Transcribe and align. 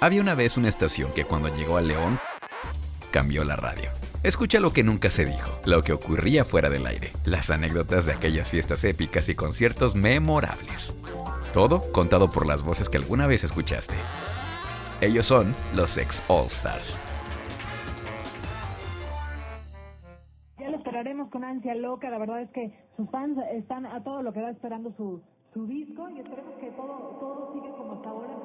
Había 0.00 0.20
una 0.20 0.34
vez 0.34 0.56
una 0.56 0.68
estación 0.68 1.12
que 1.12 1.24
cuando 1.24 1.54
llegó 1.54 1.76
a 1.76 1.82
León 1.82 2.18
cambió 3.10 3.44
la 3.44 3.56
radio. 3.56 3.90
Escucha 4.22 4.58
lo 4.58 4.72
que 4.72 4.82
nunca 4.82 5.08
se 5.08 5.24
dijo, 5.24 5.52
lo 5.64 5.82
que 5.82 5.92
ocurría 5.92 6.44
fuera 6.44 6.68
del 6.68 6.86
aire, 6.86 7.08
las 7.24 7.50
anécdotas 7.50 8.06
de 8.06 8.12
aquellas 8.12 8.50
fiestas 8.50 8.82
épicas 8.84 9.28
y 9.28 9.34
conciertos 9.34 9.94
memorables. 9.94 10.94
Todo 11.52 11.80
contado 11.92 12.30
por 12.32 12.46
las 12.46 12.62
voces 12.64 12.88
que 12.90 12.96
alguna 12.96 13.26
vez 13.26 13.44
escuchaste. 13.44 13.94
Ellos 15.00 15.26
son 15.26 15.54
los 15.74 15.96
ex 15.96 16.24
All 16.28 16.46
Stars. 16.46 16.98
Ya 20.58 20.70
lo 20.70 20.76
esperaremos 20.78 21.30
con 21.30 21.44
ansia 21.44 21.74
loca, 21.74 22.10
la 22.10 22.18
verdad 22.18 22.42
es 22.42 22.50
que 22.50 22.72
sus 22.96 23.08
fans 23.10 23.38
están 23.52 23.86
a 23.86 24.02
todo 24.02 24.22
lo 24.22 24.32
que 24.32 24.40
va 24.40 24.50
esperando 24.50 24.92
su, 24.96 25.22
su 25.52 25.66
disco 25.66 26.08
y 26.10 26.20
esperemos 26.20 26.54
que 26.58 26.70
todo, 26.72 27.16
todo 27.20 27.52
siga 27.52 27.76
como 27.76 27.92
hasta 27.94 28.08
ahora 28.08 28.43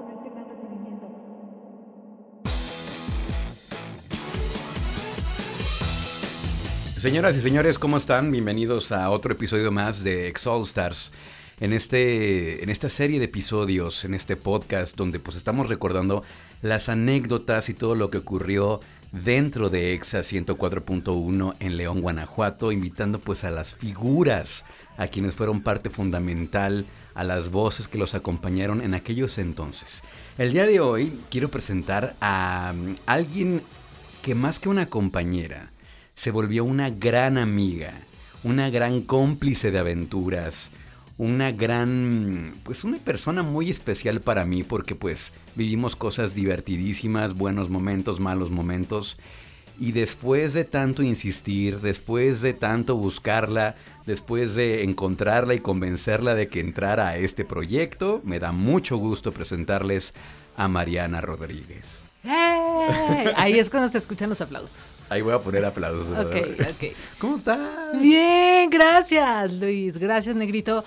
Señoras 7.00 7.34
y 7.38 7.40
señores, 7.40 7.80
¿cómo 7.80 7.96
están? 7.96 8.30
Bienvenidos 8.30 8.92
a 8.92 9.10
otro 9.10 9.32
episodio 9.32 9.72
más 9.72 10.04
de 10.04 10.28
Ex 10.28 10.46
All 10.48 10.64
Stars. 10.64 11.14
En, 11.62 11.72
este, 11.72 12.62
en 12.62 12.70
esta 12.70 12.90
serie 12.90 13.20
de 13.20 13.26
episodios, 13.26 14.04
en 14.04 14.14
este 14.14 14.36
podcast, 14.36 14.98
donde 14.98 15.22
pues 15.22 15.38
estamos 15.38 15.70
recordando 15.70 16.26
las 16.62 16.90
anécdotas 16.90 17.70
y 17.70 17.74
todo 17.74 17.96
lo 17.96 18.10
que 18.10 18.18
ocurrió 18.18 18.82
dentro 19.14 19.70
de 19.70 19.94
EXA 19.94 20.20
104.1 20.20 21.56
en 21.62 21.78
León, 21.78 22.02
Guanajuato, 22.02 22.74
invitando 22.74 23.20
pues 23.20 23.46
a 23.46 23.50
las 23.50 23.76
figuras, 23.76 24.66
a 24.98 25.08
quienes 25.08 25.36
fueron 25.36 25.62
parte 25.62 25.90
fundamental, 25.90 26.86
a 27.14 27.24
las 27.24 27.50
voces 27.50 27.88
que 27.88 27.98
los 27.98 28.14
acompañaron 28.14 28.82
en 28.82 28.94
aquellos 28.94 29.38
entonces. 29.38 30.04
El 30.38 30.52
día 30.52 30.68
de 30.68 30.82
hoy 30.82 31.18
quiero 31.32 31.48
presentar 31.48 32.18
a 32.20 32.74
um, 32.76 32.96
alguien 33.06 33.62
que 34.22 34.36
más 34.36 34.60
que 34.60 34.68
una 34.68 34.88
compañera, 34.88 35.72
se 36.20 36.32
volvió 36.32 36.66
una 36.66 36.90
gran 36.90 37.38
amiga, 37.38 37.94
una 38.44 38.70
gran 38.70 39.04
cómplice 39.04 39.72
de 39.72 39.80
aventuras, 39.80 40.70
una 41.18 41.54
gran, 41.54 42.56
pues 42.66 42.84
una 42.84 42.98
persona 42.98 43.42
muy 43.42 43.70
especial 43.70 44.20
para 44.20 44.44
mí 44.44 44.64
porque 44.64 44.96
pues 44.96 45.32
vivimos 45.56 45.96
cosas 45.96 46.36
divertidísimas, 46.36 47.36
buenos 47.36 47.70
momentos, 47.70 48.20
malos 48.20 48.52
momentos. 48.52 49.16
Y 49.80 49.94
después 49.94 50.54
de 50.54 50.66
tanto 50.66 51.04
insistir, 51.04 51.80
después 51.80 52.42
de 52.42 52.54
tanto 52.54 52.98
buscarla, 52.98 53.78
después 54.06 54.56
de 54.56 54.84
encontrarla 54.84 55.54
y 55.54 55.62
convencerla 55.62 56.36
de 56.36 56.50
que 56.50 56.60
entrara 56.60 57.08
a 57.08 57.16
este 57.16 57.46
proyecto, 57.46 58.20
me 58.26 58.42
da 58.42 58.52
mucho 58.52 58.98
gusto 58.98 59.32
presentarles 59.32 60.14
a 60.58 60.68
Mariana 60.68 61.22
Rodríguez. 61.22 62.10
¡Eh! 62.26 63.34
Ahí 63.38 63.58
es 63.58 63.70
cuando 63.70 63.88
se 63.88 64.00
escuchan 64.00 64.28
los 64.28 64.42
aplausos. 64.42 64.99
Ahí 65.10 65.22
voy 65.22 65.34
a 65.34 65.40
poner 65.40 65.66
aplausos. 65.66 66.08
Ok, 66.10 66.36
ok. 66.60 66.96
¿Cómo 67.20 67.36
estás? 67.36 67.60
Bien, 68.00 68.70
gracias 68.70 69.54
Luis, 69.54 69.98
gracias 69.98 70.36
Negrito. 70.36 70.84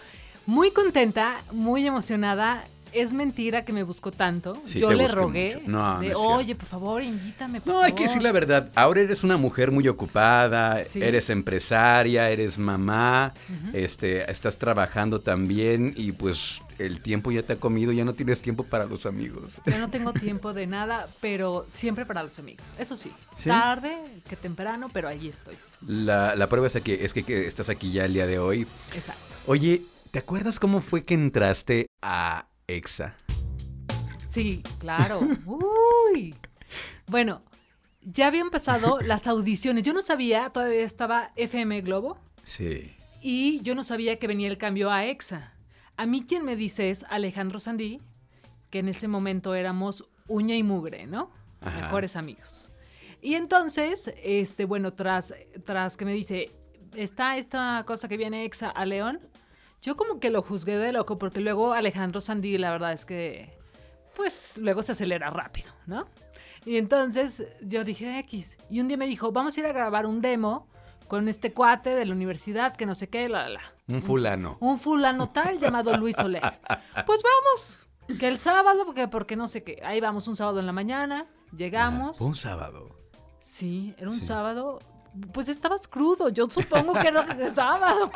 Muy 0.47 0.71
contenta, 0.71 1.43
muy 1.53 1.87
emocionada. 1.87 2.65
Es 2.93 3.13
mentira 3.15 3.65
que 3.65 3.73
me 3.73 3.83
buscó 3.83 4.13
tanto. 4.13 4.55
Sí, 4.65 4.79
Yo 4.81 4.93
le 4.93 5.09
rogué. 5.09 5.55
mucho. 5.57 5.69
No, 5.69 5.95
no 5.95 5.99
de, 6.01 6.07
cierto. 6.07 6.23
Oye, 6.23 6.55
por 6.55 6.67
favor, 6.69 7.03
invítame. 7.03 7.61
Por 7.61 7.73
No, 7.73 7.81
hay 7.81 7.93
que 7.93 7.97
favor". 7.99 8.09
decir 8.09 8.23
la 8.23 8.33
verdad. 8.33 8.71
Ahora 8.75 9.01
eres 9.01 9.25
una 9.25 9.37
mujer 9.37 9.71
muy 9.73 9.89
ocupada, 9.89 10.83
Sí. 10.85 11.03
eres 11.03 11.31
empresaria, 11.31 12.29
eres 12.31 12.59
mamá, 12.59 13.33
este, 13.73 14.31
estás 14.31 14.59
trabajando 14.59 15.21
también 15.21 15.95
y 15.97 16.13
pues 16.13 16.61
el 16.79 17.01
tiempo 17.01 17.31
ya 17.31 17.43
te 17.43 17.55
ha 17.55 17.57
comido, 17.57 17.93
ya 17.93 18.05
no 18.05 18.15
tienes 18.15 18.43
tiempo 18.43 18.65
para 18.65 18.85
los 18.87 19.07
amigos. 19.07 19.61
Yo 19.67 19.79
no 19.79 19.89
tengo 19.91 20.13
tiempo 20.13 20.53
de 20.53 20.67
nada, 20.67 21.07
pero 21.21 21.65
siempre 21.69 22.05
para 22.05 22.23
los 22.23 22.39
amigos. 22.39 22.67
Eso 22.79 22.97
sí, 22.97 23.13
¿Sí? 23.37 23.49
tarde 23.49 23.97
que 24.29 24.37
temprano, 24.37 24.89
pero 24.93 25.09
ahí 25.09 25.29
estoy. 25.29 25.55
La, 25.87 26.35
la 26.37 26.47
prueba 26.49 26.67
es 26.67 26.75
que, 26.83 27.05
es 27.05 27.15
que, 27.15 27.23
que 27.23 27.47
estás 27.47 27.69
aquí 27.69 27.93
ya 27.93 28.05
el 28.05 28.13
día 28.15 28.27
de 28.27 28.39
hoy. 28.39 28.67
Exacto. 28.95 29.21
Oye, 29.47 29.83
¿te 30.11 30.19
acuerdas 30.19 30.59
cómo 30.59 30.81
fue 30.81 31.03
que 31.03 31.15
entraste 31.15 31.87
a 32.03 32.47
EXA? 32.67 33.17
Sí, 34.29 34.63
claro. 34.79 35.21
Uy. 35.47 36.35
Bueno, 37.07 37.43
ya 38.01 38.29
había 38.29 38.41
empezado 38.41 39.01
las 39.01 39.27
audiciones. 39.27 39.83
Yo 39.83 39.93
no 39.93 40.03
sabía, 40.03 40.51
todavía 40.51 40.85
estaba 40.85 41.33
FM 41.37 41.83
Globo. 41.83 42.19
Sí. 42.45 42.97
Y 43.21 43.61
yo 43.61 43.75
no 43.75 43.85
sabía 43.85 44.19
que 44.19 44.27
venía 44.27 44.49
el 44.49 44.59
cambio 44.59 44.91
a 44.91 45.07
EXA. 45.07 45.53
A 45.97 46.07
mí 46.07 46.25
quien 46.27 46.45
me 46.45 46.57
dice 46.57 46.91
es 46.91 47.05
Alejandro 47.09 47.61
Sandí, 47.61 48.01
que 48.71 48.81
en 48.81 48.89
ese 48.89 49.07
momento 49.07 49.55
éramos 49.55 50.09
uña 50.27 50.57
y 50.57 50.63
mugre, 50.63 51.07
¿no? 51.07 51.31
Ajá. 51.61 51.83
Mejores 51.83 52.17
amigos. 52.17 52.71
Y 53.21 53.35
entonces, 53.35 54.13
este, 54.23 54.65
bueno, 54.65 54.95
tras, 54.95 55.35
tras 55.65 55.97
que 55.97 56.05
me 56.05 56.13
dice, 56.13 56.51
está 56.95 57.37
esta 57.37 57.85
cosa 57.87 58.09
que 58.09 58.17
viene 58.17 58.45
EXA 58.45 58.71
a 58.71 58.85
León, 58.85 59.21
yo 59.83 59.97
como 59.97 60.19
que 60.21 60.31
lo 60.31 60.43
juzgué 60.43 60.79
de 60.79 60.93
loco, 60.93 61.19
porque 61.19 61.41
luego 61.41 61.73
Alejandro 61.75 62.21
Sandí, 62.21 62.57
la 62.57 62.71
verdad 62.71 62.93
es 62.93 63.05
que, 63.05 63.53
pues, 64.15 64.57
luego 64.59 64.83
se 64.83 64.93
acelera 64.93 65.29
rápido, 65.31 65.71
¿no? 65.87 66.07
Y 66.65 66.77
entonces 66.77 67.43
yo 67.61 67.83
dije 67.85 68.19
X. 68.21 68.57
Y 68.71 68.81
un 68.81 68.89
día 68.89 68.97
me 68.97 69.07
dijo, 69.07 69.33
vamos 69.33 69.57
a 69.57 69.61
ir 69.61 69.67
a 69.67 69.73
grabar 69.73 70.07
un 70.07 70.21
demo 70.21 70.69
con 71.09 71.29
este 71.29 71.53
cuate 71.53 71.91
de 71.91 72.07
la 72.07 72.15
universidad, 72.15 72.75
que 72.77 72.87
no 72.87 72.95
sé 72.95 73.09
qué, 73.09 73.29
la, 73.29 73.43
la, 73.49 73.49
la. 73.55 73.61
Un 73.89 74.03
fulano. 74.03 74.57
Un 74.61 74.79
fulano 74.79 75.31
tal 75.31 75.59
llamado 75.59 75.95
Luis 75.99 76.17
Soler. 76.17 76.43
Pues 77.07 77.21
vamos, 77.23 77.87
que 78.21 78.29
el 78.29 78.39
sábado, 78.39 78.85
porque, 78.87 79.09
porque 79.09 79.35
no 79.37 79.47
sé 79.49 79.63
qué. 79.65 79.81
Ahí 79.85 80.01
vamos 80.01 80.29
un 80.29 80.37
sábado 80.37 80.61
en 80.61 80.67
la 80.67 80.73
mañana, 80.73 81.27
llegamos. 81.57 82.17
Fue 82.19 82.29
un 82.29 82.37
sábado. 82.37 82.89
Sí, 83.41 83.95
era 83.99 84.09
un 84.09 84.15
Sí. 84.21 84.27
sábado. 84.27 84.79
Pues 85.33 85.49
estabas 85.49 85.87
crudo, 85.89 86.29
yo 86.31 86.49
supongo 86.49 86.95
que 86.95 87.09
era 87.09 87.51
sábado. 87.51 88.11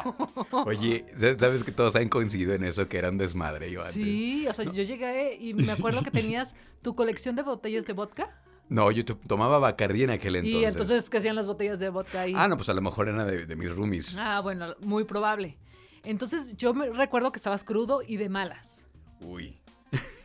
Oye, 0.67 1.05
¿sabes 1.39 1.63
que 1.63 1.73
todos 1.73 1.95
han 1.97 2.09
coincidido 2.09 2.55
en 2.55 2.65
eso? 2.65 2.89
Que 2.89 2.97
era 2.99 3.11
un 3.11 3.19
desmadre 3.19 3.71
yo 3.71 3.81
antes. 3.81 3.95
Sí, 3.95 4.47
o 4.49 4.55
sea, 4.55 4.65
yo 4.65 4.83
llegué 4.83 5.37
y 5.39 5.53
me 5.55 5.73
acuerdo 5.73 6.03
que 6.03 6.11
tenías 6.11 6.55
tu 6.83 6.95
colección 6.95 7.37
de 7.37 7.43
botellas 7.43 7.85
de 7.85 7.93
vodka. 7.93 8.41
No, 8.69 8.91
yo 8.91 9.05
to- 9.05 9.17
tomaba 9.27 9.59
Bacardí 9.59 10.03
en 10.05 10.11
aquel 10.11 10.37
entonces. 10.37 10.61
Y 10.61 10.65
entonces, 10.65 11.09
¿qué 11.11 11.19
hacían 11.19 11.37
las 11.37 11.47
botellas 11.47 11.79
de 11.79 11.89
vodka 11.91 12.23
ahí? 12.23 12.33
Ah, 12.35 12.49
no, 12.49 12.57
pues 12.57 12.69
a 12.69 12.75
lo 12.75 12.81
mejor 12.83 13.09
era 13.09 13.25
de, 13.25 13.47
de 13.47 13.57
mis 13.57 13.71
roomies. 13.71 14.17
Ah, 14.19 14.41
bueno, 14.41 14.75
muy 14.81 15.05
probable. 15.05 15.57
Entonces, 16.03 16.57
yo 16.57 16.75
me 16.75 16.89
recuerdo 16.91 17.31
que 17.31 17.37
estabas 17.37 17.63
crudo 17.63 18.01
y 18.07 18.17
de 18.17 18.29
malas. 18.29 18.87
Uy. 19.21 19.59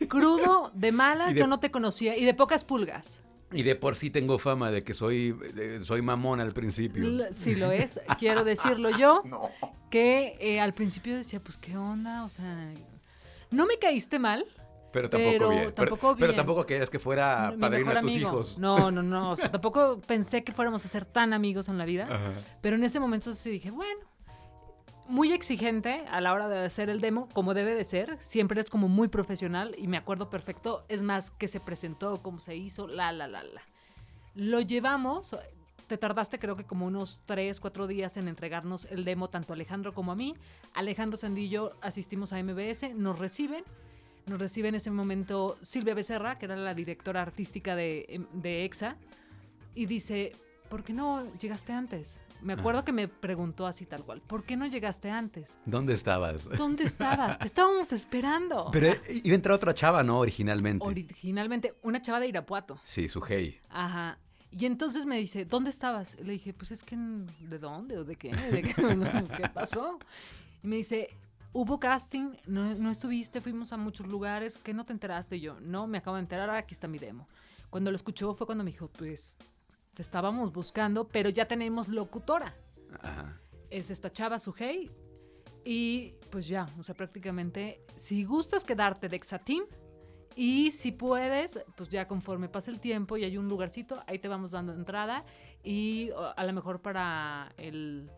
Crudo, 0.08 0.72
de 0.74 0.92
malas, 0.92 1.34
de- 1.34 1.40
yo 1.40 1.48
no 1.48 1.60
te 1.60 1.70
conocía 1.72 2.18
y 2.18 2.26
de 2.26 2.34
pocas 2.34 2.64
pulgas. 2.64 3.21
Y 3.52 3.64
de 3.64 3.76
por 3.76 3.96
sí 3.96 4.10
tengo 4.10 4.38
fama 4.40 4.72
de 4.72 4.84
que 4.84 4.94
soy, 4.94 5.32
de- 5.32 5.84
soy 5.84 6.02
mamón 6.02 6.40
al 6.40 6.52
principio. 6.54 7.06
Si 7.34 7.56
lo 7.56 7.72
es, 7.72 8.00
quiero 8.20 8.44
decirlo 8.44 8.90
yo, 8.98 9.24
que 9.90 10.38
eh, 10.40 10.60
al 10.62 10.74
principio 10.74 11.16
decía, 11.16 11.40
pues, 11.42 11.58
¿qué 11.58 11.76
onda? 11.78 12.24
O 12.24 12.30
sea, 12.30 12.72
no 13.50 13.66
me 13.66 13.78
caíste 13.78 14.20
mal. 14.20 14.46
pero 14.94 15.10
tampoco 15.10 15.32
pero 15.32 15.50
bien. 15.50 15.62
Pero- 15.62 15.74
tampoco 15.74 16.16
pero, 16.16 16.28
bien. 16.28 16.36
tampoco 16.38 16.66
querías 16.66 16.90
que 16.90 17.00
fuera 17.00 17.54
padrino 17.60 17.92
a 17.92 18.00
tus 18.00 18.12
amigo. 18.12 18.30
hijos. 18.30 18.58
No, 18.58 18.92
no, 18.92 19.02
no. 19.04 19.32
O 19.32 19.36
sea, 19.38 19.50
tampoco 19.52 20.00
pensé 20.02 20.44
que 20.44 20.52
fuéramos 20.52 20.84
a 20.86 20.88
ser 20.88 21.06
tan 21.06 21.34
amigos 21.34 21.68
en 21.70 21.78
la 21.78 21.86
vida. 21.86 22.04
Ajá. 22.10 22.34
Pero 22.62 22.76
en 22.78 22.84
ese 22.84 23.00
momento 23.00 23.34
sí 23.34 23.50
dije, 23.50 23.72
bueno, 23.72 24.00
muy 25.12 25.34
exigente 25.34 26.06
a 26.10 26.22
la 26.22 26.32
hora 26.34 26.48
de 26.48 26.66
hacer 26.66 26.90
el 26.90 27.02
demo, 27.02 27.28
como 27.34 27.54
debe 27.54 27.76
de 27.76 27.84
ser. 27.84 28.18
Siempre 28.22 28.62
es 28.62 28.70
como 28.70 28.88
muy 28.88 29.10
profesional 29.10 29.76
y 29.78 29.88
me 29.88 29.98
acuerdo 29.98 30.30
perfecto. 30.30 30.86
Es 30.88 31.04
más, 31.04 31.32
que 31.32 31.50
se 31.50 31.60
presentó, 31.60 32.22
cómo 32.24 32.40
se 32.40 32.56
hizo, 32.56 32.88
la, 32.88 33.12
la, 33.12 33.28
la, 33.28 33.44
la. 33.44 33.62
Lo 34.36 34.62
llevamos. 34.62 35.36
Te 35.88 35.98
tardaste 35.98 36.40
creo 36.40 36.56
que 36.56 36.64
como 36.64 36.86
unos 36.86 37.20
3, 37.26 37.60
4 37.60 37.88
días 37.88 38.16
en 38.16 38.30
entregarnos 38.30 38.86
el 38.86 39.04
demo 39.04 39.30
tanto 39.30 39.52
Alejandro 39.52 39.94
como 39.94 40.14
a 40.14 40.16
mí. 40.16 40.34
Alejandro 40.74 41.18
Sandillo 41.18 41.74
asistimos 41.82 42.32
a 42.32 42.42
MBS, 42.42 42.96
nos 42.96 43.20
reciben. 43.20 43.66
Nos 44.28 44.40
recibe 44.40 44.70
en 44.70 44.76
ese 44.76 44.92
momento 44.92 45.58
Silvia 45.62 45.94
Becerra, 45.94 46.38
que 46.38 46.46
era 46.46 46.56
la 46.56 46.74
directora 46.74 47.22
artística 47.22 47.76
de, 47.76 48.26
de 48.32 48.64
EXA, 48.64 48.96
y 49.76 49.88
dice, 49.88 50.32
¿por 50.70 50.84
qué 50.84 50.94
no 50.94 51.26
llegaste 51.34 51.74
antes? 51.74 52.22
Me 52.42 52.54
acuerdo 52.54 52.84
que 52.84 52.92
me 52.92 53.08
preguntó 53.08 53.68
así 53.68 53.86
tal 53.86 54.04
cual, 54.04 54.22
¿por 54.22 54.44
qué 54.44 54.58
no 54.58 54.66
llegaste 54.66 55.10
antes? 55.10 55.58
¿Dónde 55.66 55.94
estabas? 55.94 56.50
¿Dónde 56.58 56.84
estabas? 56.86 57.38
Te 57.40 57.46
estábamos 57.46 57.92
esperando. 57.92 58.70
Pero 58.72 58.94
iba 59.10 59.34
a 59.34 59.36
entrar 59.36 59.56
otra 59.56 59.74
chava, 59.74 60.04
¿no? 60.04 60.20
Originalmente. 60.20 60.86
Originalmente, 60.86 61.76
una 61.84 62.02
chava 62.02 62.20
de 62.20 62.28
Irapuato. 62.28 62.80
sí, 62.84 63.08
su 63.10 63.22
hey. 63.28 63.60
Ajá. 63.70 64.18
Y 64.52 64.66
entonces 64.66 65.06
me 65.06 65.18
dice, 65.18 65.46
¿dónde 65.46 65.70
estabas? 65.70 66.18
Le 66.20 66.34
dije, 66.34 66.54
pues 66.54 66.72
es 66.72 66.84
que, 66.84 66.98
¿de 66.98 67.58
dónde? 67.58 67.98
¿O 67.98 68.04
de 68.04 68.18
qué? 68.18 68.36
¿De 68.36 68.64
qué? 68.64 68.74
¿Qué 69.38 69.48
pasó? 69.50 69.98
Y 70.62 70.68
me 70.68 70.76
dice, 70.76 71.08
hubo 71.54 71.80
casting, 71.80 72.34
no, 72.48 72.76
no 72.76 72.92
estuviste, 72.92 73.40
fuimos 73.40 73.72
a 73.72 73.78
muchos 73.78 74.08
lugares, 74.08 74.58
¿qué 74.58 74.74
no 74.74 74.84
te 74.86 74.92
enteraste? 74.92 75.38
Y 75.38 75.42
yo, 75.42 75.60
no, 75.62 75.88
me 75.88 76.00
acabo 76.00 76.18
de 76.18 76.24
enterar, 76.24 76.50
aquí 76.50 76.74
está 76.74 76.88
mi 76.90 76.98
demo. 77.00 77.28
Cuando 77.70 77.92
lo 77.92 77.96
escuchó 77.96 78.34
fue 78.34 78.46
cuando 78.46 78.66
me 78.66 78.72
dijo, 78.72 78.90
pues, 78.90 79.38
estábamos 80.02 80.52
buscando, 80.52 81.08
pero 81.08 81.30
ya 81.30 81.48
tenemos 81.48 81.88
locutora. 81.88 82.56
Ajá. 83.02 83.40
Es 83.70 83.90
esta 83.90 84.12
chava, 84.12 84.38
Sujei. 84.40 84.92
Y 85.64 86.16
pues 86.32 86.48
ya, 86.48 86.68
o 86.80 86.84
sea, 86.84 86.96
prácticamente, 86.96 87.82
si 87.98 88.24
gustas 88.24 88.64
quedarte 88.64 89.08
de 89.10 89.16
Exateam 89.16 89.64
Y 90.36 90.72
si 90.72 90.92
puedes, 90.94 91.60
pues 91.76 91.90
ya 91.90 92.08
conforme 92.08 92.48
pase 92.48 92.72
el 92.72 92.80
tiempo 92.80 93.18
y 93.18 93.26
hay 93.26 93.38
un 93.38 93.48
lugarcito, 93.50 94.02
ahí 94.08 94.18
te 94.18 94.28
vamos 94.30 94.52
dando 94.52 94.74
entrada. 94.74 95.26
Y 95.64 96.10
a 96.38 96.44
lo 96.46 96.54
mejor 96.54 96.82
para 96.82 97.52
el, 97.58 98.10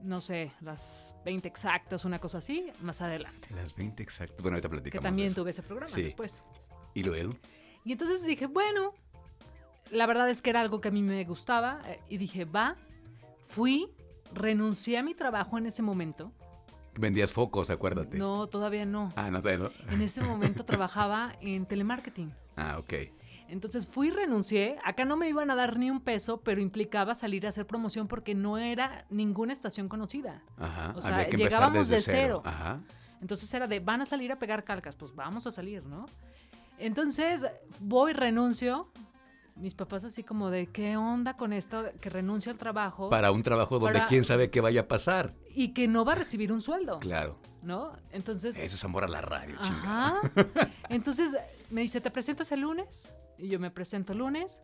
no 0.00 0.20
sé, 0.22 0.50
las 0.62 1.14
20 1.26 1.46
exactas, 1.46 2.04
una 2.06 2.18
cosa 2.18 2.38
así, 2.38 2.70
más 2.80 3.02
adelante. 3.02 3.48
Las 3.54 3.74
20 3.76 4.02
exactas. 4.02 4.40
Bueno, 4.42 4.54
ahorita 4.56 4.68
Que 4.68 4.74
platicamos. 4.76 5.02
de 5.02 5.08
también 5.08 5.26
eso. 5.28 5.36
tuve 5.42 5.50
ese 5.50 5.62
programa 5.62 5.90
Sí. 5.94 6.02
después. 6.04 6.42
Y 6.94 7.02
luego. 7.04 7.34
Y 7.84 7.92
entonces 7.92 8.24
dije, 8.24 8.46
bueno, 8.46 8.94
la 9.90 10.06
verdad 10.06 10.28
es 10.28 10.42
que 10.42 10.50
era 10.50 10.60
algo 10.60 10.80
que 10.80 10.88
a 10.88 10.90
mí 10.90 11.02
me 11.02 11.24
gustaba. 11.24 11.80
eh, 11.86 12.00
Y 12.08 12.18
dije, 12.18 12.44
va, 12.44 12.76
fui, 13.46 13.88
renuncié 14.32 14.98
a 14.98 15.02
mi 15.02 15.14
trabajo 15.14 15.58
en 15.58 15.66
ese 15.66 15.82
momento. 15.82 16.32
Vendías 16.98 17.32
focos, 17.32 17.70
acuérdate. 17.70 18.18
No, 18.18 18.46
todavía 18.48 18.84
no. 18.84 19.12
Ah, 19.16 19.30
no, 19.30 19.40
todavía 19.40 19.70
no. 19.86 19.92
En 19.92 20.02
ese 20.02 20.20
momento 20.24 20.64
trabajaba 20.64 21.34
en 21.40 21.64
telemarketing. 21.66 22.32
Ah, 22.56 22.76
ok. 22.78 22.92
Entonces 23.48 23.86
fui, 23.86 24.10
renuncié. 24.10 24.76
Acá 24.84 25.04
no 25.04 25.16
me 25.16 25.28
iban 25.28 25.50
a 25.50 25.54
dar 25.54 25.78
ni 25.78 25.90
un 25.90 26.00
peso, 26.00 26.40
pero 26.40 26.60
implicaba 26.60 27.14
salir 27.14 27.46
a 27.46 27.48
hacer 27.50 27.66
promoción 27.66 28.06
porque 28.08 28.34
no 28.34 28.58
era 28.58 29.06
ninguna 29.10 29.52
estación 29.52 29.88
conocida. 29.88 30.42
Ajá. 30.58 30.92
O 30.96 31.00
sea, 31.00 31.14
Había 31.14 31.28
que 31.30 31.36
llegábamos 31.38 31.88
desde 31.88 32.12
de 32.12 32.18
cero. 32.18 32.42
Ajá. 32.44 32.80
Entonces 33.22 33.52
era 33.54 33.66
de, 33.66 33.80
van 33.80 34.02
a 34.02 34.04
salir 34.04 34.30
a 34.32 34.38
pegar 34.38 34.64
calcas, 34.64 34.96
pues 34.96 35.14
vamos 35.14 35.46
a 35.46 35.50
salir, 35.50 35.82
¿no? 35.84 36.04
Entonces 36.78 37.46
voy, 37.80 38.12
renuncio. 38.12 38.88
Mis 39.58 39.74
papás 39.74 40.04
así 40.04 40.22
como 40.22 40.50
de, 40.50 40.68
¿qué 40.68 40.96
onda 40.96 41.36
con 41.36 41.52
esto? 41.52 41.82
Que 42.00 42.10
renuncio 42.10 42.52
al 42.52 42.58
trabajo 42.58 43.10
Para 43.10 43.32
un 43.32 43.42
trabajo 43.42 43.78
donde 43.80 43.98
Para- 43.98 44.08
quién 44.08 44.24
sabe 44.24 44.50
qué 44.50 44.60
vaya 44.60 44.82
a 44.82 44.88
pasar. 44.88 45.34
y 45.52 45.74
que 45.74 45.88
no 45.88 46.04
va 46.04 46.12
a 46.12 46.14
recibir 46.16 46.52
un 46.52 46.60
sueldo, 46.60 47.00
Claro. 47.00 47.38
¿no? 47.66 47.92
Entonces... 48.12 48.56
Eso 48.56 48.76
es 48.76 48.84
amor 48.84 49.02
a 49.04 49.08
la 49.08 49.20
radio, 49.20 49.56
chingada. 49.60 50.20
Ajá. 50.20 50.70
Entonces 50.90 51.34
me 51.70 51.80
dice, 51.80 52.00
¿te 52.00 52.10
presentas 52.12 52.52
el 52.52 52.60
lunes? 52.60 53.12
Y 53.36 53.48
yo 53.48 53.58
me 53.58 53.70
presento 53.72 54.12
el 54.12 54.18
lunes. 54.18 54.60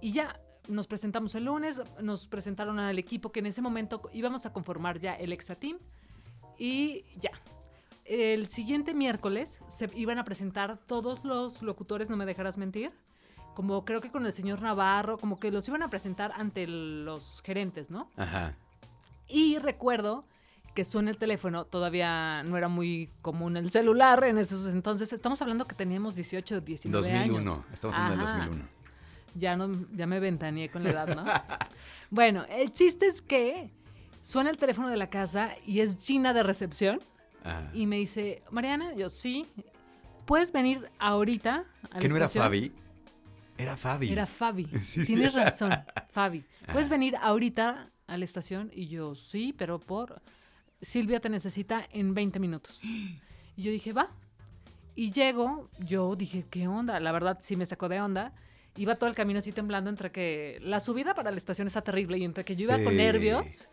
Y 0.00 0.12
ya, 0.12 0.38
nos 0.68 0.86
presentamos 0.86 1.34
el 1.34 1.46
lunes, 1.46 1.82
nos 2.00 2.28
presentaron 2.28 2.78
al 2.78 2.98
equipo 3.00 3.32
que 3.32 3.40
en 3.40 3.46
ese 3.46 3.60
momento 3.62 4.00
íbamos 4.12 4.46
a 4.46 4.52
conformar 4.52 5.00
ya 5.00 5.14
el 5.14 5.32
Exa 5.32 5.56
Team. 5.56 5.78
Y 6.56 7.04
ya. 7.18 7.32
El 8.04 8.46
siguiente 8.48 8.94
miércoles 8.94 9.58
se 9.68 9.88
iban 9.94 10.18
a 10.18 10.24
presentar 10.24 10.78
todos 10.86 11.24
los 11.24 11.62
locutores, 11.62 12.08
no 12.10 12.16
me 12.16 12.26
dejarás 12.26 12.56
mentir. 12.58 12.92
Como 13.54 13.84
creo 13.84 14.00
que 14.00 14.10
con 14.10 14.24
el 14.26 14.32
señor 14.32 14.62
Navarro, 14.62 15.18
como 15.18 15.38
que 15.38 15.50
los 15.50 15.66
iban 15.68 15.82
a 15.82 15.90
presentar 15.90 16.32
ante 16.36 16.66
los 16.66 17.42
gerentes, 17.44 17.90
¿no? 17.90 18.10
Ajá. 18.16 18.54
Y 19.28 19.58
recuerdo 19.58 20.24
que 20.74 20.84
suena 20.84 21.10
el 21.10 21.18
teléfono, 21.18 21.64
todavía 21.64 22.42
no 22.44 22.56
era 22.56 22.68
muy 22.68 23.10
común 23.22 23.56
el 23.56 23.70
celular 23.70 24.22
en 24.24 24.38
esos 24.38 24.66
entonces. 24.68 25.12
Estamos 25.12 25.42
hablando 25.42 25.66
que 25.66 25.74
teníamos 25.74 26.14
18, 26.14 26.60
19 26.60 27.08
2001. 27.12 27.52
años. 27.52 27.64
Estamos 27.72 27.96
hablando 27.96 28.24
Ajá. 28.24 28.32
del 28.38 28.46
2001. 28.48 28.68
Ya, 29.34 29.56
no, 29.56 29.70
ya 29.92 30.06
me 30.06 30.20
ventaneé 30.20 30.70
con 30.70 30.82
la 30.82 30.90
edad, 30.90 31.14
¿no? 31.14 31.24
bueno, 32.10 32.44
el 32.48 32.72
chiste 32.72 33.06
es 33.06 33.20
que 33.22 33.70
suena 34.22 34.50
el 34.50 34.56
teléfono 34.56 34.88
de 34.88 34.96
la 34.96 35.08
casa 35.10 35.50
y 35.66 35.80
es 35.80 35.96
Gina 36.04 36.32
de 36.32 36.42
recepción 36.42 37.00
Ajá. 37.44 37.70
y 37.72 37.86
me 37.86 37.96
dice, 37.96 38.42
Mariana, 38.50 38.94
yo 38.94 39.08
sí, 39.08 39.46
¿puedes 40.26 40.50
venir 40.52 40.90
ahorita 40.98 41.64
a 41.90 41.94
la 41.94 42.00
¿Que 42.00 42.08
no 42.08 42.16
era 42.16 42.24
estación?" 42.26 42.44
Fabi? 42.44 42.72
Era 43.60 43.76
Fabi. 43.76 44.10
Era 44.12 44.26
Fabi. 44.26 44.64
Sí. 44.82 45.04
Tienes 45.06 45.32
razón, 45.34 45.70
Fabi. 46.12 46.44
¿Puedes 46.72 46.88
Ah. 46.88 46.90
venir 46.90 47.16
ahorita 47.20 47.90
a 48.06 48.16
la 48.16 48.24
estación? 48.24 48.70
Y 48.72 48.86
yo, 48.88 49.14
sí, 49.14 49.52
pero 49.56 49.78
por... 49.78 50.20
Silvia 50.82 51.20
te 51.20 51.28
necesita 51.28 51.86
en 51.92 52.14
20 52.14 52.38
minutos. 52.40 52.80
Y 53.56 53.62
yo 53.64 53.72
dije, 53.72 53.92
va. 53.92 54.08
Y 54.94 55.12
llego, 55.12 55.68
yo 55.80 56.16
dije, 56.16 56.46
¿qué 56.48 56.66
onda? 56.66 56.98
La 57.00 57.12
verdad 57.12 57.36
sí 57.40 57.56
me 57.56 57.66
sacó 57.66 57.88
de 57.90 58.00
onda. 58.00 58.32
Iba 58.76 58.94
todo 58.94 59.10
el 59.10 59.14
camino 59.16 59.38
así 59.40 59.52
temblando 59.52 59.90
entre 59.90 60.10
que 60.10 60.58
la 60.62 60.80
subida 60.80 61.12
para 61.14 61.30
la 61.30 61.36
estación 61.36 61.66
está 61.66 61.82
terrible 61.82 62.16
y 62.16 62.24
entre 62.24 62.44
que 62.44 62.54
yo 62.56 62.64
iba 62.64 62.82
con 62.82 62.96
nervios. 62.96 63.68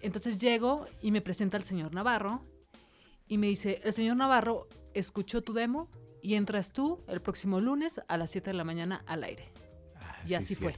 Entonces 0.00 0.38
llego 0.38 0.86
y 1.02 1.10
me 1.10 1.20
presenta 1.22 1.56
el 1.56 1.64
señor 1.64 1.92
Navarro 1.92 2.44
y 3.26 3.38
me 3.38 3.48
dice, 3.48 3.80
el 3.82 3.92
señor 3.92 4.16
Navarro 4.16 4.68
escuchó 4.94 5.42
tu 5.42 5.52
demo 5.52 5.88
y 6.22 6.34
entras 6.34 6.72
tú 6.72 7.00
el 7.08 7.20
próximo 7.20 7.60
lunes 7.60 8.00
a 8.08 8.16
las 8.16 8.30
7 8.30 8.50
de 8.50 8.54
la 8.54 8.64
mañana 8.64 9.02
al 9.06 9.24
aire. 9.24 9.50
Ah, 9.96 10.16
Y 10.24 10.28
sí, 10.28 10.34
así 10.34 10.54
fue. 10.54 10.74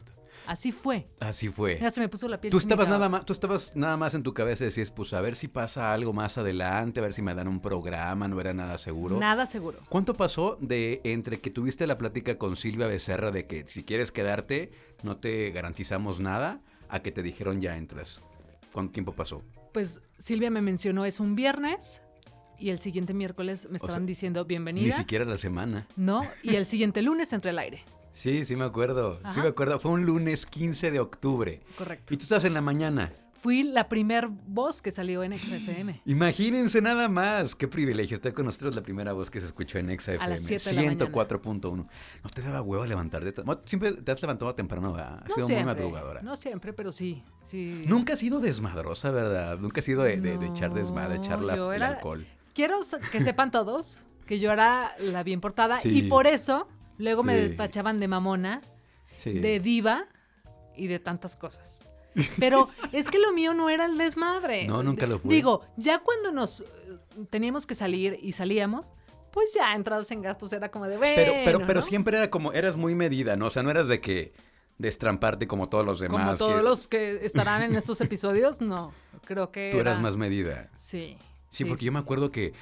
Así 0.46 0.72
fue. 0.72 1.06
Así 1.20 1.48
fue. 1.48 1.74
Mira, 1.76 1.90
se 1.90 2.00
me 2.00 2.08
puso 2.08 2.26
la 2.26 2.40
piel. 2.40 2.50
Tú 2.50 2.58
estabas 2.58 2.88
nada 2.88 3.08
más, 3.08 3.24
tú 3.24 3.32
estabas 3.32 3.72
nada 3.76 3.96
más 3.96 4.14
en 4.14 4.22
tu 4.22 4.34
cabeza 4.34 4.64
y 4.64 4.66
decías, 4.66 4.90
pues 4.90 5.12
a 5.12 5.20
ver 5.20 5.36
si 5.36 5.46
pasa 5.48 5.92
algo 5.92 6.12
más 6.12 6.36
adelante, 6.36 6.98
a 7.00 7.02
ver 7.04 7.12
si 7.12 7.22
me 7.22 7.34
dan 7.34 7.46
un 7.46 7.60
programa, 7.60 8.26
no 8.26 8.40
era 8.40 8.52
nada 8.52 8.76
seguro. 8.78 9.18
Nada 9.18 9.46
seguro. 9.46 9.78
¿Cuánto 9.88 10.14
pasó 10.14 10.58
de 10.60 11.00
entre 11.04 11.38
que 11.40 11.50
tuviste 11.50 11.86
la 11.86 11.96
plática 11.96 12.38
con 12.38 12.56
Silvia 12.56 12.86
Becerra 12.88 13.30
de 13.30 13.46
que 13.46 13.66
si 13.68 13.84
quieres 13.84 14.10
quedarte 14.10 14.72
no 15.04 15.16
te 15.18 15.50
garantizamos 15.52 16.18
nada 16.18 16.60
a 16.88 17.00
que 17.02 17.12
te 17.12 17.22
dijeron 17.22 17.60
ya 17.60 17.76
entras? 17.76 18.20
¿Cuánto 18.72 18.92
tiempo 18.92 19.12
pasó? 19.12 19.42
Pues 19.72 20.02
Silvia 20.18 20.50
me 20.50 20.60
mencionó, 20.60 21.04
es 21.04 21.20
un 21.20 21.34
viernes 21.36 22.01
y 22.62 22.70
el 22.70 22.78
siguiente 22.78 23.12
miércoles 23.14 23.66
me 23.70 23.76
estaban 23.76 24.00
sea, 24.02 24.06
diciendo 24.06 24.42
Ni 24.42 24.48
bienvenida. 24.48 24.96
siquiera 24.96 25.24
la 25.24 25.36
semana. 25.36 25.86
No, 25.96 26.22
y 26.42 26.54
el 26.56 26.64
siguiente 26.72 27.02
lunes 27.02 27.32
entre 27.32 27.50
el 27.50 27.58
aire. 27.58 27.82
Sí, 28.12 28.44
sí 28.44 28.56
me 28.56 28.64
acuerdo. 28.64 29.18
Sí 29.32 29.40
me 29.40 29.48
acuerdo. 29.48 29.80
Fue 29.80 29.90
un 29.90 30.04
lunes 30.04 30.44
15 30.46 30.90
de 30.90 31.00
octubre. 31.00 31.60
Correcto. 31.78 32.12
Y 32.12 32.16
tú 32.18 32.22
estás 32.24 32.44
en 32.44 32.52
la 32.54 32.60
mañana. 32.60 33.12
Fui 33.40 33.64
la 33.64 33.88
primer 33.88 34.28
voz 34.28 34.80
que 34.82 34.92
salió 34.92 35.24
en 35.24 35.36
XFM. 35.36 36.02
Imagínense 36.06 36.80
nada 36.80 37.08
más. 37.08 37.54
Qué 37.56 37.66
privilegio. 37.66 38.14
Estar 38.14 38.32
con 38.34 38.44
nosotros 38.46 38.74
la 38.76 38.82
primera 38.82 39.12
voz 39.14 39.30
que 39.30 39.40
se 39.40 39.46
escuchó 39.46 39.78
en 39.78 39.90
Exa 39.90 40.12
A 40.20 40.28
las 40.28 40.42
FM. 40.44 40.58
siete 40.60 40.70
de 40.70 40.86
la 40.86 40.94
mañana. 40.94 41.10
104.1. 41.10 41.86
¿No 42.22 42.30
te 42.32 42.42
daba 42.42 42.62
hueva 42.62 42.86
levantarte? 42.86 43.34
Siempre 43.64 43.94
te 43.94 44.12
has 44.12 44.22
levantado 44.22 44.54
temprano, 44.54 44.92
¿verdad? 44.92 45.22
Has 45.24 45.28
No 45.30 45.34
sido 45.34 45.48
muy 45.48 45.64
madrugadora. 45.64 46.22
no 46.22 46.36
siempre, 46.36 46.72
pero 46.72 46.92
sí, 46.92 47.24
sí. 47.42 47.84
Nunca 47.88 48.12
has 48.12 48.20
sido 48.20 48.38
desmadrosa, 48.40 49.10
¿verdad? 49.10 49.58
Nunca 49.58 49.80
has 49.80 49.86
sido 49.86 50.02
de, 50.04 50.20
de- 50.20 50.38
de 50.38 50.46
echar 50.46 50.72
desmadre, 50.72 51.14
de 51.14 51.24
echar 51.24 51.40
la- 51.42 51.74
el 51.74 51.82
alcohol. 51.82 52.24
Quiero 52.54 52.80
que 53.10 53.20
sepan 53.20 53.50
todos 53.50 54.04
que 54.26 54.38
yo 54.38 54.52
era 54.52 54.94
la 54.98 55.22
bien 55.22 55.40
portada 55.40 55.76
Sí. 55.78 55.98
y 55.98 56.02
por 56.08 56.26
eso 56.26 56.68
luego 56.98 57.22
me 57.22 57.48
Sí. 57.48 57.56
tachaban 57.56 57.98
de 58.00 58.08
mamona, 58.08 58.60
Sí. 59.12 59.32
de 59.38 59.60
diva 59.60 60.04
y 60.76 60.86
de 60.86 60.98
tantas 60.98 61.36
cosas. 61.36 61.88
Pero 62.38 62.68
es 62.92 63.08
que 63.08 63.18
lo 63.18 63.32
mío 63.32 63.54
no 63.54 63.70
era 63.70 63.86
el 63.86 63.96
desmadre. 63.96 64.66
No, 64.66 64.82
nunca 64.82 65.06
lo 65.06 65.18
fue. 65.18 65.32
Digo, 65.34 65.62
ya 65.76 65.98
cuando 66.00 66.30
nos 66.30 66.60
eh, 66.60 66.64
teníamos 67.30 67.64
que 67.66 67.74
salir 67.74 68.18
y 68.22 68.32
salíamos, 68.32 68.92
pues 69.32 69.54
ya 69.54 69.74
entrados 69.74 70.10
en 70.10 70.20
gastos 70.20 70.52
era 70.52 70.70
como 70.70 70.86
de 70.86 70.98
bueno, 70.98 71.14
Pero, 71.16 71.32
pero, 71.44 71.66
pero 71.66 71.80
¿no? 71.80 71.86
siempre 71.86 72.18
era 72.18 72.28
como, 72.30 72.52
eras 72.52 72.76
muy 72.76 72.94
medida, 72.94 73.34
¿no? 73.36 73.46
O 73.46 73.50
sea, 73.50 73.62
no 73.62 73.70
eras 73.70 73.88
de 73.88 74.00
que 74.02 74.34
destramparte 74.78 75.46
como 75.46 75.68
todos 75.70 75.86
los 75.86 76.00
demás. 76.00 76.24
como 76.24 76.36
todos 76.36 76.56
que 76.56 76.62
los 76.62 76.86
que 76.88 77.24
estarán 77.26 77.62
en 77.62 77.74
estos 77.76 78.00
episodios, 78.02 78.60
no. 78.60 78.92
Creo 79.24 79.50
que 79.50 79.70
Tú 79.72 79.78
eras 79.80 79.94
era- 79.94 80.02
más 80.02 80.16
medida. 80.16 80.68
Sí. 80.74 81.16
Sí, 81.52 81.64
porque 81.64 81.84
yo 81.84 81.92
me 81.92 81.98
acuerdo 81.98 82.30
que 82.32 82.52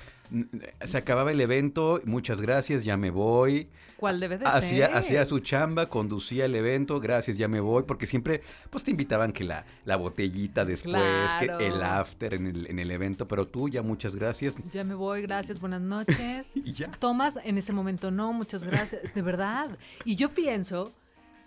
se 0.85 0.99
acababa 0.99 1.33
el 1.33 1.41
evento, 1.41 2.01
muchas 2.05 2.41
gracias, 2.41 2.85
ya 2.85 2.97
me 2.97 3.11
voy. 3.11 3.69
¿Cuál 3.97 4.19
debe 4.21 4.39
de 4.39 4.47
Hacía, 4.47 4.87
ser? 4.87 4.97
hacía 4.97 5.25
su 5.27 5.41
chamba, 5.41 5.87
conducía 5.87 6.45
el 6.47 6.55
evento, 6.55 7.01
gracias, 7.01 7.37
ya 7.37 7.49
me 7.49 7.61
voy, 7.61 7.83
porque 7.85 8.07
siempre 8.07 8.43
pues 8.71 8.83
te 8.85 8.91
invitaban 8.93 9.33
que 9.33 9.45
la, 9.45 9.65
la 9.85 9.97
botellita 9.97 10.65
después, 10.65 10.93
Claro. 10.95 11.59
que 11.59 11.67
el 11.67 11.83
after 11.83 12.35
en 12.35 12.47
el, 12.47 12.67
en 12.69 12.79
el 12.79 12.91
evento, 12.91 13.27
pero 13.29 13.47
tú 13.47 13.69
ya 13.69 13.83
muchas 13.83 14.15
gracias. 14.17 14.55
Ya 14.71 14.85
me 14.85 14.95
voy, 14.95 15.23
gracias, 15.23 15.61
buenas 15.61 15.81
noches. 15.83 16.53
Y 16.55 16.73
ya. 16.73 16.91
Tomás, 16.93 17.39
en 17.45 17.59
ese 17.59 17.73
momento 17.73 18.11
no, 18.11 18.33
muchas 18.33 18.65
gracias, 18.65 19.15
de 19.15 19.23
verdad. 19.23 19.79
Y 20.05 20.17
yo 20.17 20.31
pienso, 20.31 20.93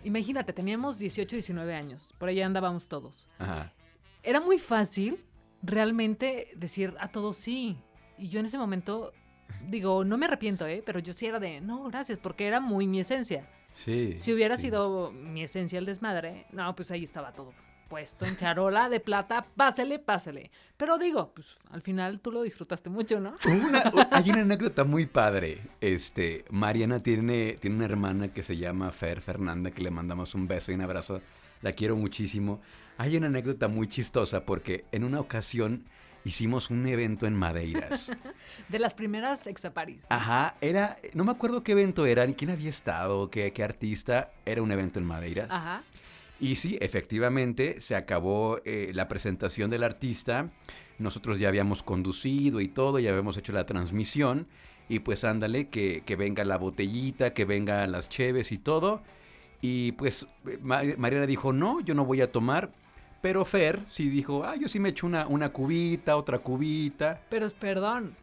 imagínate, 0.04 0.52
teníamos 0.52 0.98
18, 0.98 1.36
19 1.36 1.74
años, 1.74 2.02
por 2.18 2.28
allá 2.28 2.46
andábamos 2.46 2.86
todos. 2.88 3.28
Ajá. 3.38 3.72
Era 4.22 4.40
muy 4.40 4.58
fácil 4.58 5.18
realmente 5.64 6.48
decir 6.56 6.94
a 6.98 7.08
todos 7.08 7.36
sí. 7.36 7.76
Y 8.18 8.28
yo 8.28 8.40
en 8.40 8.46
ese 8.46 8.58
momento, 8.58 9.12
digo, 9.68 10.04
no 10.04 10.16
me 10.18 10.26
arrepiento, 10.26 10.66
¿eh? 10.66 10.82
Pero 10.84 10.98
yo 11.00 11.12
sí 11.12 11.26
era 11.26 11.40
de, 11.40 11.60
no, 11.60 11.84
gracias, 11.84 12.18
porque 12.22 12.46
era 12.46 12.60
muy 12.60 12.86
mi 12.86 13.00
esencia. 13.00 13.48
Sí. 13.72 14.14
Si 14.14 14.32
hubiera 14.32 14.56
sí. 14.56 14.62
sido 14.64 15.10
mi 15.10 15.42
esencia 15.42 15.78
el 15.78 15.86
desmadre, 15.86 16.46
no, 16.52 16.74
pues 16.76 16.90
ahí 16.90 17.02
estaba 17.04 17.32
todo 17.32 17.52
puesto 17.88 18.24
en 18.24 18.36
charola 18.36 18.88
de 18.88 18.98
plata, 18.98 19.46
pásele, 19.56 19.98
pásele. 19.98 20.50
Pero 20.76 20.96
digo, 20.98 21.32
pues 21.34 21.58
al 21.70 21.82
final 21.82 22.18
tú 22.18 22.32
lo 22.32 22.42
disfrutaste 22.42 22.88
mucho, 22.88 23.20
¿no? 23.20 23.36
Una- 23.46 23.82
hay 24.10 24.30
una 24.30 24.40
anécdota 24.40 24.84
muy 24.84 25.06
padre. 25.06 25.60
Este, 25.80 26.44
Mariana 26.50 27.02
tiene, 27.02 27.58
tiene 27.60 27.76
una 27.76 27.84
hermana 27.84 28.32
que 28.32 28.42
se 28.42 28.56
llama 28.56 28.90
Fer 28.90 29.20
Fernanda, 29.20 29.70
que 29.70 29.82
le 29.82 29.90
mandamos 29.90 30.34
un 30.34 30.48
beso 30.48 30.72
y 30.72 30.76
un 30.76 30.80
abrazo. 30.80 31.20
La 31.60 31.72
quiero 31.72 31.94
muchísimo. 31.96 32.60
Hay 32.98 33.16
una 33.16 33.26
anécdota 33.26 33.68
muy 33.68 33.88
chistosa 33.88 34.44
porque 34.44 34.84
en 34.92 35.04
una 35.04 35.20
ocasión 35.20 35.84
hicimos 36.24 36.70
un 36.70 36.86
evento 36.86 37.26
en 37.26 37.34
Madeiras. 37.34 38.12
De 38.68 38.78
las 38.78 38.94
primeras 38.94 39.46
exaparis. 39.46 40.00
Ajá, 40.08 40.56
era, 40.60 40.96
no 41.12 41.24
me 41.24 41.32
acuerdo 41.32 41.62
qué 41.64 41.72
evento 41.72 42.06
era, 42.06 42.24
ni 42.26 42.34
quién 42.34 42.50
había 42.50 42.70
estado, 42.70 43.30
qué, 43.30 43.52
qué 43.52 43.62
artista. 43.64 44.30
Era 44.46 44.62
un 44.62 44.70
evento 44.72 44.98
en 45.00 45.04
Madeiras. 45.06 45.50
Ajá. 45.50 45.82
Y 46.40 46.56
sí, 46.56 46.78
efectivamente, 46.80 47.80
se 47.80 47.94
acabó 47.96 48.58
eh, 48.64 48.90
la 48.94 49.08
presentación 49.08 49.70
del 49.70 49.82
artista. 49.82 50.50
Nosotros 50.98 51.38
ya 51.38 51.48
habíamos 51.48 51.82
conducido 51.82 52.60
y 52.60 52.68
todo, 52.68 52.98
ya 53.00 53.10
habíamos 53.10 53.36
hecho 53.36 53.52
la 53.52 53.66
transmisión. 53.66 54.46
y 54.88 55.00
pues 55.00 55.24
ándale, 55.24 55.68
que, 55.68 56.02
que 56.06 56.14
venga 56.16 56.44
la 56.44 56.58
botellita, 56.58 57.32
que 57.34 57.44
venga 57.44 57.86
las 57.86 58.08
cheves 58.08 58.52
y 58.52 58.58
todo. 58.58 59.02
Y 59.60 59.92
pues 59.92 60.26
eh, 60.46 60.58
Ma- 60.62 60.82
Mariana 60.96 61.26
dijo, 61.26 61.52
no, 61.52 61.80
yo 61.80 61.94
no 61.94 62.04
voy 62.04 62.20
a 62.20 62.30
tomar. 62.30 62.72
Pero 63.24 63.42
Fer 63.46 63.80
sí 63.90 64.10
dijo, 64.10 64.44
ah, 64.44 64.54
yo 64.54 64.68
sí 64.68 64.78
me 64.78 64.90
echo 64.90 65.06
una, 65.06 65.26
una 65.26 65.48
cubita, 65.48 66.14
otra 66.18 66.40
cubita. 66.40 67.22
Pero 67.30 67.48
perdón, 67.58 68.14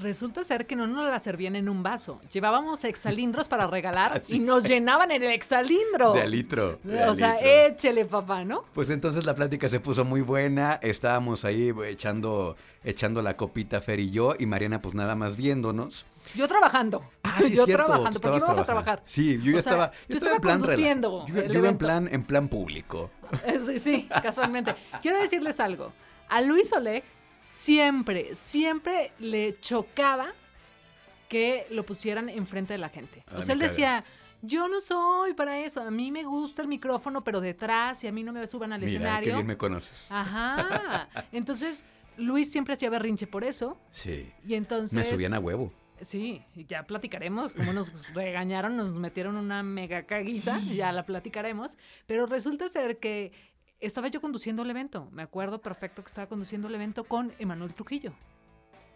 resulta 0.00 0.44
ser 0.44 0.66
que 0.66 0.76
no 0.76 0.86
nos 0.86 1.04
la 1.08 1.18
servían 1.18 1.56
en 1.56 1.68
un 1.68 1.82
vaso. 1.82 2.20
Llevábamos 2.32 2.84
exalindros 2.84 3.48
para 3.48 3.66
regalar 3.66 4.12
Así 4.18 4.36
y 4.36 4.38
nos 4.40 4.64
es. 4.64 4.70
llenaban 4.70 5.10
el 5.10 5.22
exalindro. 5.24 6.12
De 6.12 6.26
litro. 6.28 6.78
de 6.82 7.04
O 7.04 7.14
sea, 7.14 7.34
litro. 7.34 7.48
échele, 7.48 8.04
papá, 8.04 8.44
¿no? 8.44 8.64
Pues 8.72 8.90
entonces 8.90 9.24
la 9.24 9.34
plática 9.34 9.68
se 9.68 9.80
puso 9.80 10.04
muy 10.04 10.20
buena, 10.20 10.74
estábamos 10.82 11.44
ahí 11.44 11.68
eh, 11.70 11.74
echando, 11.90 12.56
echando 12.82 13.22
la 13.22 13.36
copita 13.36 13.80
Fer 13.80 14.00
y 14.00 14.10
yo, 14.10 14.34
y 14.38 14.46
Mariana 14.46 14.80
pues 14.82 14.94
nada 14.94 15.14
más 15.14 15.36
viéndonos. 15.36 16.06
Yo 16.34 16.48
trabajando. 16.48 17.04
Ah, 17.22 17.34
sí, 17.42 17.52
yo 17.54 17.64
cierto, 17.64 17.84
trabajando. 17.86 18.18
tú 18.18 18.22
¿Por 18.22 18.30
qué 18.32 18.36
estabas 18.38 18.56
íbamos 18.56 18.58
a 18.58 18.64
trabajar? 18.64 19.00
Sí, 19.04 19.38
yo 19.42 19.52
ya 19.52 19.58
O 19.58 19.60
sea, 19.60 19.72
estaba, 19.72 19.92
yo 20.08 20.16
estaba 20.16 20.34
en 20.36 20.40
plan 20.40 20.58
conduciendo 20.58 21.26
Yo, 21.26 21.42
iba 21.44 21.68
en 21.68 21.78
plan, 21.78 22.08
en 22.10 22.24
plan 22.24 22.48
público. 22.48 23.10
Sí, 23.66 23.78
sí, 23.78 24.08
casualmente. 24.22 24.74
Quiero 25.02 25.18
decirles 25.20 25.58
algo. 25.60 25.92
A 26.28 26.40
Luis 26.40 26.72
Oleg 26.72 27.02
siempre, 27.54 28.34
siempre 28.34 29.12
le 29.18 29.58
chocaba 29.60 30.32
que 31.28 31.66
lo 31.70 31.86
pusieran 31.86 32.28
enfrente 32.28 32.74
de 32.74 32.78
la 32.78 32.88
gente. 32.88 33.24
A 33.28 33.38
O 33.38 33.42
sea, 33.42 33.54
él 33.54 33.60
decía, 33.60 34.04
yo 34.42 34.68
no 34.68 34.80
soy 34.80 35.34
para 35.34 35.58
eso. 35.60 35.80
A 35.80 35.90
mí 35.90 36.10
me 36.10 36.24
gusta 36.24 36.62
el 36.62 36.68
micrófono, 36.68 37.22
pero 37.22 37.40
detrás 37.40 38.02
y 38.04 38.08
a 38.08 38.12
mí 38.12 38.22
no 38.22 38.32
me 38.32 38.46
suban 38.46 38.72
al 38.72 38.80
Mira, 38.80 38.90
qué 38.90 38.96
escenario. 38.96 39.34
bien 39.36 39.46
me 39.46 39.56
conoces. 39.56 40.06
Ajá. 40.10 41.08
Entonces, 41.32 41.82
Luis 42.16 42.50
siempre 42.50 42.74
hacía 42.74 42.90
berrinche 42.90 43.26
por 43.26 43.44
eso. 43.44 43.78
Sí, 43.90 44.32
Y 44.46 44.54
entonces... 44.54 44.96
me 44.96 45.04
subían 45.04 45.34
a 45.34 45.40
huevo. 45.40 45.72
Sí, 46.00 46.42
y 46.54 46.66
ya 46.66 46.82
platicaremos 46.82 47.52
cómo 47.52 47.72
nos 47.72 48.12
regañaron, 48.14 48.76
nos 48.76 48.92
metieron 48.94 49.36
una 49.36 49.62
mega 49.62 50.02
caguiza, 50.04 50.58
ya 50.74 50.92
la 50.92 51.06
platicaremos, 51.06 51.78
pero 52.06 52.26
resulta 52.26 52.68
ser 52.68 52.98
que 52.98 53.32
estaba 53.86 54.08
yo 54.08 54.20
conduciendo 54.20 54.62
el 54.62 54.70
evento, 54.70 55.08
me 55.12 55.22
acuerdo 55.22 55.60
perfecto 55.60 56.02
que 56.02 56.08
estaba 56.08 56.26
conduciendo 56.28 56.68
el 56.68 56.74
evento 56.74 57.04
con 57.04 57.32
Emanuel 57.38 57.72
Trujillo 57.74 58.12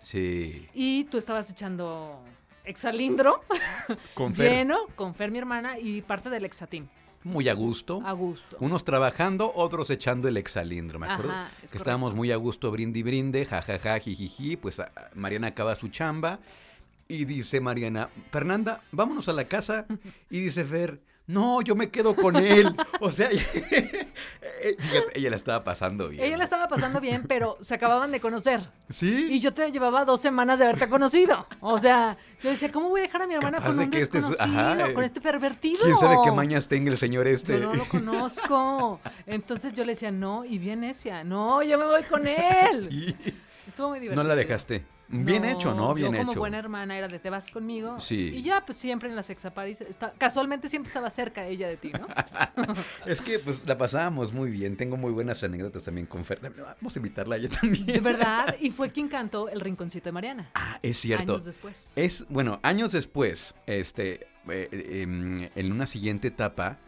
Sí. 0.01 0.69
y 0.75 1.05
tú 1.05 1.19
estabas 1.19 1.51
echando 1.51 2.23
exalindro 2.65 3.43
Con 4.15 4.35
Fer, 4.35 4.53
lleno 4.53 4.79
con 4.95 5.15
Fer, 5.15 5.31
mi 5.31 5.39
hermana, 5.39 5.79
y 5.79 6.03
parte 6.03 6.31
del 6.31 6.45
exatín, 6.45 6.89
muy 7.25 7.49
a 7.49 7.55
gusto. 7.55 8.01
a 8.05 8.13
gusto. 8.13 8.57
Unos 8.61 8.85
trabajando, 8.85 9.51
otros 9.55 9.91
echando 9.91 10.29
el 10.29 10.37
exalindro. 10.37 10.99
Me 11.01 11.09
acuerdo 11.09 11.33
Ajá, 11.33 11.51
que 11.59 11.67
es 11.67 11.75
estábamos 11.75 12.15
muy 12.15 12.31
a 12.31 12.37
gusto, 12.37 12.71
brinde 12.71 13.01
y 13.01 13.03
brinde, 13.03 13.45
jajaja, 13.45 13.99
jijiji. 13.99 14.57
Pues 14.57 14.79
a- 14.81 14.93
a 14.95 15.11
Mariana 15.15 15.49
acaba 15.49 15.75
su 15.75 15.89
chamba 15.89 16.39
y 17.09 17.25
dice 17.25 17.61
Mariana, 17.61 18.09
Fernanda, 18.31 18.83
vámonos 18.93 19.29
a 19.29 19.33
la 19.33 19.45
casa. 19.49 19.87
Y 20.31 20.41
dice 20.41 20.65
Fer, 20.65 21.01
no, 21.29 21.63
yo 21.63 21.77
me 21.77 21.91
quedo 21.91 22.17
con 22.17 22.35
él. 22.37 22.75
O 23.01 23.13
sea, 23.13 23.29
eh, 23.33 24.09
fíjate, 24.77 25.07
ella 25.19 25.31
la 25.31 25.37
estaba 25.37 25.63
pasando 25.63 26.09
bien. 26.09 26.25
Ella 26.25 26.37
la 26.37 26.45
estaba 26.45 26.67
pasando 26.67 27.01
bien, 27.01 27.25
pero 27.29 27.57
se 27.61 27.75
acababan 27.77 28.11
de 28.11 28.19
conocer. 28.21 28.69
Sí. 28.89 29.29
Y 29.31 29.39
yo 29.39 29.55
te 29.55 29.71
llevaba 29.71 30.05
dos 30.05 30.21
semanas 30.21 30.59
de 30.59 30.65
haberte 30.65 30.89
conocido. 30.89 31.47
O 31.61 31.79
sea, 31.79 32.17
yo 32.43 32.51
decía, 32.51 32.73
¿cómo 32.73 32.89
voy 32.89 33.03
a 33.03 33.05
dejar 33.05 33.23
a 33.23 33.27
mi 33.29 33.35
hermana 33.35 33.59
Capaz 33.59 33.69
con 33.69 33.79
de 33.79 33.85
un 33.85 33.91
que 33.93 33.99
este 34.01 34.19
es- 34.19 34.29
desconocido, 34.29 34.61
ajá, 34.61 34.89
eh, 34.91 34.95
con 34.95 35.05
este 35.05 35.21
pervertido? 35.21 35.85
¿Quién 35.85 35.97
sabe 35.97 36.17
qué 36.25 36.33
mañas 36.33 36.67
tenga 36.67 36.91
el 36.91 36.99
señor 36.99 37.29
este? 37.29 37.53
Yo 37.53 37.61
no 37.61 37.75
lo 37.75 37.87
conozco. 37.89 39.01
Entonces 39.27 39.73
yo 39.75 39.85
le 39.85 39.93
decía, 39.93 40.11
no, 40.11 40.45
y 40.45 40.59
bien 40.59 40.81
necia. 40.81 41.23
No, 41.23 41.63
yo 41.63 41.79
me 41.79 41.85
voy 41.85 42.03
con 42.05 42.27
él. 42.27 42.37
Sí. 42.91 43.15
Estuvo 43.67 43.91
muy 43.91 44.01
divertido. 44.01 44.23
No 44.23 44.29
la 44.29 44.35
dejaste. 44.35 44.85
Bien 45.09 45.45
hecho, 45.45 45.75
¿no? 45.75 45.95
Bien 45.95 46.13
yo 46.13 46.19
como 46.19 46.33
hecho. 46.33 46.41
buena 46.41 46.59
hermana 46.59 46.97
era 46.97 47.09
de 47.09 47.19
te 47.19 47.31
vas 47.31 47.51
conmigo. 47.51 47.99
Sí. 47.99 48.31
Y 48.35 48.43
ya, 48.43 48.65
pues 48.67 48.77
siempre 48.77 49.09
en 49.09 49.17
las 49.17 49.31
exaparis, 49.31 49.81
está, 49.81 50.13
casualmente 50.19 50.69
siempre 50.69 50.89
estaba 50.89 51.09
cerca 51.09 51.47
ella 51.47 51.67
de 51.67 51.77
ti, 51.77 51.93
¿no? 51.93 52.07
Es 53.07 53.21
que 53.21 53.39
pues 53.39 53.67
la 53.67 53.79
pasábamos 53.79 54.33
muy 54.33 54.51
bien. 54.51 54.77
Tengo 54.77 54.97
muy 54.97 55.13
buenas 55.13 55.43
anécdotas 55.43 55.85
también 55.85 56.07
con 56.07 56.25
Fer. 56.25 56.41
Vamos 56.41 56.95
a 56.95 56.99
invitarla 56.99 57.37
a 57.37 57.39
ella 57.39 57.49
también. 57.49 57.87
De 57.87 58.01
verdad. 58.01 58.55
Y 58.61 58.71
fue 58.71 58.91
quien 58.91 59.09
cantó 59.09 59.49
El 59.49 59.61
Rinconcito 59.61 60.07
de 60.07 60.13
Mariana. 60.13 60.51
Ah, 60.55 60.79
es 60.83 60.99
cierto. 60.99 61.33
Años 61.33 61.45
después. 61.45 61.93
Es, 61.97 62.27
bueno, 62.29 62.61
años 62.63 62.93
después, 62.93 63.55
este, 63.67 64.27
eh, 64.49 64.69
em, 65.03 65.49
en 65.55 65.73
una 65.73 65.87
siguiente 65.87 66.29
etapa, 66.29 66.79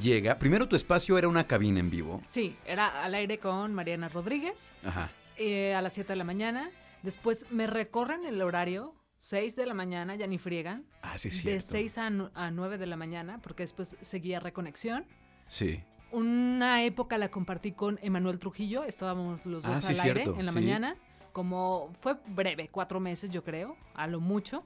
llega. 0.00 0.38
Primero 0.38 0.68
tu 0.68 0.76
espacio 0.76 1.18
era 1.18 1.28
una 1.28 1.46
cabina 1.46 1.80
en 1.80 1.90
vivo. 1.90 2.20
Sí, 2.22 2.56
era 2.64 3.02
al 3.02 3.14
aire 3.14 3.38
con 3.38 3.74
Mariana 3.74 4.08
Rodríguez. 4.08 4.72
Ajá. 4.84 5.10
eh, 5.36 5.74
a 5.74 5.82
las 5.82 5.92
7 5.94 6.12
de 6.12 6.16
la 6.16 6.24
mañana. 6.24 6.70
Después 7.02 7.46
me 7.50 7.66
recorren 7.66 8.24
el 8.24 8.40
horario, 8.42 8.94
6 9.18 9.56
de 9.56 9.66
la 9.66 9.74
mañana, 9.74 10.14
ya 10.16 10.26
ni 10.26 10.38
friegan. 10.38 10.84
Ah, 11.02 11.18
sí, 11.18 11.28
es 11.28 11.36
de 11.44 11.60
cierto. 11.60 11.66
6 11.70 11.98
a, 11.98 12.06
a 12.34 12.50
9 12.50 12.78
de 12.78 12.86
la 12.86 12.96
mañana, 12.96 13.40
porque 13.40 13.62
después 13.62 13.96
seguía 14.00 14.40
Reconexión. 14.40 15.06
Sí. 15.48 15.82
Una 16.12 16.82
época 16.84 17.18
la 17.18 17.30
compartí 17.30 17.72
con 17.72 17.98
Emanuel 18.02 18.38
Trujillo, 18.38 18.84
estábamos 18.84 19.44
los 19.46 19.62
dos 19.64 19.76
Ah, 19.76 19.80
sí, 19.80 19.92
al 19.92 20.00
aire 20.00 20.22
cierto, 20.22 20.40
en 20.40 20.46
la 20.46 20.52
sí. 20.52 20.58
mañana. 20.58 20.96
Como 21.32 21.90
fue 22.00 22.16
breve, 22.28 22.68
cuatro 22.70 22.98
meses 23.00 23.30
yo 23.30 23.44
creo, 23.44 23.76
a 23.94 24.06
lo 24.06 24.20
mucho. 24.20 24.64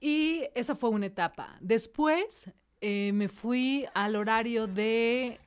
Y 0.00 0.42
esa 0.54 0.74
fue 0.74 0.90
una 0.90 1.06
etapa. 1.06 1.56
Después 1.60 2.50
eh, 2.82 3.12
me 3.14 3.28
fui 3.28 3.86
al 3.94 4.16
horario 4.16 4.66
de, 4.66 5.40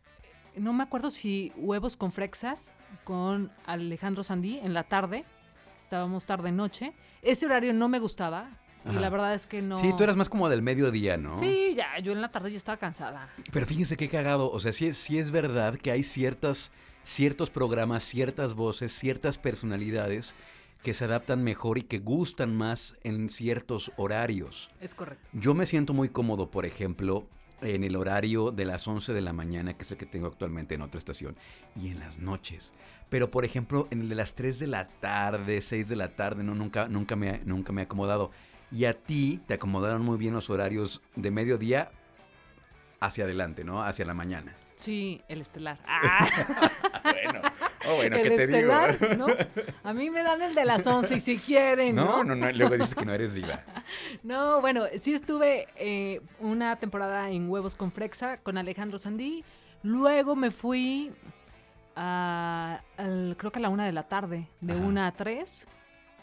no 0.56 0.74
me 0.74 0.84
acuerdo 0.84 1.12
si 1.12 1.52
huevos 1.58 1.96
con 1.96 2.12
frexas, 2.12 2.74
con 3.04 3.52
Alejandro 3.66 4.24
Sandí 4.24 4.58
en 4.58 4.74
la 4.74 4.84
tarde. 4.84 5.24
Estábamos 5.78 6.26
tarde 6.26 6.52
noche. 6.52 6.94
Ese 7.22 7.46
horario 7.46 7.74
no 7.74 7.88
me 7.90 8.00
gustaba. 8.00 8.50
Y 8.86 8.90
Ajá. 8.92 9.00
la 9.02 9.10
verdad 9.10 9.34
es 9.34 9.48
que 9.48 9.62
no. 9.62 9.78
Sí, 9.78 9.92
tú 9.98 10.04
eras 10.04 10.16
más 10.16 10.30
como 10.30 10.48
del 10.50 10.62
mediodía, 10.62 11.18
¿no? 11.18 11.38
Sí, 11.38 11.74
ya, 11.76 12.00
yo 12.00 12.14
en 12.14 12.22
la 12.22 12.32
tarde 12.32 12.52
ya 12.52 12.58
estaba 12.58 12.78
cansada. 12.78 13.30
Pero 13.52 13.66
fíjense 13.66 13.98
qué 13.98 14.08
cagado. 14.08 14.50
O 14.50 14.60
sea, 14.62 14.72
sí, 14.72 14.88
es- 14.88 14.98
sí 14.98 15.18
es 15.20 15.32
verdad 15.32 15.76
que 15.78 15.92
hay 15.92 16.04
ciertas, 16.04 16.72
ciertos 17.04 17.50
programas, 17.50 18.04
ciertas 18.04 18.54
voces, 18.54 18.94
ciertas 18.94 19.40
personalidades 19.40 20.36
que 20.84 20.94
se 20.94 21.04
adaptan 21.06 21.44
mejor 21.44 21.80
y 21.80 21.82
que 21.84 22.00
gustan 22.00 22.56
más 22.56 22.96
en 23.04 23.28
ciertos 23.30 23.92
horarios. 23.98 24.70
Es 24.80 24.94
correcto. 24.96 25.28
Yo 25.34 25.54
me 25.54 25.66
siento 25.66 25.94
muy 25.94 26.08
cómodo, 26.08 26.50
por 26.50 26.66
ejemplo, 26.66 27.28
en 27.62 27.84
el 27.84 27.96
horario 27.96 28.52
de 28.52 28.66
las 28.66 28.88
11 28.88 29.12
de 29.14 29.22
la 29.22 29.34
mañana, 29.34 29.74
que 29.76 29.84
es 29.84 29.92
el 29.92 29.98
que 29.98 30.06
tengo 30.06 30.28
actualmente 30.28 30.76
en 30.76 30.82
otra 30.84 31.00
estación, 31.00 31.36
y 31.76 31.90
en 31.90 32.00
las 32.00 32.20
noches. 32.20 32.74
Pero, 33.10 33.32
por 33.32 33.46
ejemplo, 33.46 33.88
en 33.92 34.02
el 34.02 34.10
de 34.10 34.16
las 34.16 34.34
3 34.36 34.60
de 34.60 34.68
la 34.68 34.88
tarde, 34.88 35.62
6 35.62 35.88
de 35.88 35.96
la 35.96 36.10
tarde, 36.16 36.44
no, 36.44 36.54
nunca, 36.56 36.88
nunca, 36.90 37.16
me, 37.16 37.40
nunca 37.46 37.72
me 37.72 37.82
he 37.82 37.86
acomodado. 37.86 38.32
Y 38.72 38.84
a 38.86 38.94
ti 38.94 39.40
te 39.48 39.54
acomodaron 39.54 40.02
muy 40.04 40.18
bien 40.18 40.34
los 40.34 40.50
horarios 40.50 41.02
de 41.16 41.32
mediodía 41.32 41.90
hacia 43.00 43.24
adelante, 43.24 43.64
¿no? 43.64 43.82
Hacia 43.82 44.06
la 44.06 44.14
mañana. 44.14 44.56
Sí, 44.76 45.22
el 45.28 45.42
estelar. 45.42 45.80
Ah, 47.04 47.14
Bueno, 47.14 47.42
oh, 47.88 47.96
bueno, 47.96 48.16
el 48.18 48.22
¿qué 48.24 48.30
te 48.32 48.44
estelar, 48.44 49.00
digo? 49.00 49.28
¿no? 49.28 49.34
A 49.84 49.94
mí 49.94 50.10
me 50.10 50.24
dan 50.24 50.42
el 50.42 50.54
de 50.54 50.66
las 50.66 50.86
11 50.86 51.16
y 51.16 51.20
si 51.22 51.38
quieren, 51.38 51.96
No, 51.96 52.24
¿no? 52.24 52.24
no, 52.24 52.36
no, 52.36 52.52
luego 52.52 52.76
dices 52.76 52.94
que 52.94 53.06
no 53.06 53.14
eres 53.14 53.34
diva. 53.36 53.64
No, 54.24 54.60
bueno, 54.60 54.84
sí 54.98 55.14
estuve 55.14 55.68
eh, 55.78 56.20
una 56.40 56.76
temporada 56.78 57.30
en 57.30 57.50
Huevos 57.50 57.76
con 57.76 57.92
Frexa 57.94 58.38
con 58.38 58.58
Alejandro 58.58 58.98
Sandí. 58.98 59.46
Luego 59.84 60.36
me 60.36 60.52
fui 60.52 61.12
a, 61.98 62.82
al- 62.98 63.36
creo 63.38 63.52
que 63.52 63.60
a 63.60 63.62
la 63.64 63.70
una 63.70 63.86
de 63.86 63.92
la 63.92 64.04
tarde, 64.08 64.48
de 64.62 64.74
Ajá. 64.74 64.82
una 64.86 65.08
a 65.08 65.12
tres. 65.12 65.68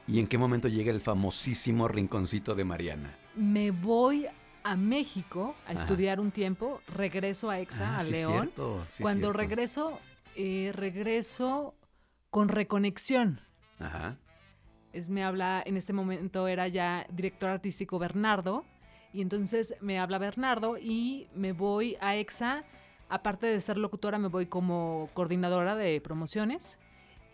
¿Y 0.07 0.21
en 0.21 0.27
qué 0.29 0.39
momento 0.39 0.69
llega 0.69 0.93
el 0.93 1.01
famosísimo 1.01 1.89
rinconcito 1.89 2.55
de 2.55 2.65
Mariana? 2.65 3.15
Me 3.35 3.71
voy 3.73 4.27
a 4.63 4.77
México 4.77 5.55
a 5.67 5.73
Ajá. 5.73 5.81
estudiar 5.81 6.21
un 6.21 6.31
tiempo, 6.31 6.81
regreso 6.89 7.51
a 7.51 7.59
EXA, 7.59 7.95
Ah, 7.95 7.97
a 7.99 8.01
sí, 8.05 8.13
León. 8.13 8.33
cierto, 8.45 8.87
sí, 8.91 9.03
Cuando 9.03 9.27
cierto. 9.29 9.39
regreso, 9.39 9.99
eh, 10.37 10.71
regreso 10.75 11.75
con 12.31 12.49
Reconexión. 12.49 13.41
Ajá. 13.81 14.17
Es, 14.93 15.09
me 15.09 15.25
habla, 15.25 15.63
en 15.67 15.77
este 15.77 15.93
momento 15.93 16.47
era 16.47 16.69
ya 16.69 17.05
director 17.11 17.51
artístico 17.51 17.99
Bernardo, 17.99 18.65
y 19.13 19.23
entonces 19.23 19.75
me 19.81 19.99
habla 19.99 20.19
Bernardo 20.19 20.77
y 20.79 21.29
me 21.35 21.53
voy 21.53 21.97
a 22.01 22.17
EXA, 22.17 22.65
aparte 23.15 23.47
de 23.47 23.61
ser 23.61 23.79
locutora, 23.79 24.19
me 24.19 24.29
voy 24.29 24.47
como 24.47 25.09
coordinadora 25.15 25.77
de 25.77 26.01
promociones, 26.01 26.79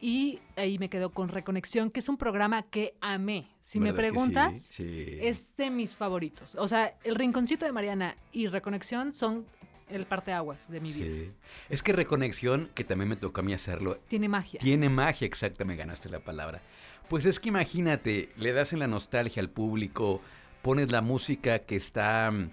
y 0.01 0.39
ahí 0.57 0.79
me 0.79 0.89
quedo 0.89 1.11
con 1.11 1.29
Reconexión, 1.29 1.91
que 1.91 2.01
es 2.01 2.09
un 2.09 2.17
programa 2.17 2.63
que 2.63 2.95
amé. 3.01 3.49
Si 3.61 3.79
me 3.79 3.93
¿Verdad 3.93 3.97
que 3.97 4.09
preguntas, 4.09 4.63
sí? 4.63 4.85
Sí. 4.85 5.19
es 5.21 5.57
de 5.57 5.71
mis 5.71 5.95
favoritos. 5.95 6.55
O 6.55 6.69
sea, 6.69 6.95
el 7.05 7.15
Rinconcito 7.15 7.67
de 7.67 7.73
Mariana 7.73 8.17
y 8.33 8.47
Reconexión 8.47 9.13
son 9.13 9.45
el 9.91 10.07
parteaguas 10.07 10.71
de 10.71 10.81
mi 10.81 10.93
vida. 10.93 11.07
Sí. 11.07 11.33
Es 11.69 11.83
que 11.83 11.93
Reconexión, 11.93 12.69
que 12.75 12.85
también 12.85 13.09
me 13.11 13.17
tocó 13.17 13.41
a 13.41 13.45
mí 13.45 13.53
hacerlo, 13.53 13.99
Tiene 14.09 14.29
magia. 14.29 14.61
tiene 14.61 14.89
magia, 14.89 15.27
exacta, 15.27 15.65
me 15.65 15.77
ganaste 15.77 16.09
la 16.09 16.21
palabra. 16.21 16.63
Pues 17.09 17.27
es 17.27 17.41
que 17.41 17.49
imagínate, 17.49 18.31
le 18.37 18.53
das 18.53 18.73
en 18.73 18.79
la 18.79 18.87
nostalgia 18.87 19.43
al 19.43 19.51
público, 19.51 20.23
pones 20.63 20.93
la 20.93 21.03
música 21.03 21.59
que 21.61 21.77
está 21.77 22.31
mm, 22.31 22.51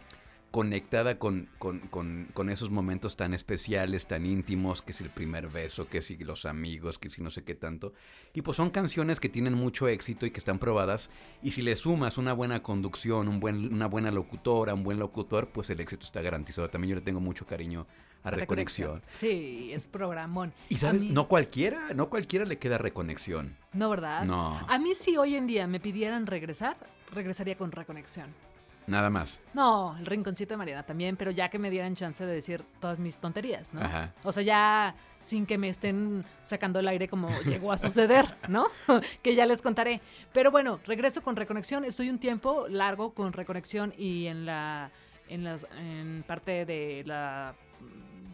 conectada 0.58 1.20
con, 1.20 1.50
con, 1.60 1.82
con, 1.82 2.30
con, 2.34 2.50
esos 2.50 2.72
momentos 2.72 3.16
tan 3.16 3.36
especiales, 3.36 4.08
tan 4.08 4.26
íntimos, 4.26 4.82
que 4.82 4.92
es 4.92 5.02
el 5.02 5.12
primer 5.12 5.50
beso, 5.50 5.88
que 5.88 6.02
si 6.02 6.18
los 6.18 6.48
amigos, 6.48 6.98
que 6.98 7.12
si 7.12 7.22
no 7.22 7.30
sé 7.30 7.44
qué 7.44 7.54
tanto. 7.54 7.94
Y 8.34 8.42
pues 8.42 8.58
son 8.58 8.72
canciones 8.72 9.20
que 9.20 9.30
tienen 9.30 9.54
mucho 9.54 9.88
éxito 9.88 10.26
y 10.26 10.32
que 10.32 10.40
están 10.40 10.58
probadas. 10.58 11.12
Y 11.44 11.52
si 11.52 11.62
le 11.62 11.76
sumas 11.76 12.18
una 12.18 12.34
buena 12.34 12.64
conducción, 12.64 13.28
un 13.28 13.40
buen, 13.40 13.72
una 13.72 13.86
buena 13.86 14.10
locutora, 14.10 14.74
un 14.74 14.82
buen 14.82 14.98
locutor, 14.98 15.50
pues 15.50 15.70
el 15.70 15.80
éxito 15.80 16.08
está 16.08 16.24
garantizado. 16.24 16.68
También 16.72 16.90
yo 16.90 16.96
le 16.96 17.04
tengo 17.04 17.20
mucho 17.20 17.46
cariño 17.46 17.86
a 18.24 18.32
Reconexión. 18.32 19.04
Sí, 19.14 19.70
es 19.72 19.86
programón. 19.86 20.54
Y 20.70 20.78
sabes, 20.78 21.04
no 21.04 21.28
cualquiera, 21.28 21.94
no 21.94 22.10
cualquiera 22.10 22.46
le 22.46 22.58
queda 22.58 22.80
Reconexión. 22.80 23.56
No, 23.74 23.92
¿verdad? 23.92 24.26
No. 24.26 24.58
A 24.68 24.80
mí 24.80 24.96
si 24.96 25.18
hoy 25.18 25.36
en 25.36 25.46
día 25.46 25.68
me 25.68 25.80
pidieran 25.80 26.26
regresar, 26.26 26.78
regresaría 27.14 27.56
con 27.60 27.72
Reconexión. 27.72 28.47
Nada 28.88 29.10
más. 29.10 29.41
No, 29.53 29.98
el 29.98 30.06
rinconcito 30.06 30.53
de 30.53 30.58
Mariana 30.58 30.84
también, 30.84 31.17
pero 31.17 31.29
ya 31.29 31.50
que 31.50 31.60
me 31.60 31.70
dieran 31.70 31.94
chance 31.94 32.25
de 32.25 32.34
decir 32.34 32.63
todas 32.79 32.98
mis 33.00 33.17
tonterías, 33.17 33.74
¿no? 33.74 33.82
Ajá. 33.82 34.13
O 34.24 34.32
sea, 34.32 34.44
ya 34.44 34.96
sin 35.20 35.46
que 35.46 35.58
me 35.58 35.67
estén 35.67 36.25
sacando 36.41 36.79
el 36.79 36.88
aire 36.88 37.10
como 37.10 37.27
llegó 37.46 37.74
a 37.74 37.77
suceder, 37.77 38.38
¿no? 38.48 38.67
que 39.22 39.36
ya 39.36 39.46
les 39.46 39.62
contaré. 39.62 40.01
Pero 40.34 40.51
bueno, 40.51 40.79
regreso 40.86 41.22
con 41.22 41.36
Reconexión. 41.36 41.84
Estoy 41.84 42.10
un 42.10 42.17
tiempo 42.17 42.67
largo 42.70 43.13
con 43.13 43.34
Reconexión 43.34 43.94
y 43.98 44.27
en 44.27 44.46
la 44.46 44.89
en 45.27 45.44
las 45.44 45.67
en 45.77 46.24
parte 46.25 46.65
de 46.65 47.03
la 47.06 47.56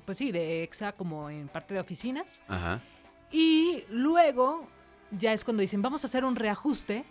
pues 0.06 0.20
sí, 0.20 0.32
de 0.32 0.64
EXA 0.64 0.92
como 0.92 1.32
en 1.32 1.48
parte 1.48 1.74
de 1.74 1.80
oficinas. 1.80 2.42
Ajá. 2.48 2.80
Y 3.32 3.84
luego 3.90 4.68
ya 5.12 5.34
es 5.34 5.44
cuando 5.44 5.62
dicen, 5.62 5.82
vamos 5.82 6.04
a 6.04 6.08
hacer 6.08 6.24
un 6.26 6.36
reajuste 6.36 7.06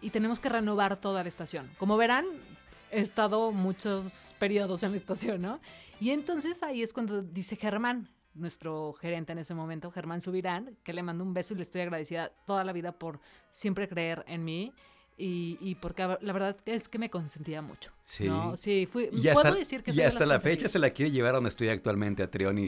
y 0.00 0.10
tenemos 0.10 0.38
que 0.38 0.48
renovar 0.48 0.96
toda 0.96 1.22
la 1.22 1.28
estación. 1.28 1.70
Como 1.78 1.96
verán, 1.96 2.26
estado 3.00 3.52
muchos 3.52 4.34
periodos 4.38 4.82
en 4.82 4.92
la 4.92 4.96
estación, 4.96 5.42
¿no? 5.42 5.60
Y 6.00 6.10
entonces 6.10 6.62
ahí 6.62 6.82
es 6.82 6.92
cuando 6.92 7.22
dice 7.22 7.56
Germán, 7.56 8.08
nuestro 8.34 8.92
gerente 8.94 9.32
en 9.32 9.38
ese 9.38 9.54
momento, 9.54 9.90
Germán 9.90 10.20
Subirán, 10.20 10.76
que 10.82 10.92
le 10.92 11.02
mando 11.02 11.24
un 11.24 11.32
beso 11.32 11.54
y 11.54 11.56
le 11.56 11.62
estoy 11.62 11.80
agradecida 11.80 12.30
toda 12.46 12.64
la 12.64 12.72
vida 12.72 12.92
por 12.92 13.20
siempre 13.50 13.88
creer 13.88 14.24
en 14.28 14.44
mí 14.44 14.74
y, 15.18 15.56
y, 15.62 15.76
porque 15.76 16.02
la 16.20 16.32
verdad 16.32 16.56
es 16.66 16.88
que 16.88 16.98
me 16.98 17.08
consentía 17.08 17.62
mucho. 17.62 17.90
Sí. 18.04 18.28
¿no? 18.28 18.54
Sí, 18.56 18.86
fui, 18.86 19.08
y 19.10 19.28
puedo 19.30 19.54
decir 19.54 19.82
que 19.82 19.90
Y 19.92 20.02
hasta 20.02 20.26
la 20.26 20.40
fecha 20.40 20.68
se 20.68 20.78
la 20.78 20.90
quiere 20.90 21.10
llevar 21.10 21.30
a 21.30 21.34
donde 21.36 21.48
estoy 21.48 21.70
actualmente, 21.70 22.22
a 22.22 22.30
Trión, 22.30 22.58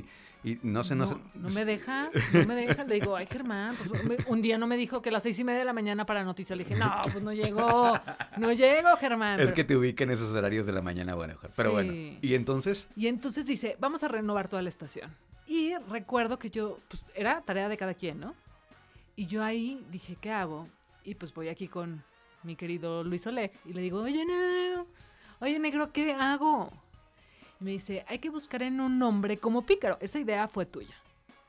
y, 0.44 0.58
no 0.62 0.84
sé, 0.84 0.94
no, 0.94 1.06
sé. 1.06 1.16
No 1.34 1.48
me 1.50 1.64
deja, 1.64 2.10
no 2.32 2.46
me 2.46 2.54
deja. 2.54 2.84
Le 2.84 2.94
digo, 2.94 3.16
ay, 3.16 3.26
Germán, 3.26 3.76
pues 3.76 3.90
un 4.26 4.40
día 4.40 4.56
no 4.56 4.66
me 4.66 4.76
dijo 4.76 5.02
que 5.02 5.08
a 5.08 5.12
las 5.12 5.22
seis 5.22 5.38
y 5.38 5.44
media 5.44 5.60
de 5.60 5.64
la 5.64 5.72
mañana 5.72 6.06
para 6.06 6.22
noticias. 6.24 6.56
Le 6.56 6.64
dije, 6.64 6.78
no, 6.78 6.90
pues 7.02 7.22
no 7.22 7.32
llegó, 7.32 7.92
no 8.36 8.52
llego, 8.52 8.96
Germán. 8.98 9.40
Es 9.40 9.52
que 9.52 9.64
te 9.64 9.76
ubica 9.76 10.04
en 10.04 10.10
esos 10.10 10.32
horarios 10.34 10.66
de 10.66 10.72
la 10.72 10.82
mañana, 10.82 11.14
bueno, 11.14 11.36
pero 11.56 11.72
bueno. 11.72 11.92
¿Y 12.22 12.34
entonces? 12.34 12.88
Y 12.96 13.08
entonces 13.08 13.46
dice, 13.46 13.76
vamos 13.80 14.04
a 14.04 14.08
renovar 14.08 14.48
toda 14.48 14.62
la 14.62 14.68
estación. 14.68 15.14
Y 15.46 15.74
recuerdo 15.88 16.38
que 16.38 16.50
yo, 16.50 16.78
pues 16.88 17.04
era 17.14 17.40
tarea 17.40 17.68
de 17.68 17.76
cada 17.76 17.94
quien, 17.94 18.20
¿no? 18.20 18.34
Y 19.16 19.26
yo 19.26 19.42
ahí 19.42 19.84
dije, 19.90 20.16
¿qué 20.20 20.30
hago? 20.30 20.68
Y 21.04 21.14
pues 21.14 21.34
voy 21.34 21.48
aquí 21.48 21.68
con 21.68 22.04
mi 22.42 22.54
querido 22.54 23.02
Luis 23.02 23.26
Oleg, 23.26 23.52
y 23.64 23.72
le 23.72 23.80
digo, 23.80 24.00
oye, 24.00 24.24
negro, 24.24 24.86
oye, 25.40 25.58
negro, 25.58 25.92
¿qué 25.92 26.12
hago? 26.12 26.70
Y 27.60 27.64
me 27.64 27.70
dice, 27.72 28.04
hay 28.08 28.18
que 28.18 28.30
buscar 28.30 28.62
en 28.62 28.80
un 28.80 28.98
nombre 28.98 29.38
como 29.38 29.62
pícaro. 29.62 29.98
Esa 30.00 30.18
idea 30.18 30.48
fue 30.48 30.66
tuya. 30.66 30.94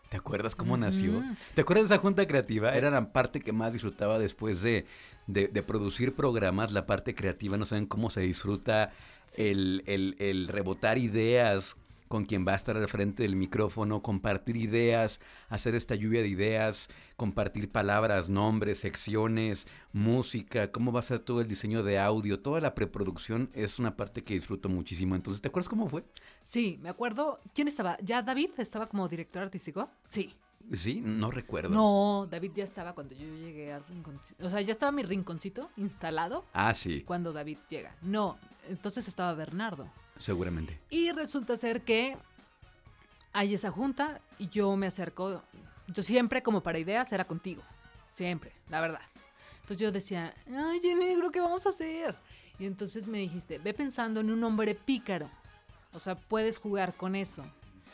¿Te 0.10 0.18
acuerdas 0.18 0.56
cómo 0.56 0.76
nació? 0.76 1.24
¿Te 1.54 1.62
acuerdas 1.62 1.88
de 1.88 1.96
esa 1.96 2.02
junta 2.02 2.28
creativa? 2.28 2.74
Era 2.74 2.90
la 2.90 3.12
parte 3.12 3.42
que 3.42 3.52
más 3.52 3.74
disfrutaba 3.74 4.18
después 4.18 4.64
de, 4.64 4.88
de, 5.28 5.48
producir 5.62 6.16
programas, 6.16 6.72
la 6.72 6.88
parte 6.88 7.14
creativa. 7.14 7.58
No 7.58 7.66
saben 7.66 7.86
cómo 7.86 8.10
se 8.10 8.22
disfruta 8.22 8.92
el, 9.38 9.84
el, 9.86 10.16
el 10.18 10.48
rebotar 10.48 10.98
ideas, 10.98 11.78
con 12.10 12.26
quien 12.26 12.46
va 12.46 12.54
a 12.54 12.56
estar 12.56 12.76
al 12.76 12.90
frente 12.90 13.24
del 13.24 13.36
micrófono, 13.36 14.02
compartir 14.02 14.58
ideas, 14.58 15.22
hacer 15.48 15.76
esta 15.76 15.96
lluvia 15.96 16.22
de 16.22 16.28
ideas, 16.28 16.90
compartir 17.16 17.72
palabras, 17.72 18.30
nombres, 18.30 18.80
secciones, 18.80 19.68
música, 19.94 20.72
cómo 20.72 20.92
va 20.92 21.00
a 21.00 21.04
ser 21.04 21.20
todo 21.20 21.40
el 21.40 21.48
diseño 21.48 21.84
de 21.84 22.00
audio, 22.00 22.42
toda 22.42 22.60
la 22.60 22.76
preproducción 22.76 23.52
es 23.54 23.80
una 23.80 23.96
parte 23.96 24.24
que 24.24 24.34
disfruto 24.34 24.70
muchísimo. 24.70 25.16
Entonces, 25.16 25.42
¿te 25.42 25.48
acuerdas 25.48 25.70
cómo 25.70 25.88
fue? 25.88 26.04
Sí, 26.44 26.80
me 26.82 26.90
acuerdo. 26.90 27.40
¿Quién 27.54 27.68
estaba? 27.68 27.98
¿Ya 28.02 28.24
David 28.24 28.50
estaba 28.58 28.90
como 28.90 29.08
director 29.08 29.44
artístico? 29.44 29.90
Sí. 30.04 30.36
Sí, 30.74 31.02
no 31.04 31.32
recuerdo. 31.32 31.70
No, 31.70 32.28
David 32.30 32.52
ya 32.56 32.64
estaba 32.64 32.94
cuando 32.94 33.16
yo 33.16 33.26
llegué 33.26 33.72
al 33.72 33.86
rinconcito. 33.86 34.46
O 34.46 34.50
sea, 34.50 34.62
ya 34.62 34.72
estaba 34.72 34.92
mi 34.92 35.04
rinconcito 35.04 35.70
instalado. 35.78 36.46
Ah, 36.54 36.74
sí. 36.74 37.04
Cuando 37.04 37.34
David 37.34 37.58
llega. 37.70 37.96
No, 38.02 38.38
entonces 38.68 39.08
estaba 39.08 39.34
Bernardo. 39.34 39.88
Seguramente. 40.20 40.80
Y 40.90 41.12
resulta 41.12 41.58
ser 41.58 41.82
que 41.82 42.16
hay 43.34 43.54
esa 43.56 43.72
junta 43.72 44.22
y 44.38 44.50
yo 44.50 44.76
me 44.76 44.88
acerco. 44.88 45.42
Yo 45.88 46.04
siempre, 46.04 46.44
como 46.44 46.62
para 46.62 46.78
ideas, 46.78 47.12
era 47.12 47.26
contigo. 47.26 47.64
Siempre, 48.12 48.52
la 48.70 48.82
verdad. 48.82 49.02
Entonces 49.62 49.78
yo 49.78 49.92
decía, 49.92 50.36
ay, 50.48 50.80
negro, 50.94 51.32
¿qué 51.32 51.40
vamos 51.40 51.66
a 51.66 51.70
hacer? 51.70 52.16
Y 52.60 52.66
entonces 52.66 53.08
me 53.08 53.20
dijiste, 53.20 53.58
ve 53.60 53.74
pensando 53.74 54.20
en 54.20 54.30
un 54.30 54.44
hombre 54.44 54.76
pícaro. 54.76 55.30
O 55.94 56.00
sea, 56.00 56.16
puedes 56.16 56.58
jugar 56.58 56.96
con 56.96 57.16
eso. 57.16 57.44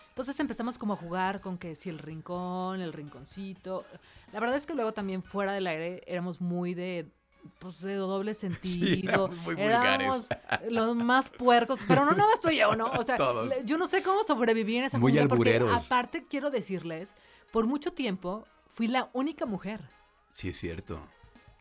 Entonces 0.09 0.39
empezamos 0.39 0.77
como 0.77 0.93
a 0.93 0.95
jugar 0.95 1.41
con 1.41 1.57
que 1.57 1.75
si 1.75 1.89
el 1.89 1.99
rincón, 1.99 2.81
el 2.81 2.93
rinconcito. 2.93 3.85
La 4.31 4.39
verdad 4.39 4.55
es 4.55 4.65
que 4.65 4.73
luego 4.73 4.93
también 4.93 5.21
fuera 5.21 5.51
del 5.51 5.67
aire 5.67 6.01
éramos 6.07 6.41
muy 6.41 6.73
de 6.73 7.11
pues 7.59 7.81
de 7.81 7.95
doble 7.95 8.33
sentido. 8.33 9.27
muy 9.27 9.55
Éramos 9.59 10.29
los 10.69 10.95
más 10.95 11.29
puercos, 11.29 11.79
pero 11.87 12.05
no 12.05 12.11
nada 12.11 12.29
más 12.29 12.41
tú 12.41 12.49
y 12.49 12.57
yo, 12.57 12.75
¿no? 12.75 12.91
O 12.91 13.03
sea, 13.03 13.17
yo 13.65 13.77
no 13.77 13.87
sé 13.87 14.03
cómo 14.03 14.23
sobrevivir 14.23 14.77
en 14.79 14.83
esa 14.85 14.97
muy 14.97 15.17
porque 15.27 15.57
aparte 15.71 16.25
quiero 16.29 16.49
decirles, 16.49 17.15
por 17.51 17.67
mucho 17.67 17.91
tiempo 17.91 18.45
fui 18.69 18.87
la 18.87 19.09
única 19.13 19.45
mujer. 19.45 19.81
Sí, 20.31 20.49
es 20.49 20.57
cierto. 20.57 20.99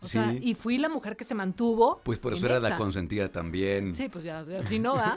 O 0.01 0.07
sea, 0.07 0.35
y 0.35 0.55
fui 0.55 0.77
la 0.77 0.89
mujer 0.89 1.17
que 1.17 1.25
se 1.25 1.35
mantuvo. 1.35 2.01
Pues 2.05 2.19
por 2.19 2.35
eso 2.35 2.45
era 2.45 2.61
la 2.61 2.77
consentida 2.77 3.31
también. 3.33 3.95
Sí, 3.95 4.09
pues 4.09 4.25
ya, 4.25 4.41
así 4.41 4.79
no 4.79 4.95
va. 4.97 5.17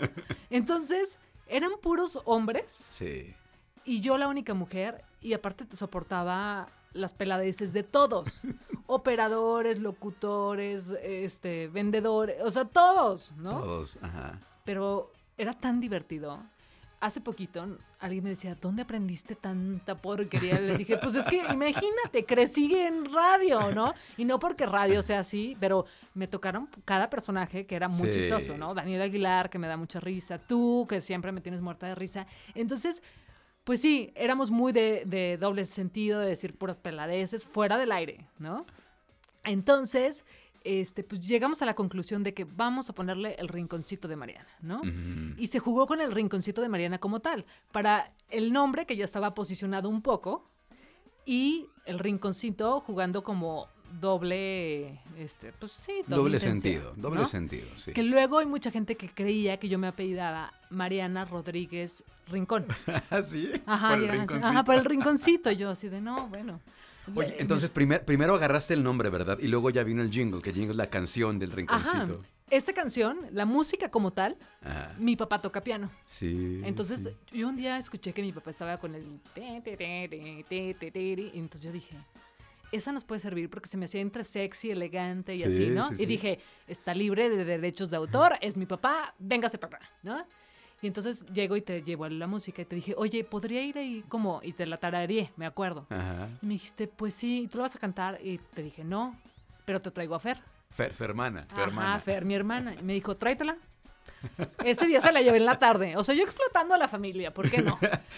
Entonces, 0.50 1.18
eran 1.48 1.72
puros 1.82 2.20
hombres. 2.24 2.88
Sí. 2.90 3.34
Y 3.84 4.00
yo 4.00 4.18
la 4.18 4.28
única 4.28 4.54
mujer, 4.54 5.04
y 5.20 5.34
aparte 5.34 5.66
te 5.66 5.76
soportaba 5.76 6.70
las 6.98 7.14
peladeces 7.14 7.74
de 7.74 7.84
todos. 7.84 8.44
Operadores, 8.88 9.80
locutores, 9.80 10.90
este, 11.02 11.68
vendedores, 11.68 12.38
o 12.42 12.52
sea, 12.52 12.66
todos, 12.66 13.34
¿no? 13.38 13.52
Todos, 13.52 13.98
ajá. 14.02 14.40
Pero 14.64 15.12
era 15.38 15.54
tan 15.54 15.80
divertido. 15.80 16.42
Hace 17.00 17.22
poquito 17.22 17.78
alguien 18.00 18.24
me 18.24 18.32
decía, 18.32 18.56
¿dónde 18.60 18.82
aprendiste 18.82 19.36
tanta 19.36 19.96
porquería? 19.96 20.60
Les 20.60 20.80
dije, 20.80 20.98
pues 20.98 21.16
es 21.16 21.26
que 21.26 21.38
imagínate, 21.38 22.26
crecí 22.26 22.74
en 22.76 23.06
radio, 23.14 23.72
¿no? 23.72 23.94
Y 24.18 24.26
no 24.26 24.40
porque 24.40 24.66
radio 24.66 25.02
sea 25.04 25.20
así, 25.20 25.56
pero 25.60 25.86
me 26.16 26.28
tocaron 26.28 26.68
cada 26.86 27.10
personaje 27.10 27.68
que 27.68 27.76
era 27.76 27.88
muy 27.88 28.10
chistoso, 28.10 28.58
¿no? 28.58 28.74
Daniel 28.74 29.04
Aguilar, 29.04 29.50
que 29.50 29.60
me 29.60 29.68
da 29.68 29.78
mucha 29.78 30.00
risa, 30.00 30.40
tú, 30.40 30.88
que 30.90 31.04
siempre 31.04 31.32
me 31.32 31.42
tienes 31.42 31.62
muerta 31.62 31.88
de 31.88 31.94
risa. 31.94 32.26
Entonces, 32.56 33.04
pues 33.68 33.82
sí, 33.82 34.14
éramos 34.16 34.50
muy 34.50 34.72
de, 34.72 35.38
doble 35.42 35.66
sentido, 35.66 36.22
de 36.22 36.30
decir 36.30 36.58
puras 36.58 36.78
peladeces, 36.78 37.46
fuera 37.46 37.78
del 37.78 37.92
aire, 37.92 38.26
¿no? 38.40 38.66
Entonces, 39.44 40.24
este, 40.64 41.04
pues 41.04 41.28
llegamos 41.28 41.62
a 41.62 41.66
la 41.66 41.74
conclusión 41.74 42.24
de 42.24 42.34
que 42.34 42.46
vamos 42.46 42.90
a 42.90 42.94
ponerle 42.94 43.36
el 43.38 43.50
rinconcito 43.50 44.08
de 44.08 44.16
Mariana, 44.16 44.48
¿no? 44.62 44.80
Y 45.36 45.48
se 45.48 45.60
jugó 45.60 45.86
con 45.86 46.00
el 46.00 46.14
rinconcito 46.14 46.62
de 46.62 46.70
Mariana 46.70 47.00
como 47.00 47.20
tal, 47.20 47.46
para 47.74 48.14
el 48.30 48.54
nombre 48.54 48.86
que 48.86 48.96
ya 48.96 49.04
estaba 49.04 49.34
posicionado 49.34 49.90
un 49.90 50.02
poco 50.02 50.50
y 51.26 51.66
el 51.84 52.00
rinconcito 52.00 52.80
jugando 52.80 53.22
como 53.22 53.68
doble, 54.00 55.00
este, 55.18 55.52
pues 55.54 55.72
sí, 55.72 56.04
doble, 56.08 56.40
sentido, 56.40 56.94
doble 56.96 57.26
sentido, 57.26 57.68
sí. 57.76 57.94
Que 57.94 58.04
luego 58.04 58.40
hay 58.40 58.46
mucha 58.46 58.72
gente 58.72 58.96
que 58.96 59.10
creía 59.10 59.58
que 59.58 59.70
yo 59.70 59.80
me 59.80 59.88
apellidaba 59.88 60.54
Mariana 60.70 61.26
Rodríguez 61.26 62.04
Rincón. 62.28 62.66
¿Ah, 63.10 63.22
sí? 63.22 63.52
Ajá, 63.66 63.96
por 63.96 64.04
el 64.04 64.44
ajá, 64.44 64.64
por 64.64 64.76
el 64.76 64.86
rinconcito. 64.86 65.52
Yo 65.52 65.72
así 65.72 65.90
de, 65.90 66.02
no, 66.02 66.28
bueno. 66.28 66.62
Oye, 67.16 67.36
entonces 67.40 67.70
primero 67.70 68.36
agarraste 68.36 68.74
el 68.74 68.84
nombre, 68.84 69.10
¿verdad? 69.10 69.38
Y 69.40 69.48
luego 69.48 69.70
ya 69.70 69.84
vino 69.84 70.02
el 70.02 70.12
jingle, 70.12 70.42
que 70.42 70.52
jingle 70.52 70.72
es 70.72 70.78
la 70.78 70.90
canción 70.90 71.40
del 71.40 71.52
rinconcito. 71.52 71.98
Ajá. 71.98 72.14
Esa 72.50 72.74
canción, 72.74 73.20
la 73.32 73.46
música 73.46 73.90
como 73.90 74.12
tal, 74.12 74.38
mi 75.00 75.18
papá 75.18 75.42
toca 75.42 75.64
piano. 75.64 75.90
Sí. 76.04 76.62
Entonces, 76.64 77.10
yo 77.32 77.50
un 77.50 77.58
día 77.58 77.78
escuché 77.78 78.14
que 78.14 78.22
mi 78.22 78.32
papá 78.32 78.52
estaba 78.52 78.78
con 78.78 78.96
el... 78.96 79.20
Y 79.36 81.40
entonces 81.40 81.62
yo 81.62 81.72
dije, 81.72 81.98
esa 82.72 82.92
nos 82.92 83.04
puede 83.04 83.20
servir 83.20 83.50
porque 83.50 83.70
se 83.70 83.78
me 83.78 83.86
hacía 83.86 84.02
entre 84.02 84.24
sexy, 84.24 84.72
elegante 84.72 85.36
y 85.36 85.44
así, 85.44 85.70
¿no? 85.70 85.90
y 85.98 86.06
dije, 86.06 86.40
está 86.68 86.94
libre 86.94 87.30
de 87.30 87.46
derechos 87.46 87.90
de 87.90 87.98
autor, 87.98 88.38
es 88.42 88.58
mi 88.58 88.66
papá, 88.66 89.14
véngase 89.20 89.58
papá, 89.58 89.80
¿no? 90.04 90.26
Y 90.82 90.88
entonces 90.88 91.26
llego 91.34 91.56
y 91.56 91.62
te 91.62 91.82
llevo 91.82 92.06
a 92.06 92.10
la 92.10 92.28
música 92.28 92.62
y 92.62 92.66
te 92.66 92.76
dije, 92.76 92.94
oye, 92.98 93.24
¿podría 93.24 93.64
ir 93.64 93.80
ahí 93.80 94.04
como? 94.08 94.42
Y 94.44 94.54
te 94.54 94.66
la 94.68 94.78
tarareé, 94.78 95.32
me 95.36 95.48
acuerdo. 95.48 95.88
Y 96.42 96.46
me 96.46 96.54
dijiste, 96.54 96.88
pues 96.88 97.16
sí, 97.16 97.44
¿y 97.44 97.48
tú 97.48 97.58
lo 97.58 97.64
vas 97.64 97.76
a 97.76 97.80
cantar? 97.80 98.20
Y 98.24 98.38
te 98.38 98.62
dije, 98.62 98.84
no, 98.84 99.20
pero 99.66 99.82
te 99.82 99.90
traigo 99.90 100.14
a 100.14 100.20
Fer. 100.20 100.40
Fer, 100.70 100.94
su 100.94 101.04
hermana, 101.04 101.48
tu 101.48 101.56
Ajá, 101.56 101.64
hermana. 101.64 102.00
Fer, 102.00 102.26
mi 102.26 102.36
hermana. 102.36 102.76
Y 102.80 102.84
me 102.84 102.94
dijo, 102.94 103.18
tráetela. 103.18 103.58
Ese 104.64 104.88
día 104.88 105.00
se 105.02 105.12
la 105.12 105.22
llevé 105.22 105.38
en 105.38 105.46
la 105.46 105.60
tarde. 105.60 105.96
O 105.98 106.04
sea, 106.04 106.16
yo 106.16 106.24
explotando 106.24 106.74
a 106.74 106.78
la 106.78 106.88
familia, 106.88 107.32
¿por 107.32 107.50
qué 107.50 107.62
no? 107.62 107.78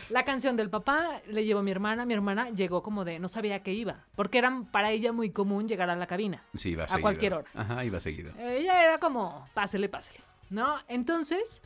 La 0.10 0.24
canción 0.24 0.56
del 0.56 0.70
papá 0.70 1.22
le 1.28 1.46
llevó 1.46 1.60
a 1.60 1.64
mi 1.64 1.72
hermana. 1.72 2.06
Mi 2.06 2.14
hermana 2.14 2.50
llegó 2.50 2.82
como 2.84 3.04
de 3.06 3.20
no 3.20 3.28
sabía 3.28 3.62
que 3.64 3.74
iba. 3.74 4.06
Porque 4.16 4.38
era 4.38 4.64
para 4.72 4.92
ella 4.92 5.12
muy 5.14 5.30
común 5.32 5.68
llegar 5.68 5.90
a 5.90 5.96
la 5.96 6.08
cabina. 6.08 6.44
Sí, 6.54 6.70
iba 6.70 6.86
A 6.86 6.88
seguido. 6.88 7.02
cualquier 7.02 7.34
hora. 7.34 7.50
Ajá, 7.54 7.84
iba 7.86 8.00
seguido. 8.00 8.34
Ella 8.40 8.84
era 8.84 8.98
como, 9.00 9.48
pásele, 9.54 9.90
pásele. 9.90 10.20
¿No? 10.50 10.78
Entonces, 10.88 11.62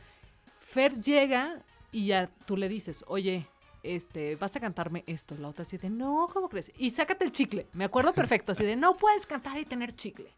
Fer 0.60 1.00
llega 1.00 1.62
y 1.92 2.06
ya 2.06 2.28
tú 2.44 2.56
le 2.56 2.68
dices, 2.68 3.04
oye, 3.06 3.46
este, 3.82 4.36
vas 4.36 4.56
a 4.56 4.60
cantarme 4.60 5.04
esto. 5.06 5.36
La 5.38 5.48
otra 5.48 5.62
así 5.62 5.78
de, 5.78 5.90
no, 5.90 6.26
¿cómo 6.32 6.48
crees? 6.48 6.72
Y 6.76 6.90
sácate 6.90 7.24
el 7.24 7.32
chicle. 7.32 7.66
Me 7.72 7.84
acuerdo 7.84 8.12
perfecto, 8.12 8.52
así 8.52 8.64
de, 8.64 8.76
no 8.76 8.96
puedes 8.96 9.26
cantar 9.26 9.58
y 9.58 9.64
tener 9.64 9.94
chicle. 9.94 10.32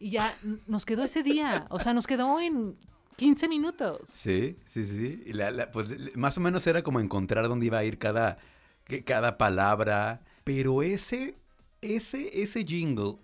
Y 0.00 0.10
ya 0.10 0.34
nos 0.66 0.84
quedó 0.84 1.04
ese 1.04 1.22
día. 1.22 1.66
O 1.70 1.78
sea, 1.78 1.94
nos 1.94 2.06
quedó 2.06 2.40
en 2.40 2.76
15 3.16 3.48
minutos. 3.48 4.00
Sí, 4.12 4.56
sí, 4.66 4.84
sí. 4.86 5.22
Y 5.26 5.32
la- 5.32 5.50
la- 5.50 5.70
pues, 5.70 6.14
más 6.16 6.36
o 6.36 6.40
menos 6.40 6.66
era 6.66 6.82
como 6.82 7.00
encontrar 7.00 7.48
dónde 7.48 7.66
iba 7.66 7.78
a 7.78 7.84
ir 7.84 7.98
cada, 7.98 8.38
que- 8.84 9.04
cada 9.04 9.38
palabra. 9.38 10.22
Pero 10.44 10.82
ese, 10.82 11.36
ese, 11.80 12.42
ese 12.42 12.64
jingle, 12.64 13.16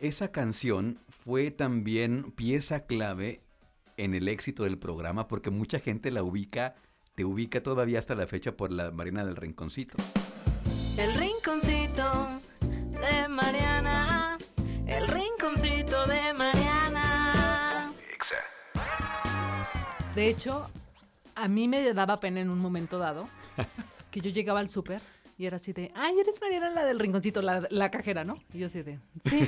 esa 0.00 0.32
canción 0.32 0.98
fue 1.08 1.50
también 1.50 2.32
pieza 2.32 2.84
clave 2.86 3.40
en 3.96 4.14
el 4.14 4.28
éxito 4.28 4.64
del 4.64 4.78
programa 4.78 5.26
porque 5.28 5.50
mucha 5.50 5.78
gente 5.80 6.10
la 6.10 6.22
ubica, 6.22 6.74
te 7.14 7.24
ubica 7.24 7.62
todavía 7.62 7.98
hasta 7.98 8.14
la 8.14 8.26
fecha 8.26 8.52
por 8.56 8.70
la 8.72 8.90
Marina 8.90 9.24
del 9.24 9.36
Rinconcito. 9.36 9.96
El 10.98 11.12
rinconcito 11.14 12.40
de 12.60 13.28
Mariana. 13.28 14.38
El 14.86 15.06
rinconcito 15.08 16.06
de 16.06 16.32
Mariana. 16.34 16.65
De 20.16 20.28
hecho, 20.28 20.68
a 21.34 21.46
mí 21.46 21.68
me 21.68 21.92
daba 21.92 22.18
pena 22.20 22.40
en 22.40 22.50
un 22.50 22.58
momento 22.58 22.98
dado 22.98 23.28
que 24.10 24.20
yo 24.20 24.30
llegaba 24.30 24.60
al 24.60 24.68
súper 24.68 25.02
y 25.38 25.44
era 25.44 25.56
así 25.56 25.74
de, 25.74 25.92
ay, 25.94 26.18
eres 26.18 26.40
Mariana 26.40 26.70
la 26.70 26.84
del 26.86 26.98
rinconcito, 26.98 27.42
la, 27.42 27.66
la 27.68 27.90
cajera, 27.90 28.24
¿no? 28.24 28.42
Y 28.54 28.58
yo 28.60 28.66
así 28.66 28.82
de, 28.82 28.98
sí. 29.26 29.46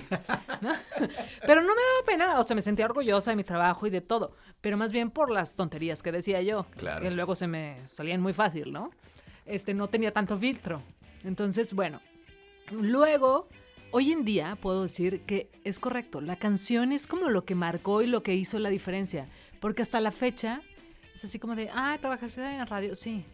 ¿no? 0.60 0.70
Pero 1.46 1.62
no 1.62 1.68
me 1.74 1.80
daba 1.82 2.04
pena, 2.06 2.38
o 2.38 2.42
sea, 2.42 2.54
me 2.54 2.60
sentía 2.60 2.84
orgullosa 2.84 3.30
de 3.30 3.36
mi 3.36 3.44
trabajo 3.44 3.86
y 3.86 3.90
de 3.90 4.02
todo, 4.02 4.36
pero 4.60 4.76
más 4.76 4.92
bien 4.92 5.10
por 5.10 5.30
las 5.30 5.54
tonterías 5.56 6.02
que 6.02 6.12
decía 6.12 6.42
yo, 6.42 6.66
Claro. 6.76 7.00
que 7.00 7.10
luego 7.10 7.34
se 7.34 7.46
me 7.46 7.76
salían 7.88 8.20
muy 8.20 8.34
fácil, 8.34 8.70
¿no? 8.70 8.90
Este, 9.46 9.72
no 9.72 9.88
tenía 9.88 10.12
tanto 10.12 10.36
filtro. 10.36 10.82
Entonces, 11.24 11.72
bueno, 11.72 12.02
luego, 12.70 13.48
hoy 13.90 14.12
en 14.12 14.26
día 14.26 14.58
puedo 14.60 14.82
decir 14.82 15.22
que 15.22 15.50
es 15.64 15.78
correcto, 15.78 16.20
la 16.20 16.36
canción 16.36 16.92
es 16.92 17.06
como 17.06 17.30
lo 17.30 17.46
que 17.46 17.54
marcó 17.54 18.02
y 18.02 18.06
lo 18.06 18.22
que 18.22 18.34
hizo 18.34 18.58
la 18.58 18.68
diferencia, 18.68 19.26
porque 19.60 19.82
hasta 19.82 20.00
la 20.00 20.10
fecha 20.10 20.62
es 21.14 21.24
así 21.24 21.38
como 21.38 21.54
de, 21.56 21.68
ah, 21.72 21.98
¿trabajaste 22.00 22.42
en 22.42 22.66
radio? 22.66 22.94
Sí. 22.94 23.24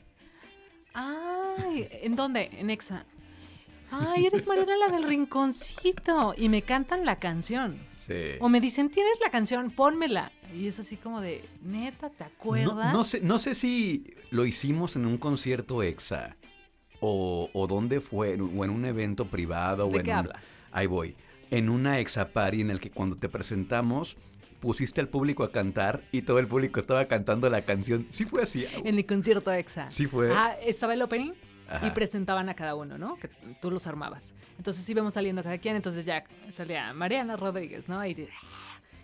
Ay, 0.92 1.88
¿en 2.02 2.16
dónde? 2.16 2.50
En 2.52 2.70
Exa. 2.70 3.04
Ay, 3.90 4.26
eres 4.26 4.46
Mariana 4.46 4.76
la 4.76 4.88
del 4.88 5.04
rinconcito. 5.04 6.34
Y 6.36 6.48
me 6.48 6.62
cantan 6.62 7.04
la 7.04 7.18
canción. 7.18 7.78
Sí. 8.00 8.32
O 8.40 8.48
me 8.48 8.60
dicen, 8.60 8.90
¿tienes 8.90 9.18
la 9.22 9.30
canción? 9.30 9.70
Pónmela. 9.70 10.30
Y 10.54 10.68
es 10.68 10.78
así 10.78 10.96
como 10.96 11.20
de, 11.20 11.44
neta, 11.62 12.10
¿te 12.10 12.24
acuerdas? 12.24 12.92
No, 12.92 12.98
no 12.98 13.04
sé, 13.04 13.20
no 13.22 13.38
sé 13.38 13.54
si 13.54 14.14
lo 14.30 14.44
hicimos 14.46 14.94
en 14.96 15.06
un 15.06 15.18
concierto 15.18 15.82
exa 15.82 16.36
o, 17.00 17.50
o 17.52 17.66
dónde 17.66 18.00
fue, 18.00 18.34
o 18.40 18.64
en 18.64 18.70
un 18.70 18.84
evento 18.84 19.26
privado. 19.26 19.88
o 19.88 19.90
¿De 19.90 19.98
en 19.98 20.04
qué 20.04 20.10
un- 20.10 20.16
hablas? 20.16 20.44
Ahí 20.70 20.86
voy. 20.86 21.16
En 21.50 21.68
una 21.68 21.98
exa 21.98 22.28
party 22.28 22.60
en 22.60 22.70
el 22.70 22.80
que 22.80 22.90
cuando 22.90 23.16
te 23.16 23.28
presentamos 23.28 24.16
pusiste 24.64 25.00
al 25.00 25.08
público 25.08 25.44
a 25.44 25.52
cantar 25.52 26.02
y 26.10 26.22
todo 26.22 26.38
el 26.40 26.48
público 26.48 26.80
estaba 26.80 27.04
cantando 27.06 27.48
la 27.50 27.62
canción. 27.62 28.06
Sí 28.08 28.24
fue 28.24 28.42
así. 28.42 28.66
En 28.84 28.96
el 28.96 29.06
concierto 29.06 29.52
Exa. 29.52 29.86
Sí 29.88 30.06
fue. 30.06 30.32
Ah, 30.34 30.56
estaba 30.64 30.94
el 30.94 31.02
opening 31.02 31.32
Ajá. 31.68 31.86
y 31.86 31.90
presentaban 31.90 32.48
a 32.48 32.54
cada 32.54 32.74
uno, 32.74 32.98
¿no? 32.98 33.16
Que 33.16 33.28
tú 33.60 33.70
los 33.70 33.86
armabas. 33.86 34.34
Entonces 34.58 34.88
íbamos 34.88 35.14
saliendo 35.14 35.42
cada 35.42 35.58
quien, 35.58 35.76
entonces 35.76 36.04
ya 36.04 36.24
salía 36.50 36.92
Mariana 36.94 37.36
Rodríguez, 37.36 37.88
¿no? 37.88 38.04
Y, 38.06 38.28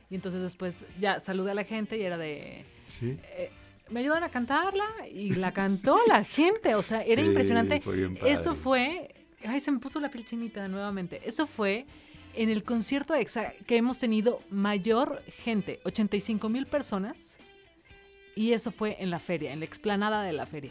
y 0.08 0.14
entonces 0.14 0.42
después 0.42 0.84
ya 0.98 1.20
saludé 1.20 1.52
a 1.52 1.54
la 1.54 1.64
gente 1.64 1.96
y 1.98 2.02
era 2.02 2.16
de... 2.18 2.64
Sí. 2.86 3.16
eh, 3.36 3.50
me 3.90 4.00
ayudan 4.00 4.22
a 4.24 4.28
cantarla 4.28 4.86
y 5.12 5.34
la 5.34 5.52
cantó 5.54 5.98
la 6.06 6.24
gente, 6.24 6.74
o 6.74 6.82
sea, 6.82 7.02
era 7.02 7.22
Sí, 7.22 7.28
impresionante. 7.28 7.80
fue. 7.80 8.10
Eso 8.24 8.54
fue, 8.54 9.14
ay, 9.44 9.58
se 9.60 9.70
me 9.72 9.78
puso 9.80 9.98
la 10.00 10.10
piel 10.10 10.24
chinita 10.24 10.66
nuevamente. 10.68 11.20
Eso 11.24 11.46
fue 11.46 11.86
en 12.34 12.50
el 12.50 12.62
concierto 12.64 13.14
EXA 13.14 13.52
que 13.66 13.76
hemos 13.76 13.98
tenido 13.98 14.38
mayor 14.50 15.22
gente, 15.44 15.80
85 15.84 16.48
mil 16.48 16.66
personas, 16.66 17.36
y 18.36 18.52
eso 18.52 18.70
fue 18.70 18.96
en 19.00 19.10
la 19.10 19.18
feria, 19.18 19.52
en 19.52 19.58
la 19.60 19.64
explanada 19.66 20.22
de 20.22 20.32
la 20.32 20.46
feria. 20.46 20.70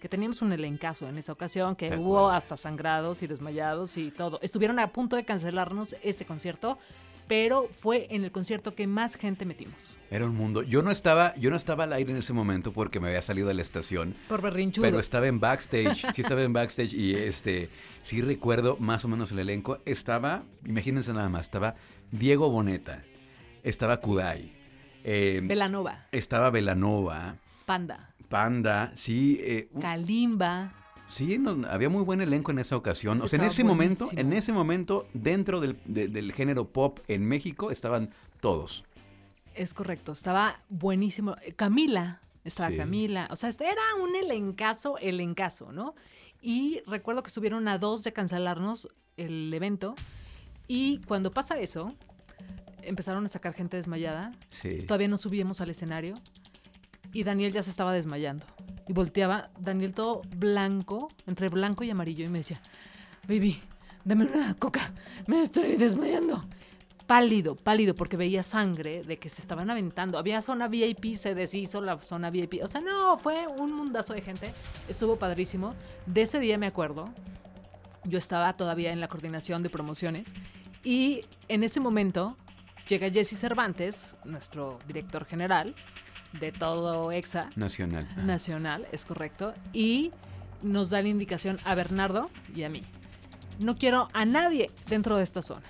Que 0.00 0.08
teníamos 0.08 0.42
un 0.42 0.52
elencazo 0.52 1.08
en 1.08 1.16
esa 1.16 1.32
ocasión, 1.32 1.74
que 1.74 1.88
De 1.90 1.96
hubo 1.96 2.18
acuerdo. 2.18 2.30
hasta 2.36 2.56
sangrados 2.56 3.22
y 3.22 3.26
desmayados 3.26 3.96
y 3.96 4.10
todo. 4.10 4.38
Estuvieron 4.42 4.78
a 4.78 4.92
punto 4.92 5.16
de 5.16 5.24
cancelarnos 5.24 5.96
ese 6.02 6.24
concierto, 6.26 6.78
pero 7.26 7.64
fue 7.64 8.06
en 8.10 8.24
el 8.24 8.32
concierto 8.32 8.74
que 8.74 8.86
más 8.86 9.16
gente 9.16 9.44
metimos. 9.44 9.76
Era 10.10 10.24
un 10.26 10.36
mundo. 10.36 10.62
Yo 10.62 10.82
no 10.82 10.90
estaba, 10.90 11.34
yo 11.34 11.50
no 11.50 11.56
estaba 11.56 11.84
al 11.84 11.92
aire 11.92 12.12
en 12.12 12.18
ese 12.18 12.32
momento 12.32 12.72
porque 12.72 13.00
me 13.00 13.08
había 13.08 13.22
salido 13.22 13.48
de 13.48 13.54
la 13.54 13.62
estación. 13.62 14.14
Por 14.28 14.40
berrinchudo. 14.40 14.84
Pero 14.84 15.00
estaba 15.00 15.26
en 15.26 15.40
backstage, 15.40 16.06
sí 16.14 16.20
estaba 16.20 16.42
en 16.42 16.52
backstage 16.52 16.92
y 16.92 17.14
este, 17.14 17.70
sí 18.02 18.22
recuerdo 18.22 18.76
más 18.78 19.04
o 19.04 19.08
menos 19.08 19.32
el 19.32 19.40
elenco. 19.40 19.80
Estaba, 19.84 20.44
imagínense 20.64 21.12
nada 21.12 21.28
más, 21.28 21.46
estaba 21.46 21.74
Diego 22.12 22.50
Boneta, 22.50 23.02
estaba 23.64 24.00
Kudai, 24.00 24.52
eh, 25.02 25.40
Velanova, 25.42 26.06
estaba 26.12 26.50
Velanova, 26.50 27.36
Panda, 27.64 28.14
Panda, 28.28 28.92
sí, 28.94 29.40
eh, 29.42 29.68
Kalimba. 29.80 30.85
Sí, 31.08 31.38
no, 31.38 31.66
había 31.68 31.88
muy 31.88 32.02
buen 32.02 32.20
elenco 32.20 32.50
en 32.50 32.58
esa 32.58 32.76
ocasión. 32.76 33.20
O 33.22 33.28
sea, 33.28 33.38
en 33.38 33.44
ese 33.44 33.64
momento, 33.64 34.08
en 34.12 34.32
ese 34.32 34.52
momento, 34.52 35.06
dentro 35.14 35.60
del, 35.60 35.78
de- 35.84 36.08
del 36.08 36.32
género 36.32 36.68
pop 36.68 36.98
en 37.08 37.24
México 37.24 37.70
estaban 37.70 38.10
todos. 38.40 38.84
Es 39.54 39.72
correcto, 39.74 40.12
estaba 40.12 40.60
buenísimo. 40.68 41.36
Camila, 41.56 42.20
estaba 42.44 42.70
Sí. 42.70 42.76
Camila. 42.76 43.28
O 43.30 43.36
sea, 43.36 43.48
este 43.48 43.64
era 43.64 43.80
un 44.02 44.14
elencazo, 44.16 44.98
elencazo, 44.98 45.72
¿no? 45.72 45.94
Y 46.42 46.80
recuerdo 46.86 47.22
que 47.22 47.28
estuvieron 47.28 47.66
a 47.68 47.78
dos 47.78 48.02
de 48.02 48.12
cancelarnos 48.12 48.88
el 49.16 49.52
evento. 49.54 49.94
Y 50.68 50.98
cuando 51.06 51.30
pasa 51.30 51.58
eso, 51.58 51.88
empezaron 52.82 53.24
a 53.24 53.28
sacar 53.28 53.54
gente 53.54 53.76
desmayada. 53.78 54.32
Sí. 54.50 54.82
Todavía 54.82 55.08
no 55.08 55.16
subíamos 55.16 55.60
al 55.60 55.70
escenario. 55.70 56.14
Y 57.12 57.24
Daniel 57.24 57.52
ya 57.52 57.62
se 57.62 57.70
estaba 57.70 57.92
desmayando. 57.94 58.44
Y 58.88 58.92
volteaba, 58.92 59.50
Daniel 59.58 59.94
todo 59.94 60.22
blanco, 60.36 61.08
entre 61.26 61.48
blanco 61.48 61.84
y 61.84 61.90
amarillo. 61.90 62.24
Y 62.24 62.28
me 62.28 62.38
decía, 62.38 62.60
baby, 63.26 63.60
dame 64.04 64.26
una 64.26 64.54
coca, 64.54 64.80
me 65.26 65.42
estoy 65.42 65.76
desmayando. 65.76 66.42
Pálido, 67.06 67.54
pálido, 67.54 67.94
porque 67.94 68.16
veía 68.16 68.42
sangre 68.42 69.04
de 69.04 69.16
que 69.16 69.28
se 69.28 69.40
estaban 69.40 69.70
aventando. 69.70 70.18
Había 70.18 70.42
zona 70.42 70.66
VIP, 70.66 71.14
se 71.14 71.36
deshizo 71.36 71.80
la 71.80 72.00
zona 72.02 72.30
VIP. 72.30 72.62
O 72.64 72.68
sea, 72.68 72.80
no, 72.80 73.16
fue 73.16 73.46
un 73.46 73.72
mundazo 73.72 74.12
de 74.12 74.22
gente. 74.22 74.52
Estuvo 74.88 75.16
padrísimo. 75.16 75.72
De 76.06 76.22
ese 76.22 76.40
día 76.40 76.58
me 76.58 76.66
acuerdo. 76.66 77.08
Yo 78.04 78.18
estaba 78.18 78.52
todavía 78.54 78.92
en 78.92 79.00
la 79.00 79.06
coordinación 79.06 79.62
de 79.62 79.70
promociones. 79.70 80.32
Y 80.82 81.24
en 81.46 81.62
ese 81.62 81.78
momento 81.78 82.36
llega 82.88 83.10
Jesse 83.10 83.38
Cervantes, 83.38 84.16
nuestro 84.24 84.78
director 84.88 85.24
general 85.24 85.74
de 86.40 86.52
todo 86.52 87.12
EXA 87.12 87.50
Nacional. 87.56 88.06
Nacional, 88.24 88.86
es 88.92 89.04
correcto, 89.04 89.54
y 89.72 90.12
nos 90.62 90.90
da 90.90 91.02
la 91.02 91.08
indicación 91.08 91.58
a 91.64 91.74
Bernardo 91.74 92.30
y 92.54 92.64
a 92.64 92.68
mí. 92.68 92.82
No 93.58 93.76
quiero 93.76 94.08
a 94.12 94.24
nadie 94.24 94.70
dentro 94.88 95.16
de 95.16 95.24
esta 95.24 95.42
zona. 95.42 95.62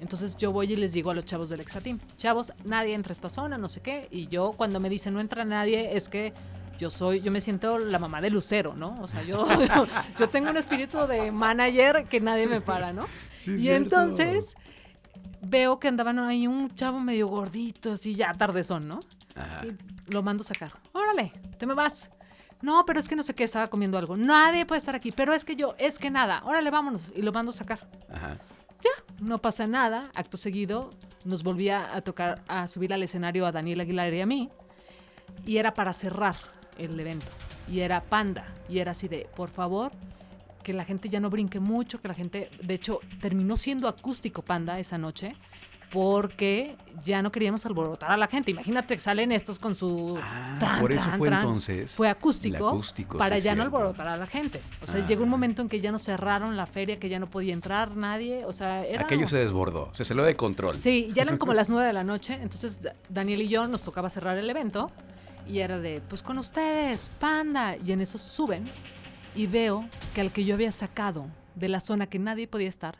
Entonces 0.00 0.36
yo 0.36 0.50
voy 0.50 0.72
y 0.72 0.76
les 0.76 0.92
digo 0.92 1.10
a 1.10 1.14
los 1.14 1.24
chavos 1.24 1.50
del 1.50 1.60
Exateam, 1.60 1.98
chavos, 2.16 2.52
nadie 2.64 2.94
entra 2.94 3.12
a 3.12 3.14
esta 3.14 3.28
zona, 3.28 3.58
no 3.58 3.68
sé 3.68 3.80
qué, 3.80 4.08
y 4.10 4.28
yo 4.28 4.52
cuando 4.56 4.80
me 4.80 4.88
dicen 4.88 5.14
no 5.14 5.20
entra 5.20 5.44
nadie 5.44 5.96
es 5.96 6.08
que 6.08 6.32
yo 6.78 6.88
soy, 6.88 7.20
yo 7.20 7.30
me 7.30 7.42
siento 7.42 7.78
la 7.78 7.98
mamá 7.98 8.22
de 8.22 8.30
Lucero, 8.30 8.74
¿no? 8.74 8.96
O 9.02 9.06
sea, 9.06 9.22
yo, 9.22 9.46
yo, 9.46 9.86
yo 10.18 10.28
tengo 10.30 10.48
un 10.48 10.56
espíritu 10.56 11.06
de 11.06 11.30
manager 11.30 12.06
que 12.06 12.20
nadie 12.20 12.46
me 12.46 12.62
para, 12.62 12.94
¿no? 12.94 13.06
Sí, 13.34 13.52
y 13.52 13.58
cierto. 13.60 14.00
entonces 14.00 14.54
veo 15.42 15.78
que 15.78 15.88
andaban 15.88 16.18
ahí 16.18 16.46
un 16.46 16.74
chavo 16.74 16.98
medio 16.98 17.28
gordito, 17.28 17.92
así 17.92 18.14
ya 18.14 18.32
tardezón, 18.32 18.88
¿no? 18.88 19.00
Ajá. 19.36 19.66
Y 19.66 19.76
lo 20.12 20.22
mando 20.22 20.44
sacar. 20.44 20.72
Órale, 20.92 21.32
te 21.58 21.66
me 21.66 21.74
vas. 21.74 22.10
No, 22.62 22.84
pero 22.84 23.00
es 23.00 23.08
que 23.08 23.16
no 23.16 23.22
sé 23.22 23.34
qué, 23.34 23.44
estaba 23.44 23.68
comiendo 23.68 23.96
algo. 23.96 24.16
Nadie 24.16 24.66
puede 24.66 24.78
estar 24.78 24.94
aquí, 24.94 25.12
pero 25.12 25.32
es 25.32 25.44
que 25.44 25.56
yo, 25.56 25.74
es 25.78 25.98
que 25.98 26.10
nada. 26.10 26.42
Órale, 26.44 26.70
vámonos. 26.70 27.02
Y 27.16 27.22
lo 27.22 27.32
mando 27.32 27.52
sacar. 27.52 27.88
Ajá. 28.12 28.36
No 29.20 29.38
pasa 29.38 29.66
nada. 29.66 30.10
Acto 30.14 30.38
seguido, 30.38 30.90
nos 31.24 31.42
volvía 31.42 31.94
a 31.94 32.00
tocar, 32.00 32.42
a 32.48 32.66
subir 32.68 32.94
al 32.94 33.02
escenario 33.02 33.46
a 33.46 33.52
Daniel 33.52 33.80
Aguilar 33.80 34.12
y 34.14 34.20
a 34.22 34.26
mí. 34.26 34.50
Y 35.44 35.58
era 35.58 35.74
para 35.74 35.92
cerrar 35.92 36.36
el 36.78 36.98
evento. 36.98 37.26
Y 37.68 37.80
era 37.80 38.00
panda. 38.00 38.46
Y 38.68 38.78
era 38.78 38.92
así 38.92 39.08
de, 39.08 39.28
por 39.36 39.50
favor, 39.50 39.92
que 40.62 40.72
la 40.72 40.84
gente 40.84 41.10
ya 41.10 41.20
no 41.20 41.28
brinque 41.28 41.60
mucho, 41.60 42.00
que 42.00 42.08
la 42.08 42.14
gente, 42.14 42.50
de 42.62 42.74
hecho, 42.74 43.00
terminó 43.20 43.58
siendo 43.58 43.88
acústico 43.88 44.40
panda 44.40 44.78
esa 44.80 44.96
noche. 44.96 45.36
Porque 45.90 46.76
ya 47.04 47.22
no 47.22 47.32
queríamos 47.32 47.64
alborotar 47.66 48.10
a 48.12 48.16
la 48.16 48.26
gente. 48.28 48.50
Imagínate, 48.50 48.98
salen 48.98 49.32
estos 49.32 49.58
con 49.58 49.74
su... 49.74 50.18
Ah, 50.22 50.56
tran, 50.60 50.80
por 50.80 50.92
eso 50.92 51.04
tran, 51.04 51.18
fue 51.18 51.28
tran. 51.28 51.40
entonces 51.40 51.92
Fue 51.92 52.08
acústico, 52.08 52.68
acústico, 52.68 53.18
para 53.18 53.38
ya 53.38 53.54
no 53.54 53.62
alborotar 53.62 54.06
a 54.08 54.16
la 54.16 54.26
gente. 54.26 54.60
O 54.82 54.86
sea, 54.86 55.02
Ah. 55.02 55.06
llegó 55.06 55.24
un 55.24 55.30
momento 55.30 55.62
en 55.62 55.68
que 55.68 55.80
ya 55.80 55.90
nos 55.92 56.02
cerraron 56.02 56.56
la 56.56 56.66
feria, 56.66 56.96
que 56.98 57.08
ya 57.08 57.18
no 57.18 57.28
podía 57.28 57.52
entrar 57.54 57.96
nadie. 57.96 58.44
O 58.44 58.52
sea, 58.52 58.84
era... 58.84 59.02
Aquello 59.02 59.26
se 59.26 59.38
desbordó, 59.38 59.90
se 59.94 60.04
salió 60.04 60.22
de 60.24 60.36
control. 60.36 60.78
Sí, 60.78 61.10
ya 61.14 61.22
eran 61.22 61.38
como 61.38 61.54
las 61.54 61.68
nueve 61.68 61.86
de 61.86 61.92
la 61.92 62.04
noche, 62.04 62.34
entonces 62.40 62.82
Da- 62.82 62.94
Daniel 63.08 63.42
y 63.42 63.48
yo 63.48 63.66
nos 63.66 63.82
tocaba 63.82 64.10
cerrar 64.10 64.38
el 64.38 64.48
evento 64.48 64.90
y 65.48 65.58
era 65.60 65.80
de, 65.80 66.00
pues 66.08 66.22
con 66.22 66.38
ustedes, 66.38 67.10
panda. 67.18 67.76
Y 67.76 67.92
en 67.92 68.00
eso 68.00 68.18
suben 68.18 68.64
y 69.34 69.46
veo 69.46 69.84
que 70.14 70.20
al 70.20 70.30
que 70.30 70.44
yo 70.44 70.54
había 70.54 70.70
sacado 70.72 71.26
de 71.56 71.68
la 71.68 71.80
zona 71.80 72.06
que 72.06 72.18
nadie 72.18 72.46
podía 72.46 72.68
estar 72.68 72.98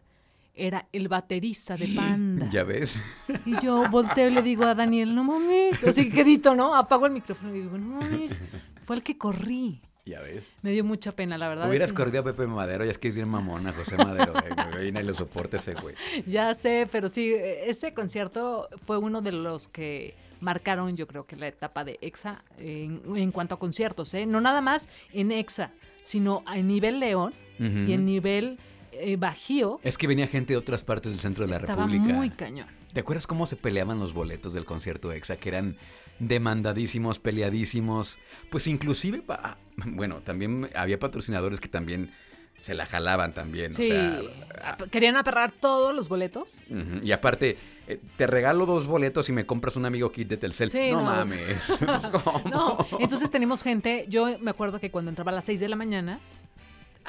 era 0.54 0.86
el 0.92 1.08
baterista 1.08 1.76
de 1.76 1.88
panda. 1.88 2.48
¿Ya 2.50 2.64
ves? 2.64 3.00
Y 3.46 3.60
yo 3.64 3.88
volteo 3.90 4.28
y 4.28 4.32
le 4.32 4.42
digo 4.42 4.64
a 4.64 4.74
Daniel, 4.74 5.14
no 5.14 5.24
mames. 5.24 5.82
Así 5.84 6.10
que 6.10 6.22
grito, 6.22 6.54
¿no? 6.54 6.74
Apago 6.74 7.06
el 7.06 7.12
micrófono 7.12 7.54
y 7.54 7.60
digo, 7.62 7.78
no 7.78 8.00
mames. 8.00 8.40
Fue 8.84 8.96
el 8.96 9.02
que 9.02 9.16
corrí. 9.16 9.80
¿Ya 10.06 10.20
ves? 10.20 10.50
Me 10.62 10.72
dio 10.72 10.82
mucha 10.82 11.12
pena, 11.12 11.38
la 11.38 11.48
verdad. 11.48 11.66
es 11.66 11.70
Hubieras 11.70 11.92
que- 11.92 11.96
corrido 11.96 12.20
a 12.20 12.24
Pepe 12.24 12.46
Madero, 12.46 12.84
ya 12.84 12.90
es 12.90 12.98
que 12.98 13.08
es 13.08 13.14
bien 13.14 13.28
mamona, 13.28 13.72
José 13.72 13.96
Madero. 13.96 14.32
eh, 14.78 14.88
y 14.88 14.92
nadie 14.92 15.06
lo 15.06 15.14
soporta 15.14 15.58
ese 15.58 15.74
güey. 15.74 15.94
Ya 16.26 16.54
sé, 16.54 16.88
pero 16.90 17.08
sí, 17.08 17.32
ese 17.34 17.94
concierto 17.94 18.68
fue 18.86 18.98
uno 18.98 19.20
de 19.22 19.32
los 19.32 19.68
que 19.68 20.16
marcaron, 20.40 20.96
yo 20.96 21.06
creo 21.06 21.26
que 21.26 21.36
la 21.36 21.46
etapa 21.48 21.84
de 21.84 21.98
EXA 22.00 22.42
en, 22.58 23.02
en 23.14 23.30
cuanto 23.30 23.54
a 23.54 23.58
conciertos, 23.58 24.12
¿eh? 24.14 24.24
No 24.26 24.40
nada 24.40 24.62
más 24.62 24.88
en 25.12 25.30
EXA, 25.32 25.70
sino 26.02 26.42
a 26.46 26.56
nivel 26.56 26.98
León 26.98 27.32
y 27.58 27.92
en 27.92 28.06
nivel 28.06 28.58
eh, 29.00 29.16
Bajío. 29.16 29.80
Es 29.82 29.98
que 29.98 30.06
venía 30.06 30.26
gente 30.26 30.52
de 30.52 30.56
otras 30.58 30.82
partes 30.84 31.12
del 31.12 31.20
centro 31.20 31.44
de 31.44 31.50
la 31.50 31.56
estaba 31.56 31.84
República. 31.86 32.14
muy 32.14 32.30
cañón. 32.30 32.66
¿Te 32.92 33.00
acuerdas 33.00 33.26
cómo 33.26 33.46
se 33.46 33.56
peleaban 33.56 33.98
los 34.00 34.12
boletos 34.12 34.52
del 34.52 34.64
concierto 34.64 35.12
EXA? 35.12 35.36
Que 35.36 35.48
eran 35.50 35.76
demandadísimos, 36.18 37.18
peleadísimos. 37.18 38.18
Pues 38.50 38.66
inclusive, 38.66 39.22
pa- 39.22 39.58
bueno, 39.76 40.20
también 40.20 40.68
había 40.74 40.98
patrocinadores 40.98 41.60
que 41.60 41.68
también 41.68 42.12
se 42.58 42.74
la 42.74 42.84
jalaban 42.84 43.32
también. 43.32 43.72
Sí, 43.72 43.84
O 43.90 43.94
sea, 43.94 44.20
ap- 44.64 44.82
querían 44.90 45.16
aperrar 45.16 45.50
todos 45.50 45.94
los 45.94 46.08
boletos. 46.10 46.60
Y 47.02 47.12
aparte, 47.12 47.56
eh, 47.88 47.98
te 48.18 48.26
regalo 48.26 48.66
dos 48.66 48.86
boletos 48.86 49.28
y 49.30 49.32
me 49.32 49.46
compras 49.46 49.76
un 49.76 49.86
amigo 49.86 50.12
kit 50.12 50.28
de 50.28 50.36
Telcel. 50.36 50.68
Sí, 50.68 50.90
no, 50.90 50.98
no. 51.00 51.02
mames. 51.04 51.72
¿cómo? 52.12 52.42
No, 52.50 52.86
entonces 52.98 53.30
tenemos 53.30 53.62
gente, 53.62 54.04
yo 54.08 54.38
me 54.40 54.50
acuerdo 54.50 54.78
que 54.78 54.90
cuando 54.90 55.08
entraba 55.08 55.30
a 55.32 55.34
las 55.36 55.44
6 55.46 55.58
de 55.60 55.68
la 55.70 55.76
mañana, 55.76 56.20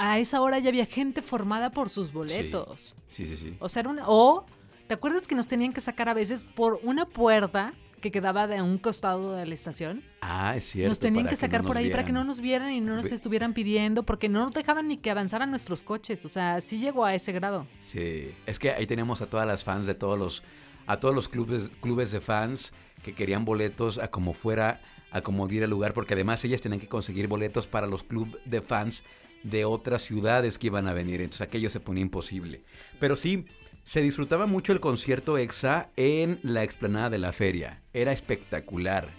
a 0.02 0.18
esa 0.18 0.42
hora 0.42 0.58
ya 0.58 0.70
había 0.70 0.88
gente 0.88 1.22
formada 1.22 1.70
por 1.70 1.92
sus 1.92 2.12
boletos. 2.12 2.96
Sí, 3.08 3.28
sí, 3.28 3.36
sí. 3.36 3.56
O 3.60 3.70
sea, 3.70 3.82
era 3.82 3.90
una. 3.90 4.04
O, 4.08 4.48
¿te 4.88 4.96
acuerdas 4.96 5.28
que 5.28 5.36
nos 5.36 5.46
tenían 5.46 5.74
que 5.74 5.80
sacar 5.80 6.10
a 6.10 6.16
veces 6.16 6.44
por 6.44 6.80
una 6.82 7.06
puerta 7.06 7.72
que 8.02 8.10
quedaba 8.10 8.48
de 8.48 8.64
un 8.64 8.80
costado 8.80 9.34
de 9.34 9.46
la 9.46 9.54
estación? 9.54 10.04
Ah, 10.22 10.56
es 10.58 10.64
cierto. 10.72 10.90
nos 10.90 10.98
tenían 10.98 11.28
que 11.28 11.36
sacar 11.36 11.62
no 11.62 11.68
por 11.68 11.78
ahí 11.78 11.92
para 11.92 12.04
que 12.04 12.12
no 12.12 12.24
nos 12.24 12.40
vieran 12.40 12.72
y 12.72 12.82
no 12.82 12.96
nos 12.96 13.12
estuvieran 13.12 13.54
pidiendo, 13.54 14.02
porque 14.02 14.28
no 14.28 14.44
nos 14.44 14.56
dejaban 14.56 14.88
ni 14.88 14.98
que 14.98 15.12
avanzaran 15.12 15.52
nuestros 15.52 15.84
coches. 15.84 16.26
O 16.26 16.30
sea, 16.30 16.62
sí 16.62 16.80
llegó 16.80 17.06
a 17.06 17.14
ese 17.14 17.32
grado. 17.32 17.68
Sí, 17.80 18.34
es 18.48 18.58
que 18.58 18.72
ahí 18.72 18.88
teníamos 18.88 19.22
a 19.22 19.28
todas 19.28 19.46
las 19.46 19.64
fans 19.64 19.86
de 19.86 19.94
todos 19.94 20.18
los, 20.18 20.42
a 20.88 21.00
todos 21.00 21.14
los 21.14 21.30
clubes, 21.30 21.70
clubes 21.80 22.12
de 22.12 22.22
fans 22.22 22.74
que 23.04 23.14
querían 23.14 23.46
boletos 23.46 24.00
a 24.00 24.08
como 24.08 24.34
fuera, 24.34 24.82
a 25.12 25.22
como 25.22 25.48
diera 25.48 25.68
lugar, 25.68 25.94
porque 25.94 26.16
además 26.16 26.44
ellas 26.44 26.60
tenían 26.60 26.80
que 26.80 26.88
conseguir 26.88 27.28
boletos 27.28 27.68
para 27.68 27.86
los 27.86 28.02
clubes 28.02 28.38
de 28.46 28.64
fans 28.64 29.04
de 29.44 29.66
otras 29.66 30.04
ciudades 30.04 30.58
que 30.58 30.68
iban 30.68 30.88
a 30.88 30.94
venir, 30.94 31.22
entonces 31.22 31.42
aquello 31.42 31.70
se 31.70 31.80
ponía 31.80 32.02
imposible. 32.02 32.64
Pero 33.00 33.16
sí, 33.16 33.46
se 33.84 34.02
disfrutaba 34.02 34.46
mucho 34.46 34.74
el 34.74 34.80
concierto 34.80 35.38
EXA 35.38 35.90
en 35.98 36.40
la 36.44 36.64
explanada 36.64 37.10
de 37.10 37.18
la 37.18 37.34
feria, 37.34 37.82
era 37.94 38.12
espectacular. 38.12 39.10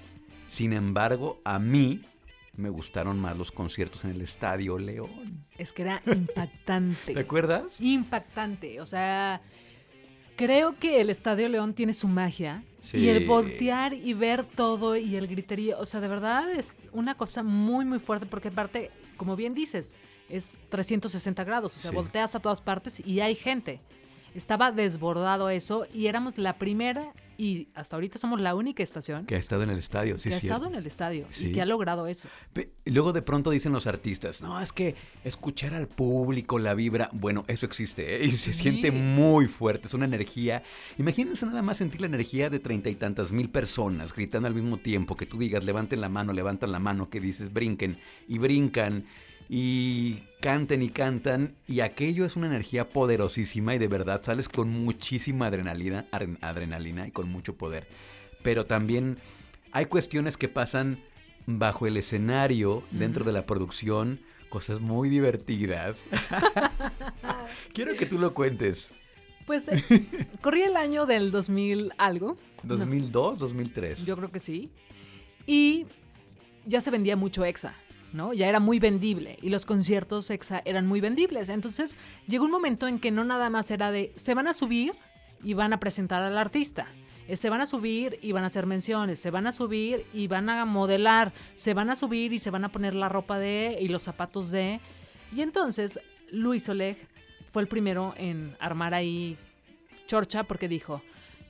Sin 0.47 0.73
embargo, 0.73 1.41
a 1.45 1.59
mí 1.59 2.03
me 2.57 2.69
gustaron 2.69 3.19
más 3.19 3.37
los 3.37 3.51
conciertos 3.51 4.05
en 4.05 4.11
el 4.11 4.21
Estadio 4.21 4.79
León. 4.79 5.47
Es 5.59 5.73
que 5.73 5.83
era 5.83 6.03
impactante. 6.07 7.15
¿Te 7.15 7.21
acuerdas? 7.21 7.81
impactante. 7.81 8.81
O 8.81 8.87
sea, 8.87 9.41
creo 10.37 10.79
que 10.79 11.01
el 11.01 11.11
Estadio 11.11 11.49
León 11.49 11.75
tiene 11.75 11.93
su 11.93 12.09
magia. 12.09 12.63
Sí. 12.81 12.99
Y 12.99 13.09
el 13.09 13.27
voltear 13.27 13.95
y 13.95 14.13
ver 14.13 14.45
todo 14.45 14.97
y 14.97 15.17
el 15.17 15.29
griterío, 15.29 15.79
o 15.79 15.87
sea, 15.87 16.01
de 16.01 16.09
verdad 16.09 16.51
es 16.51 16.89
una 16.93 17.15
cosa 17.15 17.43
muy, 17.43 17.85
muy 17.85 18.01
fuerte 18.01 18.27
porque 18.27 18.49
aparte, 18.49 18.91
como 19.17 19.37
bien 19.37 19.55
dices, 19.55 19.95
es 20.33 20.59
360 20.71 21.45
grados, 21.45 21.77
o 21.77 21.81
sea, 21.81 21.91
Sí. 21.91 21.95
volteas 21.95 22.35
a 22.35 22.41
todas 22.41 22.61
partes 22.61 23.01
y 23.07 23.21
hay 23.21 23.35
gente. 23.37 23.81
Estaba 24.35 24.73
desbordado 24.73 25.51
eso 25.51 25.87
y 25.93 26.07
éramos 26.07 26.39
la 26.39 26.55
primera 26.59 27.13
y 27.37 27.69
hasta 27.75 27.97
ahorita 27.97 28.19
somos 28.19 28.41
la 28.41 28.55
única 28.55 28.83
estación 28.83 29.27
Que 29.27 29.35
ha 29.35 29.39
estado 29.39 29.63
en 29.63 29.71
el 29.71 29.79
estadio, 29.79 30.17
sí, 30.19 30.29
que 30.31 30.35
ha 30.37 30.39
estado 30.39 30.67
en 30.69 30.75
el 30.75 30.87
estadio 30.87 31.27
Sí. 31.29 31.49
y 31.49 31.53
que 31.53 31.61
ha 31.61 31.67
logrado 31.67 32.07
eso. 32.07 32.29
Luego 32.87 33.13
de 33.13 33.21
pronto 33.21 33.51
dicen 33.51 33.73
los 33.73 33.87
artistas, 33.87 34.41
no, 34.41 34.59
es 34.61 34.73
que 34.73 34.95
escuchar 35.25 35.75
al 35.75 35.87
público, 35.87 36.59
la 36.59 36.73
vibra, 36.73 37.11
bueno, 37.13 37.45
eso 37.49 37.67
existe 37.67 38.23
¿eh? 38.23 38.25
y 38.27 38.31
se 38.31 38.53
Sí. 38.55 38.63
siente 38.63 38.91
muy 38.91 39.49
fuerte, 39.49 39.87
es 39.87 39.93
una 39.95 40.07
energía. 40.07 40.63
Imagínense 40.99 41.45
nada 41.45 41.61
más 41.61 41.77
sentir 41.79 42.01
la 42.01 42.07
energía 42.07 42.49
de 42.49 42.59
treinta 42.59 42.89
y 42.89 42.95
tantas 42.95 43.33
mil 43.33 43.51
personas 43.51 44.15
gritando 44.15 44.49
al 44.49 44.55
mismo 44.55 44.79
tiempo, 44.79 45.15
que 45.17 45.27
tú 45.27 45.39
digas, 45.39 45.63
levanten 45.65 46.01
la 46.01 46.09
mano, 46.09 46.33
levantan 46.33 46.73
la 46.73 46.79
mano, 46.79 47.07
que 47.07 47.21
dices, 47.21 47.53
brinquen 47.53 47.99
y 48.29 48.39
brincan 48.39 49.05
y 49.55 50.23
canten 50.41 50.81
y 50.83 50.89
cantan 50.89 51.55
y 51.69 51.81
aquello 51.81 52.25
es 52.25 52.37
una 52.37 52.47
energía 52.47 52.89
poderosísima 52.89 53.75
y 53.75 53.79
de 53.79 53.87
verdad 53.87 54.23
sales 54.23 54.49
con 54.49 54.71
muchísima 54.71 55.49
adrenalina, 55.49 56.07
adren- 56.11 56.39
adrenalina 56.41 57.07
y 57.07 57.11
con 57.11 57.29
mucho 57.31 57.55
poder. 57.55 57.87
Pero 58.43 58.65
también 58.65 59.19
hay 59.73 59.85
cuestiones 59.85 60.39
que 60.39 60.49
pasan 60.49 61.01
bajo 61.47 61.87
el 61.87 61.99
escenario, 61.99 62.83
dentro 62.93 63.27
de 63.27 63.33
la 63.33 63.45
producción, 63.45 64.21
cosas 64.49 64.81
muy 64.81 65.11
divertidas. 65.11 66.07
Quiero 67.75 67.95
que 67.95 68.07
tú 68.07 68.19
lo 68.19 68.33
cuentes. 68.33 68.95
Pues 69.47 69.69
eh, 69.69 70.07
corrí 70.41 70.63
el 70.63 70.77
año 70.77 71.05
del 71.05 71.31
2000 71.31 71.93
algo. 71.99 72.39
No, 72.63 72.77
¿2002, 72.79 73.37
2003? 73.37 74.07
Yo 74.07 74.17
creo 74.17 74.31
que 74.33 74.39
sí. 74.41 74.71
Y 75.47 75.85
ya 76.65 76.81
se 76.81 76.91
vendía 76.91 77.17
mucho 77.17 77.45
EXA, 77.45 77.75
¿no? 78.13 78.33
Ya 78.33 78.49
era 78.49 78.61
muy 78.61 78.79
vendible 78.79 79.39
y 79.43 79.51
los 79.51 79.67
conciertos 79.67 80.31
EXA 80.31 80.63
eran 80.65 80.87
muy 80.87 81.01
vendibles. 81.01 81.49
Entonces 81.49 81.97
llegó 82.27 82.45
un 82.45 82.51
momento 82.51 82.89
en 82.89 82.99
que 82.99 83.11
no 83.11 83.25
nada 83.25 83.51
más 83.51 83.71
era 83.71 83.91
de, 83.91 84.13
se 84.17 84.35
van 84.35 84.47
a 84.49 84.53
subir 84.53 84.93
y 85.43 85.55
van 85.55 85.73
a 85.73 85.81
presentar 85.81 86.23
al 86.23 86.39
artista. 86.39 86.87
Eh, 87.29 87.37
Se 87.37 87.51
van 87.51 87.61
a 87.61 87.67
subir 87.67 88.19
y 88.21 88.33
van 88.33 88.45
a 88.45 88.47
hacer 88.47 88.67
menciones, 88.67 89.21
se 89.21 89.31
van 89.31 89.47
a 89.47 89.53
subir 89.53 90.05
y 90.13 90.27
van 90.27 90.49
a 90.49 90.65
modelar, 90.65 91.33
se 91.55 91.75
van 91.75 91.91
a 91.91 91.97
subir 91.97 92.33
y 92.33 92.39
se 92.39 92.51
van 92.51 92.65
a 92.65 92.71
poner 92.71 92.95
la 92.95 93.09
ropa 93.09 93.39
de 93.39 93.79
y 93.81 93.89
los 93.89 94.03
zapatos 94.03 94.51
de. 94.51 94.81
Y 95.35 95.43
entonces 95.43 96.01
Luis 96.31 96.69
Oleg 96.69 96.97
fue 97.53 97.63
el 97.63 97.69
primero 97.69 98.15
en 98.17 98.57
armar 98.59 98.95
ahí 98.95 99.37
chorcha 100.07 100.43
porque 100.43 100.69
dijo, 100.69 101.03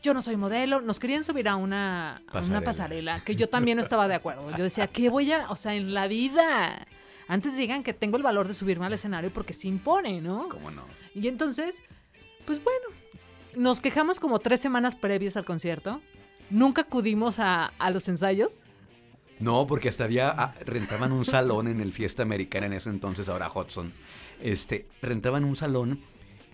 yo 0.03 0.13
no 0.15 0.21
soy 0.23 0.37
modelo, 0.37 0.81
nos 0.81 0.99
querían 0.99 1.23
subir 1.25 1.49
a 1.49 1.57
una, 1.57 2.17
a 2.17 2.19
una 2.19 2.61
Pasarela. 2.61 2.61
pasarela, 2.63 3.21
que 3.25 3.37
yo 3.37 3.49
también 3.49 3.77
no 3.77 3.83
estaba 3.83 4.09
de 4.09 4.15
acuerdo. 4.15 4.51
Yo 4.57 4.65
decía, 4.65 4.87
¿qué 4.89 5.09
voy 5.09 5.31
a, 5.33 5.49
o 5.51 5.57
sea, 5.57 5.75
en 5.75 5.95
la 5.95 6.09
vida? 6.09 6.87
Antes 7.29 7.57
digan 7.57 7.83
que 7.83 7.95
tengo 7.95 8.17
el 8.17 8.23
valor 8.23 8.49
de 8.49 8.55
subirme 8.55 8.87
al 8.87 8.93
escenario 8.93 9.31
porque 9.31 9.55
se 9.55 9.69
impone, 9.69 10.21
¿no? 10.21 10.49
¿Cómo 10.49 10.71
no? 10.71 10.85
Y 11.15 11.29
entonces, 11.29 11.83
pues 12.45 12.63
bueno, 12.63 12.87
nos 13.55 13.81
quejamos 13.81 14.19
como 14.19 14.39
tres 14.41 14.61
semanas 14.61 14.97
previas 14.97 15.37
al 15.37 15.45
concierto. 15.45 16.01
Nunca 16.51 16.83
acudimos 16.83 17.39
a, 17.39 17.67
a 17.79 17.91
los 17.91 18.09
ensayos. 18.09 18.61
No, 19.39 19.67
porque 19.67 19.89
hasta 19.89 20.05
había, 20.05 20.29
ah, 20.31 20.55
rentaban 20.67 21.13
un 21.13 21.25
salón 21.25 21.67
en 21.69 21.81
el 21.81 21.93
Fiesta 21.93 22.23
Americana 22.23 22.67
en 22.67 22.75
ese 22.75 22.91
entonces, 22.91 23.29
ahora 23.29 23.51
Hudson. 23.53 23.93
Este, 24.41 24.87
rentaban 25.01 25.45
un 25.45 25.57
salón 25.57 26.01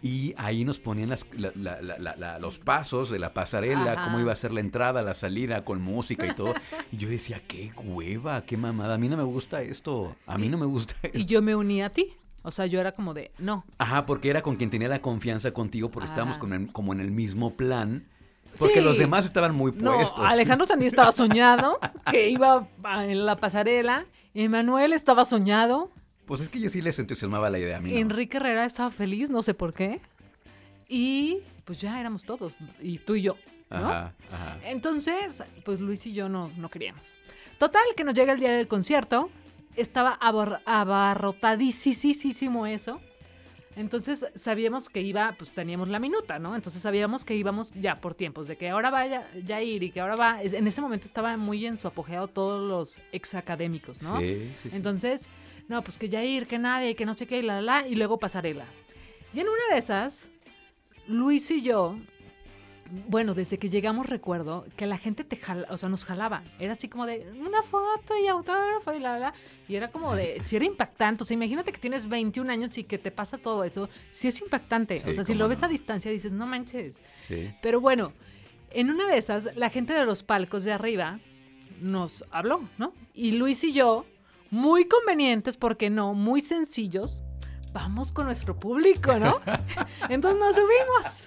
y 0.03 0.35
ahí 0.37 0.65
nos 0.65 0.79
ponían 0.79 1.09
las- 1.11 1.27
la- 1.33 1.53
la- 1.55 1.81
la- 1.83 1.99
la- 1.99 2.17
la- 2.17 2.39
los 2.39 2.59
pasos 2.59 3.11
de 3.11 3.19
la 3.19 3.35
pasarela, 3.35 3.93
Ajá. 3.93 4.05
cómo 4.05 4.21
iba 4.21 4.33
a 4.33 4.37
ser 4.37 4.53
la 4.53 4.61
entrada, 4.61 5.03
la 5.03 5.15
salida, 5.15 5.65
con 5.65 5.81
música 5.83 6.27
y 6.27 6.35
todo. 6.35 6.55
Y 6.93 6.97
yo 6.99 7.09
decía, 7.09 7.43
qué 7.47 7.73
hueva, 7.77 8.43
qué 8.45 8.57
mamada, 8.57 8.95
a 8.95 8.99
mí 8.99 9.09
no 9.09 9.17
me 9.17 9.23
gusta 9.25 9.63
esto, 9.63 10.15
a 10.27 10.39
mí 10.39 10.49
no 10.49 10.59
me 10.59 10.67
gusta 10.67 10.95
esto. 11.03 11.19
Y 11.19 11.25
yo 11.25 11.43
me 11.43 11.55
uní 11.57 11.83
a 11.83 11.91
ti. 11.91 12.17
O 12.43 12.51
sea, 12.51 12.67
yo 12.67 12.81
era 12.81 12.93
como 12.93 13.13
de, 13.15 13.33
no. 13.39 13.65
Ajá, 13.79 14.07
porque 14.07 14.31
era 14.31 14.41
con 14.43 14.57
quien 14.57 14.71
tenía 14.71 14.89
la 14.89 15.03
confianza 15.03 15.51
contigo, 15.51 15.91
porque 15.91 16.07
estábamos 16.07 16.35
Ajá. 16.37 16.41
con 16.41 16.53
el- 16.55 16.73
como 16.73 16.93
en 16.93 17.01
el 17.01 17.11
mismo 17.11 17.55
plan. 17.57 18.07
Porque 18.59 18.77
Sí. 18.77 18.81
los 18.81 18.97
demás 18.97 19.25
estaban 19.27 19.55
muy 19.55 19.73
No, 19.73 19.95
puestos. 19.95 20.25
Alejandro 20.25 20.65
Sandí 20.67 20.87
estaba 20.87 21.13
soñado 21.13 21.79
que 22.11 22.31
iba 22.31 22.67
en 23.05 23.27
la 23.27 23.37
pasarela. 23.37 24.07
Emanuel 24.35 24.93
estaba 24.93 25.25
soñado. 25.25 25.91
Pues 26.29 26.41
es 26.43 26.49
que 26.49 26.61
yo 26.61 26.69
sí 26.69 26.81
les 26.81 26.97
entusiasmaba 27.01 27.51
la 27.51 27.59
idea 27.59 27.79
a 27.79 27.81
mí. 27.81 27.91
no. 27.91 27.97
Enrique 27.99 28.37
Herrera 28.37 28.65
estaba 28.65 28.93
feliz, 28.93 29.31
no 29.31 29.43
sé 29.43 29.53
por 29.55 29.75
qué. 29.75 30.01
Y 30.89 31.39
pues 31.65 31.81
ya 31.81 31.99
éramos 31.99 32.23
todos, 32.25 32.57
y 32.81 32.99
tú 32.99 33.17
y 33.17 33.23
yo, 33.23 33.37
¿no? 33.71 33.77
Ajá, 33.91 34.15
ajá. 34.33 34.59
Entonces, 34.65 35.43
pues 35.65 35.81
Luis 35.81 36.07
y 36.07 36.13
yo 36.13 36.29
no, 36.29 36.51
no 36.57 36.69
queríamos. 36.71 37.03
Total, 37.59 37.83
que 37.97 38.05
nos 38.05 38.15
llega 38.15 38.33
el 38.33 38.39
día 38.41 38.53
del 38.53 38.69
concierto. 38.69 39.31
Estaba 39.77 40.17
abar- 40.21 40.61
abarrotadísimo 40.65 42.67
eso. 42.67 43.01
Entonces 43.77 44.27
sabíamos 44.35 44.89
que 44.89 45.03
iba, 45.03 45.37
pues 45.39 45.51
teníamos 45.51 45.89
la 45.89 46.01
minuta, 46.01 46.41
¿no? 46.41 46.57
Entonces 46.57 46.83
sabíamos 46.83 47.25
que 47.25 47.37
íbamos 47.37 47.71
ya 47.75 47.95
por 47.95 48.17
tiempos, 48.17 48.49
de 48.49 48.57
que 48.57 48.71
ahora 48.71 48.91
vaya 48.91 49.29
ya 49.45 49.63
ir 49.63 49.85
y 49.85 49.93
que 49.93 50.01
ahora 50.01 50.17
va. 50.17 50.43
En 50.43 50.67
ese 50.67 50.81
momento 50.81 51.07
estaba 51.07 51.37
muy 51.37 51.65
en 51.65 51.77
su 51.77 51.87
apogeo 51.87 52.27
todos 52.27 52.69
los 52.69 52.99
exacadémicos, 53.13 54.03
¿no? 54.03 54.19
Sí, 54.19 54.51
sí, 54.61 54.71
sí. 54.71 54.77
Entonces, 54.77 55.29
no, 55.69 55.83
pues 55.83 55.99
que 55.99 56.09
ya 56.09 56.25
ir, 56.25 56.47
que 56.47 56.59
nadie, 56.59 56.95
que 56.95 57.07
no 57.07 57.15
sé 57.15 57.27
qué, 57.27 57.39
y 57.39 57.43
la, 57.43 57.61
la, 57.61 57.83
la, 57.83 57.89
y 57.89 57.95
luego 57.95 58.19
pasarela. 58.19 58.65
Y 59.35 59.41
en 59.41 59.49
una 59.49 59.75
de 59.75 59.79
esas, 59.79 60.31
Luis 61.07 61.51
y 61.51 61.63
yo, 61.63 61.95
bueno, 63.07 63.35
desde 63.35 63.59
que 63.59 63.69
llegamos 63.69 64.07
recuerdo 64.07 64.67
que 64.77 64.87
la 64.87 64.97
gente 64.97 65.25
te 65.25 65.37
jala, 65.37 65.67
o 65.71 65.77
sea, 65.77 65.89
nos 65.89 66.05
jalaba. 66.05 66.43
Era 66.59 66.73
así 66.73 66.89
como 66.89 67.07
de 67.07 67.27
una 67.39 67.63
foto 67.63 68.17
y 68.23 68.27
autógrafo 68.29 68.93
y 68.95 69.01
la, 69.01 69.19
la. 69.19 69.35
Y 69.69 69.77
era 69.77 69.91
como 69.91 70.15
de, 70.15 70.41
si 70.41 70.57
era 70.57 70.65
impactante. 70.65 71.23
O 71.23 71.27
sea, 71.27 71.35
imagínate 71.35 71.73
que 71.73 71.79
tienes 71.79 72.09
21 72.09 72.51
años 72.51 72.79
y 72.79 72.85
que 72.85 72.99
te 72.99 73.11
pasa 73.11 73.37
todo 73.37 73.65
eso. 73.65 73.89
Si 74.11 74.29
es 74.29 74.41
impactante. 74.41 74.99
Sí, 75.01 75.11
o 75.11 75.13
sea, 75.13 75.25
si 75.25 75.35
lo 75.35 75.49
ves 75.49 75.63
a 75.63 75.69
distancia 75.69 76.11
dices, 76.11 76.33
no 76.33 76.47
manches. 76.47 77.03
Sí. 77.15 77.53
Pero 77.61 77.81
bueno, 77.81 78.13
en 78.71 78.91
una 78.91 79.07
de 79.07 79.19
esas, 79.19 79.55
la 79.57 79.71
gente 79.71 79.93
de 79.93 80.05
los 80.05 80.23
palcos 80.23 80.65
de 80.65 80.73
arriba 80.73 81.21
nos 81.81 82.25
habló, 82.31 82.63
¿no? 82.79 82.93
Y 83.15 83.33
Luis 83.33 83.63
y 83.65 83.73
yo, 83.73 84.07
muy 84.51 84.87
convenientes, 84.87 85.57
porque 85.57 85.91
no, 85.91 86.15
muy 86.15 86.41
sencillos, 86.41 87.21
vamos 87.73 88.13
con 88.13 88.27
nuestro 88.27 88.59
público, 88.59 89.15
¿no? 89.19 89.41
Entonces 90.09 90.41
nos 90.41 90.57
subimos. 90.57 91.27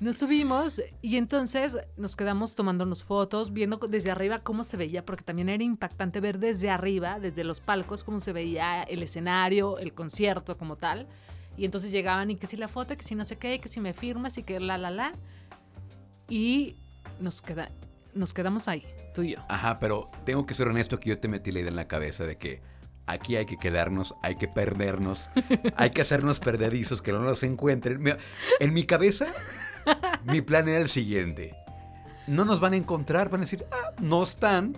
Nos 0.00 0.16
subimos 0.16 0.80
y 1.02 1.18
entonces 1.18 1.76
nos 1.98 2.16
quedamos 2.16 2.54
tomándonos 2.54 3.04
fotos, 3.04 3.52
viendo 3.52 3.76
desde 3.76 4.10
arriba 4.10 4.38
cómo 4.38 4.64
se 4.64 4.78
veía, 4.78 5.04
porque 5.04 5.24
también 5.24 5.50
era 5.50 5.62
impactante 5.62 6.20
ver 6.20 6.38
desde 6.38 6.70
arriba, 6.70 7.20
desde 7.20 7.44
los 7.44 7.60
palcos, 7.60 8.02
cómo 8.02 8.18
se 8.20 8.32
veía 8.32 8.82
el 8.82 9.02
escenario, 9.02 9.76
el 9.76 9.92
concierto 9.92 10.56
como 10.56 10.76
tal. 10.76 11.06
Y 11.58 11.66
entonces 11.66 11.90
llegaban 11.90 12.30
y 12.30 12.36
que 12.36 12.46
si 12.46 12.56
la 12.56 12.66
foto, 12.66 12.96
que 12.96 13.02
si 13.02 13.14
no 13.14 13.24
sé 13.24 13.36
qué, 13.36 13.60
que 13.60 13.68
si 13.68 13.78
me 13.78 13.92
firmas 13.92 14.38
y 14.38 14.42
que 14.42 14.58
la, 14.58 14.78
la, 14.78 14.90
la. 14.90 15.12
Y 16.30 16.76
nos, 17.20 17.42
queda, 17.42 17.70
nos 18.14 18.32
quedamos 18.32 18.68
ahí, 18.68 18.86
tú 19.12 19.22
y 19.22 19.32
yo. 19.32 19.38
Ajá, 19.48 19.78
pero 19.78 20.10
tengo 20.24 20.46
que 20.46 20.54
ser 20.54 20.68
honesto 20.68 20.98
que 20.98 21.10
yo 21.10 21.18
te 21.18 21.28
metí 21.28 21.52
la 21.52 21.60
idea 21.60 21.70
en 21.70 21.76
la 21.76 21.88
cabeza 21.88 22.24
de 22.24 22.36
que 22.36 22.60
aquí 23.06 23.36
hay 23.36 23.46
que 23.46 23.56
quedarnos, 23.56 24.14
hay 24.22 24.36
que 24.36 24.48
perdernos, 24.48 25.30
hay 25.76 25.90
que 25.90 26.02
hacernos 26.02 26.40
perdedizos, 26.40 27.02
que 27.02 27.12
no 27.12 27.20
nos 27.20 27.42
encuentren. 27.42 28.02
En 28.60 28.74
mi 28.74 28.84
cabeza, 28.84 29.26
mi 30.24 30.40
plan 30.40 30.68
era 30.68 30.80
el 30.80 30.88
siguiente. 30.88 31.54
No 32.26 32.44
nos 32.44 32.60
van 32.60 32.74
a 32.74 32.76
encontrar, 32.76 33.28
van 33.30 33.40
a 33.40 33.44
decir, 33.44 33.64
ah, 33.72 33.92
no 34.00 34.22
están. 34.22 34.76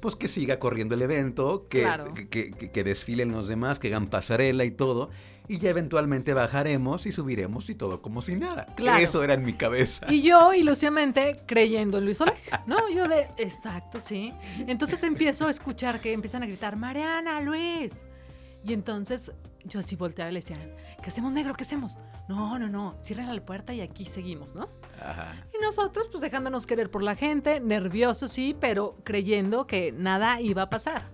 Pues 0.00 0.16
que 0.16 0.28
siga 0.28 0.58
corriendo 0.58 0.94
el 0.94 1.02
evento, 1.02 1.66
que, 1.68 1.82
Claro. 1.82 2.14
que, 2.14 2.26
que- 2.28 2.50
que- 2.52 2.70
que 2.70 2.84
desfilen 2.84 3.32
los 3.32 3.48
demás, 3.48 3.78
que 3.78 3.88
hagan 3.88 4.06
pasarela 4.08 4.64
y 4.64 4.70
todo. 4.70 5.10
Y 5.50 5.58
ya 5.58 5.70
eventualmente 5.70 6.32
bajaremos 6.32 7.06
y 7.06 7.10
subiremos 7.10 7.68
y 7.70 7.74
todo 7.74 8.00
como 8.00 8.22
si 8.22 8.36
nada. 8.36 8.66
Claro. 8.76 9.02
Eso 9.02 9.24
era 9.24 9.34
en 9.34 9.44
mi 9.44 9.54
cabeza. 9.54 10.06
Y 10.08 10.22
yo, 10.22 10.54
ilusivamente, 10.54 11.42
creyendo 11.44 11.98
en 11.98 12.04
Luis 12.04 12.20
Oleg, 12.20 12.38
¿no? 12.68 12.88
Yo 12.88 13.08
de, 13.08 13.26
exacto, 13.36 13.98
sí. 13.98 14.32
Entonces 14.68 15.02
empiezo 15.02 15.48
a 15.48 15.50
escuchar 15.50 16.00
que 16.00 16.12
empiezan 16.12 16.44
a 16.44 16.46
gritar, 16.46 16.76
Mariana, 16.76 17.40
Luis. 17.40 18.04
Y 18.64 18.72
entonces 18.72 19.32
yo 19.64 19.80
así 19.80 19.96
volteaba 19.96 20.30
y 20.30 20.34
le 20.34 20.38
decía, 20.38 20.56
¿qué 21.02 21.10
hacemos, 21.10 21.32
negro? 21.32 21.52
¿Qué 21.54 21.64
hacemos? 21.64 21.96
No, 22.28 22.56
no, 22.60 22.68
no, 22.68 22.94
cierran 23.02 23.34
la 23.34 23.44
puerta 23.44 23.74
y 23.74 23.80
aquí 23.80 24.04
seguimos, 24.04 24.54
¿no? 24.54 24.68
Ajá. 25.04 25.34
Y 25.52 25.60
nosotros, 25.60 26.06
pues 26.12 26.20
dejándonos 26.20 26.64
querer 26.64 26.92
por 26.92 27.02
la 27.02 27.16
gente, 27.16 27.58
nerviosos, 27.58 28.30
sí, 28.30 28.56
pero 28.60 28.94
creyendo 29.02 29.66
que 29.66 29.90
nada 29.90 30.40
iba 30.40 30.62
a 30.62 30.70
pasar. 30.70 31.10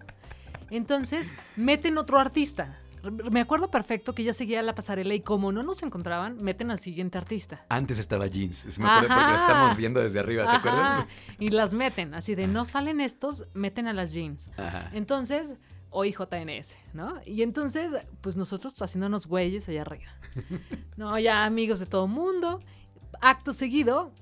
Entonces, 0.68 1.32
meten 1.56 1.96
otro 1.96 2.18
artista. 2.18 2.82
Me 3.10 3.40
acuerdo 3.40 3.70
perfecto 3.70 4.14
que 4.14 4.24
ya 4.24 4.32
seguía 4.32 4.62
la 4.62 4.74
pasarela 4.74 5.14
y 5.14 5.20
como 5.20 5.52
no 5.52 5.62
nos 5.62 5.82
encontraban, 5.82 6.36
meten 6.42 6.70
al 6.70 6.78
siguiente 6.78 7.18
artista. 7.18 7.64
Antes 7.68 7.98
estaba 7.98 8.26
Jeans. 8.26 8.78
Me 8.78 8.86
acuerdo 8.86 9.14
porque 9.14 9.30
la 9.30 9.36
estamos 9.36 9.76
viendo 9.76 10.00
desde 10.00 10.20
arriba, 10.20 10.44
¿te 10.44 10.48
Ajá, 10.48 10.58
acuerdas? 10.58 11.06
Y 11.38 11.50
las 11.50 11.74
meten, 11.74 12.14
así 12.14 12.34
de 12.34 12.46
no 12.46 12.64
salen 12.64 13.00
estos, 13.00 13.46
meten 13.54 13.88
a 13.88 13.92
las 13.92 14.12
jeans. 14.12 14.50
Ajá. 14.56 14.90
Entonces, 14.92 15.56
hoy 15.90 16.12
JNS, 16.12 16.76
¿no? 16.92 17.20
Y 17.24 17.42
entonces, 17.42 17.92
pues 18.20 18.36
nosotros 18.36 18.80
haciéndonos 18.80 19.26
güeyes 19.26 19.68
allá 19.68 19.82
arriba. 19.82 20.10
No, 20.96 21.18
ya 21.18 21.44
amigos 21.44 21.78
de 21.78 21.84
todo 21.84 22.06
mundo. 22.06 22.58
Acto 23.20 23.52
seguido, 23.52 24.12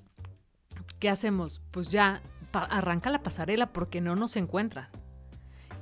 ¿qué 0.98 1.08
hacemos? 1.08 1.62
Pues 1.70 1.88
ya 1.88 2.20
arranca 2.52 3.10
la 3.10 3.22
pasarela 3.22 3.72
porque 3.72 4.00
no 4.00 4.16
nos 4.16 4.36
encuentran. 4.36 4.88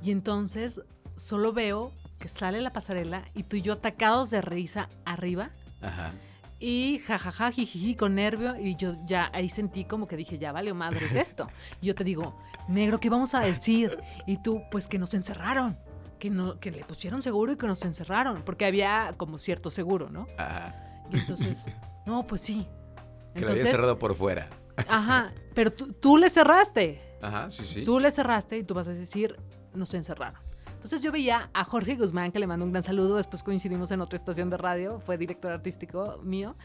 Y 0.03 0.11
entonces 0.11 0.81
solo 1.15 1.51
veo 1.51 1.91
que 2.23 2.29
sale 2.29 2.61
la 2.61 2.71
pasarela 2.71 3.25
y 3.33 3.43
tú 3.43 3.57
y 3.57 3.61
yo 3.61 3.73
atacados 3.73 4.29
de 4.29 4.41
risa 4.41 4.87
arriba. 5.03 5.49
Ajá. 5.81 6.13
Y 6.57 6.99
jajaja, 6.99 7.51
jijiji, 7.51 7.95
con 7.95 8.15
nervio. 8.15 8.55
Y 8.55 8.77
yo 8.77 8.95
ya 9.05 9.29
ahí 9.33 9.49
sentí 9.49 9.83
como 9.83 10.07
que 10.07 10.15
dije, 10.15 10.37
ya 10.37 10.53
vale, 10.53 10.73
madre, 10.73 11.05
es 11.05 11.15
esto. 11.27 11.49
Y 11.81 11.87
yo 11.87 11.95
te 11.95 12.05
digo, 12.05 12.39
negro, 12.69 13.01
¿qué 13.01 13.09
vamos 13.09 13.33
a 13.35 13.41
decir? 13.41 13.97
Y 14.25 14.41
tú, 14.41 14.61
pues 14.71 14.87
que 14.87 14.97
nos 14.97 15.13
encerraron. 15.13 15.77
Que, 16.17 16.29
no, 16.29 16.61
que 16.61 16.71
le 16.71 16.85
pusieron 16.85 17.21
seguro 17.21 17.51
y 17.51 17.57
que 17.57 17.67
nos 17.67 17.83
encerraron. 17.83 18.43
Porque 18.43 18.63
había 18.63 19.13
como 19.17 19.37
cierto 19.37 19.69
seguro, 19.69 20.09
¿no? 20.09 20.25
Ajá. 20.37 21.03
Y 21.11 21.17
entonces, 21.17 21.65
no, 22.05 22.25
pues 22.25 22.39
sí. 22.39 22.65
Que 23.35 23.41
lo 23.41 23.49
había 23.49 23.65
cerrado 23.65 23.99
por 23.99 24.15
fuera. 24.15 24.47
ajá, 24.87 25.33
pero 25.53 25.73
tú, 25.73 25.91
tú 25.91 26.15
le 26.15 26.29
cerraste. 26.29 27.01
Ajá, 27.21 27.51
sí, 27.51 27.65
sí. 27.65 27.83
Tú 27.83 27.99
le 27.99 28.09
cerraste 28.11 28.57
y 28.57 28.63
tú 28.63 28.73
vas 28.73 28.87
a 28.87 28.91
decir, 28.91 29.35
nos 29.73 29.93
encerraron. 29.93 30.39
Entonces 30.83 31.01
yo 31.01 31.13
veía 31.13 31.49
a 31.53 31.63
Jorge 31.63 31.95
Guzmán, 31.95 32.33
que 32.33 32.39
le 32.39 32.47
mando 32.47 32.65
un 32.65 32.71
gran 32.71 32.83
saludo, 32.83 33.15
después 33.15 33.41
coincidimos 33.41 33.89
en 33.91 34.01
otra 34.01 34.17
estación 34.17 34.49
de 34.49 34.57
radio, 34.57 34.99
fue 34.99 35.17
director 35.17 35.53
artístico 35.53 36.19
mío, 36.23 36.57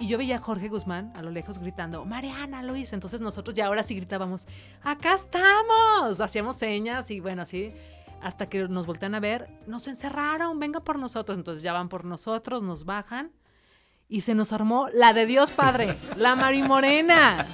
y 0.00 0.08
yo 0.08 0.18
veía 0.18 0.36
a 0.36 0.38
Jorge 0.40 0.68
Guzmán 0.68 1.12
a 1.14 1.22
lo 1.22 1.30
lejos 1.30 1.60
gritando, 1.60 2.04
Mariana, 2.04 2.64
Luis, 2.64 2.92
entonces 2.92 3.20
nosotros 3.20 3.54
ya 3.54 3.66
ahora 3.66 3.84
sí 3.84 3.94
gritábamos, 3.94 4.48
acá 4.82 5.14
estamos, 5.14 6.20
hacíamos 6.20 6.56
señas 6.56 7.12
y 7.12 7.20
bueno, 7.20 7.42
así, 7.42 7.72
hasta 8.20 8.46
que 8.46 8.66
nos 8.66 8.84
voltean 8.84 9.14
a 9.14 9.20
ver, 9.20 9.48
nos 9.68 9.86
encerraron, 9.86 10.58
venga 10.58 10.80
por 10.80 10.98
nosotros, 10.98 11.38
entonces 11.38 11.62
ya 11.62 11.72
van 11.72 11.88
por 11.88 12.04
nosotros, 12.04 12.64
nos 12.64 12.84
bajan. 12.84 13.30
Y 14.08 14.20
se 14.20 14.34
nos 14.34 14.52
armó 14.52 14.88
la 14.92 15.14
de 15.14 15.24
Dios 15.24 15.52
Padre, 15.52 15.96
la 16.18 16.36
Marimorena. 16.36 17.46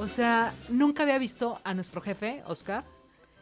O 0.00 0.06
sea, 0.06 0.52
nunca 0.68 1.02
había 1.02 1.18
visto 1.18 1.58
a 1.64 1.74
nuestro 1.74 2.00
jefe, 2.00 2.44
Oscar, 2.46 2.84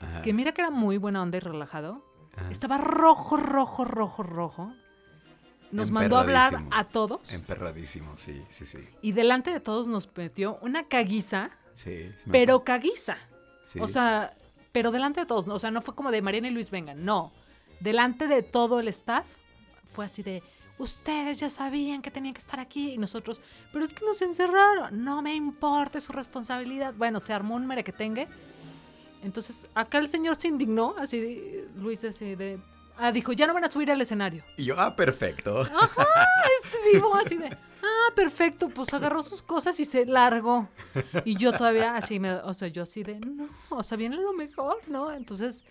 Ajá. 0.00 0.22
que 0.22 0.32
mira 0.32 0.52
que 0.52 0.61
era 0.62 0.70
muy 0.70 0.98
buena 0.98 1.22
onda 1.22 1.37
y 1.38 1.40
relajado. 1.40 2.04
Ajá. 2.37 2.50
Estaba 2.50 2.78
rojo, 2.78 3.37
rojo, 3.37 3.85
rojo, 3.85 4.22
rojo. 4.22 4.72
Nos 5.72 5.90
mandó 5.90 6.16
a 6.16 6.20
hablar 6.20 6.62
a 6.70 6.85
todos 6.85 7.32
Emperradísimo, 7.32 8.16
sí, 8.16 8.40
sí, 8.48 8.64
sí. 8.64 8.78
y 9.02 9.12
delante 9.12 9.50
de 9.50 9.59
todos 9.59 9.88
nos 9.88 10.09
metió 10.16 10.59
una 10.62 10.85
caguiza, 10.85 11.50
Sí, 11.72 12.11
pero 12.30 12.62
caguiza. 12.64 13.16
Sí. 13.62 13.80
O 13.80 13.88
sea, 13.88 14.32
pero 14.72 14.90
delante 14.92 15.20
de 15.20 15.26
todos. 15.26 15.46
O 15.48 15.59
sea, 15.59 15.70
no 15.70 15.82
fue 15.82 15.94
como 15.94 16.11
de 16.11 16.22
Mariana 16.22 16.48
y 16.48 16.50
Luis 16.52 16.70
vengan, 16.70 17.04
no. 17.04 17.32
Delante 17.80 18.28
de 18.28 18.42
todo 18.42 18.78
el 18.80 18.88
staff 18.88 19.26
fue 19.92 20.04
así 20.04 20.22
de, 20.22 20.42
ustedes 20.78 21.40
ya 21.40 21.48
sabían 21.50 22.00
que 22.00 22.11
tenían 22.11 22.32
que 22.35 22.40
estar 22.40 22.61
aquí 22.61 22.92
y 22.92 22.98
nosotros, 22.98 23.40
pero 23.72 23.85
es 23.85 23.92
que 23.92 24.04
nos 24.04 24.22
encerraron. 24.22 25.04
No 25.04 25.20
me 25.20 25.35
importa 25.35 26.00
su 26.00 26.12
responsabilidad. 26.12 26.94
Bueno, 26.96 27.20
se 27.20 27.32
armó 27.32 27.56
un 27.56 27.66
merequetengue. 27.66 28.28
Entonces, 29.26 29.66
acá 29.74 29.98
el 29.98 30.06
señor 30.08 30.36
se 30.36 30.48
indignó, 30.48 30.94
así, 30.98 31.64
Luis, 31.76 32.02
así 32.04 32.36
de... 32.36 32.58
Ah, 32.96 33.12
dijo, 33.12 33.32
ya 33.32 33.46
no 33.46 33.52
van 33.52 33.64
a 33.64 33.70
subir 33.70 33.90
al 33.90 34.00
escenario. 34.00 34.42
Y 34.56 34.64
yo, 34.64 34.74
ah, 34.78 34.96
perfecto. 34.96 35.60
Ajá, 35.62 36.06
este 36.62 36.78
dijo 36.94 37.14
así 37.14 37.36
de, 37.36 37.48
ah, 37.48 38.12
perfecto, 38.14 38.70
pues 38.70 38.94
agarró 38.94 39.22
sus 39.22 39.42
cosas 39.42 39.78
y 39.80 39.84
se 39.84 40.06
largó. 40.06 40.68
Y 41.24 41.36
yo 41.36 41.52
todavía 41.52 41.96
así, 41.96 42.18
me, 42.20 42.32
o 42.34 42.54
sea, 42.54 42.68
yo 42.68 42.84
así 42.84 43.02
de, 43.02 43.18
no, 43.20 43.48
o 43.68 43.82
sea, 43.82 43.98
viene 43.98 44.16
lo 44.16 44.32
mejor, 44.32 44.76
¿no? 44.86 45.12
Entonces 45.12 45.62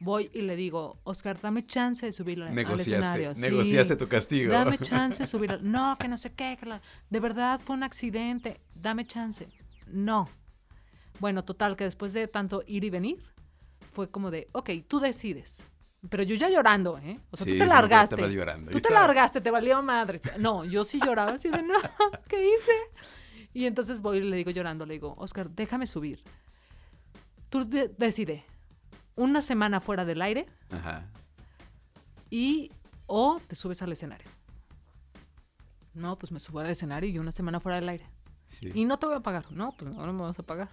voy 0.00 0.28
y 0.34 0.42
le 0.42 0.56
digo, 0.56 0.98
Oscar, 1.04 1.40
dame 1.40 1.62
chance 1.64 2.04
de 2.04 2.12
subir 2.12 2.42
al, 2.42 2.48
al 2.48 2.54
negociaste, 2.54 2.96
escenario. 2.98 3.34
Sí, 3.34 3.40
negociaste 3.42 3.96
tu 3.96 4.08
castigo. 4.08 4.52
Dame 4.52 4.76
chance 4.90 5.22
de 5.22 5.26
subir 5.26 5.52
al... 5.52 5.70
No, 5.70 5.96
que 5.98 6.08
no 6.08 6.18
sé 6.18 6.34
qué, 6.34 6.58
que 6.60 6.66
la- 6.66 6.82
de 7.08 7.20
verdad 7.20 7.58
fue 7.64 7.76
un 7.76 7.82
accidente, 7.84 8.60
dame 8.74 9.06
chance. 9.06 9.48
No. 9.86 10.28
Bueno, 11.20 11.44
total, 11.44 11.76
que 11.76 11.84
después 11.84 12.12
de 12.12 12.26
tanto 12.28 12.62
ir 12.66 12.84
y 12.84 12.90
venir, 12.90 13.22
fue 13.92 14.10
como 14.10 14.30
de, 14.30 14.48
ok, 14.52 14.70
tú 14.88 14.98
decides. 15.00 15.58
Pero 16.10 16.22
yo 16.22 16.34
ya 16.34 16.50
llorando, 16.50 16.98
¿eh? 16.98 17.18
O 17.30 17.36
sea, 17.36 17.44
Sí, 17.46 17.52
tú 17.52 17.58
te 17.60 17.66
largaste. 17.66 18.14
estabas 18.16 18.32
llorando. 18.34 18.66
Tú 18.70 18.78
te 18.78 18.88
estaba- 18.88 19.06
largaste, 19.06 19.40
te 19.40 19.50
valió 19.50 19.82
madre. 19.82 20.20
No, 20.38 20.64
yo 20.64 20.84
sí 20.84 21.00
lloraba 21.04 21.32
así 21.32 21.48
de, 21.48 21.62
no, 21.62 21.74
¿qué 22.28 22.46
hice? 22.46 22.72
Y 23.54 23.66
entonces 23.66 24.00
voy 24.00 24.18
y 24.18 24.22
le 24.22 24.36
digo 24.36 24.50
llorando, 24.50 24.84
le 24.84 24.94
digo, 24.94 25.14
Oscar, 25.16 25.48
déjame 25.50 25.86
subir. 25.86 26.22
Tú 27.48 27.64
de- 27.68 27.88
decide, 27.96 28.44
una 29.14 29.40
semana 29.40 29.80
fuera 29.80 30.04
del 30.04 30.20
aire 30.20 30.46
Ajá. 30.70 31.08
y 32.28 32.70
o 33.06 33.40
te 33.46 33.54
subes 33.54 33.80
al 33.80 33.92
escenario. 33.92 34.28
No, 35.94 36.18
pues 36.18 36.32
me 36.32 36.40
subo 36.40 36.58
al 36.60 36.68
escenario 36.70 37.08
y 37.08 37.18
una 37.18 37.30
semana 37.30 37.60
fuera 37.60 37.76
del 37.76 37.88
aire. 37.88 38.04
Sí. 38.48 38.70
Y 38.74 38.84
no 38.84 38.98
te 38.98 39.06
voy 39.06 39.14
a 39.14 39.20
pagar. 39.20 39.50
No, 39.52 39.72
pues 39.78 39.90
no, 39.92 40.04
no 40.04 40.12
me 40.12 40.22
vas 40.22 40.38
a 40.38 40.42
pagar. 40.42 40.68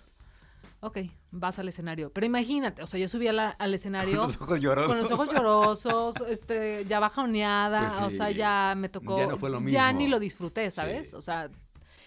Ok, 0.82 0.97
vas 1.32 1.57
al 1.59 1.67
escenario. 1.69 2.11
Pero 2.11 2.25
imagínate, 2.25 2.84
o 2.84 2.88
sea, 2.88 2.99
yo 2.99 3.07
subí 3.07 3.32
la- 3.32 3.49
al 3.57 3.73
escenario 3.73 4.17
Con 4.17 4.27
los 4.27 4.36
ojos 4.41 4.59
llorosos. 4.59 4.88
con 4.91 4.97
los 5.01 5.11
ojos 5.11 5.29
llorosos, 5.34 6.15
este, 6.27 6.86
ya 6.86 6.99
bajoneada, 6.99 7.88
Pues 7.88 8.01
o 8.01 8.09
sea, 8.11 8.29
ya 8.32 8.73
me 8.77 8.89
tocó. 8.89 9.17
Ya 9.17 9.27
no 9.27 9.38
fue 9.38 9.49
lo 9.49 9.59
Ya 9.67 9.88
mismo. 9.88 9.99
ni 9.99 10.07
lo 10.07 10.19
disfruté, 10.19 10.69
¿sabes? 10.71 11.11
Sí. 11.11 11.15
O 11.15 11.21
sea, 11.21 11.49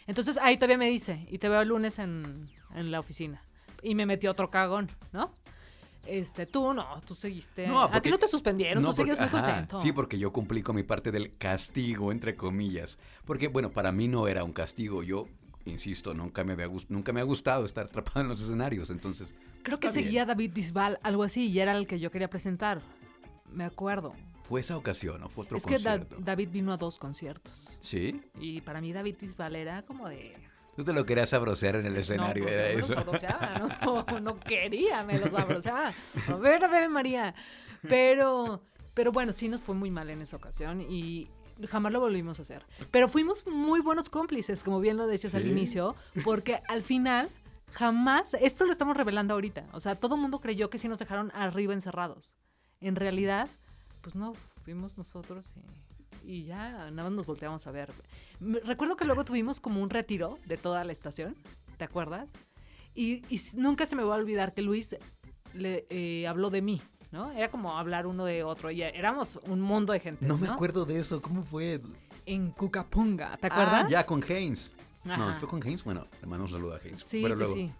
entonces 0.06 0.38
ahí 0.42 0.56
todavía 0.56 0.78
me 0.78 0.88
dice, 0.90 1.26
y 1.30 1.38
te 1.38 1.48
veo 1.48 1.62
el 1.62 1.68
lunes 1.68 1.98
en, 1.98 2.50
en 2.74 2.90
la 2.90 3.00
oficina. 3.00 3.42
Y 3.82 3.94
me 3.94 4.06
metió 4.06 4.30
otro 4.30 4.50
cagón, 4.50 4.90
¿no? 5.12 5.30
Este, 6.06 6.44
tú 6.44 6.74
no, 6.74 7.00
tú 7.06 7.14
seguiste. 7.14 7.66
No, 7.66 7.82
a 7.84 7.86
ti 7.86 7.92
porque- 7.94 8.10
no 8.10 8.18
te 8.18 8.26
suspendieron, 8.28 8.82
No, 8.82 8.90
tú 8.90 8.96
seguías 8.96 9.18
muy 9.18 9.28
porque- 9.28 9.38
ajá, 9.46 9.52
contento. 9.52 9.80
Sí, 9.80 9.92
porque 9.92 10.18
yo 10.18 10.32
cumplí 10.32 10.62
con 10.62 10.76
mi 10.76 10.82
parte 10.82 11.10
del 11.10 11.36
castigo, 11.38 12.12
entre 12.12 12.34
comillas. 12.34 12.98
Porque, 13.24 13.48
bueno, 13.48 13.70
para 13.70 13.90
mí 13.90 14.06
no 14.08 14.28
era 14.28 14.44
un 14.44 14.52
castigo. 14.52 15.02
Yo, 15.02 15.26
insisto, 15.66 16.14
nunca 16.14 16.44
me 16.44 16.52
había, 16.52 16.68
nunca 16.88 17.12
me 17.12 17.20
ha 17.20 17.24
gustado 17.24 17.64
estar 17.64 17.86
atrapado 17.86 18.20
en 18.20 18.28
los 18.28 18.40
escenarios. 18.42 18.90
Entonces, 18.90 19.34
Creo 19.62 19.78
que 19.80 19.88
bien. 19.88 19.94
seguía 19.94 20.26
David 20.26 20.52
Bisbal, 20.52 20.98
algo 21.02 21.22
así, 21.22 21.48
y 21.50 21.58
era 21.60 21.76
el 21.76 21.86
que 21.86 21.98
yo 21.98 22.10
quería 22.10 22.28
presentar. 22.28 22.82
Me 23.50 23.64
acuerdo. 23.64 24.14
¿Fue 24.42 24.60
esa 24.60 24.76
ocasión 24.76 25.22
o 25.22 25.28
fue 25.28 25.44
otro 25.44 25.56
es 25.56 25.64
que 25.64 25.78
Da- 25.78 25.98
concierto? 25.98 26.16
David 26.20 26.48
vino 26.50 26.72
a 26.72 26.76
dos 26.76 26.98
conciertos. 26.98 27.68
¿Sí? 27.80 28.20
Y 28.38 28.60
para 28.60 28.80
mí 28.80 28.92
David 28.92 29.16
Bisbal 29.20 29.56
era 29.56 29.82
como 29.82 30.08
de... 30.08 30.36
Tú 30.76 30.82
te 30.84 30.92
lo 30.92 31.06
querías 31.06 31.30
sabrosear 31.30 31.76
en 31.76 31.86
el 31.86 31.96
escenario, 31.96 32.44
no, 32.44 32.50
era 32.50 32.68
no 32.68 32.74
me 32.74 32.80
eso. 32.80 32.94
Lo 32.94 33.00
sabroseaba, 33.04 33.58
no, 33.84 34.04
no, 34.10 34.20
no 34.20 34.40
quería, 34.40 35.04
me 35.04 35.18
lo 35.18 35.28
sabroseaba. 35.28 35.92
A 36.28 36.34
ver, 36.34 36.64
a 36.64 36.68
ver, 36.68 36.90
María. 36.90 37.32
Pero, 37.88 38.62
pero 38.92 39.12
bueno, 39.12 39.32
sí 39.32 39.48
nos 39.48 39.60
fue 39.60 39.74
muy 39.74 39.90
mal 39.90 40.10
en 40.10 40.20
esa 40.22 40.36
ocasión 40.36 40.80
y 40.80 41.28
jamás 41.68 41.92
lo 41.92 42.00
volvimos 42.00 42.38
a 42.38 42.42
hacer. 42.42 42.64
Pero 42.90 43.08
fuimos 43.08 43.46
muy 43.46 43.80
buenos 43.80 44.08
cómplices, 44.08 44.62
como 44.62 44.80
bien 44.80 44.96
lo 44.96 45.06
decías 45.06 45.34
al 45.34 45.46
inicio, 45.46 45.94
porque 46.24 46.60
al 46.68 46.82
final 46.82 47.28
jamás, 47.72 48.34
esto 48.34 48.64
lo 48.64 48.72
estamos 48.72 48.96
revelando 48.96 49.34
ahorita, 49.34 49.66
o 49.72 49.80
sea, 49.80 49.96
todo 49.96 50.14
el 50.14 50.20
mundo 50.20 50.40
creyó 50.40 50.70
que 50.70 50.78
sí 50.78 50.88
nos 50.88 50.98
dejaron 50.98 51.30
arriba 51.34 51.72
encerrados. 51.72 52.34
En 52.80 52.96
realidad, 52.96 53.48
pues 54.02 54.14
no, 54.14 54.34
fuimos 54.64 54.96
nosotros 54.98 55.54
y, 56.22 56.32
y 56.32 56.44
ya 56.44 56.90
nada 56.90 57.04
más 57.04 57.12
nos 57.12 57.26
volteamos 57.26 57.66
a 57.66 57.72
ver. 57.72 57.92
Recuerdo 58.40 58.96
que 58.96 59.04
luego 59.04 59.24
tuvimos 59.24 59.60
como 59.60 59.82
un 59.82 59.90
retiro 59.90 60.38
de 60.46 60.56
toda 60.56 60.84
la 60.84 60.92
estación, 60.92 61.36
¿te 61.76 61.84
acuerdas? 61.84 62.30
Y, 62.94 63.22
nunca 63.54 63.86
se 63.86 63.96
me 63.96 64.04
va 64.04 64.14
a 64.14 64.18
olvidar 64.18 64.54
que 64.54 64.62
Luis 64.62 64.96
le 65.52 65.86
eh, 65.90 66.26
habló 66.26 66.50
de 66.50 66.62
mí, 66.62 66.80
¿no? 67.14 67.30
Era 67.30 67.48
como 67.48 67.78
hablar 67.78 68.06
uno 68.06 68.24
de 68.26 68.42
otro 68.42 68.70
y 68.70 68.82
éramos 68.82 69.40
un 69.46 69.60
mundo 69.60 69.92
de 69.92 70.00
gente. 70.00 70.26
No 70.26 70.36
me 70.36 70.48
acuerdo 70.48 70.84
de 70.84 70.98
eso, 70.98 71.22
¿cómo 71.22 71.44
fue? 71.44 71.80
En 72.26 72.50
Cucapunga, 72.50 73.36
¿te 73.38 73.46
acuerdas? 73.46 73.84
Ah, 73.86 73.88
ya 73.88 74.04
con 74.04 74.22
Haynes. 74.22 74.74
Ajá. 75.04 75.16
No, 75.16 75.34
fue 75.36 75.48
con 75.48 75.62
Haynes. 75.62 75.84
Bueno, 75.84 76.06
le 76.20 76.26
mando 76.26 76.44
un 76.46 76.50
saludo 76.50 76.74
a 76.74 76.78
Haynes. 76.78 77.00
Sí, 77.00 77.20
Pero 77.22 77.36
sí, 77.36 77.40
luego, 77.42 77.54
sí. 77.54 77.70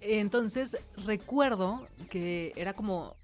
Entonces, 0.00 0.76
recuerdo 1.04 1.86
que 2.10 2.52
era 2.56 2.72
como. 2.74 3.16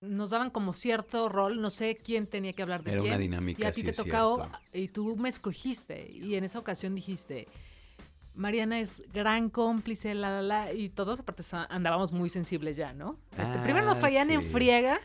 Nos 0.00 0.30
daban 0.30 0.50
como 0.50 0.72
cierto 0.72 1.28
rol, 1.28 1.60
no 1.60 1.70
sé 1.70 1.96
quién 1.96 2.28
tenía 2.28 2.52
que 2.52 2.62
hablar 2.62 2.84
de 2.84 2.92
Era 2.92 3.00
quién. 3.00 3.12
una 3.14 3.18
dinámica, 3.20 3.60
Y 3.64 3.66
a 3.66 3.72
ti 3.72 3.80
sí 3.80 3.86
te 3.88 3.92
cierto. 3.94 4.48
y 4.72 4.86
tú 4.88 5.16
me 5.16 5.28
escogiste. 5.28 6.08
Y 6.12 6.36
en 6.36 6.44
esa 6.44 6.60
ocasión 6.60 6.94
dijiste, 6.94 7.48
Mariana 8.38 8.80
es 8.80 9.02
gran 9.12 9.50
cómplice, 9.50 10.14
la, 10.14 10.30
la, 10.30 10.42
la. 10.42 10.72
Y 10.72 10.88
todos, 10.88 11.20
aparte, 11.20 11.42
andábamos 11.68 12.12
muy 12.12 12.30
sensibles 12.30 12.76
ya, 12.76 12.92
¿no? 12.94 13.16
Este, 13.36 13.58
Ah, 13.58 13.62
primero 13.64 13.84
nos 13.86 13.98
traían 14.00 14.30
en 14.30 14.40
friega. 14.52 15.00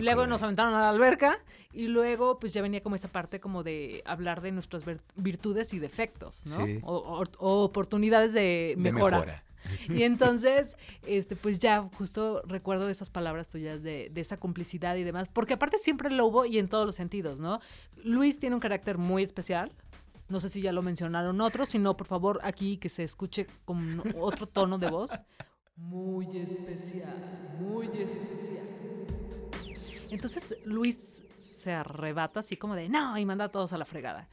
Luego 0.00 0.26
nos 0.26 0.42
aventaron 0.42 0.72
a 0.74 0.80
la 0.80 0.88
alberca 0.88 1.38
y 1.74 1.88
luego 1.88 2.38
pues 2.38 2.54
ya 2.54 2.62
venía 2.62 2.80
como 2.82 2.96
esa 2.96 3.08
parte 3.08 3.40
como 3.40 3.62
de 3.62 4.02
hablar 4.06 4.40
de 4.40 4.50
nuestras 4.52 4.86
vir- 4.86 5.00
virtudes 5.16 5.74
y 5.74 5.78
defectos, 5.78 6.40
¿no? 6.46 6.64
Sí. 6.64 6.78
O, 6.82 6.94
o- 6.96 7.24
o 7.38 7.62
oportunidades 7.64 8.32
de 8.32 8.74
mejora. 8.78 9.42
Y 9.88 10.04
entonces, 10.04 10.76
este, 11.06 11.34
pues 11.36 11.58
ya 11.58 11.82
justo 11.98 12.40
recuerdo 12.46 12.88
esas 12.88 13.10
palabras 13.10 13.48
tuyas 13.48 13.82
de, 13.82 14.10
de 14.12 14.20
esa 14.20 14.36
complicidad 14.36 14.94
y 14.96 15.02
demás, 15.02 15.28
porque 15.32 15.54
aparte 15.54 15.76
siempre 15.78 16.08
lo 16.08 16.24
hubo 16.26 16.46
y 16.46 16.58
en 16.58 16.68
todos 16.68 16.86
los 16.86 16.94
sentidos, 16.94 17.40
¿no? 17.40 17.60
Luis 18.04 18.38
tiene 18.38 18.54
un 18.54 18.60
carácter 18.60 18.96
muy 18.96 19.22
especial. 19.24 19.72
No 20.28 20.40
sé 20.40 20.48
si 20.48 20.60
ya 20.60 20.72
lo 20.72 20.82
mencionaron 20.82 21.40
otros, 21.40 21.68
si 21.68 21.78
no, 21.78 21.96
por 21.96 22.06
favor, 22.06 22.40
aquí 22.42 22.78
que 22.78 22.88
se 22.88 23.04
escuche 23.04 23.46
con 23.64 24.02
otro 24.20 24.46
tono 24.46 24.78
de 24.78 24.90
voz. 24.90 25.10
Muy 25.76 26.38
especial, 26.38 27.16
muy 27.58 27.86
especial. 27.86 28.66
Entonces 30.10 30.56
Luis 30.64 31.22
se 31.38 31.72
arrebata 31.72 32.40
así 32.40 32.56
como 32.56 32.74
de, 32.74 32.88
no, 32.88 33.16
y 33.18 33.24
manda 33.24 33.44
a 33.46 33.48
todos 33.50 33.72
a 33.72 33.78
la 33.78 33.84
fregada. 33.84 34.28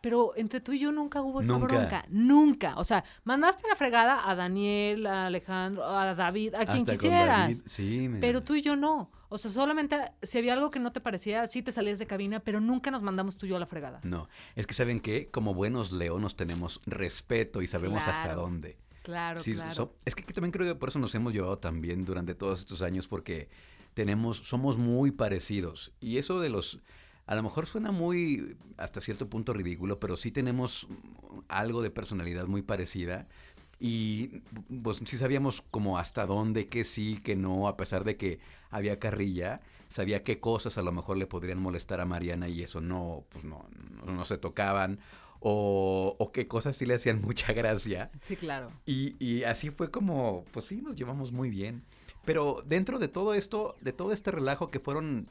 Pero 0.00 0.32
entre 0.36 0.60
tú 0.60 0.72
y 0.72 0.78
yo 0.78 0.92
nunca 0.92 1.20
hubo 1.20 1.40
esa 1.42 1.52
Nunca. 1.52 1.66
bronca, 1.66 2.04
nunca. 2.08 2.74
O 2.78 2.84
sea, 2.84 3.04
mandaste 3.24 3.68
la 3.68 3.76
fregada 3.76 4.28
a 4.28 4.34
Daniel, 4.34 5.06
a 5.06 5.26
Alejandro, 5.26 5.84
a 5.84 6.14
David, 6.14 6.54
a 6.54 6.64
quien 6.64 6.78
Hasta 6.78 6.92
quisieras. 6.92 7.62
Sí, 7.66 8.08
me- 8.08 8.18
Pero 8.20 8.42
tú 8.42 8.54
y 8.54 8.62
yo 8.62 8.76
no. 8.76 9.10
O 9.28 9.38
sea, 9.38 9.50
solamente 9.50 9.96
si 10.22 10.38
había 10.38 10.54
algo 10.54 10.70
que 10.70 10.80
no 10.80 10.90
te 10.90 11.00
parecía, 11.00 11.46
sí 11.46 11.62
te 11.62 11.70
salías 11.70 11.98
de 11.98 12.06
cabina, 12.06 12.40
pero 12.40 12.60
nunca 12.60 12.90
nos 12.90 13.02
mandamos 13.02 13.36
tú 13.36 13.46
y 13.46 13.50
yo 13.50 13.56
a 13.56 13.60
la 13.60 13.66
fregada. 13.66 14.00
No, 14.02 14.28
es 14.56 14.66
que 14.66 14.74
saben 14.74 15.00
que 15.00 15.28
como 15.30 15.54
buenos 15.54 15.92
leonos 15.92 16.34
tenemos 16.34 16.80
respeto 16.86 17.62
y 17.62 17.66
sabemos 17.66 18.06
hasta 18.08 18.34
dónde. 18.34 18.78
Claro, 19.02 19.40
Sí, 19.40 19.54
claro. 19.54 19.72
so- 19.74 19.94
es 20.04 20.14
que 20.14 20.22
también 20.32 20.50
creo 20.52 20.66
que 20.66 20.74
por 20.78 20.88
eso 20.88 20.98
nos 20.98 21.14
hemos 21.14 21.32
llevado 21.32 21.58
tan 21.58 21.80
bien 21.80 22.04
durante 22.04 22.34
todos 22.34 22.58
estos 22.60 22.82
años 22.82 23.06
porque 23.08 23.48
tenemos, 23.94 24.38
somos 24.38 24.76
muy 24.78 25.10
parecidos 25.10 25.92
y 26.00 26.18
eso 26.18 26.40
de 26.40 26.48
los, 26.50 26.80
a 27.30 27.36
lo 27.36 27.44
mejor 27.44 27.66
suena 27.66 27.92
muy 27.92 28.56
hasta 28.76 29.00
cierto 29.00 29.28
punto 29.28 29.52
ridículo, 29.52 30.00
pero 30.00 30.16
sí 30.16 30.32
tenemos 30.32 30.88
algo 31.46 31.80
de 31.80 31.92
personalidad 31.92 32.48
muy 32.48 32.60
parecida 32.60 33.28
y 33.78 34.42
pues 34.82 35.00
sí 35.04 35.16
sabíamos 35.16 35.62
como 35.70 35.96
hasta 35.96 36.26
dónde, 36.26 36.66
qué 36.66 36.82
sí, 36.82 37.20
qué 37.22 37.36
no, 37.36 37.68
a 37.68 37.76
pesar 37.76 38.02
de 38.02 38.16
que 38.16 38.40
había 38.68 38.98
carrilla, 38.98 39.60
sabía 39.88 40.24
qué 40.24 40.40
cosas 40.40 40.76
a 40.76 40.82
lo 40.82 40.90
mejor 40.90 41.18
le 41.18 41.28
podrían 41.28 41.60
molestar 41.60 42.00
a 42.00 42.04
Mariana 42.04 42.48
y 42.48 42.64
eso 42.64 42.80
no, 42.80 43.24
pues 43.28 43.44
no, 43.44 43.64
no, 44.04 44.12
no 44.12 44.24
se 44.24 44.36
tocaban. 44.36 44.98
O, 45.38 46.16
o 46.18 46.32
qué 46.32 46.48
cosas 46.48 46.76
sí 46.76 46.84
le 46.84 46.94
hacían 46.94 47.20
mucha 47.24 47.52
gracia. 47.52 48.10
Sí, 48.22 48.34
claro. 48.34 48.72
Y, 48.86 49.14
y 49.24 49.44
así 49.44 49.70
fue 49.70 49.88
como, 49.92 50.44
pues 50.50 50.64
sí, 50.64 50.82
nos 50.82 50.96
llevamos 50.96 51.30
muy 51.30 51.48
bien. 51.48 51.84
Pero 52.24 52.62
dentro 52.66 52.98
de 52.98 53.08
todo 53.08 53.34
esto, 53.34 53.76
de 53.80 53.92
todo 53.92 54.12
este 54.12 54.30
relajo 54.30 54.70
que 54.70 54.80
fueron, 54.80 55.28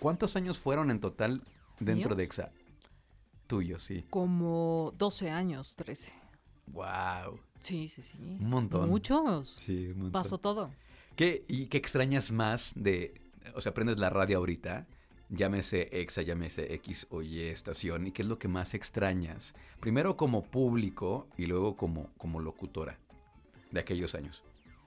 ¿cuántos 0.00 0.34
años 0.34 0.58
fueron 0.58 0.90
en 0.90 0.98
total 0.98 1.42
dentro 1.78 2.10
¿Míos? 2.10 2.16
de 2.16 2.24
EXA? 2.24 2.52
Tuyo, 3.46 3.78
sí. 3.78 4.04
Como 4.10 4.92
12 4.96 5.30
años, 5.30 5.74
13. 5.76 6.12
Wow. 6.68 7.40
Sí, 7.60 7.88
sí, 7.88 8.02
sí. 8.02 8.16
Un 8.18 8.48
montón. 8.48 8.88
Muchos. 8.88 9.48
Sí, 9.48 9.88
un 9.88 9.98
montón. 10.02 10.12
Pasó 10.12 10.38
todo. 10.38 10.70
¿Qué, 11.16 11.44
¿Y 11.48 11.66
qué 11.66 11.76
extrañas 11.76 12.30
más 12.30 12.72
de, 12.76 13.20
o 13.54 13.60
sea, 13.60 13.74
prendes 13.74 13.98
la 13.98 14.08
radio 14.08 14.38
ahorita, 14.38 14.86
llámese 15.28 15.88
EXA, 15.92 16.22
llámese 16.22 16.72
X 16.74 17.06
o 17.10 17.22
Y 17.22 17.40
estación, 17.40 18.06
y 18.06 18.12
qué 18.12 18.22
es 18.22 18.28
lo 18.28 18.38
que 18.38 18.48
más 18.48 18.74
extrañas? 18.74 19.54
Primero 19.80 20.16
como 20.16 20.42
público 20.42 21.28
y 21.36 21.46
luego 21.46 21.76
como, 21.76 22.10
como 22.16 22.40
locutora 22.40 22.98
de 23.70 23.80
aquellos 23.80 24.14
años. 24.14 24.42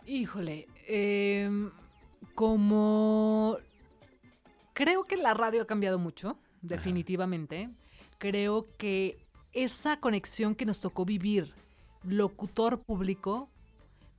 Híjole, 0.06 0.68
em, 0.88 1.72
como 2.36 3.58
creo 4.74 5.04
que 5.04 5.18
la 5.18 5.34
radio 5.34 5.62
ha 5.62 5.68
cambiado 5.68 6.00
mucho, 6.00 6.38
definitivamente. 6.62 7.70
Creo 8.18 8.68
que 8.78 9.18
esa 9.54 10.00
conexión 10.00 10.56
que 10.56 10.66
nos 10.66 10.80
tocó 10.80 11.06
vivir, 11.06 11.54
locutor 12.04 12.82
público, 12.82 13.50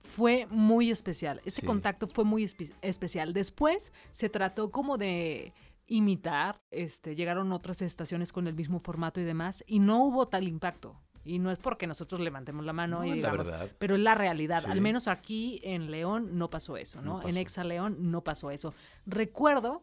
fue 0.03 0.47
muy 0.51 0.91
especial. 0.91 1.41
Ese 1.45 1.63
Sí. 1.63 1.67
contacto 1.67 2.07
fue 2.07 2.25
muy 2.25 2.45
espe- 2.45 2.73
especial. 2.83 3.33
Después 3.33 3.93
se 4.13 4.29
trató 4.29 4.71
como 4.71 4.99
de 4.99 5.53
imitar, 5.87 6.59
este, 6.71 7.15
llegaron 7.15 7.53
otras 7.53 7.81
estaciones 7.83 8.33
con 8.33 8.47
el 8.47 8.55
mismo 8.55 8.79
formato 8.81 9.21
y 9.21 9.25
demás, 9.25 9.65
y 9.67 9.79
no 9.79 10.05
hubo 10.05 10.27
tal 10.29 10.47
impacto. 10.47 10.95
Y 11.27 11.39
no 11.39 11.51
es 11.51 11.59
porque 11.59 11.87
nosotros 11.87 12.21
levantemos 12.21 12.67
la 12.67 12.75
mano 12.75 12.99
No, 12.99 13.05
y 13.07 13.09
la 13.09 13.15
digamos, 13.15 13.47
verdad. 13.49 13.71
pero 13.79 13.95
es 13.95 14.01
la 14.03 14.15
realidad. 14.15 14.63
Sí. 14.65 14.71
Al 14.71 14.83
menos 14.83 15.09
aquí 15.09 15.59
en 15.65 15.91
León 15.91 16.37
no 16.39 16.51
pasó 16.51 16.77
eso, 16.77 17.01
¿no? 17.01 17.23
No 17.23 17.29
en. 17.29 17.39
Exa 17.39 17.65
León 17.65 17.97
no 18.11 18.21
pasó 18.23 18.51
eso. 18.51 18.75
Recuerdo 19.07 19.81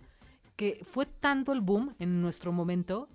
que 0.56 0.82
fue 0.84 1.06
tanto 1.06 1.54
el 1.54 1.62
boom 1.62 1.96
en 2.00 2.22
nuestro 2.22 2.52
momento 2.52 3.10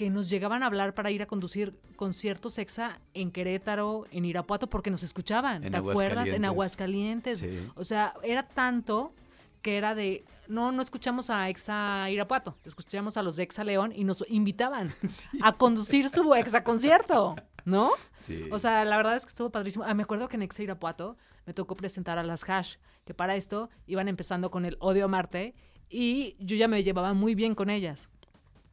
que 0.00 0.08
nos 0.08 0.30
llegaban 0.30 0.62
a 0.62 0.66
hablar 0.66 0.94
para 0.94 1.10
ir 1.10 1.20
a 1.20 1.26
conducir 1.26 1.78
conciertos 1.96 2.56
Exa 2.56 3.00
en 3.12 3.30
Querétaro, 3.30 4.06
en 4.10 4.24
Irapuato, 4.24 4.70
porque 4.70 4.90
nos 4.90 5.02
escuchaban, 5.02 5.62
En 5.62 5.72
¿te 5.72 5.76
acuerdas? 5.76 6.28
En 6.28 6.46
Aguascalientes. 6.46 7.40
Sí. 7.40 7.68
O 7.74 7.84
sea, 7.84 8.14
era 8.22 8.42
tanto 8.44 9.12
que 9.60 9.76
era 9.76 9.94
de, 9.94 10.24
no, 10.48 10.72
no 10.72 10.80
escuchamos 10.80 11.28
a 11.28 11.50
Exa 11.50 12.08
Irapuato, 12.08 12.56
escuchamos 12.64 13.18
a 13.18 13.22
los 13.22 13.36
de 13.36 13.42
Exa 13.42 13.62
León 13.62 13.92
y 13.94 14.04
nos 14.04 14.24
invitaban 14.28 14.90
a 15.42 15.52
conducir 15.52 16.08
su 16.08 16.34
Exa 16.34 16.64
concierto, 16.64 17.36
¿no? 17.66 17.90
Sí. 18.16 18.48
O 18.50 18.58
sea, 18.58 18.84
la 18.86 18.96
verdad 18.96 19.16
es 19.16 19.26
que 19.26 19.30
estuvo 19.30 19.50
padrísimo. 19.50 19.84
Ah, 19.86 19.92
me 19.92 20.04
acuerdo 20.04 20.28
que 20.28 20.36
en 20.36 20.42
Exa 20.42 20.62
Irapuato 20.62 21.18
me 21.44 21.52
tocó 21.52 21.76
presentar 21.76 22.16
a 22.16 22.22
las 22.22 22.48
Hash, 22.48 22.76
que 23.04 23.12
para 23.12 23.36
esto 23.36 23.68
iban 23.86 24.08
empezando 24.08 24.50
con 24.50 24.64
el 24.64 24.78
Odio 24.80 25.04
a 25.04 25.08
Marte 25.08 25.54
y 25.90 26.36
yo 26.38 26.56
ya 26.56 26.68
me 26.68 26.82
llevaba 26.82 27.12
muy 27.12 27.34
bien 27.34 27.54
con 27.54 27.68
ellas. 27.68 28.08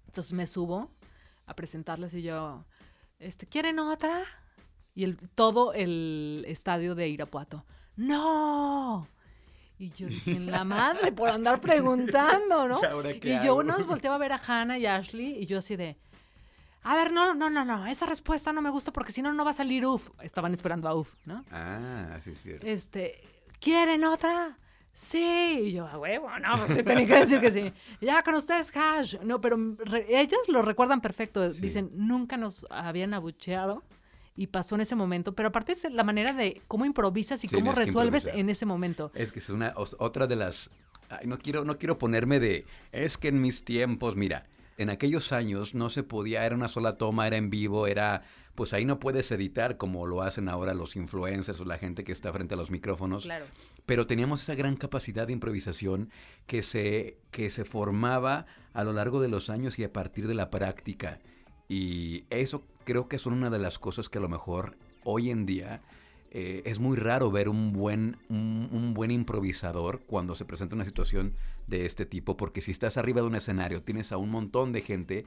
Entonces 0.06 0.34
me 0.34 0.48
subo 0.48 0.92
a 1.48 1.56
presentarlas 1.56 2.14
y 2.14 2.22
yo, 2.22 2.64
este, 3.20 3.48
¿quieren 3.48 3.80
otra? 3.80 4.24
Y 4.94 5.04
el, 5.04 5.18
todo 5.18 5.74
el 5.74 6.46
estadio 6.48 6.96
de 6.96 7.10
Irapuato. 7.10 7.66
¡No! 7.96 9.08
Y 9.80 9.92
yo 9.92 10.08
dije, 10.08 10.32
en 10.32 10.48
la 10.48 10.64
madre, 10.64 11.12
por 11.12 11.30
andar 11.30 11.60
preguntando, 11.60 12.68
¿no? 12.68 12.80
¿Y 13.24 13.32
y 13.32 13.44
yo 13.44 13.62
nos 13.64 13.86
volteaba 13.86 14.16
a 14.16 14.20
ver 14.20 14.34
a 14.34 14.42
Hannah 14.46 14.78
y 14.78 14.86
a 14.86 14.96
Ashley 14.96 15.38
y 15.40 15.46
yo 15.46 15.60
así 15.60 15.76
de, 15.76 15.98
a 16.84 16.96
ver, 16.96 17.12
no, 17.12 17.36
no, 17.36 17.50
no, 17.50 17.66
no, 17.66 17.86
esa 17.86 18.06
respuesta 18.06 18.54
no 18.54 18.62
me 18.62 18.70
gusta 18.70 18.92
porque 18.92 19.12
si 19.12 19.22
no, 19.22 19.34
no 19.34 19.44
va 19.44 19.52
a 19.52 19.54
salir 19.54 19.86
UF. 19.86 20.10
Estaban 20.22 20.54
esperando 20.54 20.88
a 20.88 20.96
UF, 20.96 21.14
¿no? 21.26 21.44
Ah, 21.52 22.18
sí, 22.22 22.32
es 22.32 22.42
cierto. 22.42 22.66
Este, 22.66 23.22
¿quieren 23.60 24.04
otra? 24.04 24.58
Sí, 25.00 25.60
y 25.62 25.72
yo, 25.74 25.86
a 25.86 25.96
huevo, 26.00 26.28
no, 26.40 26.58
pues 26.58 26.74
sí, 26.76 26.82
tenía 26.82 27.06
que 27.06 27.20
decir 27.20 27.40
que 27.40 27.52
sí. 27.52 27.72
Ya 28.02 28.24
con 28.24 28.34
ustedes, 28.34 28.76
Hash. 28.76 29.18
No, 29.22 29.40
pero 29.40 29.56
re- 29.78 30.08
ellas 30.10 30.40
lo 30.48 30.64
recuerdan 30.64 31.02
perfecto. 31.02 31.48
Sí. 31.50 31.62
Dicen, 31.62 31.92
nunca 31.94 32.36
nos 32.36 32.66
habían 32.72 33.14
abucheado 33.14 33.84
y 34.36 34.48
pasó 34.48 34.74
en 34.74 34.82
ese 34.82 34.96
momento. 34.96 35.34
Pero 35.36 35.50
aparte 35.50 35.74
es 35.74 35.84
la 35.92 36.04
manera 36.04 36.34
de 36.34 36.64
cómo 36.68 36.84
improvisas 36.84 37.44
y 37.44 37.48
cómo 37.48 37.74
resuelves 37.74 38.26
en 38.26 38.50
ese 38.50 38.66
momento. 38.66 39.12
Es 39.14 39.32
que 39.32 39.38
es 39.38 39.50
una 39.50 39.72
otra 39.76 40.26
de 40.26 40.36
las 40.36 40.72
ay, 41.10 41.28
no 41.28 41.38
quiero 41.38 41.64
no 41.64 41.78
quiero 41.78 42.00
ponerme 42.00 42.40
de 42.40 42.66
es 42.92 43.20
que 43.20 43.28
en 43.28 43.40
mis 43.40 43.64
tiempos, 43.64 44.16
mira, 44.16 44.48
en 44.80 44.90
aquellos 44.90 45.32
años 45.32 45.76
no 45.76 45.92
se 45.92 46.02
podía, 46.02 46.44
era 46.44 46.56
una 46.56 46.70
sola 46.70 46.98
toma, 46.98 47.28
era 47.28 47.38
en 47.38 47.52
vivo, 47.52 47.86
era 47.86 48.24
pues 48.58 48.74
ahí 48.74 48.86
no 48.86 49.00
puedes 49.00 49.32
editar 49.32 49.78
como 49.78 50.08
lo 50.08 50.24
hacen 50.24 50.50
ahora 50.50 50.74
los 50.74 50.96
influencers 50.96 51.60
o 51.60 51.66
la 51.66 51.78
gente 51.78 52.04
que 52.04 52.12
está 52.12 52.34
frente 52.34 52.56
a 52.56 52.58
los 52.58 52.72
micrófonos. 52.72 53.26
Claro. 53.26 53.46
Pero 53.86 54.08
teníamos 54.08 54.42
esa 54.42 54.56
gran 54.56 54.76
capacidad 54.76 55.28
de 55.28 55.34
improvisación 55.34 56.10
que 56.48 56.64
se, 56.64 57.20
que 57.30 57.52
se 57.52 57.66
formaba 57.66 58.48
a 58.74 58.84
lo 58.84 58.94
largo 58.94 59.22
de 59.22 59.28
los 59.28 59.52
años 59.52 59.78
y 59.78 59.84
a 59.84 59.94
partir 59.94 60.28
de 60.28 60.34
la 60.34 60.50
práctica. 60.50 61.20
Y 61.70 62.24
eso 62.32 62.66
creo 62.84 63.08
que 63.08 63.20
son 63.20 63.34
una 63.34 63.52
de 63.52 63.60
las 63.60 63.78
cosas 63.78 64.10
que 64.10 64.18
a 64.18 64.22
lo 64.22 64.28
mejor 64.28 64.76
hoy 65.04 65.30
en 65.30 65.46
día 65.46 65.84
eh, 66.32 66.64
es 66.66 66.80
muy 66.80 66.98
raro 66.98 67.30
ver 67.30 67.50
un 67.50 67.74
buen, 67.74 68.18
un, 68.28 68.70
un 68.72 68.96
buen 68.96 69.12
improvisador 69.12 70.02
cuando 70.08 70.34
se 70.34 70.46
presenta 70.46 70.74
una 70.74 70.86
situación 70.86 71.36
de 71.68 71.86
este 71.86 72.08
tipo, 72.08 72.38
porque 72.38 72.62
si 72.62 72.72
estás 72.72 72.98
arriba 72.98 73.22
de 73.22 73.28
un 73.28 73.36
escenario, 73.36 73.84
tienes 73.84 74.12
a 74.12 74.18
un 74.18 74.32
montón 74.32 74.72
de 74.72 74.82
gente 74.82 75.26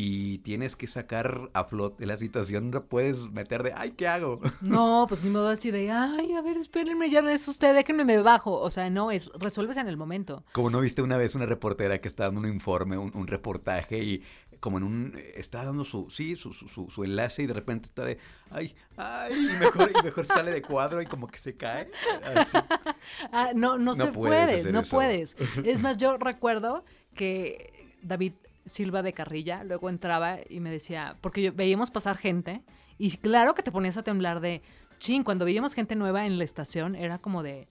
y 0.00 0.38
tienes 0.38 0.76
que 0.76 0.86
sacar 0.86 1.50
a 1.54 1.64
flote 1.64 2.06
la 2.06 2.16
situación, 2.16 2.70
no 2.70 2.84
puedes 2.84 3.28
meter 3.32 3.64
de, 3.64 3.72
ay, 3.74 3.90
¿qué 3.92 4.06
hago? 4.06 4.40
No, 4.60 5.06
pues 5.08 5.24
ni 5.24 5.30
modo 5.30 5.48
así 5.48 5.72
de, 5.72 5.90
ay, 5.90 6.34
a 6.34 6.40
ver, 6.40 6.56
espérenme, 6.56 7.10
ya 7.10 7.20
no 7.20 7.30
es 7.30 7.48
usted, 7.48 7.74
déjenme, 7.74 8.04
me 8.04 8.18
bajo. 8.18 8.52
O 8.60 8.70
sea, 8.70 8.88
no, 8.90 9.10
es 9.10 9.26
resuelves 9.40 9.76
en 9.76 9.88
el 9.88 9.96
momento. 9.96 10.44
Como 10.52 10.70
no 10.70 10.80
viste 10.80 11.02
una 11.02 11.16
vez 11.16 11.34
una 11.34 11.46
reportera 11.46 12.00
que 12.00 12.06
está 12.06 12.24
dando 12.24 12.40
un 12.40 12.46
informe, 12.46 12.96
un, 12.96 13.10
un 13.12 13.26
reportaje 13.26 13.98
y 13.98 14.22
como 14.60 14.78
en 14.78 14.84
un 14.84 15.20
está 15.36 15.64
dando 15.64 15.84
su 15.84 16.10
sí 16.10 16.34
su, 16.34 16.52
su, 16.52 16.66
su- 16.66 16.90
su 16.90 17.04
enlace 17.04 17.44
y 17.44 17.46
de 17.46 17.54
repente 17.54 17.86
está 17.86 18.04
de 18.04 18.18
ay 18.50 18.74
ay 18.96 19.32
y 19.54 19.56
mejor 19.56 19.88
y 19.96 20.02
mejor 20.04 20.24
sale 20.26 20.50
de 20.50 20.62
cuadro 20.62 21.00
y 21.00 21.06
como 21.06 21.28
que 21.28 21.38
se 21.38 21.56
cae 21.56 21.90
así. 22.34 22.56
Ah, 23.32 23.50
no, 23.54 23.78
no, 23.78 23.94
No 23.94 23.94
se 23.94 24.06
puede, 24.12 24.72
no 24.72 24.80
eso. 24.80 24.96
puedes. 24.96 25.36
Es 25.64 25.82
más, 25.82 25.96
yo 25.96 26.16
recuerdo 26.18 26.84
que 27.14 27.96
David 28.02 28.32
Silva 28.70 29.02
de 29.02 29.12
Carrilla 29.12 29.64
luego 29.64 29.88
entraba 29.88 30.38
y 30.48 30.60
me 30.60 30.70
decía, 30.70 31.16
porque 31.20 31.42
yo- 31.42 31.52
veíamos 31.52 31.90
pasar 31.90 32.16
gente 32.16 32.62
y 32.98 33.10
claro 33.18 33.54
que 33.54 33.62
te 33.62 33.72
ponías 33.72 33.96
a 33.96 34.02
temblar 34.02 34.40
de, 34.40 34.62
chin, 34.98 35.22
cuando 35.24 35.44
veíamos 35.44 35.74
gente 35.74 35.94
nueva 35.96 36.26
en 36.26 36.38
la 36.38 36.44
estación 36.44 36.94
era 36.94 37.18
como 37.18 37.42
de, 37.42 37.68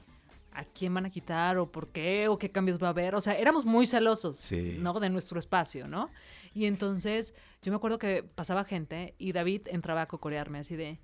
¿a 0.52 0.64
quién 0.64 0.94
van 0.94 1.06
a 1.06 1.10
quitar 1.10 1.58
o 1.58 1.72
por 1.72 1.90
qué 1.90 2.28
o 2.30 2.38
qué 2.38 2.50
cambios 2.52 2.82
va 2.82 2.88
a 2.88 2.90
haber? 2.92 3.14
O 3.16 3.22
sea, 3.22 3.34
éramos 3.38 3.66
muy 3.66 3.86
celosos, 3.86 4.38
Sí. 4.38 4.78
¿no? 4.80 5.00
De 5.00 5.10
nuestro 5.10 5.38
espacio, 5.40 5.88
¿no? 5.88 6.10
Y 6.54 6.66
entonces 6.66 7.34
yo 7.62 7.72
me 7.72 7.76
acuerdo 7.76 8.00
que 8.00 8.24
pasaba 8.24 8.64
gente 8.64 9.14
y 9.18 9.34
David 9.34 9.68
entraba 9.68 10.04
a 10.04 10.08
cocorearme 10.08 10.60
así 10.60 10.76
de, 10.76 11.00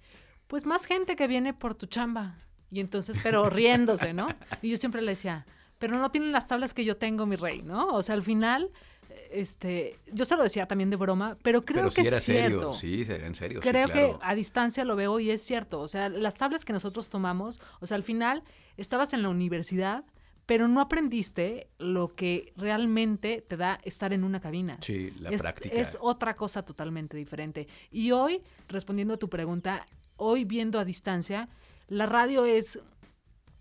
pues 0.47 0.65
más 0.65 0.85
gente 0.85 1.15
que 1.15 1.27
viene 1.27 1.53
por 1.53 1.75
tu 1.75 1.85
chamba. 1.85 2.37
Y 2.71 2.79
entonces, 2.79 3.17
pero 3.21 3.49
riéndose, 3.51 4.13
¿no? 4.13 4.27
Y 4.63 4.69
yo 4.71 4.77
siempre 4.77 5.01
le 5.03 5.11
decía, 5.11 5.45
pero 5.77 5.97
no 5.99 6.09
tienen 6.09 6.31
las 6.31 6.47
tablas 6.47 6.73
que 6.73 6.85
yo 6.85 6.97
tengo, 6.97 7.25
mi 7.27 7.35
rey, 7.35 7.61
¿no? 7.61 7.89
O 7.89 8.01
sea, 8.01 8.15
al 8.15 8.23
final, 8.23 8.71
este, 9.31 9.99
yo 10.11 10.25
se 10.25 10.35
lo 10.35 10.43
decía 10.43 10.65
también 10.67 10.89
de 10.89 10.95
broma, 10.95 11.37
pero 11.41 11.63
creo 11.63 11.83
pero 11.83 11.89
que 11.89 12.01
sí 12.01 12.07
era 12.07 12.17
es 12.17 12.23
cierto. 12.23 12.73
serio 12.73 13.05
sí 13.05 13.11
era 13.11 13.27
en 13.27 13.35
serio 13.35 13.61
sí, 13.61 13.69
Creo 13.69 13.87
claro. 13.89 14.19
que 14.19 14.25
a 14.25 14.35
distancia 14.35 14.85
lo 14.85 14.95
veo 14.95 15.19
y 15.19 15.31
es 15.31 15.41
cierto. 15.41 15.79
O 15.79 15.87
sea, 15.87 16.09
las 16.09 16.35
tablas 16.35 16.65
que 16.65 16.73
nosotros 16.73 17.09
tomamos, 17.09 17.59
o 17.79 17.87
sea, 17.87 17.95
al 17.95 18.03
final 18.03 18.43
estabas 18.77 19.13
en 19.13 19.21
la 19.21 19.29
universidad, 19.29 20.03
pero 20.45 20.67
no 20.67 20.81
aprendiste 20.81 21.67
lo 21.77 22.15
que 22.15 22.53
realmente 22.57 23.43
te 23.47 23.55
da 23.57 23.79
estar 23.83 24.11
en 24.13 24.23
una 24.23 24.39
cabina. 24.41 24.77
sí 24.81 25.11
la 25.19 25.29
es, 25.29 25.41
práctica 25.41 25.75
es 25.75 25.97
otra 26.01 26.35
cosa 26.35 26.63
totalmente 26.63 27.15
diferente. 27.15 27.67
Y 27.91 28.11
hoy, 28.11 28.41
respondiendo 28.67 29.13
a 29.13 29.17
tu 29.17 29.29
pregunta, 29.29 29.85
hoy 30.17 30.43
viendo 30.43 30.79
a 30.79 30.85
distancia, 30.85 31.47
la 31.87 32.05
radio 32.05 32.45
es 32.45 32.79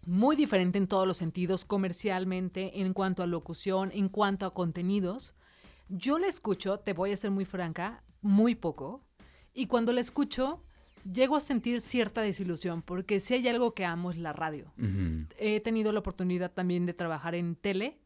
muy 0.04 0.34
diferente 0.34 0.78
en 0.78 0.88
todos 0.88 1.06
los 1.06 1.16
sentidos, 1.16 1.64
comercialmente, 1.64 2.80
en 2.80 2.92
cuanto 2.92 3.22
a 3.22 3.26
locución, 3.26 3.90
en 3.92 4.08
cuanto 4.08 4.46
a 4.46 4.54
contenidos. 4.54 5.34
Yo 5.88 6.18
la 6.18 6.26
escucho, 6.26 6.78
te 6.78 6.92
voy 6.92 7.12
a 7.12 7.16
ser 7.16 7.30
muy 7.30 7.44
franca, 7.44 8.02
muy 8.20 8.54
poco. 8.54 9.02
Y 9.54 9.66
cuando 9.66 9.92
la 9.92 10.00
escucho, 10.00 10.62
llego 11.10 11.36
a 11.36 11.40
sentir 11.40 11.80
cierta 11.80 12.20
desilusión, 12.22 12.82
porque 12.82 13.20
si 13.20 13.34
hay 13.34 13.46
algo 13.48 13.74
que 13.74 13.84
amo 13.84 14.10
es 14.10 14.18
la 14.18 14.32
radio 14.32 14.72
he 15.38 15.60
tenido 15.60 15.92
la 15.92 15.98
oportunidad 16.00 16.52
también 16.52 16.86
de 16.86 16.94
trabajar 16.94 17.34
en 17.34 17.56
tele 17.56 17.98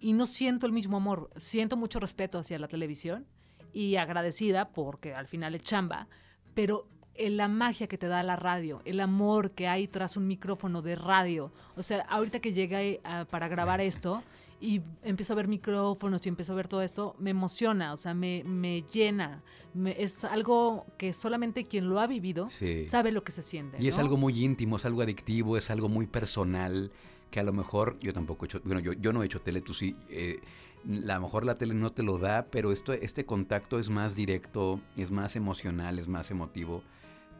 y 0.00 0.12
no 0.12 0.26
siento 0.26 0.66
el 0.66 0.72
mismo 0.72 0.96
amor. 0.96 1.30
Siento 1.36 1.76
mucho 1.76 2.00
respeto 2.00 2.38
hacia 2.38 2.58
la 2.58 2.68
televisión 2.68 3.26
y 3.72 3.96
agradecida 3.96 4.70
porque 4.70 5.14
al 5.14 5.26
final 5.28 5.54
es 5.54 5.62
chamba, 5.62 6.08
pero 6.54 6.88
eh, 7.14 7.30
la 7.30 7.46
magia 7.48 7.86
que 7.86 7.96
te 7.98 8.08
da 8.08 8.22
la 8.22 8.36
radio, 8.36 8.82
el 8.84 8.98
amor 9.00 9.52
que 9.52 9.68
hay 9.68 9.86
tras 9.86 10.16
un 10.16 10.26
micrófono 10.26 10.82
de 10.82 10.96
radio. 10.96 11.52
O 11.76 11.82
sea, 11.82 12.00
ahorita 12.08 12.40
que 12.40 12.52
llegué 12.52 13.00
a- 13.04 13.24
para 13.26 13.48
grabar 13.48 13.80
esto 13.80 14.22
y 14.62 14.80
empiezo 15.02 15.32
a 15.32 15.36
ver 15.36 15.48
micrófonos 15.48 16.24
y 16.24 16.28
empiezo 16.28 16.52
a 16.52 16.56
ver 16.56 16.68
todo 16.68 16.82
esto, 16.82 17.16
me 17.18 17.30
emociona, 17.30 17.92
o 17.92 17.96
sea, 17.96 18.14
me, 18.14 18.44
me 18.44 18.82
llena. 18.82 19.42
Me- 19.74 20.00
es 20.00 20.22
algo 20.24 20.86
que 20.96 21.12
solamente 21.12 21.64
quien 21.64 21.88
lo 21.88 21.98
ha 22.00 22.06
vivido 22.06 22.48
Sí. 22.48 22.86
sabe 22.86 23.10
lo 23.10 23.24
que 23.24 23.32
se 23.32 23.42
siente. 23.42 23.76
Y 23.80 23.88
es 23.88 23.98
algo 23.98 24.16
muy 24.16 24.44
íntimo, 24.44 24.76
es 24.76 24.84
algo 24.84 25.02
adictivo, 25.02 25.56
es 25.56 25.68
algo 25.70 25.88
muy 25.88 26.06
personal, 26.06 26.92
que 27.30 27.40
a 27.40 27.42
lo 27.42 27.52
mejor 27.52 27.98
yo 28.00 28.12
tampoco 28.12 28.44
he 28.44 28.46
hecho, 28.46 28.60
bueno, 28.64 28.80
yo, 28.80 28.92
yo 28.92 29.12
no 29.12 29.22
he 29.22 29.26
hecho 29.26 29.40
tele, 29.40 29.60
tú 29.62 29.74
sí, 29.74 29.96
eh, 30.08 30.38
a 30.84 31.14
lo 31.14 31.20
mejor 31.22 31.44
la 31.44 31.58
tele 31.58 31.74
no 31.74 31.90
te 31.90 32.02
lo 32.02 32.18
da, 32.18 32.46
pero 32.50 32.70
esto, 32.72 32.92
este 32.92 33.24
contacto 33.26 33.78
es 33.78 33.88
más 33.90 34.14
directo, 34.14 34.80
es 34.96 35.10
más 35.10 35.34
emocional, 35.36 35.98
es 35.98 36.06
más 36.08 36.30
emotivo, 36.30 36.82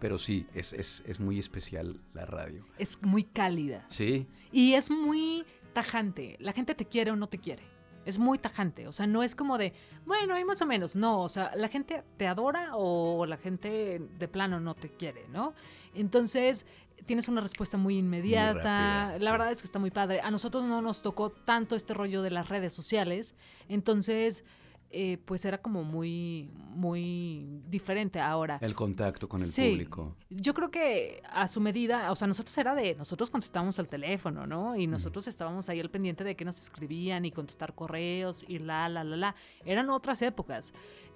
pero 0.00 0.18
sí, 0.18 0.46
es, 0.54 0.72
es, 0.72 1.02
es 1.06 1.20
muy 1.20 1.38
especial 1.38 2.00
la 2.14 2.26
radio. 2.26 2.64
Es 2.78 3.00
muy 3.02 3.22
cálida. 3.22 3.84
Sí, 3.88 4.26
Y 4.50 4.72
es 4.74 4.90
muy 4.90 5.44
tajante. 5.72 6.36
La 6.40 6.52
gente 6.52 6.74
te 6.74 6.84
quiere 6.84 7.10
o 7.10 7.16
no 7.16 7.28
te 7.28 7.38
quiere. 7.38 7.64
Es 8.04 8.18
muy 8.18 8.38
tajante. 8.38 8.88
O 8.88 8.92
sea, 8.92 9.06
no 9.06 9.22
es 9.22 9.34
como 9.34 9.58
de, 9.58 9.72
bueno, 10.04 10.34
hay 10.34 10.44
más 10.44 10.60
o 10.60 10.66
menos. 10.66 10.96
No, 10.96 11.22
o 11.22 11.28
sea, 11.28 11.52
la 11.54 11.68
gente 11.68 12.02
te 12.16 12.26
adora 12.26 12.70
o 12.74 13.26
la 13.26 13.36
gente 13.36 14.00
de 14.18 14.28
plano 14.28 14.58
no 14.58 14.74
te 14.74 14.88
quiere, 14.90 15.28
¿no? 15.28 15.54
Entonces, 15.94 16.66
tienes 17.06 17.28
una 17.28 17.40
respuesta 17.40 17.76
muy 17.76 17.98
inmediata. 17.98 18.54
rápida, 18.54 19.12
la 19.12 19.18
sí. 19.18 19.24
verdad 19.30 19.52
es 19.52 19.60
que 19.60 19.66
está 19.66 19.78
muy 19.78 19.90
padre. 19.90 20.20
A 20.20 20.30
nosotros 20.30 20.64
no 20.64 20.82
nos 20.82 21.02
tocó 21.02 21.30
tanto 21.30 21.76
este 21.76 21.94
rollo 21.94 22.22
de 22.22 22.30
las 22.30 22.48
redes 22.48 22.72
sociales. 22.72 23.34
Entonces, 23.68 24.44
eh, 24.92 25.18
pues 25.24 25.44
era 25.44 25.58
como 25.58 25.82
muy, 25.84 26.50
muy 26.68 27.62
diferente 27.68 28.20
ahora. 28.20 28.58
el 28.60 28.74
contacto 28.74 29.28
con 29.28 29.40
el 29.40 29.46
Sí. 29.46 29.70
público. 29.70 30.16
Yo 30.30 30.52
creo 30.54 30.70
que 30.70 31.22
a 31.30 31.48
su 31.48 31.60
medida, 31.60 32.10
o 32.12 32.14
sea, 32.14 32.28
nosotros 32.28 32.56
era 32.58 32.74
de, 32.74 32.94
nosotros 32.94 33.30
contestábamos 33.30 33.78
al 33.78 33.88
teléfono, 33.88 34.46
¿no? 34.46 34.76
Y 34.76 34.86
nosotros 34.86 35.26
estábamos 35.26 35.68
ahí 35.68 35.80
al 35.80 35.90
pendiente 35.90 36.24
de 36.24 36.36
que 36.36 36.44
nos 36.44 36.60
escribían 36.60 37.24
y 37.24 37.32
contestar 37.32 37.74
correos 37.74 38.44
y 38.46 38.58
la, 38.58 38.88
la, 38.88 39.02
la, 39.04 39.16
la. 39.16 39.34
Eran 39.64 39.90
otras 39.90 40.20
épocas. 40.22 40.72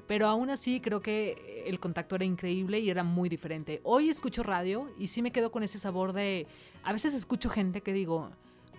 Pero 0.06 0.28
aún 0.28 0.50
así 0.50 0.80
creo 0.80 1.00
que 1.02 1.64
el 1.66 1.80
contacto 1.80 2.14
era 2.14 2.24
increíble 2.24 2.78
y 2.78 2.90
era 2.90 3.02
muy 3.02 3.28
diferente. 3.28 3.80
Hoy 3.82 4.08
escucho 4.08 4.42
radio 4.44 4.88
y 4.98 5.08
sí 5.08 5.20
me 5.20 5.32
quedo 5.32 5.50
con 5.50 5.64
ese 5.64 5.78
sabor 5.80 6.12
de, 6.12 6.46
a 6.84 6.92
veces 6.92 7.12
escucho 7.12 7.50
gente 7.50 7.80
que 7.80 7.92
digo, 7.92 8.30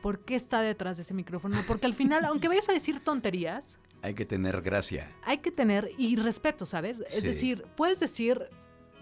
¿por 0.02 0.20
qué 0.24 0.36
está 0.36 0.62
detrás 0.62 0.96
de 0.96 1.04
ese 1.04 1.14
micrófono? 1.14 1.58
Porque 1.68 1.86
al 1.86 1.94
final, 1.94 2.24
aunque 2.26 2.48
vayas 2.48 2.70
a 2.70 2.74
decir 2.74 3.02
tonterías, 3.04 3.78
Hay 4.02 4.14
que 4.14 4.26
tener 4.26 4.62
gracia. 4.62 5.12
hay 5.24 5.40
que 5.40 5.52
tener 5.52 5.90
y 5.98 6.16
respeto, 6.16 6.66
¿sabes? 6.66 7.02
Es 7.08 7.16
Sí. 7.16 7.22
decir, 7.22 7.66
puedes 7.76 8.00
decir, 8.00 8.48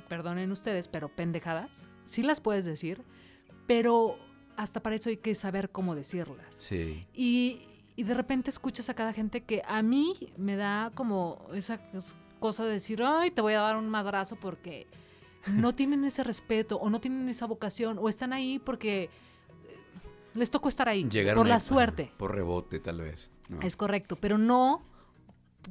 perdonen 0.08 0.52
ustedes, 0.52 0.88
pero 0.88 1.10
pendejadas, 1.10 1.90
sí 2.06 2.24
las 2.24 2.40
puedes 2.42 2.66
decir, 2.66 3.02
pero 3.68 4.18
hasta 4.58 4.82
para 4.82 4.96
eso 4.96 5.10
hay 5.10 5.18
que 5.18 5.36
saber 5.36 5.70
cómo 5.70 5.96
decirlas. 5.96 6.56
Sí. 6.58 7.06
Y, 7.14 7.68
y 7.96 8.04
de 8.04 8.14
repente 8.14 8.50
escuchas 8.50 8.90
a 8.90 8.94
cada 8.94 9.12
gente 9.14 9.44
que 9.44 9.62
a 9.68 9.82
mí 9.82 10.14
me 10.38 10.56
da 10.56 10.92
como 10.96 11.46
esa 11.54 11.80
cosa 12.40 12.64
de 12.66 12.72
decir, 12.74 13.02
ay, 13.04 13.32
te 13.32 13.42
voy 13.42 13.54
a 13.54 13.60
dar 13.62 13.76
un 13.78 13.90
madrazo 13.90 14.36
porque 14.38 14.88
no 15.48 15.76
tienen 15.76 16.04
ese 16.06 16.24
respeto 16.24 16.78
o 16.78 16.90
no 16.90 17.00
tienen 17.02 17.28
esa 17.30 17.46
vocación 17.48 17.98
o 18.00 18.08
están 18.10 18.34
ahí 18.34 18.60
porque 18.60 19.10
les 20.36 20.52
tocó 20.52 20.70
estar 20.70 20.88
ahí 20.88 21.08
Llegaron 21.10 21.42
por 21.42 21.48
la 21.48 21.60
suerte. 21.60 22.12
Por 22.18 22.36
rebote, 22.36 22.80
tal 22.80 23.02
vez. 23.02 23.32
¿no? 23.50 23.62
Es 23.62 23.76
correcto, 23.76 24.16
pero 24.16 24.38
no 24.38 24.84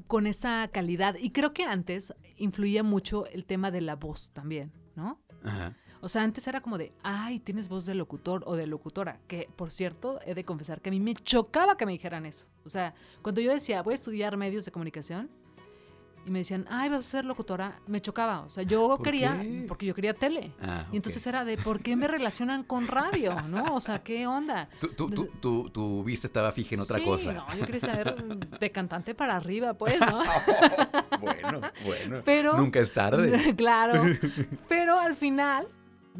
con 0.07 0.27
esa 0.27 0.69
calidad. 0.69 1.17
Y 1.19 1.31
creo 1.31 1.53
que 1.53 1.65
antes 1.65 2.15
influía 2.37 2.83
mucho 2.83 3.27
el 3.27 3.45
tema 3.45 3.71
de 3.71 3.81
la 3.81 3.97
voz 3.97 4.31
también, 4.33 4.73
¿no? 4.97 5.21
Ajá. 5.45 5.77
O 6.05 6.09
sea, 6.09 6.23
antes 6.23 6.47
era 6.47 6.61
como 6.61 6.77
de, 6.77 6.93
ay, 7.03 7.41
tienes 7.41 7.67
voz 7.67 7.87
de 7.87 7.95
locutor 7.95 8.43
o 8.47 8.57
de 8.57 8.67
locutora. 8.67 9.21
Que, 9.27 9.49
por 9.57 9.71
cierto, 9.71 10.21
he 10.27 10.35
de 10.35 10.45
confesar 10.45 10.83
que 10.83 10.91
a 10.91 10.93
mí 10.93 11.01
me 11.01 11.15
chocaba 11.15 11.79
que 11.79 11.87
me 11.87 11.93
dijeran 11.93 12.27
eso. 12.27 12.45
O 12.67 12.69
sea, 12.69 12.95
cuando 13.23 13.41
yo 13.41 13.51
decía, 13.51 13.83
voy 13.83 13.93
a 13.93 13.95
estudiar 13.95 14.37
medios 14.37 14.67
de 14.67 14.71
comunicación, 14.71 15.31
y 16.27 16.31
me 16.31 16.39
decían, 16.41 16.67
ay, 16.71 16.89
vas 16.89 17.01
a 17.01 17.03
ser 17.03 17.25
locutora, 17.25 17.79
me 17.87 18.01
chocaba. 18.01 18.41
O 18.41 18.49
sea, 18.51 18.63
yo 18.63 18.89
¿Por 18.89 19.03
quería, 19.03 19.39
qué? 19.43 19.65
porque 19.69 19.85
yo 19.87 19.95
quería 19.95 20.15
tele. 20.15 20.53
Ah, 20.63 20.87
Y 20.93 20.97
entonces 20.97 21.27
era 21.27 21.45
de, 21.45 21.57
¿por 21.59 21.83
qué 21.83 21.97
me 21.97 22.09
relacionan 22.09 22.63
con 22.65 22.87
radio? 22.87 23.37
¿No? 23.49 23.63
O 23.75 23.81
sea, 23.81 24.03
¿qué 24.03 24.27
onda? 24.27 24.69
Tu, 24.81 24.89
tu, 24.89 25.11
tu, 25.11 25.27
tu- 25.27 25.71
tu 25.71 26.03
vista 26.05 26.27
estaba 26.27 26.51
fija 26.53 26.75
en 26.77 26.81
otra 26.81 26.99
Sí, 26.99 27.05
cosa. 27.05 27.33
No, 27.33 27.47
yo 27.57 27.67
quería 27.67 27.81
saber 27.81 28.15
de 28.61 28.71
cantante 28.73 29.15
para 29.15 29.37
arriba, 29.37 29.75
pues, 29.75 30.01
¿no? 30.01 30.23
bueno, 31.21 31.61
bueno. 31.85 32.23
Pero- 32.25 32.57
Nunca 32.57 32.81
es 32.81 32.93
tarde. 32.93 33.55
claro. 33.57 34.03
Pero 34.69 34.99
al 34.99 35.15
final 35.15 35.67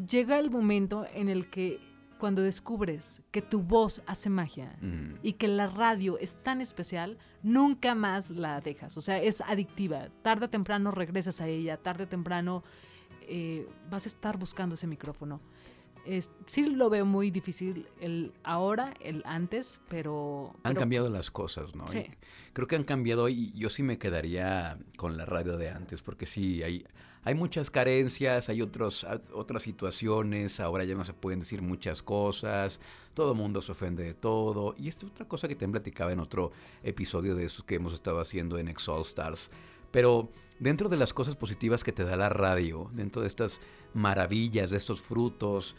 llega 0.09 0.37
el 0.39 0.49
momento 0.51 1.05
en 1.13 1.29
el 1.29 1.49
que 1.49 1.79
cuando 2.25 2.41
descubres 2.41 3.21
que 3.29 3.43
tu 3.43 3.61
voz 3.61 4.01
hace 4.07 4.31
magia 4.31 4.75
Mm. 4.81 5.19
y 5.21 5.33
que 5.33 5.47
la 5.47 5.67
radio 5.67 6.17
es 6.17 6.37
tan 6.41 6.59
especial, 6.59 7.19
nunca 7.43 7.93
más 7.93 8.31
la 8.31 8.61
dejas. 8.61 8.97
O 8.97 9.01
sea, 9.01 9.21
es 9.21 9.41
adictiva. 9.41 10.09
Tarde 10.23 10.45
o 10.45 10.49
temprano 10.49 10.89
regresas 10.89 11.39
a 11.39 11.47
ella, 11.47 11.77
tarde 11.77 12.05
o 12.05 12.07
temprano 12.07 12.63
eh, 13.27 13.67
vas 13.91 14.05
a 14.07 14.09
estar 14.09 14.37
buscando 14.39 14.73
ese 14.73 14.87
micrófono. 14.87 15.39
Es- 16.03 16.31
sí 16.47 16.65
lo 16.65 16.89
veo 16.89 17.05
muy 17.05 17.29
difícil 17.29 17.87
el 17.99 18.33
ahora, 18.43 18.93
el 19.01 19.21
antes, 19.25 19.79
pero... 19.87 20.49
Han 20.63 20.73
pero- 20.73 20.79
cambiado 20.79 21.09
las 21.11 21.29
cosas, 21.29 21.75
¿no? 21.75 21.87
Sí. 21.89 21.99
Y 21.99 22.11
creo 22.53 22.67
que 22.67 22.75
han 22.75 22.83
cambiado 22.85 23.29
y 23.29 23.51
yo 23.53 23.69
sí 23.69 23.83
me 23.83 23.99
quedaría 23.99 24.79
con 24.97 25.15
la 25.15 25.25
radio 25.25 25.57
de 25.57 25.69
antes, 25.69 26.01
porque 26.01 26.25
sí, 26.25 26.63
hay, 26.63 26.85
hay 27.25 27.33
muchas 27.33 27.71
carencias, 27.71 28.49
hay 28.49 28.61
otros, 28.61 29.05
otras 29.33 29.63
situaciones, 29.63 30.59
ahora 30.59 30.83
ya 30.83 30.93
no 30.93 31.03
se 31.03 31.13
pueden 31.13 31.39
decir 31.39 31.63
muchas 31.63 32.03
cosas, 32.03 32.79
todo 33.15 33.31
el 33.31 33.37
mundo 33.37 33.63
se 33.63 33.71
ofende 33.71 34.03
de 34.03 34.13
todo. 34.13 34.75
Y 34.77 34.89
esta 34.89 35.07
es 35.07 35.11
otra 35.11 35.27
cosa 35.27 35.47
que 35.47 35.55
te 35.55 35.67
platicaba 35.67 36.11
en 36.11 36.19
otro 36.19 36.51
episodio 36.83 37.33
de 37.33 37.45
esos 37.45 37.63
que 37.63 37.75
hemos 37.75 37.93
estado 37.93 38.19
haciendo 38.19 38.59
en 38.59 38.67
Exall 38.67 39.01
Stars. 39.01 39.49
Pero 39.89 40.29
dentro 40.59 40.87
de 40.87 40.97
las 40.97 41.13
cosas 41.13 41.35
positivas 41.35 41.83
que 41.83 41.91
te 41.91 42.03
da 42.03 42.15
la 42.15 42.29
radio, 42.29 42.91
dentro 42.93 43.23
de 43.23 43.27
estas 43.27 43.59
maravillas, 43.95 44.69
de 44.69 44.77
estos 44.77 45.01
frutos, 45.01 45.75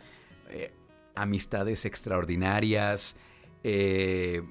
eh, 0.49 0.75
amistades 1.15 1.85
extraordinarias, 1.85 3.15
eh, 3.63 4.43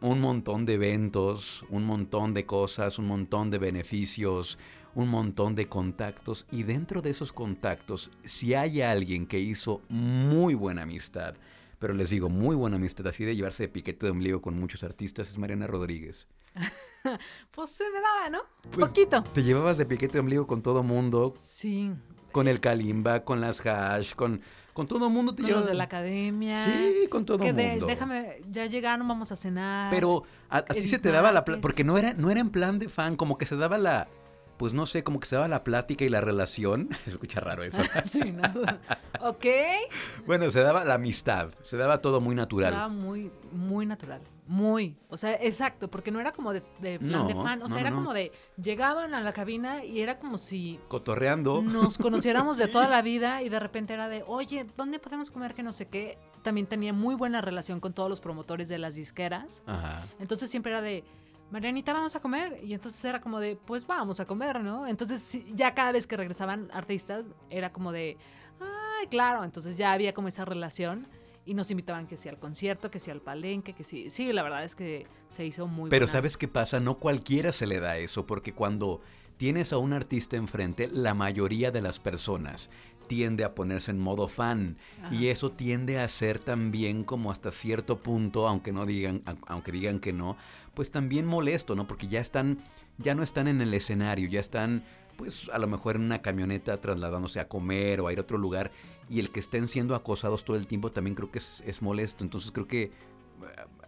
un 0.00 0.20
montón 0.20 0.66
de 0.66 0.74
eventos, 0.74 1.64
un 1.68 1.84
montón 1.84 2.32
de 2.32 2.46
cosas, 2.46 3.00
un 3.00 3.08
montón 3.08 3.50
de 3.50 3.58
beneficios, 3.58 4.56
un 4.94 5.08
montón 5.08 5.54
de 5.54 5.66
contactos 5.68 6.46
y 6.50 6.62
dentro 6.64 7.00
de 7.02 7.10
esos 7.10 7.32
contactos, 7.32 8.10
si 8.24 8.54
hay 8.54 8.82
alguien 8.82 9.26
que 9.26 9.38
hizo 9.40 9.80
muy 9.88 10.54
buena 10.54 10.82
amistad, 10.82 11.34
pero 11.78 11.94
les 11.94 12.10
digo, 12.10 12.28
muy 12.28 12.54
buena 12.54 12.76
amistad, 12.76 13.06
así 13.08 13.24
de 13.24 13.34
llevarse 13.34 13.64
de 13.64 13.68
piquete 13.68 14.06
de 14.06 14.12
ombligo 14.12 14.40
con 14.42 14.58
muchos 14.58 14.84
artistas, 14.84 15.28
es 15.28 15.38
Mariana 15.38 15.66
Rodríguez. 15.66 16.28
Pues 17.50 17.70
se 17.70 17.84
me 17.90 18.00
daba, 18.00 18.30
¿no? 18.30 18.38
Pues, 18.70 18.88
Poquito. 18.90 19.24
Te 19.34 19.42
llevabas 19.42 19.76
de 19.76 19.84
piquete 19.86 20.12
de 20.14 20.20
ombligo 20.20 20.46
con 20.46 20.62
todo 20.62 20.84
mundo, 20.84 21.34
Sí. 21.36 21.90
con 22.30 22.46
el 22.46 22.60
Kalimba, 22.60 23.24
con 23.24 23.40
las 23.40 23.60
hash, 23.66 24.14
con, 24.14 24.40
con 24.72 24.86
todo 24.86 25.10
mundo. 25.10 25.34
Te 25.34 25.42
Con 25.42 25.50
los 25.50 25.66
de 25.66 25.74
la 25.74 25.84
academia. 25.84 26.56
Sí, 26.56 27.08
con 27.10 27.24
todo 27.26 27.38
de- 27.38 27.52
mundo. 27.52 27.86
déjame, 27.86 28.40
ya 28.48 28.66
llegaron, 28.66 29.08
vamos 29.08 29.32
a 29.32 29.36
cenar. 29.36 29.90
Pero 29.90 30.22
a, 30.48 30.58
a 30.58 30.62
ti 30.62 30.86
se 30.86 31.00
te 31.00 31.10
daba 31.10 31.32
la... 31.32 31.44
Porque 31.44 31.82
no 31.82 31.98
era, 31.98 32.12
no 32.14 32.30
era 32.30 32.38
en 32.40 32.50
plan 32.50 32.78
de 32.78 32.88
fan, 32.88 33.16
como 33.16 33.36
que 33.36 33.46
se 33.46 33.56
daba 33.56 33.76
la... 33.78 34.06
Pues 34.56 34.72
no 34.72 34.86
sé, 34.86 35.02
como 35.02 35.18
que 35.20 35.26
se 35.26 35.34
daba 35.36 35.48
la 35.48 35.64
plática 35.64 36.04
y 36.04 36.08
la 36.08 36.20
relación. 36.20 36.88
Escucha 37.06 37.40
raro 37.40 37.62
eso. 37.62 37.82
sí, 38.04 38.32
no. 38.32 38.42
ok. 39.20 39.46
bueno, 40.26 40.50
se 40.50 40.62
daba 40.62 40.84
la 40.84 40.94
amistad, 40.94 41.50
se 41.62 41.76
daba 41.76 42.00
todo 42.00 42.20
muy 42.20 42.34
natural. 42.34 42.72
Estaba 42.72 42.88
muy, 42.88 43.32
muy 43.52 43.86
natural. 43.86 44.22
Muy. 44.46 44.96
O 45.08 45.16
sea, 45.16 45.34
exacto, 45.34 45.88
porque 45.88 46.10
no 46.10 46.20
era 46.20 46.32
como 46.32 46.52
de, 46.52 46.62
de 46.80 46.98
plan 46.98 47.26
de 47.26 47.34
fan. 47.34 47.62
O 47.62 47.68
sea, 47.68 47.76
no, 47.76 47.80
era 47.80 47.90
no. 47.90 47.96
como 47.96 48.12
de. 48.12 48.32
Llegaban 48.60 49.14
a 49.14 49.20
la 49.20 49.32
cabina 49.32 49.84
y 49.84 50.00
era 50.00 50.18
como 50.18 50.36
si 50.36 50.80
Cotorreando. 50.88 51.62
nos 51.62 51.96
conociéramos 51.98 52.58
de 52.58 52.68
toda 52.68 52.88
la 52.88 53.02
vida 53.02 53.42
y 53.42 53.48
de 53.48 53.60
repente 53.60 53.94
era 53.94 54.08
de, 54.08 54.24
oye, 54.26 54.66
¿dónde 54.76 54.98
podemos 54.98 55.30
comer 55.30 55.54
que 55.54 55.62
no 55.62 55.72
sé 55.72 55.86
qué? 55.86 56.18
También 56.42 56.66
tenía 56.66 56.92
muy 56.92 57.14
buena 57.14 57.40
relación 57.40 57.78
con 57.78 57.92
todos 57.92 58.10
los 58.10 58.20
promotores 58.20 58.68
de 58.68 58.78
las 58.78 58.94
disqueras. 58.96 59.62
Ajá. 59.66 60.06
Entonces 60.18 60.50
siempre 60.50 60.72
era 60.72 60.82
de, 60.82 61.04
Marianita, 61.52 61.92
vamos 61.92 62.16
a 62.16 62.20
comer. 62.20 62.58
Y 62.64 62.72
entonces 62.74 63.04
era 63.04 63.20
como 63.20 63.38
de, 63.38 63.56
pues 63.56 63.86
vamos 63.86 64.18
a 64.20 64.24
comer, 64.26 64.60
¿no? 64.62 64.86
Entonces 64.86 65.38
ya 65.54 65.74
cada 65.74 65.92
vez 65.92 66.06
que 66.06 66.16
regresaban 66.16 66.70
artistas 66.72 67.24
era 67.50 67.72
como 67.72 67.92
de, 67.92 68.16
ay, 68.60 69.06
claro. 69.08 69.44
Entonces 69.44 69.76
ya 69.76 69.92
había 69.92 70.14
como 70.14 70.28
esa 70.28 70.44
relación 70.44 71.06
y 71.44 71.54
nos 71.54 71.70
invitaban 71.70 72.06
que 72.06 72.16
sí 72.16 72.28
al 72.28 72.38
concierto, 72.38 72.90
que 72.90 72.98
sí 72.98 73.10
al 73.10 73.20
palenque, 73.20 73.74
que 73.74 73.84
sí. 73.84 74.10
Sí, 74.10 74.32
la 74.32 74.42
verdad 74.42 74.64
es 74.64 74.74
que 74.74 75.06
se 75.28 75.44
hizo 75.44 75.66
muy 75.66 75.90
Pero 75.90 76.06
buena- 76.06 76.12
¿sabes 76.12 76.36
qué 76.36 76.48
pasa? 76.48 76.80
No 76.80 76.98
cualquiera 76.98 77.52
se 77.52 77.66
le 77.66 77.80
da 77.80 77.96
eso, 77.98 78.26
porque 78.26 78.54
cuando 78.54 79.00
tienes 79.36 79.72
a 79.72 79.78
un 79.78 79.92
artista 79.92 80.36
enfrente, 80.36 80.88
la 80.90 81.14
mayoría 81.14 81.70
de 81.70 81.82
las 81.82 81.98
personas 81.98 82.70
tiende 83.08 83.42
a 83.44 83.54
ponerse 83.54 83.90
en 83.90 83.98
modo 83.98 84.28
fan 84.28 84.78
y 85.10 85.26
eso 85.26 85.50
tiende 85.50 85.98
a 86.00 86.08
ser 86.08 86.38
también 86.38 87.02
como 87.02 87.30
hasta 87.32 87.50
cierto 87.50 87.98
punto, 87.98 88.46
aunque 88.48 88.72
no 88.72 88.86
digan, 88.86 89.22
au- 89.24 89.36
aunque 89.48 89.72
digan 89.72 89.98
que 89.98 90.12
no, 90.12 90.36
pues 90.74 90.90
también 90.90 91.26
molesto, 91.26 91.74
¿no? 91.74 91.86
Porque 91.86 92.08
ya 92.08 92.20
están, 92.20 92.62
ya 92.98 93.14
no 93.14 93.22
están 93.22 93.48
en 93.48 93.60
el 93.60 93.74
escenario, 93.74 94.28
ya 94.28 94.40
están, 94.40 94.84
pues 95.16 95.48
a 95.52 95.58
lo 95.58 95.66
mejor 95.66 95.96
en 95.96 96.02
una 96.02 96.22
camioneta 96.22 96.80
trasladándose 96.80 97.40
a 97.40 97.48
comer 97.48 98.00
o 98.00 98.08
a 98.08 98.12
ir 98.12 98.18
a 98.18 98.22
otro 98.22 98.38
lugar 98.38 98.70
y 99.08 99.20
el 99.20 99.30
que 99.30 99.40
estén 99.40 99.68
siendo 99.68 99.94
acosados 99.94 100.44
todo 100.44 100.56
el 100.56 100.66
tiempo 100.66 100.92
también 100.92 101.14
creo 101.14 101.30
que 101.30 101.38
es, 101.38 101.62
es 101.66 101.82
molesto. 101.82 102.24
Entonces 102.24 102.50
creo 102.50 102.66
que 102.66 102.82
eh, 102.82 102.90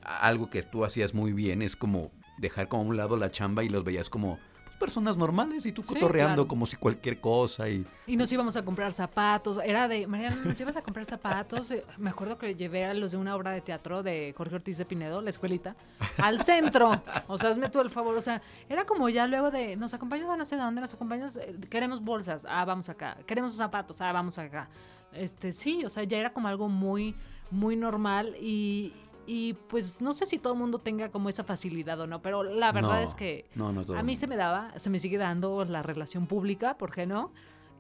algo 0.03 0.51
que 0.51 0.63
tú 0.63 0.85
hacías 0.85 1.15
muy 1.15 1.33
bien 1.33 1.63
es 1.63 1.77
como 1.77 2.11
dejar 2.39 2.69
como 2.69 2.83
a 2.83 2.87
un 2.87 2.97
lado 2.97 3.17
la 3.17 3.31
chamba 3.31 3.65
y 3.65 3.69
los 3.69 3.85
veías 3.85 4.11
como 4.11 4.39
personas 4.85 5.17
normales 5.17 5.65
y 5.65 5.73
tú 5.73 5.83
Sí, 5.83 5.95
cotorreando 5.95 6.35
claro. 6.35 6.49
como 6.49 6.67
si 6.67 6.77
cualquier 6.77 7.19
cosa 7.21 7.69
y 7.71 7.87
Y 8.07 8.17
nos 8.17 8.31
íbamos 8.31 8.55
a 8.57 8.65
comprar 8.65 8.93
zapatos. 8.93 9.59
Era 9.65 9.89
de, 9.89 10.07
Mariana, 10.07 10.37
¿nos 10.45 10.57
llevas 10.57 10.77
a 10.77 10.83
comprar 10.83 11.07
zapatos? 11.07 11.71
Eh, 11.71 11.85
Me 11.97 12.11
acuerdo 12.11 12.37
que 12.37 12.55
llevé 12.55 12.85
a 12.85 12.93
los 12.93 13.13
de 13.13 13.17
una 13.17 13.35
obra 13.35 13.51
de 13.53 13.63
teatro 13.63 14.03
de 14.03 14.35
Jorge 14.37 14.57
Ortiz 14.57 14.77
de 14.77 14.85
Pinedo, 14.85 15.23
la 15.23 15.31
escuelita, 15.31 15.75
al 16.19 16.43
centro. 16.43 17.03
O 17.29 17.39
sea, 17.39 17.51
hazme 17.51 17.71
tú 17.71 17.81
el 17.81 17.89
favor. 17.89 18.15
O 18.17 18.21
sea, 18.21 18.43
era 18.69 18.85
como 18.85 19.09
ya 19.09 19.27
luego 19.27 19.51
de, 19.51 19.77
nos 19.77 19.95
acompañas 19.95 20.29
a 20.29 20.37
no 20.37 20.45
sé 20.45 20.57
de 20.57 20.63
dónde, 20.63 20.83
nos 20.83 20.93
acompañas, 20.93 21.37
eh, 21.37 21.57
queremos 21.71 22.03
bolsas, 22.05 22.47
ah, 22.49 22.65
vamos 22.67 22.89
acá. 22.91 23.17
Queremos 23.27 23.55
zapatos, 23.55 24.01
ah, 24.03 24.13
vamos 24.13 24.37
acá. 24.39 24.69
Este, 25.13 25.53
sí, 25.53 25.85
o 25.85 25.89
sea, 25.91 26.05
ya 26.05 26.19
era 26.19 26.33
como 26.33 26.49
algo 26.49 26.69
muy, 26.69 27.15
muy 27.51 27.77
normal 27.77 28.35
y... 28.41 28.93
Y 29.27 29.55
pues 29.55 30.01
no 30.01 30.13
sé 30.13 30.27
si 30.27 30.39
todo 30.39 30.53
el 30.53 30.59
mundo 30.59 30.79
tenga 30.79 31.11
como 31.11 31.29
esa 31.29 31.45
facilidad 31.45 31.99
o 32.01 32.07
no, 32.07 32.21
pero 32.21 32.43
la 32.43 32.73
verdad 32.73 32.97
No, 32.97 33.01
es 33.01 33.15
que 33.15 33.47
no, 33.55 33.73
no 33.73 33.85
todo 33.85 33.97
a 33.97 34.03
mí 34.03 34.17
se 34.17 34.27
me 34.27 34.37
daba, 34.37 34.79
se 34.79 34.91
me 34.91 34.99
sigue 34.99 35.19
dando 35.19 35.65
la 35.65 35.83
relación 35.83 36.27
pública, 36.27 36.77
¿por 36.77 36.93
qué 36.93 37.07
no? 37.07 37.33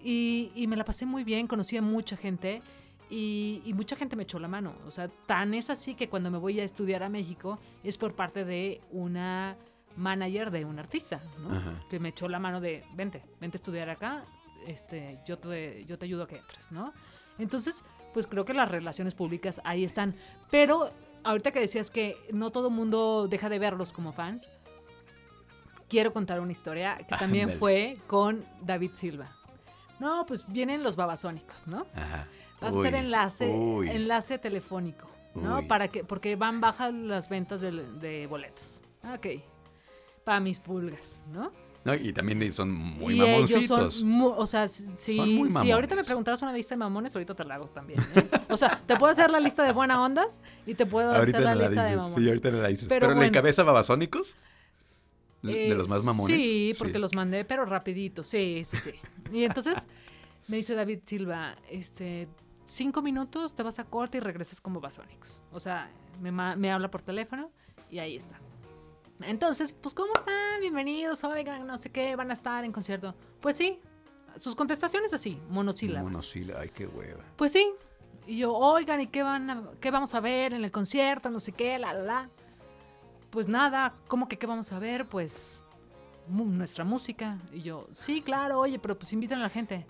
Y, 0.02 0.52
y 0.54 0.66
me 0.66 0.76
la 0.76 0.84
pasé 0.84 1.06
muy 1.06 1.24
bien, 1.24 1.46
conocí 1.46 1.76
a 1.76 1.82
mucha 1.82 2.16
gente 2.16 2.62
y, 3.10 3.62
y 3.64 3.74
mucha 3.74 3.96
gente 3.96 4.16
me 4.16 4.22
echó 4.22 4.38
la 4.38 4.48
mano. 4.48 4.74
O 4.86 4.90
sea, 4.90 5.08
tan 5.08 5.54
es 5.54 5.70
así 5.70 5.94
que 5.94 6.08
cuando 6.08 6.30
me 6.30 6.38
voy 6.38 6.60
a 6.60 6.64
estudiar 6.64 7.02
a 7.02 7.08
México 7.08 7.58
es 7.82 7.98
por 7.98 8.14
parte 8.14 8.44
de 8.44 8.80
una 8.90 9.56
manager 9.96 10.50
de 10.50 10.64
un 10.64 10.78
artista, 10.78 11.22
¿no? 11.38 11.54
Ajá. 11.54 11.80
Que 11.88 12.00
me 12.00 12.10
echó 12.10 12.28
la 12.28 12.38
mano 12.38 12.60
de, 12.60 12.84
vente, 12.94 13.22
vente 13.40 13.56
a 13.56 13.58
estudiar 13.58 13.90
acá, 13.90 14.24
este, 14.66 15.20
yo, 15.26 15.38
te, 15.38 15.84
yo 15.86 15.98
te 15.98 16.06
ayudo 16.06 16.24
a 16.24 16.26
que 16.26 16.36
entres, 16.36 16.72
¿no? 16.72 16.92
Entonces, 17.38 17.84
pues 18.12 18.26
creo 18.26 18.44
que 18.44 18.54
las 18.54 18.70
relaciones 18.70 19.14
públicas 19.14 19.60
ahí 19.64 19.84
están. 19.84 20.14
Pero 20.50 20.92
ahorita 21.24 21.50
que 21.50 21.60
decías 21.60 21.90
que 21.90 22.16
no 22.32 22.50
todo 22.50 22.70
mundo 22.70 23.26
deja 23.28 23.48
de 23.48 23.58
verlos 23.58 23.92
como 23.92 24.12
fans, 24.12 24.48
quiero 25.88 26.12
contar 26.12 26.40
una 26.40 26.52
historia 26.52 26.96
que 26.98 27.16
también 27.18 27.52
fue 27.58 27.98
con 28.06 28.44
David 28.60 28.92
Silva. 28.94 29.30
No, 29.98 30.26
pues 30.26 30.44
vienen 30.46 30.82
los 30.82 30.96
babasónicos, 30.96 31.66
¿no? 31.66 31.86
Ajá. 31.94 32.26
Vas 32.60 32.74
a 32.74 32.78
hacer 32.78 32.94
enlace, 32.94 33.50
uy. 33.50 33.88
enlace 33.90 34.38
telefónico, 34.38 35.08
¿no? 35.34 35.58
Uy. 35.58 35.66
Para 35.66 35.88
que, 35.88 36.04
porque 36.04 36.36
van 36.36 36.60
bajas 36.60 36.92
las 36.92 37.28
ventas 37.28 37.60
de, 37.60 37.72
de 37.72 38.26
boletos. 38.26 38.80
Ok. 39.12 39.26
Para 40.24 40.40
mis 40.40 40.58
pulgas, 40.58 41.22
¿no? 41.30 41.52
No, 41.84 41.94
y 41.94 42.12
también 42.14 42.50
son 42.52 42.70
muy 42.72 43.14
y 43.14 43.18
mamoncitos. 43.18 43.94
son, 43.96 44.08
mu- 44.08 44.28
o 44.30 44.46
sea, 44.46 44.68
si, 44.68 44.86
si 44.96 45.70
ahorita 45.70 45.94
me 45.94 46.02
preguntaras 46.04 46.40
una 46.40 46.52
lista 46.52 46.74
de 46.74 46.78
mamones, 46.78 47.14
ahorita 47.14 47.34
te 47.34 47.44
la 47.44 47.56
hago 47.56 47.66
también. 47.66 48.00
¿eh? 48.16 48.26
O 48.48 48.56
sea, 48.56 48.80
te 48.86 48.96
puedo 48.96 49.12
hacer 49.12 49.30
la 49.30 49.38
lista 49.38 49.62
de 49.62 49.72
buena 49.72 50.02
ondas 50.02 50.40
y 50.66 50.74
te 50.74 50.86
puedo 50.86 51.10
ahorita 51.14 51.38
hacer 51.38 51.42
la 51.42 51.54
lista 51.54 51.84
de 51.84 51.96
mamones. 51.96 52.18
Sí, 52.22 52.28
ahorita 52.28 52.50
la 52.52 52.68
dices. 52.68 52.88
Pero 52.88 53.00
Pero, 53.00 53.08
¿le 53.10 53.14
bueno. 53.16 53.28
encabeza 53.28 53.62
babasónicos? 53.64 54.36
¿De 55.42 55.72
Eh, 55.72 55.74
los 55.74 55.90
más 55.90 56.04
mamones? 56.04 56.34
Sí, 56.36 56.72
porque 56.78 56.98
los 56.98 57.14
mandé, 57.14 57.44
pero 57.44 57.66
rapidito. 57.66 58.22
Sí, 58.24 58.62
sí, 58.64 58.78
sí. 58.78 58.92
Y 59.30 59.44
entonces 59.44 59.86
me 60.48 60.56
dice 60.56 60.74
David 60.74 61.00
Silva, 61.04 61.54
este, 61.70 62.28
cinco 62.64 63.02
minutos, 63.02 63.54
te 63.54 63.62
vas 63.62 63.78
a 63.78 63.84
corte 63.84 64.16
y 64.16 64.20
regresas 64.20 64.58
como 64.62 64.80
basónicos. 64.80 65.42
O 65.52 65.60
sea, 65.60 65.90
me, 66.22 66.32
me 66.32 66.70
habla 66.72 66.90
por 66.90 67.02
teléfono 67.02 67.50
y 67.90 67.98
ahí 67.98 68.16
está. 68.16 68.40
Entonces, 69.22 69.72
pues, 69.72 69.94
¿cómo 69.94 70.12
están? 70.14 70.60
Bienvenidos, 70.60 71.24
oigan, 71.24 71.66
no 71.66 71.78
sé 71.78 71.90
qué, 71.90 72.16
van 72.16 72.30
a 72.30 72.32
estar 72.32 72.64
en 72.64 72.72
concierto. 72.72 73.14
Pues 73.40 73.56
sí, 73.56 73.80
Sus 74.40 74.56
contestaciones 74.56 75.14
así, 75.14 75.38
monosílabas. 75.48 76.10
Monosílaba, 76.10 76.62
ay, 76.62 76.70
qué 76.70 76.88
hueva. 76.88 77.22
Pues 77.36 77.52
sí. 77.52 77.70
Y 78.26 78.38
yo, 78.38 78.52
oigan, 78.52 79.00
¿y 79.00 79.06
qué, 79.06 79.22
van 79.22 79.48
a- 79.48 79.70
qué 79.80 79.92
vamos 79.92 80.12
a 80.14 80.18
ver 80.20 80.54
en 80.54 80.64
el 80.64 80.72
concierto? 80.72 81.30
No 81.30 81.38
sé 81.38 81.52
qué, 81.52 81.78
la, 81.78 81.94
la, 81.94 82.02
la. 82.02 82.30
Pues 83.30 83.46
nada, 83.46 83.94
¿cómo 84.08 84.26
que 84.26 84.36
qué 84.36 84.48
vamos 84.48 84.72
a 84.72 84.80
ver? 84.80 85.06
Pues 85.08 85.56
nuestra 86.26 86.84
música. 86.84 87.38
Y 87.52 87.62
yo, 87.62 87.86
sí, 87.92 88.22
claro, 88.22 88.58
oye, 88.58 88.80
pero 88.80 88.98
pues 88.98 89.12
invitan 89.12 89.38
a 89.38 89.42
la 89.44 89.50
gente. 89.50 89.86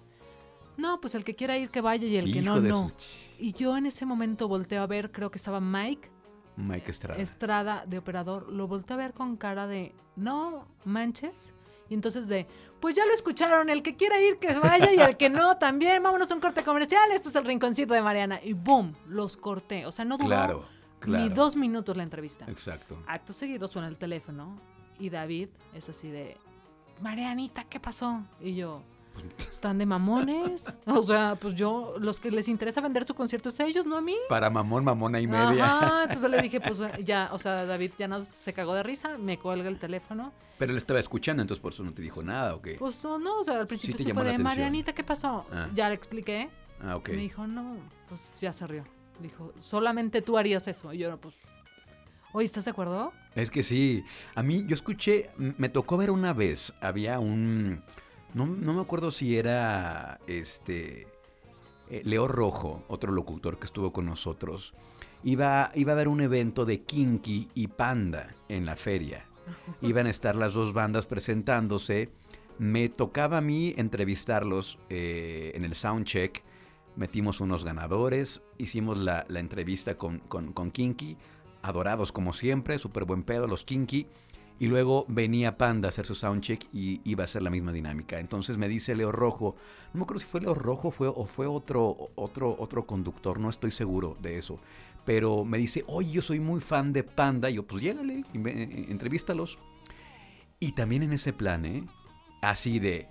No, 0.76 1.00
pues 1.00 1.14
el 1.14 1.24
que 1.24 1.34
quiera 1.34 1.56
ir 1.56 1.70
que 1.70 1.80
vaya 1.80 2.06
y 2.06 2.16
el 2.16 2.30
que 2.30 2.42
no, 2.42 2.60
no. 2.60 2.90
Y 3.38 3.52
yo 3.54 3.78
en 3.78 3.86
ese 3.86 4.04
momento 4.04 4.46
volteo 4.46 4.82
a 4.82 4.86
ver, 4.86 5.10
creo 5.10 5.30
que 5.30 5.38
estaba 5.38 5.58
Mike 5.60 6.10
Mike 6.56 6.90
Estrada. 6.90 7.20
Estrada 7.20 7.84
de 7.86 7.98
operador. 7.98 8.50
Lo 8.50 8.66
volteo 8.68 8.94
a 8.94 8.98
ver 8.98 9.12
con 9.12 9.36
cara 9.36 9.66
de, 9.66 9.94
no 10.16 10.66
manches. 10.84 11.52
Y 11.88 11.94
entonces 11.94 12.28
de, 12.28 12.46
pues 12.80 12.94
ya 12.94 13.04
lo 13.04 13.12
escucharon, 13.12 13.68
el 13.68 13.82
que 13.82 13.94
quiera 13.96 14.20
ir 14.20 14.38
que 14.38 14.54
vaya 14.58 14.92
y 14.92 15.00
el 15.00 15.16
que 15.16 15.28
no 15.28 15.56
también, 15.58 16.02
vámonos 16.02 16.30
a 16.30 16.34
un 16.34 16.40
corte 16.40 16.64
comercial, 16.64 17.10
esto 17.12 17.28
es 17.28 17.36
el 17.36 17.44
rinconcito 17.44 17.92
de 17.94 18.02
Mariana. 18.02 18.40
Y 18.42 18.52
boom, 18.54 18.94
los 19.06 19.36
corté. 19.36 19.84
O 19.86 19.92
sea, 19.92 20.04
no 20.04 20.16
duró 20.16 20.28
Claro, 20.28 20.64
claro. 21.00 21.24
ni 21.24 21.30
dos 21.30 21.56
minutos 21.56 21.96
la 21.96 22.02
entrevista. 22.02 22.46
Exacto. 22.48 23.02
Acto 23.06 23.32
seguido 23.32 23.68
suena 23.68 23.88
el 23.88 23.96
teléfono 23.98 24.56
y 24.98 25.10
David 25.10 25.48
es 25.74 25.88
así 25.88 26.10
de, 26.10 26.36
Marianita, 27.00 27.64
¿qué 27.64 27.80
pasó? 27.80 28.22
Y 28.40 28.54
yo, 28.54 28.82
¿están 29.38 29.78
de 29.78 29.86
mamones? 29.86 30.76
O 30.86 31.02
sea, 31.02 31.36
pues 31.40 31.54
yo, 31.54 31.94
los 31.98 32.20
que 32.20 32.30
les 32.30 32.48
interesa 32.48 32.80
vender 32.80 33.04
su 33.04 33.14
concierto 33.14 33.48
es 33.48 33.60
a 33.60 33.66
ellos, 33.66 33.86
no 33.86 33.96
a 33.96 34.00
mí. 34.00 34.16
Para 34.28 34.50
mamón, 34.50 34.84
mamona 34.84 35.20
y 35.20 35.26
media. 35.26 35.64
Ajá, 35.64 36.02
entonces 36.08 36.30
le 36.30 36.42
dije, 36.42 36.60
pues 36.60 36.80
ya, 37.04 37.30
o 37.32 37.38
sea, 37.38 37.64
David 37.64 37.92
ya 37.98 38.08
no 38.08 38.20
se 38.20 38.52
cagó 38.52 38.74
de 38.74 38.82
risa, 38.82 39.16
me 39.18 39.38
cuelga 39.38 39.68
el 39.68 39.78
teléfono. 39.78 40.32
Pero 40.58 40.72
él 40.72 40.78
estaba 40.78 41.00
escuchando, 41.00 41.42
entonces 41.42 41.60
por 41.60 41.72
eso 41.72 41.82
no 41.82 41.92
te 41.92 42.02
dijo 42.02 42.22
nada, 42.22 42.54
¿o 42.54 42.62
qué? 42.62 42.76
Pues 42.78 43.04
no, 43.04 43.38
o 43.38 43.42
sea, 43.42 43.58
al 43.58 43.66
principio 43.66 43.96
te 43.96 44.04
se 44.04 44.14
fue 44.14 44.22
de 44.22 44.30
atención. 44.30 44.48
Marianita, 44.48 44.92
¿qué 44.92 45.02
pasó? 45.02 45.46
Ah. 45.52 45.68
Ya 45.74 45.88
le 45.88 45.94
expliqué. 45.94 46.50
ah, 46.80 46.96
ok. 46.96 47.08
Me 47.10 47.16
dijo, 47.16 47.46
no, 47.46 47.76
pues 48.08 48.34
ya 48.40 48.52
se 48.52 48.66
rió. 48.66 48.84
Dijo, 49.20 49.52
solamente 49.58 50.22
tú 50.22 50.36
harías 50.36 50.66
eso. 50.68 50.92
Y 50.92 50.98
yo, 50.98 51.10
no, 51.10 51.18
pues, 51.18 51.36
oye, 52.32 52.44
¿estás 52.46 52.64
de 52.66 52.72
acuerdo? 52.72 53.12
Es 53.34 53.50
que 53.50 53.62
sí. 53.62 54.04
A 54.34 54.42
mí, 54.42 54.64
yo 54.66 54.74
escuché, 54.74 55.30
me 55.36 55.68
tocó 55.68 55.96
ver 55.96 56.10
una 56.10 56.32
vez, 56.32 56.72
había 56.80 57.18
un... 57.18 57.82
No, 58.34 58.46
no 58.46 58.74
me 58.74 58.80
acuerdo 58.80 59.10
si 59.10 59.36
era 59.36 60.20
este... 60.26 61.06
eh, 61.88 62.02
Leo 62.04 62.26
Rojo, 62.28 62.82
otro 62.88 63.12
locutor 63.12 63.58
que 63.58 63.66
estuvo 63.66 63.92
con 63.92 64.06
nosotros. 64.06 64.74
Iba, 65.22 65.70
iba 65.74 65.92
a 65.92 65.94
haber 65.94 66.08
un 66.08 66.20
evento 66.20 66.64
de 66.64 66.78
Kinky 66.78 67.48
y 67.54 67.68
Panda 67.68 68.34
en 68.48 68.66
la 68.66 68.76
feria. 68.76 69.26
Iban 69.80 70.06
a 70.06 70.10
estar 70.10 70.36
las 70.36 70.54
dos 70.54 70.72
bandas 70.72 71.06
presentándose. 71.06 72.10
Me 72.58 72.88
tocaba 72.88 73.38
a 73.38 73.40
mí 73.40 73.74
entrevistarlos 73.76 74.78
eh, 74.90 75.52
en 75.54 75.64
el 75.64 75.74
soundcheck. 75.74 76.42
Metimos 76.96 77.40
unos 77.40 77.64
ganadores, 77.64 78.42
hicimos 78.58 78.98
la, 78.98 79.24
la 79.28 79.40
entrevista 79.40 79.96
con, 79.98 80.20
con, 80.20 80.52
con 80.52 80.70
Kinky, 80.70 81.16
adorados 81.60 82.12
como 82.12 82.32
siempre, 82.32 82.78
súper 82.78 83.04
buen 83.04 83.24
pedo 83.24 83.48
los 83.48 83.64
Kinky. 83.64 84.06
Y 84.60 84.68
luego 84.68 85.04
venía 85.08 85.58
Panda 85.58 85.88
a 85.88 85.90
hacer 85.90 86.06
su 86.06 86.14
soundcheck 86.14 86.66
y 86.72 87.00
iba 87.04 87.24
a 87.24 87.26
ser 87.26 87.42
la 87.42 87.50
misma 87.50 87.72
dinámica. 87.72 88.20
Entonces 88.20 88.56
me 88.56 88.68
dice 88.68 88.94
Leo 88.94 89.10
Rojo, 89.10 89.56
no 89.92 89.98
me 89.98 90.02
acuerdo 90.04 90.20
si 90.20 90.26
fue 90.26 90.40
Leo 90.40 90.54
Rojo 90.54 90.90
fue, 90.92 91.08
o 91.08 91.26
fue 91.26 91.46
otro, 91.46 92.10
otro, 92.14 92.56
otro 92.58 92.86
conductor, 92.86 93.40
no 93.40 93.50
estoy 93.50 93.72
seguro 93.72 94.16
de 94.22 94.38
eso. 94.38 94.60
Pero 95.04 95.44
me 95.44 95.58
dice, 95.58 95.84
oye, 95.86 96.12
yo 96.12 96.22
soy 96.22 96.40
muy 96.40 96.60
fan 96.60 96.92
de 96.92 97.02
Panda. 97.02 97.50
Y 97.50 97.54
yo, 97.54 97.66
pues 97.66 97.82
llégale, 97.82 98.24
y 98.32 98.38
ve- 98.38 98.62
eh, 98.62 98.86
entrevístalos. 98.88 99.58
Y 100.60 100.72
también 100.72 101.02
en 101.02 101.12
ese 101.12 101.32
plan, 101.32 101.66
¿eh? 101.66 101.84
Así 102.40 102.78
de, 102.78 103.08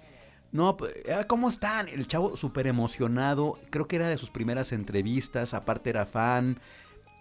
no, 0.51 0.77
ah, 1.13 1.25
¿cómo 1.27 1.49
están? 1.49 1.87
El 1.89 2.07
chavo 2.07 2.35
súper 2.37 2.67
emocionado, 2.67 3.59
creo 3.69 3.87
que 3.87 3.97
era 3.97 4.07
de 4.07 4.17
sus 4.17 4.31
primeras 4.31 4.71
entrevistas, 4.71 5.53
aparte 5.53 5.89
era 5.91 6.05
fan. 6.05 6.59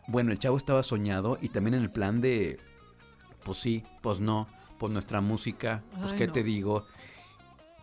Bueno, 0.06 0.32
el 0.32 0.38
chavo 0.38 0.56
estaba 0.56 0.82
soñado 0.82 1.38
y 1.42 1.48
también 1.50 1.74
en 1.74 1.82
el 1.82 1.90
plan 1.90 2.20
de, 2.20 2.58
pues 3.44 3.58
sí, 3.58 3.84
pues 4.00 4.20
no, 4.20 4.48
pues 4.78 4.92
nuestra 4.92 5.20
música, 5.20 5.82
pues 5.98 6.12
Ay, 6.12 6.18
qué 6.18 6.26
no. 6.26 6.32
te 6.32 6.42
digo. 6.42 6.86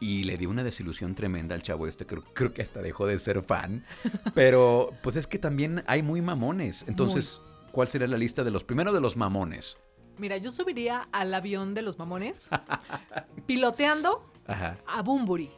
Y 0.02 0.24
le 0.24 0.38
dio 0.38 0.50
una 0.50 0.64
desilusión 0.64 1.14
tremenda 1.14 1.56
al 1.56 1.62
chavo 1.62 1.86
este, 1.86 2.06
creo, 2.06 2.24
creo 2.34 2.54
que 2.54 2.62
hasta 2.62 2.82
dejó 2.82 3.06
de 3.06 3.20
ser 3.20 3.44
fan. 3.44 3.86
Pero 4.34 4.92
pues 5.04 5.16
es 5.18 5.28
que 5.28 5.40
también 5.40 5.84
hay 5.88 6.04
muy 6.04 6.22
mamones. 6.22 6.86
Entonces, 6.88 7.42
¿cuál 7.74 7.90
sería 7.90 8.08
la 8.08 8.18
lista 8.18 8.44
de 8.46 8.52
los, 8.52 8.64
primero 8.64 8.94
de 8.94 9.02
los 9.02 9.18
mamones? 9.18 9.78
Mira, 10.18 10.38
yo 10.38 10.52
subiría 10.52 11.08
al 11.12 11.34
avión 11.34 11.74
de 11.74 11.82
los 11.82 11.98
mamones 12.00 12.50
piloteando 13.46 14.32
Ajá. 14.48 14.78
a 14.88 15.02
Bumburi. 15.02 15.52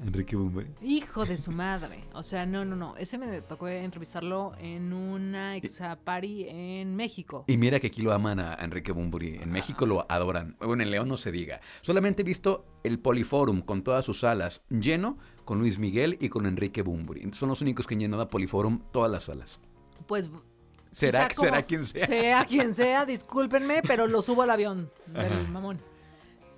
Enrique 0.00 0.36
Bumbe. 0.36 0.66
Hijo 0.80 1.24
de 1.24 1.38
su 1.38 1.50
madre. 1.50 2.04
O 2.14 2.22
sea, 2.22 2.46
no, 2.46 2.64
no, 2.64 2.76
no. 2.76 2.96
Ese 2.96 3.18
me 3.18 3.40
tocó 3.42 3.68
entrevistarlo 3.68 4.52
en 4.58 4.92
una 4.92 5.56
exapari 5.56 6.46
en 6.48 6.96
México. 6.96 7.44
Y 7.46 7.56
mira 7.56 7.78
que 7.80 7.88
aquí 7.88 8.02
lo 8.02 8.12
aman 8.12 8.40
a 8.40 8.54
Enrique 8.60 8.92
Bumburi. 8.92 9.38
En 9.42 9.50
México 9.50 9.86
lo 9.86 10.06
adoran. 10.10 10.56
Bueno, 10.60 10.82
en 10.82 10.90
León 10.90 11.08
no 11.08 11.16
se 11.16 11.30
diga. 11.30 11.60
Solamente 11.82 12.22
he 12.22 12.24
visto 12.24 12.64
el 12.84 12.98
Poliforum 12.98 13.60
con 13.60 13.82
todas 13.82 14.04
sus 14.04 14.20
salas 14.20 14.62
lleno 14.68 15.18
con 15.44 15.58
Luis 15.58 15.78
Miguel 15.78 16.16
y 16.20 16.28
con 16.28 16.46
Enrique 16.46 16.82
Bumburi. 16.82 17.28
Son 17.32 17.48
los 17.48 17.60
únicos 17.60 17.86
que 17.86 17.94
han 17.94 18.00
llenado 18.00 18.22
a 18.22 18.28
Poliforum 18.28 18.80
todas 18.92 19.10
las 19.10 19.24
salas. 19.24 19.60
Pues 20.06 20.30
Será, 20.92 21.28
como 21.34 21.48
será 21.48 21.62
quien 21.62 21.84
sea. 21.86 22.06
Sea 22.06 22.44
quien 22.48 22.74
sea, 22.74 23.06
discúlpenme, 23.06 23.80
pero 23.82 24.06
lo 24.06 24.20
subo 24.20 24.42
al 24.42 24.50
avión 24.50 24.90
del 25.06 25.32
Ajá. 25.32 25.42
mamón. 25.50 25.80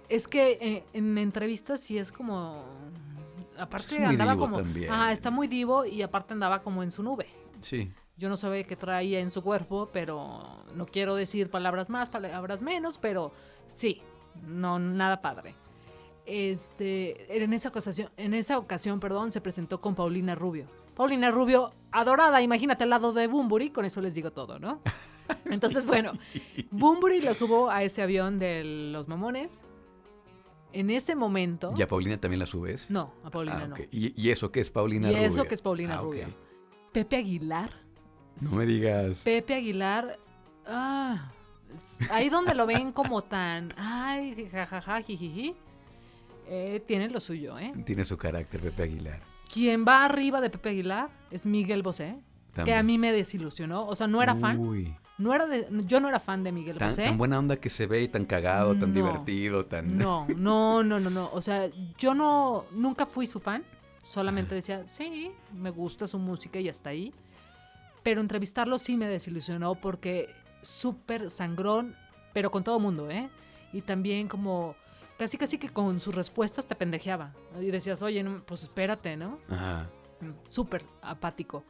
Es 0.08 0.28
que 0.28 0.58
eh, 0.60 0.84
en 0.92 1.16
entrevistas 1.18 1.80
sí 1.80 1.98
es 1.98 2.10
como. 2.12 2.64
Aparte 3.58 3.96
Es 3.96 4.08
andaba 4.08 4.36
como. 4.36 4.56
también. 4.58 4.90
Ajá, 4.90 5.12
está 5.12 5.30
muy 5.30 5.46
divo 5.48 5.84
y 5.84 6.02
aparte 6.02 6.32
andaba 6.34 6.62
como 6.62 6.82
en 6.82 6.90
su 6.90 7.02
nube. 7.02 7.28
Sí. 7.60 7.90
Yo 8.16 8.28
no 8.28 8.36
sabía 8.36 8.62
qué 8.64 8.76
traía 8.76 9.20
en 9.20 9.30
su 9.30 9.42
cuerpo, 9.42 9.90
pero 9.92 10.64
no 10.74 10.86
quiero 10.86 11.16
decir 11.16 11.50
palabras 11.50 11.90
más, 11.90 12.10
palabras 12.10 12.62
menos, 12.62 12.98
pero 12.98 13.32
sí, 13.66 14.02
no, 14.46 14.78
nada 14.78 15.20
padre. 15.20 15.56
Este, 16.26 17.42
en 17.42 17.52
esa 17.52 17.68
ocasión, 17.68 18.10
en 18.16 18.34
esa 18.34 18.58
ocasión, 18.58 19.00
perdón, 19.00 19.32
se 19.32 19.40
presentó 19.40 19.80
con 19.80 19.94
Paulina 19.94 20.34
Rubio. 20.34 20.66
Paulina 20.94 21.30
Rubio, 21.30 21.72
adorada, 21.90 22.40
imagínate 22.40 22.84
al 22.84 22.90
lado 22.90 23.12
de 23.12 23.26
Bumburi, 23.26 23.70
con 23.70 23.84
eso 23.84 24.00
les 24.00 24.14
digo 24.14 24.30
todo, 24.30 24.58
¿no? 24.58 24.80
Entonces, 25.46 25.84
bueno, 25.86 26.12
Bumburi 26.70 27.20
lo 27.20 27.34
subo 27.34 27.68
a 27.70 27.82
ese 27.82 28.02
avión 28.02 28.38
de 28.38 28.90
los 28.92 29.08
mamones. 29.08 29.64
En 30.74 30.90
ese 30.90 31.14
momento, 31.14 31.72
¿Y 31.76 31.82
a 31.82 31.88
Paulina 31.88 32.18
también 32.18 32.40
la 32.40 32.46
subes? 32.46 32.90
no, 32.90 33.14
a 33.22 33.30
Paulina 33.30 33.62
Ah, 33.64 33.66
no. 33.68 33.76
¿Y, 33.92 34.12
y 34.20 34.30
eso 34.30 34.50
qué 34.50 34.60
es 34.60 34.70
Paulina 34.70 35.08
Y 35.10 35.14
Rubio? 35.14 35.26
eso 35.28 35.44
que 35.44 35.54
es 35.54 35.62
Paulina 35.62 35.98
Ah. 35.98 36.02
Rubio. 36.02 36.26
Pepe 36.92 37.16
Aguilar, 37.16 37.70
No 38.40 38.50
me 38.56 38.66
digas. 38.66 39.22
Pepe 39.24 39.54
Aguilar, 39.54 40.18
ah, 40.66 41.30
ahí 42.10 42.28
donde 42.28 42.54
lo 42.54 42.66
ven 42.66 42.92
como 42.92 43.22
tan, 43.22 43.72
ay, 43.76 44.48
jajaja, 44.50 45.00
jijiji, 45.02 45.54
eh, 46.46 46.82
tiene 46.86 47.08
lo 47.08 47.20
suyo, 47.20 47.58
¿eh? 47.58 47.72
Tiene 47.84 48.04
su 48.04 48.16
carácter 48.16 48.60
Pepe 48.60 48.82
Aguilar. 48.84 49.22
Quien 49.52 49.84
va 49.86 50.04
arriba 50.04 50.40
de 50.40 50.50
Pepe 50.50 50.70
Aguilar 50.70 51.10
es 51.30 51.46
Miguel 51.46 51.82
Bosé, 51.82 52.18
que 52.64 52.74
a 52.74 52.82
mí 52.82 52.98
me 52.98 53.12
desilusionó, 53.12 53.86
o 53.86 53.94
sea, 53.94 54.06
no 54.06 54.22
era 54.22 54.34
fan, 54.34 54.58
Uy, 54.58 54.94
no 55.18 55.32
era 55.34 55.46
de, 55.46 55.66
yo 55.86 56.00
no 56.00 56.08
era 56.08 56.18
fan 56.20 56.42
de 56.42 56.52
Miguel 56.52 56.78
tan, 56.78 56.90
Bosé. 56.90 57.04
tan 57.04 57.18
buena 57.18 57.38
onda 57.38 57.56
que 57.56 57.70
se 57.70 57.86
ve 57.86 58.02
y 58.02 58.08
tan 58.08 58.24
cagado, 58.24 58.76
tan 58.76 58.90
No. 58.90 58.94
divertido, 58.94 59.66
tan... 59.66 59.96
No, 59.96 60.26
no, 60.36 60.82
no, 60.82 60.98
no, 61.00 61.10
no, 61.10 61.30
o 61.32 61.40
sea, 61.40 61.70
yo 61.98 62.14
no, 62.14 62.64
nunca 62.72 63.06
fui 63.06 63.26
su 63.26 63.38
fan, 63.40 63.64
solamente 64.00 64.54
decía, 64.54 64.84
sí, 64.88 65.30
me 65.52 65.70
gusta 65.70 66.06
su 66.06 66.18
música 66.18 66.58
y 66.60 66.68
hasta 66.68 66.90
ahí. 66.90 67.12
Pero 68.02 68.20
entrevistarlo 68.20 68.76
sí 68.78 68.96
me 68.96 69.06
desilusionó 69.08 69.76
porque 69.76 70.28
súper 70.62 71.30
sangrón, 71.30 71.96
pero 72.32 72.50
con 72.50 72.62
todo 72.64 72.78
mundo, 72.78 73.08
¿eh? 73.10 73.30
Y 73.72 73.80
también 73.80 74.28
como 74.28 74.74
casi 75.18 75.38
casi 75.38 75.56
que 75.58 75.68
con 75.70 76.00
sus 76.00 76.14
respuestas 76.14 76.66
te 76.66 76.74
pendejeaba. 76.74 77.32
Y 77.58 77.70
decías, 77.70 78.02
oye, 78.02 78.22
no, 78.22 78.42
pues 78.44 78.62
espérate, 78.64 79.16
¿no? 79.16 79.38
Ajá. 79.48 79.88
Súper 80.48 80.84
apático. 81.00 81.64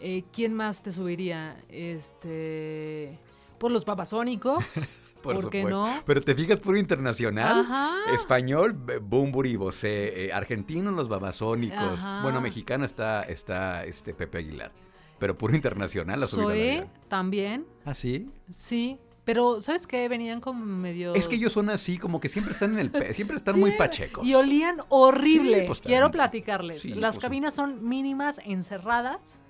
Eh, 0.00 0.24
¿Quién 0.32 0.54
más 0.54 0.82
te 0.82 0.92
subiría? 0.92 1.56
Este... 1.68 3.18
Por 3.58 3.70
los 3.72 3.84
babasónicos. 3.84 4.64
Por, 5.22 5.34
¿Por 5.40 5.50
qué 5.50 5.62
supuesto. 5.62 5.86
no? 5.88 6.02
Pero 6.06 6.20
te 6.20 6.36
fijas, 6.36 6.60
puro 6.60 6.76
internacional. 6.78 7.60
Ajá. 7.60 7.96
Español, 8.14 8.74
Bumburi, 9.02 9.56
Bosé. 9.56 10.26
eh, 10.26 10.32
argentino, 10.32 10.92
los 10.92 11.08
babasónicos. 11.08 11.98
Ajá. 11.98 12.22
Bueno, 12.22 12.40
mexicano 12.40 12.84
está, 12.84 13.22
está 13.22 13.84
este 13.84 14.14
Pepe 14.14 14.38
Aguilar. 14.38 14.70
Pero 15.18 15.36
puro 15.36 15.56
internacional 15.56 16.20
la 16.20 16.26
Zoé 16.26 16.86
también. 17.08 17.66
¿Ah, 17.84 17.94
sí? 17.94 18.30
Sí, 18.52 19.00
pero 19.24 19.60
¿sabes 19.60 19.88
qué? 19.88 20.06
Venían 20.08 20.40
como 20.40 20.64
medio... 20.64 21.14
Es 21.14 21.26
que 21.26 21.34
ellos 21.36 21.52
son 21.54 21.70
así, 21.70 21.98
como 21.98 22.20
que 22.20 22.28
siempre 22.28 22.52
están 22.52 22.74
en 22.74 22.78
el... 22.78 22.90
pe- 22.92 23.12
Siempre 23.12 23.36
están 23.36 23.58
muy 23.58 23.72
pachecos. 23.72 24.24
Y 24.24 24.34
olían 24.34 24.76
horrible. 24.90 25.60
Sí, 25.60 25.66
pues, 25.66 25.80
Quiero 25.80 26.10
platicarles. 26.12 26.82
sí, 26.82 26.94
Las 26.94 27.16
pues, 27.16 27.22
cabinas 27.24 27.54
son 27.54 27.88
mínimas, 27.88 28.38
encerradas, 28.44 29.40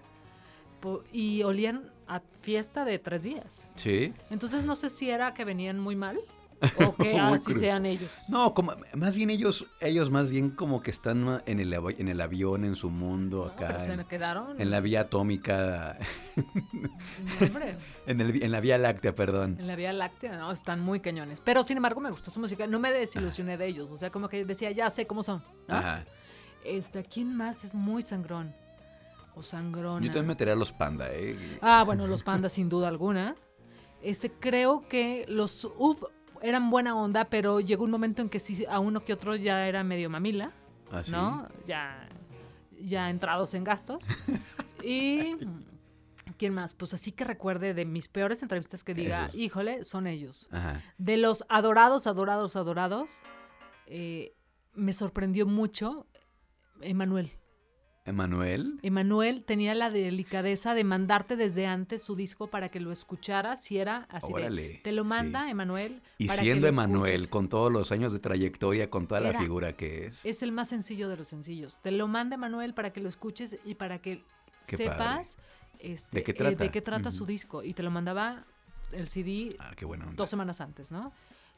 y 1.13 1.43
olían 1.43 1.91
a 2.09 2.21
fiesta 2.43 2.85
de 2.85 2.99
tres 2.99 3.23
días. 3.23 3.69
Sí. 3.77 4.13
Entonces 4.31 4.65
no 4.65 4.77
sé 4.77 4.91
si 4.91 5.11
era 5.11 5.35
que 5.35 5.45
venían 5.45 5.79
muy 5.81 5.97
mal 5.97 6.19
O 6.87 6.95
que 6.97 7.19
así 7.19 7.47
crudo. 7.47 7.59
sean 7.59 7.85
ellos. 7.85 8.31
No, 8.31 8.55
como, 8.55 8.73
más 8.95 9.15
bien 9.15 9.29
ellos, 9.29 9.67
ellos 9.81 10.11
más 10.11 10.31
bien 10.31 10.49
como 10.51 10.83
que 10.83 10.91
están 10.91 11.43
en 11.45 11.61
el, 11.61 11.71
en 11.75 12.09
el 12.09 12.19
avión, 12.19 12.65
en 12.65 12.75
su 12.77 12.89
mundo, 12.89 13.45
No, 13.45 13.53
acá. 13.53 13.67
pero 13.67 13.81
se 13.81 13.93
en, 13.93 14.05
quedaron. 14.05 14.59
en 14.59 14.71
la 14.71 14.81
vía 14.81 15.01
atómica, 15.03 15.99
hombre, 17.43 17.77
en, 18.07 18.21
el, 18.23 18.43
en 18.43 18.51
la 18.53 18.61
vía 18.61 18.79
láctea, 18.79 19.15
perdón. 19.15 19.57
en 19.61 19.67
la 19.67 19.77
Vía 19.77 19.93
Láctea, 19.93 20.39
no, 20.39 20.51
están 20.51 20.81
muy 20.81 21.01
cañones. 21.01 21.41
Pero 21.45 21.63
sin 21.63 21.77
embargo, 21.77 22.01
me 22.01 22.11
gustó 22.11 22.31
su 22.31 22.41
música. 22.41 22.67
No 22.67 22.81
me 22.81 22.91
desilusioné 22.91 23.57
de 23.59 23.67
ellos. 23.67 23.91
O 23.91 23.97
sea, 23.99 24.11
como 24.11 24.29
que 24.31 24.45
decía, 24.47 24.71
ya 24.71 24.89
sé 24.89 25.07
cómo 25.07 25.23
son. 25.23 25.43
¿no? 25.69 25.75
Ajá. 25.77 26.05
Este, 26.65 27.05
¿quién 27.05 27.37
más 27.37 27.65
es 27.65 27.75
muy 27.75 28.03
sangrón? 28.03 28.55
O 29.37 29.43
sangrona. 29.43 30.01
Yo 30.01 30.11
también 30.11 30.29
metería 30.29 30.55
a 30.55 30.57
los 30.57 30.73
panda, 30.73 31.09
¿eh? 31.13 31.59
Ah, 31.61 31.85
bueno, 31.85 32.07
los 32.07 32.23
pandas 32.23 32.53
sin 32.53 32.69
duda 32.71 32.89
alguna. 32.89 33.37
Este, 34.03 34.33
creo 34.33 34.89
que 34.89 35.27
los 35.29 35.65
UF 35.77 36.05
eran 36.41 36.71
buena 36.71 36.97
onda, 36.97 37.27
pero 37.27 37.61
llegó 37.61 37.85
un 37.85 37.91
momento 37.91 38.23
en 38.23 38.29
que 38.31 38.39
sí, 38.39 38.65
a 38.67 38.81
uno 38.81 39.05
que 39.05 39.13
otro 39.13 39.37
ya 39.37 39.69
era 39.69 39.85
medio 39.85 40.09
mamila, 40.09 40.53
Así. 40.91 41.13
¿no? 41.13 41.49
Ya, 41.67 42.09
ya 42.81 43.11
entrados 43.11 43.53
en 43.55 43.65
gastos. 43.65 44.03
y 44.83 45.37
¿quién 46.39 46.55
más? 46.55 46.73
Pues 46.73 46.95
así 46.95 47.13
que 47.13 47.25
recuerde 47.25 47.75
de 47.75 47.85
mis 47.85 48.09
peores 48.09 48.43
entrevistas 48.43 48.85
que 48.85 48.95
diga, 48.95 49.25
Esos. 49.27 49.35
híjole, 49.35 49.85
son 49.85 50.07
ellos. 50.07 50.49
Ajá. 50.51 50.81
De 50.97 51.19
los 51.19 51.45
adorados, 51.51 52.07
adorados, 52.07 52.57
adorados, 52.57 53.21
eh, 53.87 54.35
me 54.73 54.93
sorprendió 54.93 55.47
mucho 55.47 56.07
Emanuel. 56.81 57.33
Emanuel. 58.07 58.79
Emanuel 58.83 59.43
tenía 59.45 59.75
la 59.75 59.91
delicadeza 59.91 60.75
de 60.75 60.85
mandarte 60.85 61.37
desde 61.37 61.67
antes 61.67 62.03
su 62.03 62.17
disco 62.17 62.47
para 62.47 62.69
que 62.69 62.81
lo 62.81 62.93
escucharas, 62.93 63.63
si 63.63 63.79
era 63.79 64.07
así 64.11 64.33
de, 64.33 64.81
te 64.83 64.93
lo 64.93 65.03
sí. 65.03 65.09
manda 65.11 65.51
Emanuel. 65.51 66.01
Y 66.19 66.29
para 66.29 66.39
que 66.39 66.45
siendo 66.45 66.67
lo 66.69 66.73
Emanuel, 66.73 67.11
escuches". 67.13 67.29
con 67.31 67.49
todos 67.49 67.73
los 67.73 67.93
años 67.93 68.13
de 68.13 68.21
trayectoria, 68.21 68.89
con 68.89 69.07
toda 69.07 69.21
la 69.21 69.39
figura 69.39 69.73
que 69.75 70.07
es. 70.07 70.25
Es 70.25 70.43
el 70.43 70.53
más 70.53 70.69
sencillo 70.69 71.09
de 71.09 71.17
los 71.17 71.29
sencillos. 71.29 71.77
Te 71.83 71.91
lo 71.91 72.09
manda 72.09 72.37
Emanuel 72.37 72.75
para 72.75 72.93
que 72.93 73.01
lo 73.01 73.09
escuches 73.09 73.59
y 73.65 73.75
para 73.75 74.01
que 74.01 74.23
Qué 74.67 74.77
sepas 74.77 75.39
este, 75.79 76.19
¿De 76.19 76.25
qué 76.25 76.31
eh, 76.31 76.35
trata? 76.35 76.65
de 76.65 76.71
qué 76.71 76.81
trata 76.81 77.11
su 77.11 77.27
disco. 77.27 77.63
Y 77.63 77.75
te 77.75 77.83
lo 77.83 77.91
mandaba 77.91 78.45
el 78.93 79.09
CD 79.09 79.57
Ah, 79.59 79.73
qué 79.77 79.87
dos 80.15 80.31
semanas 80.31 80.61
antes, 80.61 80.91
¿no? 80.91 81.13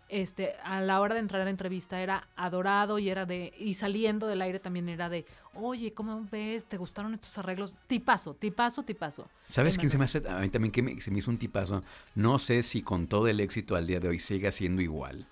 Este, 0.08 0.54
a 0.64 0.80
la 0.80 1.00
hora 1.00 1.14
de 1.14 1.20
entrar 1.20 1.42
a 1.42 1.44
la 1.44 1.50
entrevista 1.50 2.00
era 2.00 2.26
adorado 2.34 2.98
y 2.98 3.10
era 3.10 3.26
de, 3.26 3.52
y 3.58 3.74
saliendo 3.74 4.26
del 4.26 4.40
aire 4.40 4.58
también 4.58 4.88
era 4.88 5.10
de, 5.10 5.26
oye, 5.54 5.92
¿cómo 5.92 6.26
ves? 6.30 6.64
¿Te 6.64 6.78
gustaron 6.78 7.12
estos 7.12 7.36
arreglos? 7.36 7.74
Tipazo, 7.88 8.32
tipazo, 8.34 8.84
tipazo. 8.84 9.28
¿Sabes 9.46 9.76
quién 9.76 9.90
se 9.90 9.98
me 9.98 10.04
hace? 10.06 10.22
A 10.26 10.38
mí 10.38 10.48
también 10.48 10.72
que 10.72 10.82
me- 10.82 10.98
se 11.00 11.10
me 11.10 11.18
hizo 11.18 11.30
un 11.30 11.36
tipazo. 11.36 11.82
No 12.14 12.38
sé 12.38 12.62
si 12.62 12.80
con 12.80 13.06
todo 13.06 13.28
el 13.28 13.38
éxito 13.40 13.76
al 13.76 13.86
día 13.86 14.00
de 14.00 14.08
hoy 14.08 14.18
siga 14.18 14.50
siendo 14.50 14.80
igual. 14.80 15.26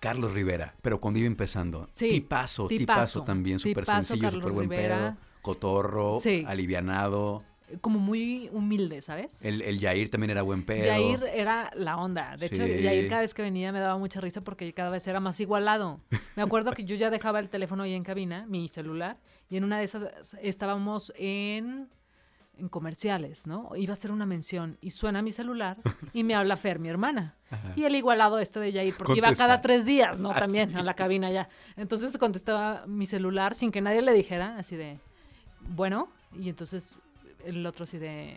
Carlos 0.00 0.32
Rivera, 0.32 0.74
pero 0.82 1.00
cuando 1.00 1.18
iba 1.20 1.26
empezando. 1.26 1.88
Sí, 1.90 2.10
tipazo, 2.10 2.68
tipazo, 2.68 2.76
tipazo, 2.78 3.22
también, 3.24 3.58
súper 3.58 3.86
sencillo, 3.86 4.30
súper 4.30 4.52
buen 4.52 4.68
Rivera. 4.68 4.96
pedo. 4.96 5.16
Cotorro, 5.40 6.18
Sí. 6.20 6.44
alivianado. 6.46 7.42
Como 7.80 7.98
muy 7.98 8.48
humilde, 8.52 9.00
¿sabes? 9.02 9.44
El, 9.44 9.62
el 9.62 9.78
Yair 9.78 10.10
también 10.10 10.30
era 10.30 10.42
buen 10.42 10.64
pedo. 10.64 10.84
Yair 10.84 11.24
era 11.34 11.70
la 11.74 11.96
onda. 11.96 12.36
De 12.36 12.46
hecho, 12.46 12.64
Sí. 12.66 12.82
Yair 12.82 13.08
cada 13.08 13.20
vez 13.22 13.34
que 13.34 13.42
venía 13.42 13.72
me 13.72 13.80
daba 13.80 13.96
mucha 13.98 14.20
risa 14.20 14.40
porque 14.42 14.72
cada 14.72 14.90
vez 14.90 15.06
era 15.06 15.20
más 15.20 15.38
igualado. 15.40 16.00
Me 16.36 16.42
acuerdo 16.42 16.72
que 16.72 16.84
yo 16.84 16.96
ya 16.96 17.10
dejaba 17.10 17.40
el 17.40 17.48
teléfono 17.48 17.82
ahí 17.82 17.94
en 17.94 18.04
cabina, 18.04 18.46
mi 18.48 18.68
celular, 18.68 19.18
y 19.48 19.56
en 19.56 19.64
una 19.64 19.78
de 19.78 19.84
esas 19.84 20.36
estábamos 20.42 21.12
en, 21.16 21.88
en 22.56 22.68
comerciales, 22.68 23.46
¿no? 23.46 23.70
Iba 23.76 23.92
a 23.92 23.94
hacer 23.94 24.10
una 24.12 24.26
mención 24.26 24.78
y 24.80 24.90
suena 24.90 25.22
mi 25.22 25.32
celular 25.32 25.78
y 26.12 26.22
me 26.24 26.34
habla 26.34 26.56
Fer, 26.56 26.78
mi 26.78 26.88
hermana. 26.88 27.36
Y 27.76 27.84
el 27.84 27.94
igualado 27.94 28.38
este 28.40 28.58
de 28.60 28.72
Yair, 28.72 28.94
porque 28.96 29.14
iba 29.16 29.32
cada 29.34 29.60
tres 29.62 29.86
días, 29.86 30.18
¿no? 30.20 30.30
Ah, 30.32 30.38
También 30.40 30.76
a 30.76 30.82
la 30.82 30.94
cabina 30.94 31.30
ya. 31.30 31.48
Entonces 31.76 32.16
contestaba 32.18 32.84
mi 32.86 33.06
celular 33.06 33.54
sin 33.54 33.70
que 33.70 33.80
nadie 33.80 34.02
le 34.02 34.12
dijera, 34.12 34.56
así 34.58 34.74
de, 34.76 34.98
bueno, 35.60 36.08
y 36.36 36.48
entonces 36.48 36.98
el 37.44 37.64
otro 37.66 37.84
así 37.84 37.98
de, 37.98 38.36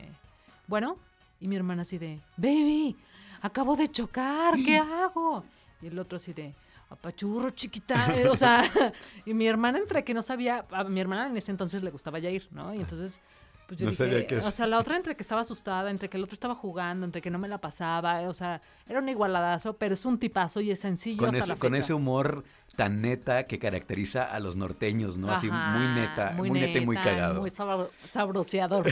bueno, 0.67 0.97
y 1.39 1.47
mi 1.47 1.55
hermana 1.55 1.81
así 1.83 1.97
de, 1.97 2.19
baby, 2.37 2.95
acabo 3.41 3.75
de 3.75 3.87
chocar, 3.89 4.55
¿qué 4.55 4.77
hago? 4.77 5.43
Y 5.81 5.87
el 5.87 5.99
otro 5.99 6.15
así 6.17 6.33
de, 6.33 6.53
apachurro, 6.89 7.49
chiquita. 7.51 8.15
eh, 8.15 8.27
o 8.27 8.35
sea, 8.35 8.63
y 9.25 9.33
mi 9.33 9.47
hermana 9.47 9.77
entre 9.77 10.03
que 10.03 10.13
no 10.13 10.21
sabía, 10.21 10.65
a 10.71 10.83
mi 10.85 10.99
hermana 10.99 11.27
en 11.27 11.37
ese 11.37 11.51
entonces 11.51 11.83
le 11.83 11.91
gustaba 11.91 12.19
ya 12.19 12.29
ir, 12.29 12.47
¿no? 12.51 12.73
Y 12.73 12.79
entonces, 12.79 13.19
pues 13.67 13.79
yo 13.79 13.85
No 13.85 13.91
dije, 13.91 14.03
sabía 14.05 14.27
qué 14.27 14.37
o 14.37 14.51
sea, 14.51 14.65
la 14.65 14.79
otra 14.79 14.95
entre 14.95 15.15
que 15.15 15.21
estaba 15.21 15.41
asustada, 15.41 15.91
entre 15.91 16.09
que 16.09 16.15
el 16.17 16.23
otro 16.23 16.33
estaba 16.35 16.55
jugando, 16.55 17.05
entre 17.05 17.21
que 17.21 17.29
no 17.29 17.37
me 17.37 17.47
la 17.49 17.57
pasaba, 17.57 18.21
o 18.21 18.33
sea, 18.33 18.61
era 18.87 18.99
un 18.99 19.09
igualadazo, 19.09 19.73
pero 19.73 19.93
es 19.93 20.05
un 20.05 20.17
tipazo 20.17 20.61
y 20.61 20.71
es 20.71 20.79
sencillo 20.79 21.17
Con 21.17 21.27
hasta 21.27 21.39
ese, 21.39 21.47
la 21.49 21.55
con 21.57 21.71
fecha. 21.71 21.83
ese 21.83 21.93
humor 21.93 22.43
tan 22.77 23.01
neta 23.01 23.47
que 23.47 23.59
caracteriza 23.59 24.23
a 24.23 24.39
los 24.39 24.55
norteños, 24.55 25.17
¿no? 25.17 25.29
Así 25.31 25.47
muy 25.51 25.87
neta, 25.95 26.31
muy, 26.37 26.49
neta 26.51 26.77
y 26.77 26.85
muy 26.85 26.95
cagado. 26.95 27.41
Muy 27.41 27.49
sabro- 27.49 27.89
sabroseador, 28.05 28.87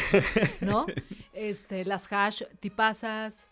¿no? 0.59 0.85
Este, 1.33 1.85
las 1.85 2.11
hash 2.11 2.41
tipazas. 2.59 3.47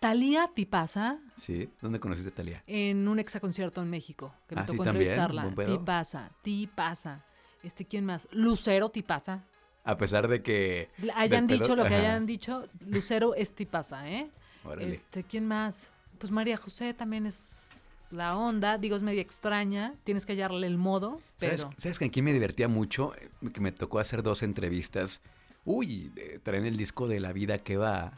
Talía 0.00 0.48
Tipaza 0.54 1.18
¿Sí? 1.36 1.68
¿Dónde 1.82 2.00
conociste 2.00 2.30
a 2.30 2.34
Talía? 2.34 2.62
en 2.66 3.06
un 3.06 3.18
exaconcierto 3.18 3.82
en 3.82 3.90
México, 3.90 4.32
que 4.48 4.54
me 4.54 4.62
Ah, 4.62 4.64
sí, 4.66 4.72
tocó 4.72 4.84
también, 4.84 5.10
entrevistarla. 5.12 5.66
Tipaza, 5.66 6.30
Tipaza. 6.42 7.24
Este, 7.62 7.84
¿quién 7.84 8.06
más? 8.06 8.26
Lucero 8.32 8.88
Tipaza. 8.88 9.44
A 9.84 9.98
pesar 9.98 10.26
de 10.28 10.42
que... 10.42 10.88
Hayan 11.14 11.46
dicho 11.46 11.76
lo 11.76 11.82
que 11.84 11.94
Ajá. 11.96 11.98
hayan 11.98 12.24
dicho, 12.24 12.62
Lucero 12.86 13.34
es 13.34 13.54
Tipaza, 13.54 14.08
¿eh? 14.08 14.30
Órale. 14.64 14.90
Este, 14.90 15.22
¿quién 15.24 15.46
más? 15.46 15.90
Pues 16.18 16.30
María 16.30 16.56
José 16.56 16.94
también 16.94 17.26
es 17.26 17.68
la 18.10 18.36
onda, 18.36 18.78
digo, 18.78 18.96
es 18.96 19.02
media 19.02 19.22
extraña, 19.22 19.94
tienes 20.04 20.26
que 20.26 20.32
hallarle 20.32 20.66
el 20.66 20.78
modo, 20.78 21.16
¿Sabes, 21.38 21.64
pero... 21.64 21.74
¿Sabes 21.76 21.98
que 21.98 22.06
aquí 22.06 22.22
me 22.22 22.32
divertía 22.32 22.68
mucho? 22.68 23.14
Eh, 23.16 23.50
Que 23.52 23.60
me 23.60 23.72
tocó 23.72 23.98
hacer 23.98 24.22
dos 24.22 24.42
entrevistas. 24.42 25.20
Uy, 25.64 26.12
traen 26.42 26.66
el 26.66 26.76
disco 26.76 27.06
de 27.08 27.20
La 27.20 27.32
Vida 27.32 27.58
que 27.58 27.76
va. 27.76 28.12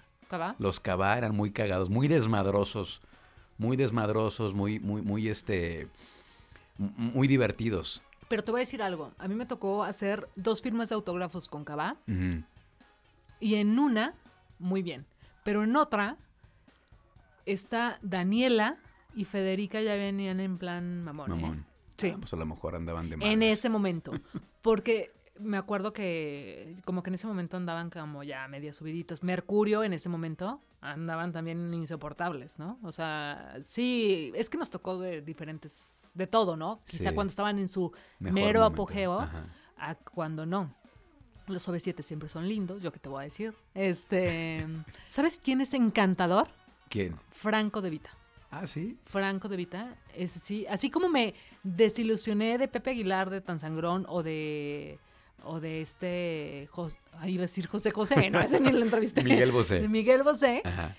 Los 0.58 0.80
Cabá 0.80 1.18
eran 1.18 1.34
muy 1.36 1.50
cagados, 1.50 1.90
muy 1.90 2.08
desmadrosos. 2.08 3.02
Muy 3.58 3.76
desmadrosos, 3.76 4.54
muy, 4.54 4.80
muy, 4.80 5.02
muy, 5.02 5.28
este... 5.28 5.88
Muy 6.78 7.28
divertidos. 7.28 8.02
Pero 8.28 8.42
te 8.42 8.50
voy 8.50 8.60
a 8.60 8.62
decir 8.62 8.80
algo, 8.82 9.12
a 9.18 9.28
mí 9.28 9.34
me 9.34 9.44
tocó 9.44 9.84
hacer 9.84 10.26
dos 10.36 10.62
firmas 10.62 10.88
de 10.88 10.94
autógrafos 10.94 11.48
con 11.48 11.64
Cabá, 11.64 11.96
y 13.40 13.56
en 13.56 13.78
una, 13.78 14.14
muy 14.58 14.80
bien, 14.82 15.04
pero 15.44 15.64
en 15.64 15.76
otra, 15.76 16.16
está 17.44 17.98
Daniela 18.00 18.78
y 19.14 19.24
Federica 19.24 19.80
ya 19.80 19.94
venían 19.94 20.40
en 20.40 20.58
plan 20.58 21.02
mamón. 21.02 21.30
¿eh? 21.32 21.34
Mamón. 21.34 21.66
Sí. 21.96 22.12
Ah, 22.14 22.16
pues 22.18 22.32
a 22.32 22.36
lo 22.36 22.46
mejor 22.46 22.74
andaban 22.74 23.08
de 23.08 23.14
en 23.14 23.20
malas. 23.20 23.58
ese 23.58 23.68
momento. 23.68 24.12
Porque 24.62 25.12
me 25.38 25.56
acuerdo 25.56 25.92
que 25.92 26.74
como 26.84 27.02
que 27.02 27.10
en 27.10 27.14
ese 27.14 27.26
momento 27.26 27.56
andaban 27.56 27.90
como 27.90 28.22
ya 28.22 28.46
media 28.48 28.72
subiditas. 28.72 29.22
Mercurio 29.22 29.84
en 29.84 29.92
ese 29.92 30.08
momento 30.08 30.60
andaban 30.80 31.32
también 31.32 31.72
insoportables, 31.74 32.58
¿no? 32.58 32.78
O 32.82 32.90
sea, 32.92 33.54
sí, 33.64 34.32
es 34.34 34.50
que 34.50 34.58
nos 34.58 34.70
tocó 34.70 34.98
de 34.98 35.22
diferentes, 35.22 36.10
de 36.14 36.26
todo, 36.26 36.56
¿no? 36.56 36.80
Quizá 36.86 37.10
Sí. 37.10 37.14
cuando 37.14 37.30
estaban 37.30 37.58
en 37.58 37.68
su 37.68 37.92
Mejor 38.18 38.34
mero 38.34 38.60
momento. 38.60 38.82
apogeo, 38.82 39.20
Ajá. 39.20 39.46
a 39.76 39.94
cuando 39.94 40.44
no. 40.44 40.74
Los 41.48 41.68
OV7 41.68 42.02
siempre 42.02 42.28
son 42.28 42.48
lindos, 42.48 42.82
yo 42.82 42.92
qué 42.92 42.98
te 42.98 43.08
voy 43.08 43.20
a 43.20 43.24
decir. 43.24 43.54
Este, 43.74 44.66
¿sabes 45.08 45.38
quién 45.42 45.60
es 45.60 45.74
encantador? 45.74 46.48
¿Quién? 46.88 47.16
Franco 47.30 47.80
de 47.80 47.90
Vita. 47.90 48.10
Ah, 48.54 48.66
sí. 48.66 48.98
Franco 49.06 49.48
de 49.48 49.56
Vita, 49.56 49.96
ese 50.14 50.38
sí, 50.38 50.66
así 50.68 50.90
como 50.90 51.08
me 51.08 51.34
desilusioné 51.64 52.58
de 52.58 52.68
Pepe 52.68 52.90
Aguilar 52.90 53.30
de 53.30 53.40
Tansangrón 53.40 54.04
o 54.08 54.22
de 54.22 54.98
o 55.44 55.58
de 55.58 55.80
este 55.80 56.68
Jos- 56.70 56.96
ay, 57.18 57.32
iba 57.34 57.40
a 57.40 57.48
decir 57.48 57.66
José 57.66 57.90
José, 57.90 58.30
no, 58.30 58.40
ese 58.40 58.60
ni 58.60 58.70
lo 58.70 58.84
entrevisté. 58.84 59.24
Miguel 59.24 59.50
Bosé. 59.52 59.80
De 59.80 59.88
Miguel 59.88 60.22
Bosé. 60.22 60.60
Ajá. 60.64 60.94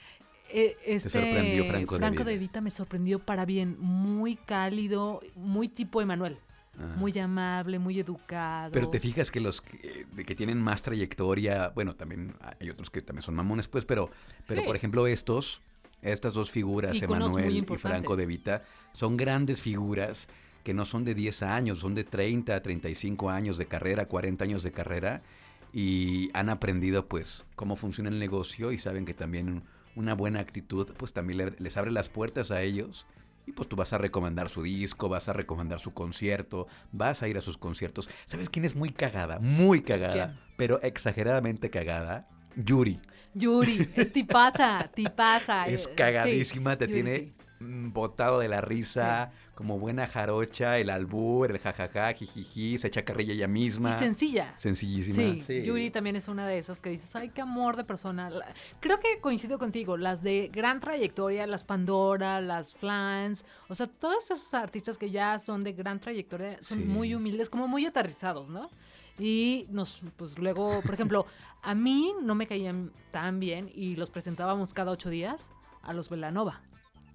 eh, 0.50 0.76
este 0.86 1.10
sorprendió 1.12 1.66
Franco 1.66 1.98
de 2.00 2.10
Vita. 2.10 2.24
de 2.26 2.38
Vita 2.40 2.62
me 2.62 2.72
sorprendió 2.72 3.20
para 3.20 3.46
bien, 3.46 3.78
muy 3.80 4.36
cálido, 4.36 5.22
muy 5.36 5.68
tipo 5.70 6.02
Emanuel, 6.02 6.40
Ajá. 6.78 6.96
muy 6.98 7.18
amable, 7.20 7.78
muy 7.80 8.00
educado. 8.00 8.72
Pero 8.72 8.90
te 8.90 9.00
fijas 9.00 9.30
que 9.32 9.40
los 9.40 9.62
que, 9.62 10.36
tienen 10.36 10.60
más 10.62 10.82
trayectoria, 10.82 11.70
bueno, 11.70 11.96
también 11.96 12.36
hay 12.60 12.70
otros 12.72 12.90
que 12.90 13.02
también 13.04 13.22
son 13.24 13.36
mamones, 13.36 13.68
pues, 13.68 13.86
pero, 13.86 14.10
pero 14.48 14.62
Sí. 14.62 14.68
por 14.68 14.76
ejemplo 14.76 15.06
estos, 15.08 15.62
estas 16.04 16.34
dos 16.34 16.52
figuras, 16.52 16.98
Emanuel 17.06 17.46
y. 17.58 17.78
Franco 17.78 18.16
de 18.16 18.26
Vita, 18.26 18.64
son 18.94 19.18
grandes 19.18 19.62
figuras 19.62 20.28
que 20.64 20.74
no 20.74 20.86
son 20.86 21.04
de 21.04 21.14
10 21.16 21.44
años, 21.44 21.80
son 21.80 21.94
de 21.96 22.04
30, 22.04 22.62
35 22.62 23.30
años 23.30 23.58
de 23.58 23.66
carrera, 23.66 24.08
40 24.08 24.44
años 24.46 24.64
de 24.64 24.72
carrera 24.72 25.22
y 25.74 26.30
han 26.34 26.50
aprendido 26.50 27.08
pues 27.08 27.44
cómo 27.56 27.76
funciona 27.76 28.10
el 28.10 28.20
negocio 28.20 28.72
y 28.72 28.78
saben 28.80 29.06
que 29.06 29.14
también 29.14 29.64
una 29.96 30.14
buena 30.14 30.40
actitud 30.40 30.88
pues 30.98 31.14
también 31.14 31.38
le- 31.38 31.56
les 31.58 31.78
abre 31.78 31.92
las 31.92 32.10
puertas 32.10 32.52
a 32.52 32.62
ellos 32.62 33.06
y 33.46 33.52
pues 33.52 33.68
tú 33.68 33.76
vas 33.76 33.92
a 33.92 33.98
recomendar 33.98 34.48
su 34.48 34.62
disco, 34.64 35.10
vas 35.10 35.28
a 35.28 35.34
recomendar 35.34 35.80
su 35.82 35.92
concierto, 35.94 36.68
vas 36.94 37.24
a 37.24 37.28
ir 37.28 37.38
a 37.38 37.42
sus 37.42 37.58
conciertos. 37.58 38.10
¿Sabes 38.26 38.50
quién 38.50 38.64
es 38.64 38.76
muy 38.76 38.90
cagada? 38.92 39.40
Muy 39.40 39.82
cagada, 39.82 40.14
¿Quién? 40.14 40.40
pero 40.56 40.82
exageradamente 40.82 41.70
cagada. 41.70 42.30
Yuri. 42.56 43.00
Yuri, 43.34 43.90
es 43.96 44.12
tipaza, 44.14 44.90
tipaza. 44.94 45.66
Es 45.68 45.88
eh, 45.88 45.94
cagadísima, 45.96 46.74
sí, 46.74 46.78
te 46.78 46.86
Yuri, 46.88 46.94
tiene... 46.94 47.18
sí. 47.20 47.34
mm, 47.62 47.92
botado 47.94 48.40
de 48.40 48.48
la 48.48 48.62
risa, 48.62 49.32
como 49.56 49.78
buena 49.80 50.06
jarocha, 50.08 50.78
el 50.80 50.90
albur, 50.90 51.50
el 51.52 51.60
jajaja, 51.60 52.12
jijiji, 52.14 52.78
se 52.78 52.88
echa 52.88 53.04
carrilla 53.06 53.34
ella 53.34 53.48
misma. 53.48 53.90
Y 53.90 53.94
sencilla. 53.94 54.54
Sencillísima. 54.56 55.40
Sí, 55.44 55.62
Yuri 55.64 55.90
también 55.92 56.16
es 56.16 56.28
una 56.28 56.48
de 56.48 56.58
esas 56.58 56.82
que 56.82 56.90
dices, 56.90 57.16
ay, 57.16 57.30
qué 57.30 57.42
amor 57.42 57.76
de 57.78 57.84
persona. 57.84 58.32
Creo 58.80 59.00
que 59.00 59.20
coincido 59.22 59.58
contigo, 59.60 59.96
las 59.98 60.22
de 60.22 60.50
gran 60.52 60.80
trayectoria, 60.80 61.46
las 61.48 61.64
Pandora, 61.64 62.42
las 62.42 62.76
Flans, 62.76 63.46
o 63.68 63.76
sea, 63.76 63.88
todos 63.88 64.26
esos 64.26 64.54
artistas 64.54 64.98
que 64.98 65.10
ya 65.12 65.38
son 65.40 65.64
de 65.64 65.74
gran 65.74 66.00
trayectoria 66.00 66.58
son 66.62 66.80
Sí. 66.80 66.86
muy 66.86 67.14
humildes, 67.16 67.50
como 67.50 67.68
muy 67.68 67.86
aterrizados, 67.86 68.50
¿no? 68.50 68.70
Y 69.20 69.68
nos, 69.70 70.02
pues 70.18 70.38
luego, 70.40 70.82
por 70.82 70.94
ejemplo, 70.94 71.26
a 71.62 71.76
mí 71.76 72.14
no 72.24 72.36
me 72.36 72.48
caían 72.48 72.92
tan 73.12 73.40
bien 73.40 73.72
y 73.74 73.96
los 73.96 74.10
presentábamos 74.10 74.74
cada 74.74 74.92
ocho 74.92 75.10
días 75.10 75.52
a 75.84 75.94
los 75.94 76.10
Velanova. 76.10 76.62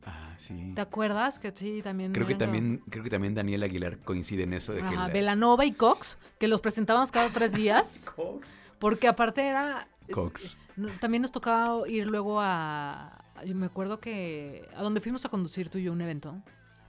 Ah, 0.07 0.35
sí. 0.39 0.73
¿Te 0.75 0.81
acuerdas? 0.81 1.39
Que 1.39 1.51
sí, 1.51 1.83
también. 1.83 2.13
Creo 2.13 2.27
que 2.27 2.35
también, 2.35 2.83
creo 2.89 3.03
que 3.05 3.11
también 3.11 3.35
Daniel 3.35 3.63
Aguilar 3.65 3.99
coincide 3.99 4.45
en 4.45 4.55
eso 4.55 4.73
de 4.73 4.81
que 4.81 4.87
Ajá, 4.87 5.09
la- 5.09 5.13
Velanova 5.13 5.65
y 5.67 5.73
Cox, 5.73 6.19
que 6.39 6.49
los 6.49 6.61
presentábamos 6.61 7.11
cada 7.11 7.29
tres 7.29 7.53
días. 7.53 8.11
Porque 8.79 9.09
aparte 9.09 9.45
era... 9.47 9.89
Cox. 10.13 10.57
También 11.01 11.23
nos 11.23 11.33
tocaba 11.33 11.87
ir 11.89 12.07
luego 12.07 12.41
a... 12.41 13.25
Yo 13.45 13.55
me 13.57 13.67
acuerdo 13.67 14.01
que... 14.01 14.67
A 14.77 14.83
donde 14.83 15.01
fuimos 15.01 15.25
a 15.25 15.29
conducir 15.29 15.69
tú 15.69 15.79
y 15.79 15.83
yo 15.83 15.93
un 15.93 16.01
evento. 16.01 16.41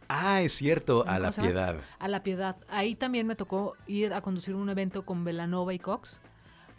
Ah, 0.09 0.41
es 0.41 0.53
cierto, 0.53 1.01
a 1.03 1.05
¿Cómo 1.05 1.19
la 1.19 1.31
piedad. 1.31 1.75
A 1.99 2.07
La 2.07 2.23
Piedad. 2.23 2.55
Ahí 2.67 2.95
también 2.95 3.27
me 3.27 3.35
tocó 3.35 3.75
ir 3.87 4.11
a 4.13 4.21
conducir 4.21 4.55
un 4.55 4.69
evento 4.69 5.05
con 5.05 5.23
Velanova 5.23 5.73
y 5.73 5.79
Cox. 5.79 6.19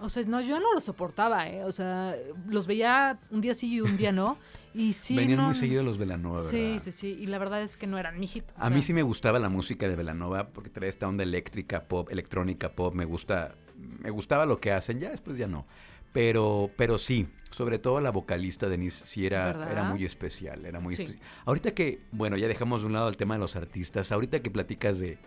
O 0.00 0.08
sea, 0.08 0.22
no, 0.24 0.40
yo 0.40 0.58
no 0.60 0.72
lo 0.74 0.80
soportaba, 0.80 1.48
¿eh? 1.48 1.62
O 1.64 1.72
sea, 1.72 2.16
los 2.48 2.66
veía 2.66 3.18
un 3.30 3.40
día 3.40 3.54
sí 3.54 3.74
y 3.74 3.80
un 3.80 3.96
día 3.96 4.12
no. 4.12 4.36
Y 4.72 4.92
sí, 4.92 5.16
Venían 5.16 5.38
no- 5.38 5.46
muy 5.46 5.54
seguido 5.56 5.82
los 5.82 5.98
Velanova, 5.98 6.36
¿verdad? 6.36 6.50
Sí, 6.50 6.78
sí, 6.78 6.92
sí. 6.92 7.16
Y 7.20 7.26
la 7.26 7.38
verdad 7.38 7.60
es 7.60 7.76
que 7.76 7.88
no 7.88 7.98
eran 7.98 8.20
mi 8.20 8.28
hit. 8.28 8.44
o 8.56 8.62
A 8.62 8.70
mí 8.70 8.76
sea, 8.76 8.82
sí 8.86 8.92
me 8.94 9.02
gustaba 9.02 9.40
la 9.40 9.48
música 9.48 9.88
de 9.88 9.96
Velanova 9.96 10.46
porque 10.50 10.70
trae 10.70 10.88
esta 10.88 11.08
onda 11.08 11.24
eléctrica 11.24 11.82
pop, 11.88 12.08
electrónica 12.08 12.70
pop, 12.72 12.94
me 12.94 13.04
gusta, 13.04 13.56
me 13.76 14.10
gustaba 14.10 14.46
lo 14.46 14.60
que 14.60 14.70
hacen, 14.70 15.00
ya 15.00 15.10
después 15.10 15.36
ya 15.36 15.48
no. 15.48 15.66
Pero, 16.12 16.70
pero 16.76 16.98
sí, 16.98 17.28
sobre 17.50 17.78
todo 17.78 18.00
la 18.00 18.10
vocalista 18.10 18.68
Denise 18.68 19.04
sí 19.06 19.26
era, 19.26 19.50
era 19.70 19.84
muy 19.84 20.04
especial, 20.04 20.64
era 20.66 20.80
muy 20.80 20.94
Sí. 20.94 21.02
especial. 21.02 21.24
Ahorita 21.44 21.72
que, 21.74 22.02
bueno, 22.10 22.36
ya 22.36 22.48
dejamos 22.48 22.80
de 22.80 22.86
un 22.88 22.92
lado 22.94 23.08
el 23.08 23.16
tema 23.16 23.34
de 23.34 23.40
los 23.40 23.54
artistas, 23.56 24.10
ahorita 24.12 24.40
que 24.40 24.50
platicas 24.50 24.98
de, 24.98 25.18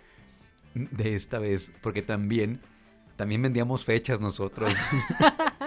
de 0.74 1.16
esta 1.16 1.40
vez, 1.40 1.72
porque 1.82 2.02
también, 2.02 2.60
también 3.16 3.42
vendíamos 3.42 3.86
fechas 3.86 4.20
nosotros, 4.20 4.74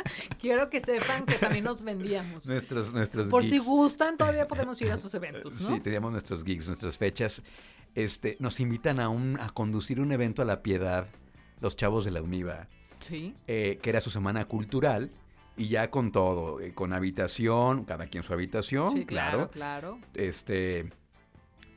Quiero 0.40 0.70
que 0.70 0.80
sepan 0.80 1.24
que 1.26 1.34
también 1.34 1.64
nos 1.64 1.82
vendíamos. 1.82 2.46
nuestros, 2.46 2.92
nuestros 2.92 3.28
Por 3.28 3.42
si 3.44 3.58
gustan, 3.58 4.16
todavía 4.16 4.46
podemos 4.48 4.80
ir 4.82 4.90
a 4.92 4.96
sus 4.96 5.12
eventos, 5.14 5.52
¿no? 5.62 5.74
Sí, 5.74 5.80
teníamos 5.80 6.12
nuestros 6.12 6.44
gigs, 6.44 6.66
nuestras 6.66 6.96
fechas. 6.98 7.42
Este, 7.94 8.36
nos 8.40 8.60
invitan 8.60 9.00
a 9.00 9.08
un, 9.08 9.38
a 9.40 9.48
conducir 9.50 10.00
un 10.00 10.12
evento 10.12 10.42
a 10.42 10.44
la 10.44 10.62
piedad, 10.62 11.06
los 11.60 11.74
chavos 11.76 12.04
de 12.04 12.10
la 12.10 12.20
UNIVA, 12.22 12.68
Sí. 13.06 13.34
eh, 13.46 13.78
que 13.82 13.90
era 13.90 14.00
su 14.00 14.10
semana 14.10 14.44
cultural, 14.46 15.10
y 15.56 15.68
ya 15.68 15.90
con 15.90 16.12
todo, 16.12 16.60
eh, 16.60 16.74
con 16.74 16.92
habitación, 16.92 17.84
cada 17.84 18.06
quien 18.06 18.22
su 18.22 18.32
habitación, 18.32 18.90
Sí, 18.90 19.06
claro, 19.06 19.50
claro. 19.50 19.98
Este, 20.14 20.90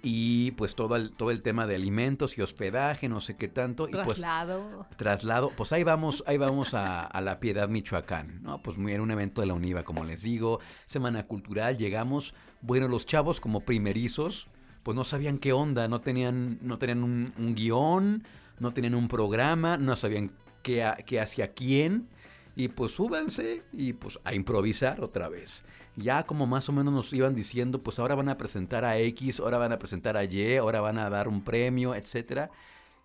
y 0.02 0.52
pues 0.52 0.76
todo 0.76 0.96
el, 0.96 1.12
todo 1.12 1.32
el 1.32 1.42
tema 1.42 1.68
de 1.68 1.76
alimentos 1.76 2.38
y 2.38 2.42
hospedaje, 2.42 3.10
no 3.10 3.20
sé 3.22 3.36
qué 3.36 3.48
tanto. 3.50 3.88
Y 3.88 3.92
pues 3.92 4.20
Traslado. 4.20 4.86
traslado, 4.98 5.52
pues 5.56 5.72
ahí 5.74 5.84
vamos, 5.84 6.24
ahí 6.28 6.38
vamos 6.38 6.74
a, 6.74 7.06
a 7.06 7.22
la 7.22 7.40
Piedad, 7.40 7.68
Michoacán, 7.70 8.42
¿no? 8.42 8.62
Pues 8.62 8.78
muy 8.78 8.94
era 8.94 9.04
un 9.04 9.12
evento 9.12 9.42
de 9.42 9.48
la 9.48 9.54
UNIVA, 9.54 9.84
como 9.84 10.04
les 10.04 10.24
digo, 10.24 10.60
semana 10.86 11.26
cultural, 11.26 11.78
llegamos, 11.78 12.34
bueno, 12.62 12.88
los 12.88 13.06
chavos 13.06 13.40
como 13.42 13.62
primerizos, 13.62 14.48
pues 14.84 14.96
no 14.96 15.04
sabían 15.04 15.38
qué 15.38 15.52
onda, 15.54 15.88
no 15.88 16.00
tenían, 16.00 16.60
no 16.62 16.78
tenían 16.78 17.04
un, 17.04 17.34
un 17.38 17.56
guion, 17.56 18.24
no 18.60 18.72
tenían 18.74 18.96
un 18.96 19.08
programa, 19.10 19.78
no 19.78 19.96
sabían 19.98 20.32
qué, 20.64 20.84
ha- 20.84 20.96
qué 20.98 21.20
hacía 21.20 21.54
quién, 21.54 22.08
y 22.56 22.68
pues 22.70 22.92
súbanse 22.94 23.64
y 23.74 23.94
pues 23.94 24.20
a 24.24 24.34
improvisar 24.34 25.02
otra 25.04 25.30
vez. 25.30 25.64
Ya 25.96 26.24
como 26.26 26.48
más 26.48 26.70
o 26.70 26.72
menos 26.74 26.94
nos 26.94 27.14
iban 27.14 27.36
diciendo, 27.36 27.82
pues 27.84 28.00
ahora 28.00 28.16
van 28.16 28.30
a 28.30 28.38
presentar 28.38 28.86
a 28.86 28.98
X, 29.00 29.40
ahora 29.40 29.58
van 29.58 29.72
a 29.74 29.80
presentar 29.80 30.18
a 30.18 30.24
Y, 30.24 30.56
ahora 30.58 30.82
van 30.82 30.98
a 30.98 31.10
dar 31.10 31.28
un 31.28 31.44
premio, 31.44 31.96
etcétera. 31.96 32.52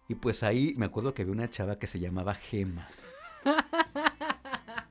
Y 0.08 0.16
pues 0.16 0.42
ahí 0.42 0.74
me 0.76 0.86
acuerdo 0.86 1.14
que 1.14 1.22
había 1.22 1.32
una 1.34 1.50
chava 1.50 1.78
que 1.78 1.86
se 1.86 2.00
llamaba 2.00 2.34
Gema. 2.34 2.88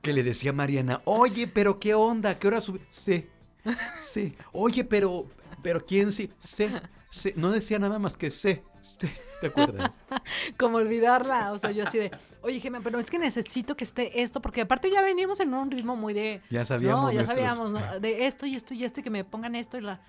Que 0.02 0.12
le 0.12 0.22
decía 0.22 0.50
a 0.50 0.54
Mariana, 0.54 1.00
oye, 1.04 1.46
pero 1.46 1.80
qué 1.80 1.94
onda, 1.94 2.38
¿qué 2.38 2.48
hora 2.48 2.60
sube? 2.60 2.80
Sí. 2.88 3.28
Oye, 4.52 4.84
pero, 4.84 5.26
pero 5.62 5.84
¿quién 5.84 6.12
sí? 6.12 6.30
Sí. 6.38 6.66
No 7.36 7.50
decía 7.50 7.78
nada 7.78 7.98
más 7.98 8.16
que 8.16 8.30
sí. 8.30 8.60
¿Te 9.40 9.46
acuerdas? 9.48 10.00
Como 10.58 10.76
olvidarla. 10.78 11.52
O 11.52 11.58
sea, 11.58 11.70
yo 11.70 11.84
así 11.84 11.98
de, 11.98 12.10
oye, 12.42 12.60
Gemma, 12.60 12.80
pero 12.82 12.98
es 12.98 13.10
que 13.10 13.18
necesito 13.18 13.76
que 13.76 13.84
esté 13.84 14.22
esto, 14.22 14.40
porque 14.40 14.60
aparte 14.62 14.90
ya 14.90 15.02
venimos 15.02 15.40
en 15.40 15.52
un 15.54 15.70
ritmo 15.70 15.96
muy 15.96 16.12
de. 16.14 16.40
Ya 16.50 16.64
sabíamos 16.64 17.04
No, 17.04 17.10
ya 17.12 17.22
nuestros- 17.22 17.38
sabíamos, 17.38 17.70
¿no? 17.70 17.78
De 18.00 18.26
esto 18.26 18.46
y 18.46 18.54
esto 18.56 18.74
y 18.74 18.84
esto, 18.84 19.00
y 19.00 19.02
que 19.02 19.10
me 19.10 19.24
pongan 19.24 19.54
esto 19.54 19.76
y 19.78 19.80
la. 19.82 20.00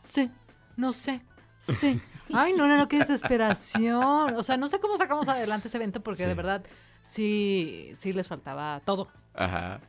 Sí, 0.00 0.30
no 0.76 0.92
sé. 0.92 1.22
Sí. 1.58 2.00
Ay, 2.32 2.52
no, 2.54 2.66
no, 2.66 2.76
no, 2.76 2.88
qué 2.88 2.98
desesperación. 2.98 4.34
O 4.36 4.42
sea, 4.42 4.56
no 4.56 4.66
sé 4.68 4.78
cómo 4.80 4.96
sacamos 4.96 5.28
adelante 5.28 5.68
ese 5.68 5.76
evento 5.76 6.00
porque 6.02 6.22
Sí. 6.22 6.28
de 6.28 6.34
verdad 6.34 6.64
sí, 7.02 7.90
sí 7.94 8.12
les 8.12 8.28
faltaba 8.28 8.80
todo. 8.84 9.08
Ajá. 9.34 9.80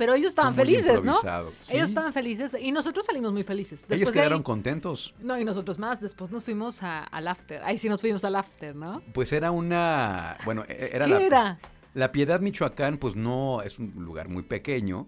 Pero 0.00 0.14
ellos 0.14 0.30
estaban 0.30 0.54
Fue 0.54 0.64
muy 0.64 0.72
felices, 0.76 1.02
¿no? 1.04 1.14
Sí. 1.62 1.74
Ellos 1.76 1.90
estaban 1.90 2.12
felices 2.14 2.56
y 2.58 2.72
nosotros 2.72 3.04
salimos 3.04 3.32
muy 3.34 3.42
felices. 3.44 3.84
Ellos 3.90 4.00
de 4.00 4.06
ahí- 4.06 4.12
quedaron 4.14 4.42
contentos. 4.42 5.12
No, 5.20 5.38
y 5.38 5.44
nosotros 5.44 5.78
más. 5.78 6.00
Después 6.00 6.30
nos 6.30 6.42
fuimos 6.42 6.82
a- 6.82 7.04
al 7.04 7.28
after. 7.28 7.62
Ahí 7.64 7.76
sí 7.76 7.86
nos 7.90 8.00
fuimos 8.00 8.24
al 8.24 8.34
after, 8.36 8.74
¿no? 8.74 9.02
Pues 9.12 9.30
era 9.34 9.50
una, 9.50 10.38
bueno, 10.46 10.64
e- 10.66 10.88
era 10.94 11.04
¿Qué 11.04 11.10
la, 11.12 11.20
era? 11.20 11.58
La 11.92 12.12
Piedad, 12.12 12.40
Michoacán, 12.40 12.96
pues 12.96 13.14
no 13.14 13.60
es 13.60 13.78
un 13.78 13.92
lugar 13.98 14.30
muy 14.30 14.42
pequeño 14.42 15.06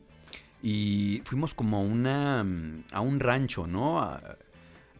y 0.62 1.22
fuimos 1.24 1.55
como 1.55 1.78
a 1.78 1.80
una, 1.80 2.45
a 2.93 3.01
un 3.01 3.18
rancho, 3.18 3.66
¿no? 3.66 3.99
A, 4.01 4.20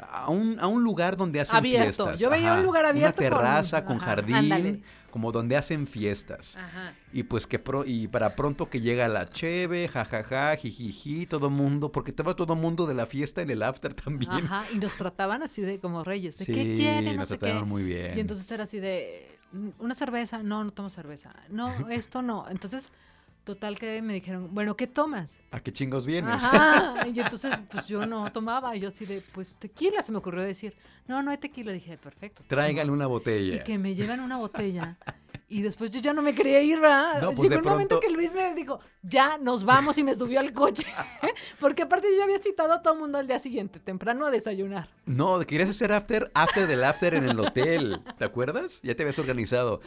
a 0.01 0.31
un, 0.31 0.59
a 0.59 0.67
un 0.69 0.83
lugar 0.83 1.17
donde 1.17 1.41
hacen 1.41 1.55
Abierto. 1.57 2.05
fiestas. 2.07 2.19
Yo 2.21 2.31
veía 2.31 2.55
un 2.55 2.63
lugar 2.65 2.87
abierto 2.87 3.21
Una 3.21 3.31
terraza 3.31 3.85
con, 3.85 3.99
jardín, 3.99 4.35
ándale. 4.37 4.81
Como 5.13 5.31
donde 5.31 5.57
hacen 5.57 5.87
fiestas. 5.87 6.57
Ajá. 6.57 6.95
Y 7.13 7.23
pues 7.23 7.47
que 7.47 7.61
pro- 7.61 7.85
y 7.87 8.09
para 8.09 8.35
pronto 8.35 8.69
que 8.69 8.81
llega 8.81 9.07
la 9.07 9.31
cheve, 9.31 9.87
jajaja, 9.87 10.57
jijiji, 10.57 11.27
todo 11.27 11.49
mundo, 11.51 11.93
porque 11.93 12.11
estaba 12.11 12.35
todo 12.35 12.57
mundo 12.57 12.87
de 12.87 12.95
la 12.95 13.07
fiesta 13.07 13.41
en 13.43 13.51
el 13.51 13.63
after 13.63 13.95
también. 13.95 14.33
Ajá. 14.33 14.65
Y 14.75 14.79
nos 14.79 14.97
trataban 14.97 15.45
así 15.45 15.63
de 15.63 15.79
como 15.79 16.03
reyes. 16.03 16.37
¿De 16.39 16.45
Sí, 16.47 16.53
qué 16.53 16.75
quieren? 16.75 17.05
No 17.05 17.21
nos 17.21 17.29
sé 17.29 17.39
trataron 17.39 17.63
qué. 17.65 17.69
muy 17.71 17.83
bien. 17.85 18.17
Y 18.19 18.21
entonces 18.21 18.51
era 18.51 18.65
así 18.65 18.81
de. 18.81 19.39
"Mm, 19.53 19.69
¿Una 19.79 19.95
cerveza? 19.95 20.43
No, 20.43 20.65
no 20.65 20.71
tomo 20.73 20.91
cerveza. 20.91 21.33
No, 21.49 21.69
esto 21.91 22.23
no. 22.23 22.47
Entonces, 22.51 22.91
total 23.45 23.79
que 23.79 24.01
me 24.03 24.15
dijeron, 24.15 24.49
bueno, 24.53 24.77
¿qué 24.77 24.87
tomas? 24.87 25.41
¿A 25.51 25.61
qué 25.61 25.73
chingos 25.73 26.07
vienes? 26.07 26.33
Ajá. 26.43 27.07
Y 27.09 27.19
entonces, 27.21 27.55
pues 27.71 27.87
yo 27.89 28.07
no 28.07 28.31
tomaba. 28.33 28.77
Y 28.77 28.81
yo 28.81 28.89
así 28.89 29.05
de, 29.07 29.23
pues 29.35 29.55
tequila 29.59 30.03
se 30.03 30.13
me 30.13 30.19
ocurrió 30.19 30.43
decir. 30.43 30.75
No, 31.09 31.23
no 31.23 31.31
hay 31.31 31.39
tequila. 31.39 31.73
Dije, 31.73 31.99
perfecto. 31.99 32.45
Tráigale 32.47 32.91
una 32.91 33.05
Y 33.05 33.09
botella. 33.09 33.65
que 33.65 33.79
me 33.79 33.95
llevan 33.95 34.21
una 34.21 34.37
botella. 34.39 34.97
Y 35.53 35.61
después 35.61 35.91
yo 35.91 36.01
ya 36.01 36.15
no 36.15 36.23
me 36.23 36.35
quería 36.35 36.63
ir, 36.63 36.81
¿verdad? 36.81 37.21
No, 37.21 37.33
pues, 37.33 37.51
Llegó 37.51 37.61
de 37.61 37.69
un 37.69 37.73
momento 37.75 38.01
que 38.01 38.09
Luis 38.09 38.33
me 38.33 38.55
dijo, 38.55 38.81
ya 39.03 39.37
nos 39.37 39.65
vamos 39.65 39.99
y 39.99 40.03
me 40.03 40.15
subió 40.15 40.41
al 40.41 40.55
coche. 40.55 40.87
Porque 41.61 41.83
aparte 41.83 42.09
yo 42.17 42.23
había 42.23 42.39
citado 42.39 42.73
a 42.73 42.81
todo 42.81 42.95
el 42.95 43.01
mundo 43.01 43.19
al 43.19 43.27
día 43.27 43.39
siguiente, 43.39 43.79
temprano 43.79 44.25
a 44.25 44.31
desayunar. 44.31 44.89
No, 45.05 45.39
querías 45.41 45.69
hacer 45.69 45.93
after, 45.93 46.31
after 46.33 46.67
del 46.67 46.83
after 46.83 47.13
en 47.13 47.25
el 47.25 47.39
hotel. 47.39 48.01
¿Te 48.17 48.25
acuerdas? 48.25 48.81
Ya 48.83 48.95
te 48.95 49.03
habías 49.03 49.19
organizado. 49.19 49.83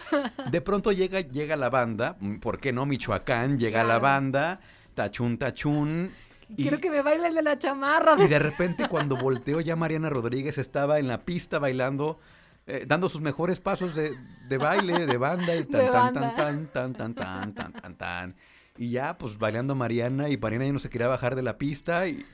De 0.51 0.61
pronto 0.61 0.91
llega, 0.91 1.21
llega 1.21 1.55
la 1.55 1.71
banda, 1.71 2.15
¿por 2.41 2.59
qué 2.59 2.71
no? 2.71 2.85
Michoacán, 2.85 3.57
llega 3.57 3.83
la 3.83 3.97
banda, 3.97 4.59
tachún, 4.93 5.39
tachún. 5.39 6.11
Y, 6.47 6.61
Quiero 6.61 6.77
que 6.77 6.91
me 6.91 7.01
baile 7.01 7.29
el 7.29 7.33
de 7.33 7.41
la 7.41 7.57
chamarra. 7.57 8.23
y 8.23 8.27
de 8.27 8.37
repente 8.37 8.87
cuando 8.87 9.15
volteó 9.15 9.61
ya 9.61 9.75
Mariana 9.75 10.11
Rodríguez 10.11 10.59
estaba 10.59 10.99
en 10.99 11.07
la 11.07 11.25
pista 11.25 11.57
bailando, 11.57 12.19
eh, 12.67 12.85
dando 12.87 13.09
sus 13.09 13.21
mejores 13.21 13.59
pasos 13.59 13.95
de, 13.95 14.15
de 14.47 14.57
baile, 14.57 15.05
de 15.05 15.17
banda, 15.17 15.55
y 15.55 15.63
tan, 15.65 15.91
tan, 15.91 16.13
banda. 16.13 16.35
tan, 16.35 16.67
tan, 16.67 16.93
tan, 16.93 17.13
tan, 17.13 17.13
tan, 17.13 17.53
tan, 17.53 17.73
tan, 17.73 17.95
tan. 17.97 18.35
Y 18.77 18.91
ya, 18.91 19.17
pues 19.17 19.37
bailando 19.37 19.75
Mariana, 19.75 20.29
y 20.29 20.37
Mariana 20.37 20.65
ya 20.65 20.73
no 20.73 20.79
se 20.79 20.89
quería 20.89 21.07
bajar 21.07 21.35
de 21.35 21.43
la 21.43 21.57
pista, 21.57 22.07
y, 22.07 22.25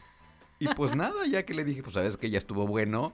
y 0.60 0.68
pues 0.70 0.96
nada, 0.96 1.26
ya 1.28 1.44
que 1.46 1.54
le 1.54 1.64
dije, 1.64 1.84
pues 1.84 1.94
sabes 1.96 2.18
que 2.18 2.30
ya 2.30 2.38
estuvo 2.38 2.66
bueno, 2.66 3.14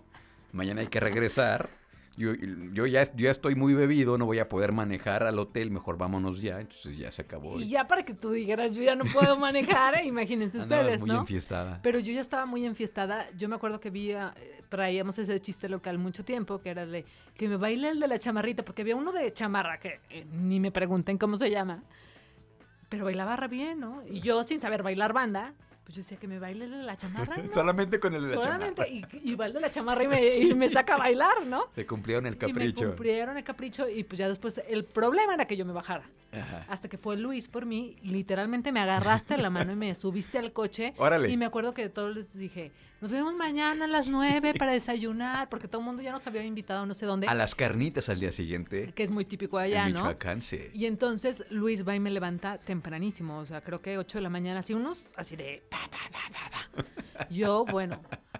mañana 0.51 0.81
hay 0.81 0.87
que 0.87 0.99
regresar. 0.99 1.69
Yo, 2.17 2.33
yo, 2.33 2.87
ya, 2.87 3.03
yo 3.03 3.25
ya 3.25 3.31
estoy 3.31 3.53
muy 3.53 3.75
bebido, 3.75 4.17
no 4.17 4.25
voy 4.25 4.39
a 4.39 4.49
poder 4.49 4.71
manejar 4.71 5.21
al 5.21 5.37
hotel, 5.37 5.69
mejor 5.69 5.99
vámonos 5.99 6.41
ya. 6.41 6.59
Entonces 6.59 6.97
ya 6.97 7.11
se 7.11 7.21
acabó. 7.21 7.59
Y 7.59 7.69
ya 7.69 7.85
para 7.85 8.03
que 8.03 8.15
tú 8.15 8.31
dijeras, 8.31 8.75
yo 8.75 8.81
ya 8.81 8.95
no 8.95 9.05
puedo 9.05 9.37
manejar, 9.39 10.03
imagínense 10.03 10.59
Andabas 10.59 10.85
ustedes, 10.85 11.01
muy 11.01 11.11
¿no? 11.11 11.19
enfiestada. 11.19 11.79
Pero 11.83 11.99
yo 11.99 12.11
ya 12.11 12.21
estaba 12.21 12.47
muy 12.47 12.65
enfiestada. 12.65 13.27
Yo 13.37 13.47
me 13.47 13.55
acuerdo 13.55 13.79
que 13.79 13.91
vi, 13.91 14.13
eh, 14.13 14.19
traíamos 14.67 15.19
ese 15.19 15.39
chiste 15.39 15.69
local 15.69 15.99
mucho 15.99 16.25
tiempo, 16.25 16.57
que 16.59 16.71
era 16.71 16.87
de 16.87 17.05
que 17.35 17.47
me 17.47 17.57
baile 17.57 17.89
el 17.89 17.99
de 17.99 18.07
la 18.07 18.17
chamarrita, 18.17 18.65
porque 18.65 18.81
había 18.81 18.95
uno 18.95 19.11
de 19.11 19.31
chamarra 19.31 19.79
que 19.79 19.99
eh, 20.09 20.25
ni 20.31 20.59
me 20.59 20.71
pregunten 20.71 21.19
cómo 21.19 21.37
se 21.37 21.51
llama, 21.51 21.83
pero 22.89 23.05
bailaba 23.05 23.35
re 23.35 23.47
bien, 23.47 23.79
¿no? 23.79 24.01
Y 24.09 24.21
yo 24.21 24.43
sin 24.43 24.59
saber 24.59 24.81
bailar 24.81 25.13
banda, 25.13 25.53
Pues 25.87 25.95
yo 25.95 26.01
decía 26.01 26.17
que 26.17 26.27
me 26.27 26.37
baile 26.37 26.67
la 26.67 26.97
chamarra, 26.97 27.37
¿no? 27.37 27.53
Solamente 27.53 27.97
con 27.97 28.13
el 28.13 28.27
de 28.27 28.35
la 28.35 28.43
Solamente, 28.43 28.83
chamarra. 28.83 29.17
y, 29.23 29.31
y 29.31 29.35
de 29.53 29.61
la 29.61 29.71
chamarra 29.71 30.03
y 30.03 30.07
me, 30.09 30.35
y 30.35 30.53
me 30.53 30.67
saca 30.67 30.95
a 30.95 30.97
bailar, 30.97 31.45
¿no? 31.45 31.67
Te 31.73 31.85
cumplieron 31.85 32.25
el 32.25 32.33
Y 32.33 32.35
me 32.35 32.39
capricho. 32.47 32.87
cumplieron 32.87 33.37
el 33.37 33.43
capricho 33.45 33.87
y 33.87 34.03
pues 34.03 34.19
ya 34.19 34.27
después 34.27 34.61
el 34.67 34.83
problema 34.83 35.35
era 35.35 35.45
que 35.45 35.55
yo 35.55 35.65
me 35.65 35.71
bajara. 35.71 36.03
Ajá. 36.41 36.65
Hasta 36.69 36.87
que 36.87 36.97
fue 36.97 37.17
Luis 37.17 37.47
por 37.47 37.65
mí, 37.65 37.97
literalmente 38.01 38.71
me 38.71 38.79
agarraste 38.79 39.37
la 39.37 39.49
mano 39.49 39.71
y 39.71 39.75
me 39.75 39.93
subiste 39.95 40.37
al 40.37 40.53
coche. 40.53 40.93
Órale. 40.97 41.29
Y 41.29 41.37
me 41.37 41.45
acuerdo 41.45 41.73
que 41.73 41.89
todos 41.89 42.15
les 42.15 42.37
dije, 42.37 42.71
nos 43.01 43.11
vemos 43.11 43.35
mañana 43.35 43.85
a 43.85 43.87
las 43.87 44.09
9 44.09 44.53
para 44.57 44.71
desayunar, 44.71 45.49
porque 45.49 45.67
todo 45.67 45.81
el 45.81 45.85
mundo 45.85 46.01
ya 46.01 46.11
nos 46.11 46.25
había 46.25 46.43
invitado 46.43 46.85
no 46.85 46.93
sé 46.93 47.05
dónde, 47.05 47.27
A 47.27 47.35
las 47.35 47.53
carnitas 47.55 48.09
al 48.09 48.19
día 48.19 48.31
siguiente. 48.31 48.91
que 48.93 49.03
es 49.03 49.11
muy 49.11 49.25
típico 49.25 49.57
allá, 49.57 49.87
en 49.87 49.93
¿no? 49.93 49.99
Michoacán, 50.01 50.41
sí. 50.41 50.61
Y 50.73 50.85
entonces 50.85 51.43
Luis 51.49 51.87
va 51.87 51.95
y 51.95 51.99
me 51.99 52.09
levanta 52.09 52.57
tempranísimo, 52.57 53.37
o 53.37 53.45
sea, 53.45 53.61
creo 53.61 53.81
que 53.81 53.97
8 53.97 54.17
de 54.17 54.21
la 54.21 54.29
mañana, 54.29 54.59
así 54.59 54.73
unos, 54.73 55.05
así 55.15 55.35
de... 55.35 55.63
pa, 55.69 55.77
pa, 55.91 55.97
pa, 56.11 56.19
pa, 56.33 56.83
pa. 56.83 57.27
Yo, 57.29 57.65
bueno, 57.65 57.99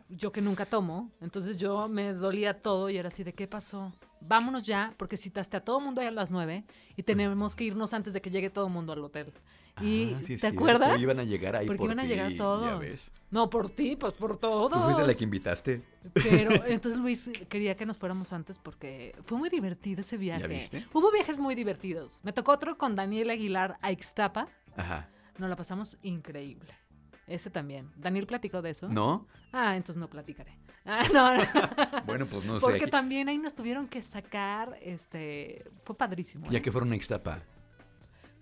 yo 0.10 0.32
que 0.32 0.41
nunca 0.41 0.66
tomo, 0.66 1.12
entonces 1.22 1.58
yo 1.58 1.88
me 1.88 2.14
dolía 2.14 2.62
todo 2.62 2.89
y 2.89 2.97
era 2.97 3.08
así 3.10 3.24
de, 3.24 3.34
¿qué 3.34 3.47
pasó? 3.47 3.93
Vámonos 4.22 4.64
ya, 4.64 4.93
porque 4.97 5.18
citaste 5.18 5.58
a 5.58 5.64
todo 5.64 5.80
mundo 5.80 6.01
a 6.01 6.10
las 6.12 6.32
9 6.32 6.64
y 6.95 7.03
tenemos 7.03 7.55
que 7.55 7.66
irnos 7.66 7.93
antes 7.93 8.14
de 8.14 8.22
que 8.22 8.30
llegue 8.32 8.49
todo 8.49 8.68
el 8.68 8.74
mundo 8.74 8.93
al 8.93 8.99
hotel. 9.03 9.32
Y, 9.80 10.14
Ah, 10.16 10.22
sí 10.24 10.34
es 10.34 10.41
¿te 10.41 10.47
acuerdas? 10.47 10.99
Iban 10.99 11.20
a 11.20 11.24
llegar 11.24 11.55
ahí 11.55 11.68
Porque 11.68 11.78
por 11.78 11.86
iban 11.91 11.99
a 11.99 12.01
ti, 12.01 12.08
llegar 12.08 12.32
ya 12.32 12.38
todos. 12.38 12.80
ves. 12.80 13.12
No, 13.30 13.47
por 13.47 13.70
ti, 13.70 13.95
pues 13.95 14.14
por 14.14 14.38
todos. 14.39 14.72
Tú 14.72 14.80
fuiste 14.80 15.05
la 15.05 15.14
que 15.14 15.24
invitaste. 15.24 15.84
Pero 16.16 16.49
entonces 16.66 16.99
Luis 16.99 17.30
quería 17.47 17.78
que 17.78 17.86
nos 17.86 17.95
fuéramos 17.97 18.34
antes 18.34 18.58
porque 18.58 19.16
fue 19.24 19.38
muy 19.38 19.49
divertido 19.49 20.01
ese 20.01 20.18
viaje. 20.18 20.47
viste? 20.47 20.88
Hubo 20.93 21.12
viajes 21.12 21.38
muy 21.38 21.53
divertidos. 21.53 22.20
Me 22.24 22.34
tocó 22.34 22.53
otro 22.53 22.76
con 22.80 22.95
Daniel 22.95 23.30
Aguilar 23.30 23.78
a 23.84 23.91
Ixtapa. 23.91 24.47
Ajá. 24.76 25.10
Nos 25.38 25.47
la 25.47 25.55
pasamos 25.55 25.97
increíble. 26.01 26.74
Ese 27.28 27.50
también. 27.50 27.92
Daniel 27.98 28.26
platicó 28.26 28.62
de 28.62 28.70
eso. 28.72 28.88
¿No? 28.90 29.28
Ah, 29.52 29.76
entonces 29.76 30.00
no 30.00 30.10
platicaré. 30.10 30.58
Ah, 30.90 31.04
no, 31.14 31.36
no. 31.36 31.44
Bueno, 32.06 32.26
pues 32.28 32.46
no 32.46 32.60
sé. 32.60 32.66
Porque 32.66 32.84
aquí- 32.86 32.92
también 32.92 33.28
ahí 33.28 33.38
nos 33.38 33.54
tuvieron 33.54 33.90
que 33.90 34.02
sacar, 34.02 34.80
este, 34.82 35.66
fue 35.84 35.98
padrísimo. 35.98 36.50
Ya 36.50 36.60
¿eh? 36.60 36.62
que 36.62 36.72
fueron 36.72 36.94
a 36.94 36.96
Ixtapa. 36.96 37.42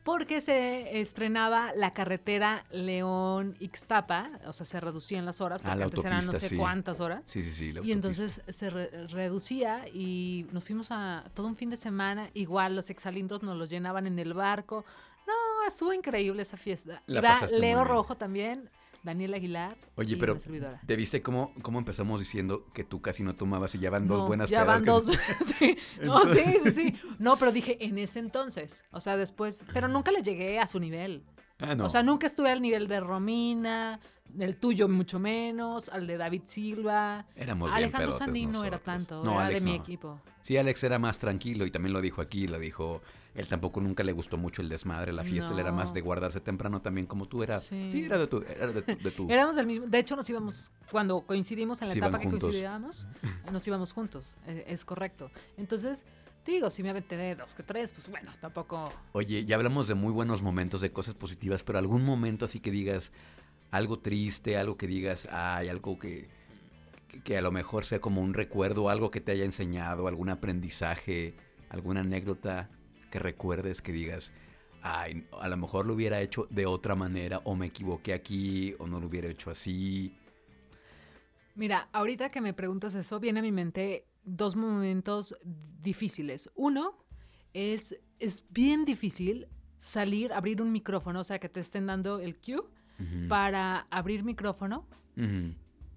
Porque 0.04 0.40
se 0.42 1.02
estrenaba 1.02 1.72
la 1.76 1.90
carretera 1.92 2.64
León-Ixtapa, 2.70 4.30
o 4.46 4.54
sea, 4.54 4.66
se 4.66 4.80
reducían 4.80 5.26
las 5.26 5.42
horas, 5.42 5.62
Ah, 5.64 5.70
porque 5.70 5.80
la 5.80 5.86
antes 5.86 6.06
eran 6.06 6.26
no 6.26 6.32
sé 6.34 6.50
sí. 6.50 6.58
cuántas 6.58 7.00
horas. 7.00 7.26
Sí, 7.26 7.44
sí, 7.44 7.52
sí. 7.52 7.72
la 7.74 7.82
Y 7.82 7.92
entonces 7.92 8.42
se 8.48 8.70
re- 8.70 9.08
reducía 9.08 9.88
y 9.92 10.46
nos 10.52 10.64
fuimos 10.64 10.90
a 10.92 11.24
todo 11.34 11.48
un 11.48 11.56
fin 11.56 11.72
de 11.72 11.78
semana. 11.78 12.30
Igual 12.36 12.76
los 12.76 12.90
exalindros 12.92 13.42
nos 13.42 13.58
los 13.58 13.70
llenaban 13.70 14.06
en 14.06 14.20
el 14.20 14.34
barco. 14.36 14.86
No, 15.28 15.67
estuvo 15.67 15.93
increíble 15.93 16.41
esa 16.41 16.57
fiesta. 16.57 17.01
La 17.07 17.19
Iba 17.19 17.30
pasaste 17.34 17.55
muy 17.57 17.61
Leo 17.61 17.78
bien. 17.80 17.88
Rojo 17.88 18.15
también, 18.15 18.69
Daniel 19.03 19.34
Aguilar. 19.34 19.76
Oye, 19.95 20.13
y 20.13 20.15
pero 20.17 20.34
una 20.34 20.41
servidora. 20.41 20.82
¿te 20.86 20.95
viste 20.95 21.21
cómo, 21.21 21.53
cómo 21.61 21.80
empezamos 21.80 22.19
diciendo 22.19 22.65
que 22.73 22.84
tú 22.84 23.01
casi 23.01 23.23
no 23.23 23.36
tomabas 23.36 23.73
y 23.76 23.80
ya 23.80 23.89
van 23.89 24.07
dos 24.07 24.19
No, 24.19 24.28
buenas 24.28 24.49
ya 24.49 24.61
pedas 24.63 24.76
van 24.76 24.84
que 24.84 24.91
dos. 24.91 25.05
sí. 25.59 25.78
No, 26.01 26.26
sí, 26.26 26.43
sí, 26.63 26.71
sí. 26.71 26.99
No, 27.19 27.38
pero 27.38 27.51
dije 27.51 27.78
en 27.86 27.97
ese 27.97 28.19
entonces. 28.19 28.84
O 28.91 29.01
sea, 29.01 29.17
después. 29.17 29.65
Pero 29.73 29.88
nunca 29.88 30.11
les 30.11 30.23
llegué 30.23 30.59
a 30.59 30.67
su 30.67 30.80
nivel. 30.80 31.23
Ah, 31.59 31.73
no. 31.73 31.86
O 31.86 31.89
sea, 31.89 32.03
nunca 32.03 32.28
estuve 32.28 32.51
al 32.51 32.61
nivel 32.61 32.88
de 32.89 32.99
Romina, 32.99 33.99
del 34.26 34.57
tuyo 34.57 34.89
mucho 34.89 35.19
menos, 35.19 35.88
al 35.88 36.05
de 36.05 36.17
David 36.17 36.41
Silva. 36.47 37.26
Éramos 37.36 37.69
bien 37.69 37.78
Alejandro 37.78 38.09
pedotes 38.09 38.26
Sandín 38.26 38.51
no 38.51 38.65
era 38.65 38.78
nosotros. 38.78 38.84
tanto, 38.84 39.23
No, 39.23 39.32
era 39.36 39.45
Alex 39.45 39.63
de 39.63 39.69
mi 39.71 39.78
no. 39.78 39.82
equipo. 39.84 40.21
Sí, 40.41 40.57
Alex 40.57 40.84
era 40.84 40.99
más 40.99 41.17
tranquilo 41.17 41.65
y 41.65 41.71
también 41.71 41.93
lo 41.93 42.01
dijo 42.01 42.21
aquí, 42.21 42.47
lo 42.47 42.59
dijo. 42.59 43.01
Él 43.36 43.48
tampoco 43.48 43.82
nunca 43.82 44.02
le 44.04 44.14
gustó 44.14 44.38
mucho 44.38 44.62
el 44.62 44.70
desmadre, 44.70 45.12
la 45.12 45.26
fiesta, 45.26 45.52
él 45.52 45.60
era 45.60 45.72
más 45.74 45.90
No. 45.90 45.94
de 45.96 46.02
guardarse 46.02 46.40
temprano 46.40 46.82
también 46.82 47.06
como 47.06 47.28
tú 47.28 47.44
eras. 47.44 47.64
Sí. 47.64 47.90
Sí, 47.92 48.06
era 48.06 48.18
de 48.18 48.28
tu. 48.28 48.38
Era 48.42 48.68
de 48.68 48.82
tu, 48.82 49.04
de 49.04 49.12
tu- 49.12 49.28
Éramos 49.30 49.56
del 49.58 49.68
mismo. 49.68 49.88
De 49.88 50.00
hecho, 50.00 50.16
nos 50.16 50.30
íbamos, 50.30 50.72
cuando 50.90 51.22
coincidimos 51.22 51.82
en 51.82 51.90
la 51.90 51.94
etapa 51.96 52.18
que 52.18 52.24
juntos. 52.24 52.42
coincidíamos, 52.44 53.08
nos 53.52 53.68
íbamos 53.68 53.92
juntos. 53.92 54.36
eh, 54.48 54.64
Es, 54.68 54.86
correcto. 54.86 55.30
Entonces, 55.58 56.06
te 56.46 56.54
digo, 56.54 56.70
si 56.70 56.82
me 56.82 56.92
aventé 56.92 57.18
de 57.18 57.36
dos 57.36 57.54
que 57.56 57.64
tres, 57.64 57.92
pues 57.92 58.08
bueno, 58.08 58.32
tampoco. 58.40 58.90
Oye, 59.12 59.44
ya 59.44 59.58
hablamos 59.58 59.88
de 59.90 59.96
muy 59.96 60.14
buenos 60.14 60.42
momentos, 60.42 60.80
de 60.80 60.92
cosas 60.92 61.14
positivas, 61.14 61.62
pero 61.64 61.78
algún 61.78 62.06
momento 62.06 62.46
así 62.46 62.60
que 62.62 62.72
digas 62.72 63.12
algo 63.72 64.00
triste, 64.00 64.56
algo 64.58 64.78
que 64.78 64.88
digas, 64.88 65.28
ay, 65.30 65.68
algo 65.68 66.00
que, 66.00 66.30
que, 67.10 67.22
que 67.22 67.38
a 67.38 67.42
lo 67.42 67.52
mejor 67.52 67.84
sea 67.84 68.00
como 68.00 68.22
un 68.22 68.34
recuerdo, 68.34 68.90
algo 68.90 69.12
que 69.12 69.20
te 69.20 69.34
haya 69.34 69.44
enseñado, 69.44 70.08
algún 70.08 70.30
aprendizaje, 70.30 71.36
alguna 71.70 72.00
anécdota 72.02 72.70
que 73.16 73.20
recuerdes 73.20 73.82
que 73.82 73.93
digas, 73.93 74.34
ay, 74.82 75.26
a 75.39 75.47
lo 75.47 75.55
mejor 75.55 75.86
lo 75.86 75.93
hubiera 75.93 76.20
hecho 76.20 76.47
de 76.49 76.66
otra 76.66 76.95
manera, 76.95 77.39
o 77.45 77.55
me 77.55 77.68
equivoqué 77.68 78.13
aquí, 78.13 78.76
o 78.78 78.88
no 78.88 78.99
lo 78.99 79.07
hubiera 79.07 79.30
hecho 79.30 79.49
así. 79.49 80.18
Mira, 81.55 81.88
ahorita 81.93 82.28
que 82.28 82.41
me 82.41 82.53
preguntas 82.53 82.93
eso, 82.93 83.22
viene 83.22 83.39
a 83.39 83.41
mi 83.41 83.53
mente 83.53 84.05
dos 84.26 84.57
momentos 84.57 85.34
difíciles. 85.82 86.49
Uno 86.55 86.97
es, 87.53 87.97
es 88.20 88.43
bien 88.49 88.84
difícil 88.84 89.47
salir, 89.78 90.34
abrir 90.34 90.61
un 90.61 90.74
micrófono, 90.74 91.22
o 91.22 91.24
sea, 91.24 91.39
que 91.39 91.47
te 91.47 91.61
estén 91.61 91.86
dando 91.86 92.20
el 92.20 92.36
cue 92.36 92.66
para 93.30 93.88
abrir 93.91 94.26
micrófono 94.26 94.89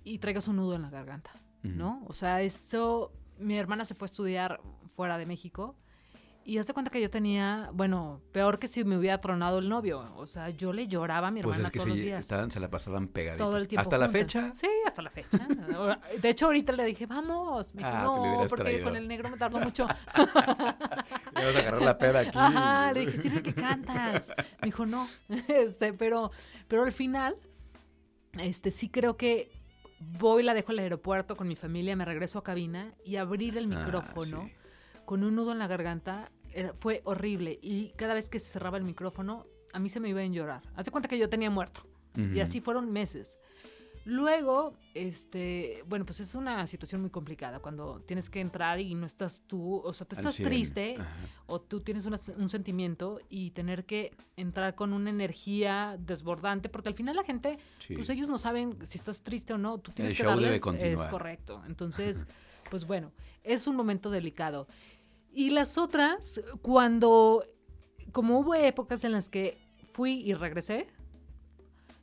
y 0.05 0.19
traigas 0.19 0.47
un 0.47 0.55
nudo 0.55 0.77
en 0.77 0.83
la 0.83 0.91
garganta. 0.91 1.33
¿no? 1.65 2.05
O 2.07 2.13
sea, 2.13 2.43
eso, 2.43 3.11
mi 3.41 3.59
hermana 3.59 3.85
se 3.85 3.97
fue 3.97 4.07
a 4.07 4.11
estudiar 4.11 4.61
fuera 4.95 5.19
de 5.19 5.27
México 5.27 5.75
y 6.51 6.57
hace 6.59 6.73
cuenta 6.73 6.91
que 6.91 7.01
yo 7.01 7.11
tenía, 7.11 7.69
bueno, 7.75 8.23
peor 8.33 8.59
que 8.59 8.69
si 8.69 8.83
me 8.83 8.97
hubiera 8.97 9.21
tronado 9.21 9.59
el 9.59 9.69
novio, 9.69 10.15
o 10.17 10.27
sea, 10.27 10.49
yo 10.49 10.73
le 10.73 10.89
lloraba 10.89 11.29
a 11.29 11.31
mi 11.31 11.43
Pues 11.43 11.57
hermana 11.59 11.69
es 11.69 11.73
que 11.73 11.79
todos 11.79 11.89
los 11.91 11.99
sí, 11.99 12.07
días. 12.07 12.21
estaban, 12.21 12.51
se 12.51 12.59
la 12.59 12.71
pasaban 12.71 13.09
pegaditos. 13.09 13.47
Todo 13.47 13.59
el 13.59 13.69
tiempo. 13.69 13.83
¿Hasta 13.83 13.99
la 13.99 14.09
fecha? 14.09 14.51
Sí, 14.55 14.67
hasta 14.87 15.03
la 15.03 15.11
fecha. 15.11 15.47
De 16.23 16.29
hecho, 16.31 16.47
ahorita 16.47 16.73
le 16.73 16.85
dije, 16.87 17.05
vamos. 17.07 17.75
Me 17.75 17.81
dijo, 17.83 17.91
Ah, 17.95 18.03
no, 18.05 18.47
porque 18.49 18.65
traído. 18.65 18.85
con 18.85 18.97
el 18.97 19.07
negro 19.07 19.29
me 19.29 19.37
tardó 19.37 19.59
mucho. 19.59 19.87
Vamos 20.15 21.55
a 21.55 21.59
agarrar 21.59 21.83
la 21.83 21.99
peda 21.99 22.21
aquí. 22.21 22.31
Ajá, 22.39 22.93
le 22.93 23.01
dije, 23.07 23.19
sirve 23.19 23.43
que 23.43 23.55
cantas. 23.55 24.33
Me 24.63 24.67
dijo, 24.67 24.87
no. 24.87 25.07
Este, 25.49 25.93
pero, 25.93 26.31
pero 26.67 26.85
al 26.85 26.93
final, 26.93 27.37
este, 28.41 28.71
sí 28.71 28.89
creo 28.89 29.17
que 29.17 29.51
voy, 30.19 30.43
la 30.43 30.55
dejo 30.55 30.73
al 30.73 30.79
aeropuerto 30.79 31.37
con 31.37 31.47
mi 31.49 31.57
familia, 31.57 31.95
me 31.97 32.05
regreso 32.05 32.39
a 32.39 32.43
cabina 32.45 32.95
y 33.05 33.17
abrir 33.17 33.57
el 33.59 33.65
Ah, 33.73 33.77
micrófono 33.77 34.43
sí. 34.45 34.53
con 35.05 35.25
un 35.25 35.35
nudo 35.35 35.53
en 35.53 35.59
la 35.59 35.67
garganta 35.67 36.31
era- 36.53 36.73
fue 36.75 37.03
horrible. 37.05 37.59
Y 37.63 37.91
cada 37.97 38.15
vez 38.15 38.29
que 38.29 38.39
se 38.39 38.51
cerraba 38.51 38.77
el 38.79 38.85
micrófono, 38.85 39.47
a 39.73 39.79
mí 39.79 39.89
se 39.89 40.01
me 40.01 40.09
iba 40.09 40.21
a 40.21 40.27
llorar. 40.27 40.63
Hace 40.77 40.91
cuenta 40.91 41.09
que 41.09 41.19
yo 41.19 41.29
tenía 41.29 41.51
muerto. 41.51 41.83
Y 42.17 42.23
Ujú. 42.33 42.41
así 42.43 42.61
fueron 42.61 42.91
meses. 42.91 43.39
Luego, 44.05 44.75
este, 44.95 45.83
bueno, 45.87 46.07
pues 46.07 46.21
es 46.21 46.35
una 46.35 46.67
situación 46.67 47.03
muy 47.03 47.11
complicada 47.11 47.59
cuando 47.61 48.01
tienes 48.07 48.31
que 48.31 48.41
entrar 48.41 48.81
y 48.81 48.95
no 48.95 49.05
estás 49.05 49.43
tú, 49.47 49.83
o 49.85 49.93
sea, 49.93 50.07
tú 50.07 50.15
estás 50.17 50.35
100, 50.35 50.49
triste 50.49 50.97
ajá. 50.99 51.11
o 51.47 51.61
tú 51.61 51.81
tienes 51.81 52.07
una- 52.07 52.17
un 52.39 52.49
sentimiento 52.49 53.21
y 53.29 53.51
tener 53.51 53.85
que 53.85 54.13
entrar 54.37 54.75
con 54.75 54.95
una 54.95 55.11
energía 55.11 55.97
desbordante, 56.01 56.71
porque 56.71 56.89
al 56.89 56.95
final 56.95 57.17
la 57.17 57.25
gente, 57.25 57.59
Sí. 57.81 57.97
pues 57.97 58.09
ellos 58.09 58.29
no 58.29 58.39
saben 58.39 58.79
si 58.87 58.97
estás 58.97 59.23
triste 59.23 59.53
o 59.53 59.59
no, 59.59 59.77
tú 59.79 59.93
tienes 59.93 60.15
que 60.17 60.23
show 60.23 60.31
debe 60.33 60.43
darles, 60.45 60.61
continuar. 60.63 61.05
es 61.05 61.07
correcto. 61.11 61.63
Entonces, 61.67 62.25
pues 62.71 62.87
bueno, 62.87 63.13
es 63.45 63.67
un 63.67 63.77
momento 63.77 64.11
delicado. 64.11 64.69
Y 65.33 65.51
las 65.51 65.79
otras, 65.79 66.41
cuando, 66.63 67.45
como 68.13 68.41
hubo 68.41 68.55
épocas 68.55 69.05
en 69.05 69.13
las 69.13 69.29
que 69.29 69.59
fui 69.93 70.21
y 70.21 70.35
regresé, 70.35 70.89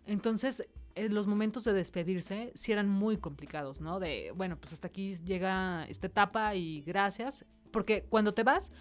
entonces 0.06 0.64
eh, 0.96 1.10
los 1.10 1.28
momentos 1.28 1.64
de 1.66 1.74
despedirse 1.74 2.52
sí 2.56 2.72
eran 2.72 2.88
muy 2.88 3.18
complicados, 3.18 3.82
¿no? 3.82 4.00
De, 4.00 4.32
bueno, 4.36 4.58
pues 4.58 4.72
hasta 4.74 4.88
aquí 4.88 5.16
llega 5.26 5.86
esta 5.90 6.08
etapa 6.08 6.56
y 6.56 6.82
gracias. 6.82 7.46
Porque 7.72 8.06
cuando 8.08 8.34
te 8.34 8.44
vas, 8.44 8.72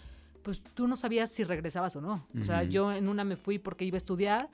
pues 0.43 0.63
tú 0.63 0.87
no 0.87 0.95
sabías 0.95 1.33
si 1.33 1.43
regresabas 1.43 1.97
o 1.97 2.01
no. 2.01 2.29
O 2.41 2.45
sea, 2.45 2.63
yo 2.63 2.93
en 2.93 3.09
una 3.09 3.25
me 3.25 3.35
fui 3.35 3.59
porque 3.59 3.85
iba 3.85 3.97
a 3.97 3.99
estudiar, 3.99 4.51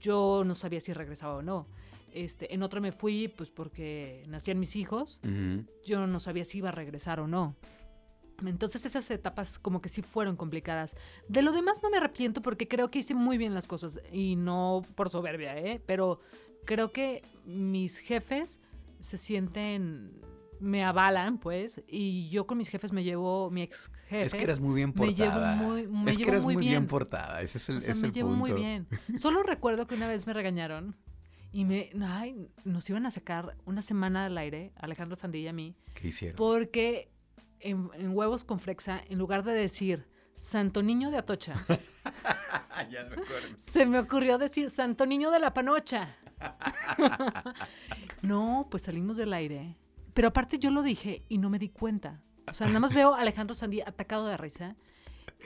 yo 0.00 0.44
no 0.46 0.54
sabía 0.54 0.80
si 0.80 0.94
regresaba 0.94 1.36
o 1.36 1.42
no. 1.42 1.66
Este, 2.14 2.54
en 2.54 2.62
otra 2.62 2.80
me 2.80 2.92
fui 2.92 3.28
pues 3.28 3.50
porque 3.50 4.24
nacían 4.28 4.58
mis 4.58 4.76
hijos, 4.76 5.20
yo 5.84 6.06
no 6.06 6.20
sabía 6.20 6.44
si 6.44 6.58
iba 6.58 6.70
a 6.70 6.72
regresar 6.72 7.20
o 7.20 7.26
no. 7.26 7.56
Entonces 8.44 8.84
esas 8.86 9.10
etapas 9.10 9.58
como 9.58 9.80
que 9.80 9.88
sí 9.88 10.02
fueron 10.02 10.36
complicadas. 10.36 10.96
De 11.28 11.42
lo 11.42 11.52
demás 11.52 11.82
no 11.82 11.90
me 11.90 11.98
arrepiento 11.98 12.42
porque 12.42 12.66
creo 12.68 12.90
que 12.90 12.98
hice 13.00 13.14
muy 13.14 13.38
bien 13.38 13.54
las 13.54 13.68
cosas 13.68 14.00
y 14.10 14.36
no 14.36 14.82
por 14.94 15.08
soberbia, 15.10 15.56
¿eh? 15.58 15.80
Pero 15.86 16.20
creo 16.64 16.92
que 16.92 17.22
mis 17.44 17.98
jefes 17.98 18.58
se 19.00 19.18
sienten, 19.18 20.20
me 20.60 20.84
avalan 20.84 21.38
pues 21.38 21.82
y 21.88 22.28
yo 22.28 22.46
con 22.46 22.58
mis 22.58 22.68
jefes 22.68 22.92
me 22.92 23.02
llevo, 23.04 23.50
mi 23.50 23.62
ex 23.62 23.90
jefe. 24.08 24.26
Es 24.26 24.34
que 24.34 24.44
eras 24.44 24.60
muy 24.60 24.74
bien 24.76 24.92
me 24.96 25.06
llevo 25.12 25.30
portada. 25.32 25.56
muy- 25.56 25.88
me 25.88 26.10
es 26.12 26.18
que 26.18 26.28
eras 26.28 26.44
muy 26.44 26.54
muy 26.54 26.60
bien. 26.62 26.72
bien. 26.82 26.86
portada. 26.86 27.42
Ese 27.42 27.58
es 27.58 27.68
el, 27.68 27.76
O 27.78 27.80
sea, 27.80 27.94
es 27.94 28.00
me 28.00 28.08
el 28.08 28.12
llevo 28.12 28.30
muy 28.30 28.50
punto. 28.50 28.62
bien. 28.64 28.86
Solo 29.18 29.42
recuerdo 29.42 29.86
que 29.86 29.94
una 29.94 30.06
vez 30.08 30.26
me 30.26 30.32
regañaron 30.32 30.96
y 31.52 31.64
me, 31.64 31.90
ay, 32.04 32.48
nos 32.64 32.88
iban 32.88 33.04
a 33.06 33.10
sacar 33.10 33.56
una 33.66 33.82
semana 33.82 34.24
al 34.26 34.38
aire, 34.38 34.72
Alejandro 34.76 35.16
Sandilla 35.16 35.46
y 35.46 35.48
a 35.48 35.52
mí, 35.52 35.76
¿Qué 35.94 36.08
hicieron? 36.08 36.36
porque 36.36 37.11
en, 37.62 37.90
en 37.94 38.16
huevos 38.16 38.44
con 38.44 38.58
flexa, 38.60 39.02
en 39.08 39.18
lugar 39.18 39.42
de 39.42 39.52
decir 39.52 40.06
Santo 40.34 40.82
Niño 40.82 41.10
de 41.10 41.18
Atocha, 41.18 41.54
ya 42.90 43.04
me 43.04 43.16
se 43.56 43.86
me 43.86 43.98
ocurrió 43.98 44.38
decir 44.38 44.70
Santo 44.70 45.06
Niño 45.06 45.30
de 45.30 45.38
la 45.38 45.54
Panocha. 45.54 46.16
no, 48.22 48.66
pues 48.70 48.84
salimos 48.84 49.16
del 49.16 49.32
aire. 49.32 49.76
Pero 50.14 50.28
aparte 50.28 50.58
yo 50.58 50.70
lo 50.70 50.82
dije 50.82 51.22
y 51.28 51.38
no 51.38 51.48
me 51.48 51.58
di 51.58 51.68
cuenta. 51.68 52.20
O 52.50 52.54
sea, 52.54 52.66
nada 52.66 52.80
más 52.80 52.94
veo 52.94 53.14
a 53.14 53.20
Alejandro 53.20 53.54
Sandí 53.54 53.80
atacado 53.80 54.26
de 54.26 54.36
risa. 54.36 54.76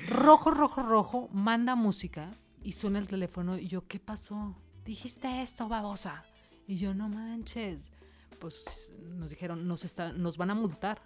Rojo, 0.09 0.51
rojo, 0.51 0.83
rojo, 0.83 1.29
manda 1.33 1.75
música 1.75 2.31
y 2.63 2.73
suena 2.73 2.99
el 2.99 3.07
teléfono 3.07 3.59
y 3.59 3.67
yo, 3.67 3.87
¿qué 3.87 4.01
pasó? 4.01 4.57
Dijiste 4.85 5.43
esto, 5.43 5.69
babosa. 5.69 6.23
Y 6.67 6.77
yo, 6.77 6.95
no 6.95 7.09
manches. 7.09 7.93
Pues 8.41 8.93
nos 9.01 9.31
dijeron, 9.31 9.69
nos, 9.69 9.85
está, 9.85 10.13
nos 10.13 10.37
van 10.37 10.51
a 10.51 10.55
multar. 10.55 11.01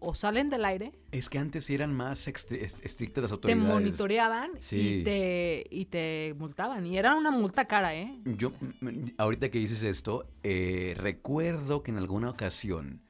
O 0.00 0.14
salen 0.14 0.48
del 0.48 0.64
aire, 0.64 0.92
Es 1.10 1.28
que 1.28 1.38
antes 1.38 1.68
eran 1.70 1.92
más 1.92 2.28
estrictas 2.28 3.22
las 3.22 3.30
te 3.30 3.34
autoridades. 3.34 3.64
monitoreaban 3.64 4.50
Sí. 4.60 5.00
y, 5.00 5.04
te, 5.04 5.66
y 5.70 5.84
te 5.86 6.34
multaban. 6.38 6.86
Y 6.86 6.96
era 6.98 7.16
una 7.16 7.30
multa 7.32 7.64
cara, 7.66 7.96
¿eh? 7.96 8.20
Yo, 8.24 8.52
ahorita 9.16 9.50
que 9.50 9.58
dices 9.58 9.82
esto, 9.82 10.26
eh, 10.44 10.94
recuerdo 10.96 11.82
que 11.82 11.90
en 11.90 11.98
alguna 11.98 12.30
ocasión 12.30 13.02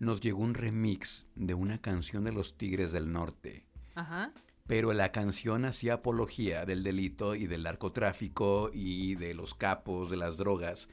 nos 0.00 0.20
llegó 0.20 0.42
un 0.42 0.54
remix 0.54 1.26
de 1.36 1.54
una 1.54 1.78
canción 1.80 2.24
de 2.24 2.32
los 2.32 2.58
Tigres 2.58 2.90
del 2.90 3.12
Norte. 3.12 3.64
Ajá. 3.94 4.32
Pero 4.66 4.92
la 4.92 5.12
canción 5.12 5.64
hacía 5.64 5.94
apología 5.94 6.64
del 6.66 6.82
delito 6.82 7.34
y 7.36 7.46
del 7.46 7.62
narcotráfico 7.64 8.70
y 8.72 9.14
de 9.16 9.34
los 9.34 9.54
capos, 9.54 10.10
de 10.10 10.16
las 10.16 10.38
drogas. 10.38 10.88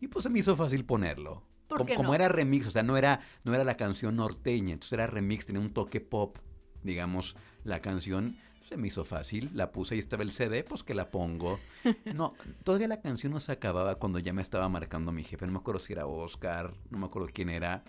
Y 0.00 0.08
pues 0.08 0.22
se 0.24 0.30
me 0.30 0.38
hizo 0.40 0.54
fácil 0.56 0.84
ponerlo. 0.84 1.42
¿Por 1.76 1.94
como, 1.94 2.14
era 2.14 2.28
remix, 2.28 2.66
o 2.66 2.70
sea, 2.70 2.82
no 2.82 2.96
era, 2.96 3.20
no 3.44 3.54
era 3.54 3.64
la 3.64 3.76
canción 3.76 4.16
norteña, 4.16 4.72
entonces 4.72 4.92
era 4.92 5.06
remix, 5.06 5.46
tenía 5.46 5.60
un 5.60 5.72
toque 5.72 6.00
pop, 6.00 6.38
digamos, 6.82 7.36
la 7.64 7.80
canción. 7.80 8.36
Se 8.64 8.76
me 8.76 8.88
hizo 8.88 9.04
fácil, 9.04 9.50
la 9.54 9.72
puse 9.72 9.96
y 9.96 9.98
estaba 9.98 10.22
el 10.22 10.30
CD, 10.30 10.64
pues 10.64 10.82
que 10.82 10.94
la 10.94 11.10
pongo. 11.10 11.58
No, 12.14 12.34
todavía 12.64 12.88
la 12.88 13.00
canción 13.00 13.32
no 13.32 13.40
se 13.40 13.52
acababa 13.52 13.96
cuando 13.96 14.18
ya 14.18 14.32
me 14.32 14.42
estaba 14.42 14.68
marcando 14.68 15.12
mi 15.12 15.24
jefe. 15.24 15.46
No 15.46 15.52
me 15.52 15.58
acuerdo 15.58 15.80
si 15.80 15.92
era 15.92 16.06
Oscar, 16.06 16.74
no 16.90 16.98
me 16.98 17.06
acuerdo 17.06 17.28
quién 17.32 17.50
era, 17.50 17.82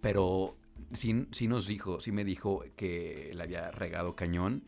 pero 0.00 0.56
sí, 0.92 1.28
sí 1.30 1.48
nos 1.48 1.66
dijo, 1.66 2.00
sí 2.00 2.12
me 2.12 2.24
dijo 2.24 2.64
que 2.76 3.32
le 3.34 3.42
había 3.42 3.70
regado 3.70 4.16
cañón. 4.16 4.64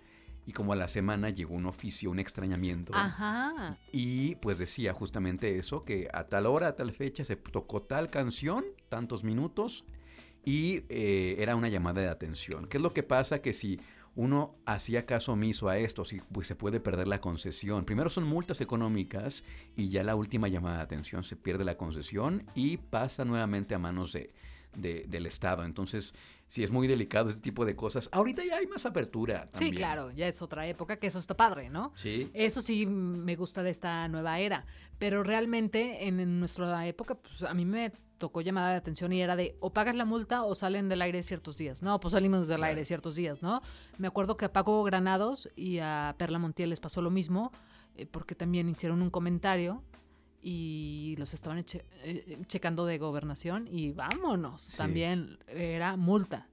Y 0.47 0.53
como 0.53 0.73
a 0.73 0.77
la 0.77 0.89
semana 0.89 1.31
llegó 1.31 1.55
un 1.55 1.66
oficio, 1.66 2.11
un 2.11 2.19
extrañamiento. 2.19 2.93
Ajá. 2.95 3.77
Y 3.93 4.35
pues 4.37 4.59
decía 4.59 4.93
justamente 4.93 5.57
eso, 5.59 5.85
que 5.85 6.09
a 6.12 6.25
tal 6.29 6.47
hora, 6.47 6.69
a 6.69 6.77
tal 6.77 6.93
fecha 6.93 7.25
se 7.25 7.37
tocó 7.37 7.83
tal 7.83 8.11
canción, 8.11 8.65
tantos 8.89 9.25
minutos, 9.25 9.85
y 10.45 10.83
eh, 10.91 11.37
era 11.39 11.57
una 11.57 11.69
llamada 11.69 12.03
de 12.03 12.09
atención. 12.09 12.66
¿Qué 12.66 12.77
es 12.77 12.83
lo 12.83 12.93
que 12.93 13.03
pasa? 13.03 13.41
Que 13.41 13.55
si 13.55 13.81
uno 14.16 14.55
hacía 14.66 15.07
caso 15.07 15.33
omiso 15.33 15.69
a 15.71 15.79
esto, 15.79 16.05
si, 16.05 16.21
pues 16.31 16.47
se 16.47 16.55
puede 16.55 16.79
perder 16.79 17.09
la 17.09 17.21
concesión. 17.23 17.85
Primero 17.87 18.11
son 18.11 18.25
multas 18.25 18.61
económicas 18.61 19.43
y 19.77 19.89
ya 19.89 20.05
la 20.05 20.15
última 20.15 20.49
llamada 20.49 20.77
de 20.77 20.83
atención 20.83 21.25
se 21.25 21.37
pierde 21.37 21.65
la 21.65 21.77
concesión 21.79 22.45
y 22.55 22.77
pasa 22.77 23.25
nuevamente 23.25 23.75
a 23.75 23.79
manos 23.79 24.12
de, 24.12 24.31
de- 24.77 25.07
del 25.09 25.25
Estado. 25.27 25.65
Entonces, 25.65 26.15
sí 26.47 26.62
es 26.62 26.71
muy 26.71 26.87
delicado 26.87 27.29
este 27.31 27.41
tipo 27.43 27.65
de 27.65 27.75
cosas. 27.77 28.09
Ahorita 28.12 28.45
ya 28.45 28.57
hay 28.59 28.66
más 28.66 28.87
apertura. 28.87 29.47
Sí, 29.47 29.53
también. 29.53 29.75
claro, 29.77 30.11
ya 30.12 30.27
es 30.29 30.41
otra 30.43 30.66
época, 30.66 30.97
que 30.99 31.07
eso 31.09 31.19
está 31.19 31.37
padre, 31.37 31.71
¿no? 31.71 31.93
Sí. 31.97 32.31
Eso 32.35 32.61
sí 32.62 32.87
me 32.87 33.35
gusta 33.37 33.62
de 33.62 33.71
esta 33.71 34.07
nueva 34.09 34.39
era, 34.39 34.66
pero 34.99 35.23
realmente 35.23 36.07
en, 36.07 36.21
en 36.21 36.39
nuestra 36.39 36.87
época, 36.87 37.15
pues 37.16 37.43
a 37.43 37.55
mí 37.55 37.65
me 37.65 37.93
tocó 38.19 38.41
llamada 38.41 38.71
de 38.71 38.77
atención 38.77 39.12
y 39.12 39.21
era 39.21 39.35
de 39.37 39.57
o 39.61 39.73
pagas 39.73 39.97
la 39.97 40.05
multa 40.05 40.45
o 40.45 40.55
salen 40.55 40.89
del 40.89 41.03
aire 41.03 41.23
ciertos 41.23 41.57
días. 41.57 41.83
No, 41.83 41.99
pues 42.01 42.12
salimos 42.12 42.47
del 42.49 42.59
Claro. 42.59 42.71
aire 42.71 42.85
ciertos 42.85 43.16
días, 43.16 43.43
¿no? 43.43 43.61
Me 43.99 44.07
acuerdo 44.07 44.37
que 44.37 44.45
a 44.45 44.53
Paco 44.53 44.83
Granados 44.85 45.49
y 45.57 45.79
a 45.81 46.15
Perla 46.16 46.39
Montiel 46.39 46.71
les 46.71 46.81
pasó 46.81 47.03
lo 47.03 47.11
mismo, 47.11 47.51
eh, 47.97 48.07
porque 48.07 48.35
también 48.35 48.69
hicieron 48.69 49.03
un 49.03 49.11
comentario 49.11 49.83
y 50.47 51.16
los 51.19 51.33
estaban 51.33 51.59
eche- 51.59 51.83
eh, 52.05 52.39
checando 52.47 52.85
de 52.85 52.99
gobernación 52.99 53.66
y 53.66 53.93
vámonos, 53.93 54.61
Sí. 54.61 54.77
también 54.77 55.39
era 55.49 55.97
multa. 55.97 56.47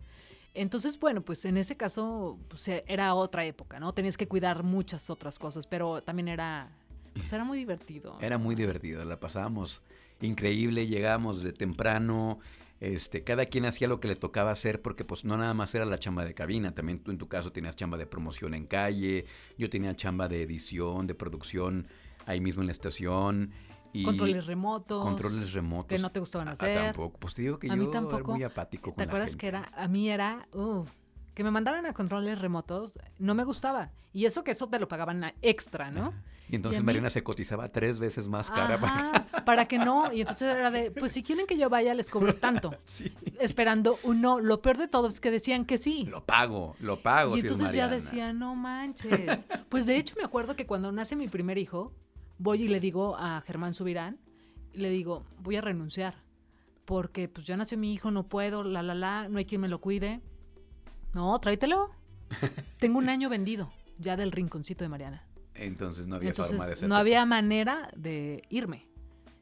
Entonces, 0.54 0.98
bueno, 1.00 1.22
pues 1.22 1.44
en 1.46 1.58
ese 1.58 1.76
caso 1.76 2.40
pues, 2.48 2.68
eh, 2.70 2.84
era 2.88 3.14
otra 3.16 3.46
época, 3.46 3.80
¿no? 3.80 3.94
Tenías 3.94 4.16
que 4.18 4.28
cuidar 4.28 4.64
muchas 4.64 5.10
otras 5.10 5.38
cosas, 5.38 5.68
pero 5.68 6.02
también 6.02 6.30
era, 6.30 6.72
pues 7.14 7.32
era 7.34 7.44
muy 7.44 7.58
divertido. 7.58 8.18
Era 8.22 8.38
muy 8.38 8.56
divertido, 8.56 9.04
la 9.04 9.20
pasábamos 9.20 9.82
increíble, 10.22 10.88
llegábamos 10.88 11.44
de 11.44 11.52
temprano, 11.52 12.40
este, 12.80 13.24
cada 13.24 13.46
quien 13.46 13.66
hacía 13.66 13.88
lo 13.88 14.00
que 14.00 14.08
le 14.08 14.16
tocaba 14.16 14.52
hacer 14.52 14.82
porque 14.82 15.04
pues 15.06 15.24
no 15.26 15.38
nada 15.38 15.54
más 15.54 15.76
era 15.76 15.84
la 15.86 16.00
chamba 16.00 16.24
de 16.26 16.34
cabina, 16.34 16.74
también 16.74 17.00
tú 17.00 17.12
en 17.12 17.18
tu 17.18 17.28
caso 17.28 17.52
tenías 17.52 17.76
chamba 17.76 17.98
de 17.98 18.06
promoción 18.08 18.54
en 18.54 18.66
calle, 18.68 19.26
yo 19.58 19.70
tenía 19.70 19.96
chamba 19.96 20.28
de 20.28 20.42
edición, 20.44 21.08
de 21.08 21.14
producción 21.16 21.88
ahí 22.26 22.40
mismo 22.42 22.62
en 22.62 22.68
la 22.68 22.72
estación 22.72 23.52
y 23.94 24.04
Controles 24.04 24.46
remotos. 24.46 25.04
controles 25.04 25.54
remotos. 25.54 25.88
Que 25.88 26.00
no 26.00 26.12
te 26.12 26.20
gustaban 26.20 26.48
Ah, 26.48 26.52
hacer. 26.52 26.94
tampoco, 26.94 27.18
pues 27.20 27.34
te 27.34 27.42
digo 27.44 27.60
que 27.60 27.68
A 27.72 27.76
yo 27.76 27.84
mí 27.84 27.92
tampoco. 27.92 28.18
era 28.18 28.28
muy 28.28 28.44
apático 28.44 28.92
con 28.92 28.96
¿Te 28.96 29.06
la 29.06 29.12
acuerdas 29.12 29.30
gente. 29.32 29.40
que 29.42 29.48
era, 29.48 29.72
a 29.76 29.88
mí 29.88 30.10
era, 30.10 30.48
uh, 30.54 30.86
que 31.34 31.44
me 31.44 31.52
mandaran 31.52 31.86
a 31.86 31.94
controles 31.94 32.40
remotos, 32.40 33.00
no 33.20 33.36
me 33.36 33.44
gustaba. 33.44 33.92
Y 34.14 34.26
eso 34.26 34.44
que 34.44 34.52
eso 34.52 34.68
te 34.68 34.78
lo 34.80 34.88
pagaban 34.90 35.34
extra, 35.42 35.90
¿no? 35.90 36.14
Y 36.50 36.56
entonces 36.58 36.82
mí- 36.82 36.86
Mariana 36.88 37.10
se 37.10 37.24
cotizaba 37.24 37.70
tres 37.70 37.98
veces 38.00 38.28
más 38.28 38.52
cara. 38.52 38.78
para- 38.78 38.94
Ajá, 39.12 39.26
para 39.46 39.66
que 39.70 39.78
no. 39.78 40.12
Y 40.12 40.20
entonces 40.20 40.54
era 40.54 40.70
de, 40.70 40.92
pues 40.92 41.14
si 41.14 41.24
quieren 41.24 41.48
que 41.48 41.58
yo 41.58 41.70
vaya, 41.70 41.94
les 41.94 42.10
cobro 42.10 42.36
tanto. 42.36 42.76
Sí. 42.84 43.14
Esperando 43.40 43.98
un 44.04 44.20
no. 44.20 44.42
Lo 44.42 44.62
peor 44.62 44.78
de 44.78 44.90
todo 44.90 45.08
es 45.08 45.22
que 45.22 45.32
decían 45.32 45.64
que 45.64 45.78
sí. 45.78 46.04
Lo 46.10 46.26
pago, 46.26 46.76
lo 46.82 47.02
pago. 47.02 47.38
Y 47.38 47.42
si 47.42 47.48
es 47.48 47.54
entonces 47.54 47.74
ya 47.74 47.88
decía, 47.88 48.34
no 48.34 48.54
manches. 48.56 49.46
Pues 49.70 49.86
de 49.86 49.96
hecho 49.96 50.16
me 50.18 50.26
acuerdo 50.26 50.58
que 50.58 50.66
cuando 50.66 50.92
nace 50.92 51.16
mi 51.16 51.30
primer 51.30 51.58
hijo, 51.58 51.94
voy 52.42 52.64
y 52.64 52.68
le 52.68 52.80
digo 52.80 53.16
a 53.18 53.42
Germán 53.42 53.74
Subirán, 53.74 54.20
le 54.74 54.90
digo, 54.90 55.24
voy 55.40 55.58
a 55.58 55.62
renunciar, 55.62 56.16
porque 56.86 57.30
pues 57.30 57.46
ya 57.46 57.56
nació 57.56 57.78
mi 57.78 57.94
hijo, 57.94 58.10
no 58.12 58.28
puedo, 58.28 58.64
la, 58.64 58.82
la, 58.82 58.96
la, 58.96 59.30
no 59.30 59.38
hay 59.38 59.46
quien 59.46 59.62
me 59.62 59.68
lo 59.68 59.80
cuide. 59.80 60.22
No, 61.14 61.38
tráetelo. 61.40 61.92
Tengo 62.80 62.98
un 62.98 63.10
año 63.10 63.30
vendido 63.30 63.70
ya 64.00 64.16
del 64.18 64.32
rinconcito 64.32 64.84
de 64.84 64.90
Mariana. 64.90 65.28
Entonces 65.54 66.08
no 66.08 66.16
había 66.16 66.30
Entonces 66.30 66.54
forma 66.54 66.68
de 66.68 66.74
hacer. 66.74 66.90
no 66.90 66.96
había 66.96 67.26
manera 67.26 67.92
de 67.96 68.44
irme. 68.50 68.88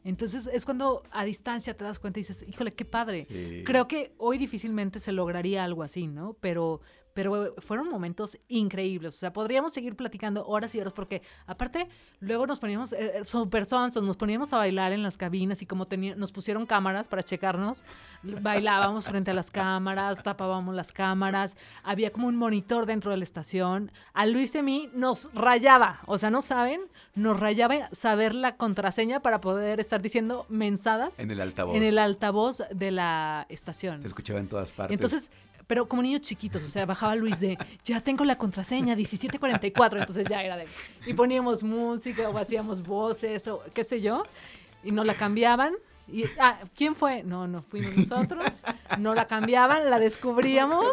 Entonces 0.03 0.49
es 0.51 0.65
cuando 0.65 1.03
a 1.11 1.23
distancia 1.23 1.75
te 1.75 1.83
das 1.83 1.99
cuenta 1.99 2.19
y 2.19 2.23
dices, 2.23 2.45
híjole, 2.47 2.73
qué 2.73 2.85
padre. 2.85 3.25
Sí. 3.25 3.63
Creo 3.65 3.87
que 3.87 4.13
hoy 4.17 4.37
difícilmente 4.37 4.99
se 4.99 5.11
lograría 5.11 5.63
algo 5.63 5.83
así, 5.83 6.07
¿no? 6.07 6.35
Pero, 6.41 6.81
pero 7.21 7.53
fueron 7.57 7.89
momentos 7.89 8.37
increíbles. 8.47 9.15
O 9.15 9.19
sea, 9.19 9.33
podríamos 9.33 9.73
seguir 9.73 9.97
platicando 9.97 10.47
horas 10.47 10.73
y 10.73 10.79
horas 10.79 10.93
porque 10.93 11.21
aparte 11.47 11.89
luego 12.21 12.47
nos 12.47 12.61
poníamos 12.61 12.93
eh, 12.93 13.11
eh, 13.17 13.25
super 13.25 13.65
sonsos, 13.65 14.01
nos 14.03 14.15
poníamos 14.15 14.53
a 14.53 14.57
bailar 14.57 14.93
en 14.93 15.03
las 15.03 15.17
cabinas 15.17 15.61
y 15.61 15.65
como 15.65 15.85
nos 16.15 16.31
pusieron 16.31 16.65
cámaras 16.65 17.09
para 17.09 17.21
checarnos, 17.21 17.83
bailábamos 18.23 19.09
frente 19.09 19.31
a 19.31 19.33
las 19.33 19.51
cámaras, 19.51 20.23
tapábamos 20.23 20.73
las 20.73 20.93
cámaras, 20.93 21.57
había 21.83 22.11
como 22.11 22.27
un 22.29 22.37
monitor 22.37 22.85
dentro 22.85 23.11
de 23.11 23.17
la 23.17 23.23
estación. 23.23 23.91
A 24.13 24.25
Luis 24.25 24.55
y 24.55 24.59
a 24.59 24.63
mí 24.63 24.89
nos 24.93 25.29
rayaba, 25.33 25.99
o 26.05 26.17
sea, 26.17 26.29
no 26.29 26.41
saben, 26.41 26.79
nos 27.15 27.37
rayaba 27.37 27.89
saber 27.91 28.33
la 28.33 28.55
contraseña 28.55 29.19
para 29.19 29.41
poder 29.41 29.81
estar 29.81 30.01
diciendo 30.01 30.45
mensadas 30.47 31.19
En 31.19 31.31
el 31.31 31.41
altavoz. 31.41 31.75
en 31.75 31.83
el 31.83 31.97
altavoz 31.97 32.63
de 32.73 32.91
la 32.91 33.45
estación. 33.49 33.99
Se 33.99 34.07
escuchaba 34.07 34.39
en 34.39 34.47
todas 34.47 34.71
partes. 34.71 34.95
Entonces, 34.95 35.29
pero 35.69 35.87
como 35.87 36.01
niños 36.01 36.21
chiquitos, 36.21 36.63
o 36.63 36.67
sea, 36.67 36.87
bajaba 36.87 37.15
Luis 37.15 37.39
de, 37.39 37.55
ya 37.83 38.01
tengo 38.01 38.25
la 38.25 38.39
contraseña, 38.39 38.95
1744, 38.95 39.99
entonces 39.99 40.25
ya 40.27 40.41
era 40.41 40.57
de, 40.57 40.65
y 41.05 41.13
poníamos 41.13 41.61
música 41.61 42.27
o 42.27 42.35
hacíamos 42.39 42.81
voces 42.81 43.47
o 43.47 43.61
qué 43.71 43.83
sé 43.83 44.01
yo, 44.01 44.23
y 44.83 44.91
nos 44.91 45.05
la 45.05 45.13
cambiaban. 45.13 45.75
Y, 46.11 46.25
ah, 46.39 46.59
¿quién 46.75 46.95
fue? 46.95 47.23
No, 47.23 47.47
no 47.47 47.61
fuimos 47.61 47.95
nosotros. 47.95 48.63
No 48.97 49.13
la 49.13 49.27
cambiaban, 49.27 49.89
la 49.89 49.99
descubríamos 49.99 50.85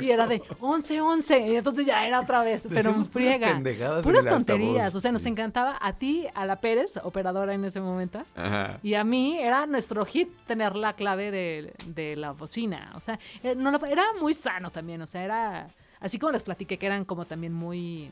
y 0.00 0.10
era 0.10 0.26
de 0.26 0.42
11, 0.60 1.00
11. 1.00 1.38
Y 1.48 1.56
entonces 1.56 1.86
ya 1.86 2.06
era 2.06 2.20
otra 2.20 2.42
vez, 2.42 2.66
pero 2.68 2.92
puras 2.92 3.08
friega. 3.08 3.60
Puras 4.02 4.04
altavoz, 4.04 4.24
tonterías. 4.28 4.94
O 4.94 5.00
sea, 5.00 5.12
nos 5.12 5.24
encantaba 5.26 5.78
a 5.80 5.92
ti, 5.94 6.26
a 6.34 6.44
la 6.46 6.60
Pérez, 6.60 6.98
operadora 7.02 7.54
en 7.54 7.64
ese 7.64 7.80
momento. 7.80 8.22
Ajá. 8.34 8.78
Y 8.82 8.94
a 8.94 9.04
mí 9.04 9.38
era 9.38 9.66
nuestro 9.66 10.04
hit 10.04 10.28
tener 10.46 10.76
la 10.76 10.94
clave 10.94 11.30
de, 11.30 11.74
de 11.86 12.16
la 12.16 12.32
bocina. 12.32 12.92
O 12.94 13.00
sea, 13.00 13.18
eh, 13.42 13.54
no 13.54 13.74
era 13.86 14.04
muy 14.20 14.32
sano 14.34 14.70
también. 14.70 15.00
O 15.02 15.06
sea, 15.06 15.24
era. 15.24 15.68
Así 16.00 16.18
como 16.18 16.32
les 16.32 16.42
platiqué 16.42 16.78
que 16.78 16.86
eran 16.86 17.04
como 17.04 17.24
también 17.24 17.52
muy. 17.52 18.10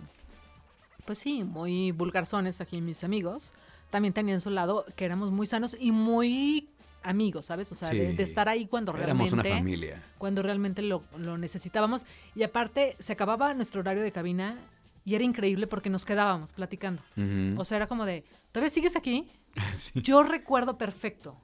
Pues 1.04 1.18
sí, 1.18 1.44
muy 1.44 1.92
vulgarzones 1.92 2.60
aquí 2.60 2.80
mis 2.80 3.04
amigos. 3.04 3.52
También 3.94 4.12
tenían 4.12 4.40
su 4.40 4.50
lado 4.50 4.84
que 4.96 5.04
éramos 5.04 5.30
muy 5.30 5.46
sanos 5.46 5.76
y 5.78 5.92
muy 5.92 6.68
amigos, 7.04 7.44
¿sabes? 7.44 7.70
O 7.70 7.76
sea, 7.76 7.90
de, 7.90 8.10
Sí. 8.10 8.16
de 8.16 8.22
estar 8.24 8.48
ahí 8.48 8.66
cuando 8.66 8.90
Éramos 8.96 9.30
realmente. 9.30 9.48
una 9.50 9.56
familia. 9.58 10.02
Cuando 10.18 10.42
realmente 10.42 10.82
lo, 10.82 11.04
lo 11.16 11.38
necesitábamos. 11.38 12.04
Y 12.34 12.42
aparte, 12.42 12.96
se 12.98 13.12
acababa 13.12 13.54
nuestro 13.54 13.82
horario 13.82 14.02
de 14.02 14.10
cabina 14.10 14.58
y 15.04 15.14
era 15.14 15.22
increíble 15.22 15.68
porque 15.68 15.90
nos 15.90 16.04
quedábamos 16.04 16.50
platicando. 16.52 17.02
O 17.56 17.64
sea, 17.64 17.76
era 17.76 17.86
como 17.86 18.04
de, 18.04 18.24
¿todavía 18.50 18.68
sigues 18.68 18.96
aquí? 18.96 19.28
Sí. 19.76 19.92
Yo 20.02 20.24
recuerdo 20.24 20.76
perfecto 20.76 21.36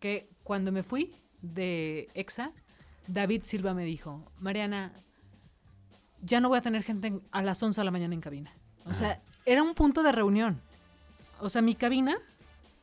que 0.00 0.28
cuando 0.42 0.72
me 0.72 0.82
fui 0.82 1.14
de 1.42 2.08
EXA, 2.14 2.50
David 3.06 3.42
Silva 3.44 3.72
me 3.72 3.84
dijo, 3.84 4.24
Mariana, 4.40 4.92
ya 6.22 6.40
no 6.40 6.48
voy 6.48 6.58
a 6.58 6.62
tener 6.62 6.82
gente 6.82 7.06
en- 7.06 7.22
a 7.30 7.40
las 7.44 7.62
11 7.62 7.80
de 7.80 7.84
la 7.84 7.90
mañana 7.92 8.14
en 8.14 8.20
cabina. 8.20 8.52
O 8.86 8.94
sea, 8.94 9.22
era 9.46 9.62
un 9.62 9.74
punto 9.76 10.02
de 10.02 10.10
reunión. 10.10 10.60
O 11.40 11.48
sea, 11.48 11.62
mi 11.62 11.74
cabina 11.74 12.16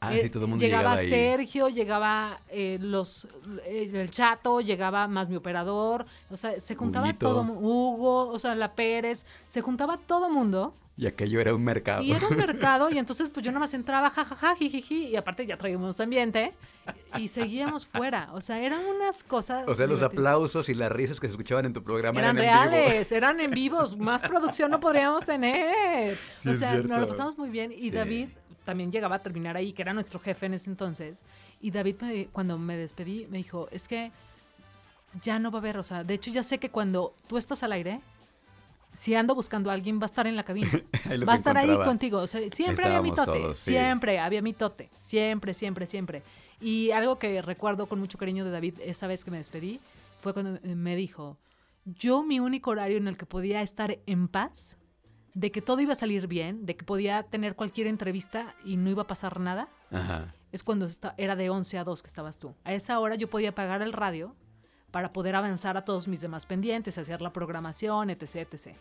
Ah, 0.03 0.15
Eh, 0.15 0.21
sí, 0.23 0.29
todo 0.31 0.45
el 0.45 0.49
mundo 0.49 0.65
llegaba 0.65 0.95
llegaba 0.95 0.99
ahí. 1.01 1.09
Sergio, 1.09 1.69
llegaba 1.69 2.39
eh, 2.49 2.79
los 2.81 3.27
eh, 3.65 3.91
el 3.93 4.09
Chato, 4.09 4.59
llegaba 4.59 5.07
más 5.07 5.29
mi 5.29 5.35
operador, 5.35 6.07
o 6.31 6.37
sea, 6.37 6.59
se 6.59 6.73
juntaba 6.75 7.05
Huguito. 7.05 7.27
todo 7.29 7.41
Hugo, 7.43 8.29
o 8.29 8.39
sea, 8.39 8.55
la 8.55 8.73
Pérez, 8.73 9.27
se 9.45 9.61
juntaba 9.61 9.97
todo 9.97 10.27
mundo 10.27 10.73
Y 10.97 11.05
aquello 11.05 11.39
era 11.39 11.53
un 11.53 11.63
mercado. 11.63 12.01
y 12.01 12.13
era 12.13 12.27
un 12.27 12.35
mercado 12.47 12.89
y 12.89 12.97
entonces 12.97 13.29
pues 13.29 13.45
yo 13.45 13.51
nada 13.51 13.59
más 13.59 13.75
entraba 13.75 14.09
jajaja 14.09 14.55
jijiji 14.55 15.05
y 15.05 15.15
aparte 15.17 15.45
ya 15.45 15.55
traíamos 15.57 15.99
ambiente 15.99 16.53
y 17.19 17.27
seguíamos 17.27 17.85
fuera, 17.85 18.29
o 18.33 18.41
sea, 18.41 18.59
eran 18.59 18.79
unas 18.83 19.23
cosas 19.23 19.67
o 19.67 19.75
sea, 19.75 19.85
los 19.85 20.01
aplausos 20.01 20.67
y 20.69 20.73
las 20.73 20.91
risas 20.91 21.19
que 21.19 21.27
se 21.27 21.31
escuchaban 21.33 21.67
en 21.67 21.73
tu 21.73 21.83
programa 21.83 22.19
Eran 22.19 22.39
eran, 22.39 22.39
en 22.39 22.71
vivo. 22.71 22.71
reales, 22.87 23.11
eran 23.19 23.39
en 23.39 23.51
vivos, 23.51 23.95
más 23.97 24.23
producción 24.23 24.71
no 24.71 24.79
podríamos 24.79 25.25
tener. 25.25 26.17
Sí, 26.37 26.49
o 26.49 26.53
sea, 26.55 26.75
nos 26.77 27.01
lo 27.01 27.05
pasamos 27.05 27.37
muy 27.37 27.51
bien 27.51 27.71
y 27.71 27.77
Sí. 27.81 27.91
David 27.91 28.29
también 28.65 28.91
llegaba 28.91 29.15
a 29.17 29.21
terminar 29.23 29.57
ahí, 29.57 29.73
que 29.73 29.81
era 29.81 29.93
nuestro 29.93 30.19
jefe 30.19 30.45
en 30.45 30.53
ese 30.53 30.69
entonces. 30.69 31.21
Y 31.59 31.71
David, 31.71 31.95
me- 32.01 32.27
cuando 32.27 32.57
me 32.57 32.75
despedí, 32.77 33.27
me 33.29 33.37
dijo, 33.39 33.67
es 33.71 33.87
que 33.87 34.11
ya 35.21 35.39
no 35.39 35.51
va 35.51 35.59
a 35.59 35.61
haber, 35.61 35.77
o 35.77 35.83
sea, 35.83 36.03
de 36.03 36.13
hecho 36.13 36.31
ya 36.31 36.43
sé 36.43 36.57
que 36.57 36.69
cuando 36.69 37.13
tú 37.27 37.37
estás 37.37 37.63
al 37.63 37.71
aire, 37.73 37.99
si 38.93 39.15
ando 39.15 39.35
buscando 39.35 39.69
a 39.69 39.73
alguien, 39.73 39.99
va 39.99 40.03
a 40.03 40.05
estar 40.07 40.27
en 40.27 40.35
la 40.35 40.43
cabina. 40.43 40.69
Va 41.27 41.33
a 41.33 41.35
estar 41.35 41.57
ahí 41.57 41.67
contigo. 41.85 42.17
O 42.19 42.27
sea, 42.27 42.41
siempre 42.51 42.85
había 42.85 43.01
mitote. 43.01 43.39
todos, 43.39 43.57
sí. 43.57 43.71
Siempre 43.71 44.19
había 44.19 44.41
mitote. 44.41 44.89
Siempre, 44.99 45.53
siempre, 45.53 45.85
siempre. 45.85 46.23
Y 46.59 46.91
algo 46.91 47.17
que 47.17 47.41
recuerdo 47.41 47.87
con 47.87 47.99
mucho 47.99 48.17
cariño 48.17 48.43
de 48.45 48.51
David 48.51 48.75
esa 48.83 49.07
vez 49.07 49.23
que 49.23 49.31
me 49.31 49.37
despedí 49.37 49.79
fue 50.19 50.33
cuando 50.33 50.59
me 50.75 50.95
dijo, 50.97 51.37
yo 51.85 52.21
mi 52.23 52.39
único 52.41 52.71
horario 52.71 52.97
en 52.97 53.07
el 53.07 53.15
que 53.17 53.25
podía 53.25 53.61
estar 53.61 53.97
en 54.05 54.27
paz, 54.27 54.77
de 55.33 55.51
que 55.51 55.61
todo 55.61 55.81
iba 55.81 55.93
a 55.93 55.95
salir 55.95 56.27
bien, 56.27 56.65
de 56.65 56.75
que 56.75 56.85
podía 56.85 57.23
tener 57.23 57.55
cualquier 57.55 57.87
entrevista 57.87 58.55
y 58.65 58.77
no 58.77 58.89
iba 58.89 59.03
a 59.03 59.07
pasar 59.07 59.39
nada, 59.39 59.69
Ajá. 59.91 60.33
es 60.51 60.63
cuando 60.63 60.87
era 61.17 61.35
de 61.35 61.49
11 61.49 61.77
a 61.77 61.83
2 61.83 62.01
que 62.01 62.07
estabas 62.07 62.39
tú. 62.39 62.53
A 62.63 62.73
esa 62.73 62.99
hora 62.99 63.15
yo 63.15 63.29
podía 63.29 63.49
apagar 63.49 63.81
el 63.81 63.93
radio 63.93 64.35
para 64.91 65.13
poder 65.13 65.35
avanzar 65.35 65.77
a 65.77 65.85
todos 65.85 66.07
mis 66.07 66.21
demás 66.21 66.45
pendientes, 66.45 66.97
hacer 66.97 67.21
la 67.21 67.31
programación, 67.31 68.09
etc, 68.09 68.35
etc. 68.51 68.75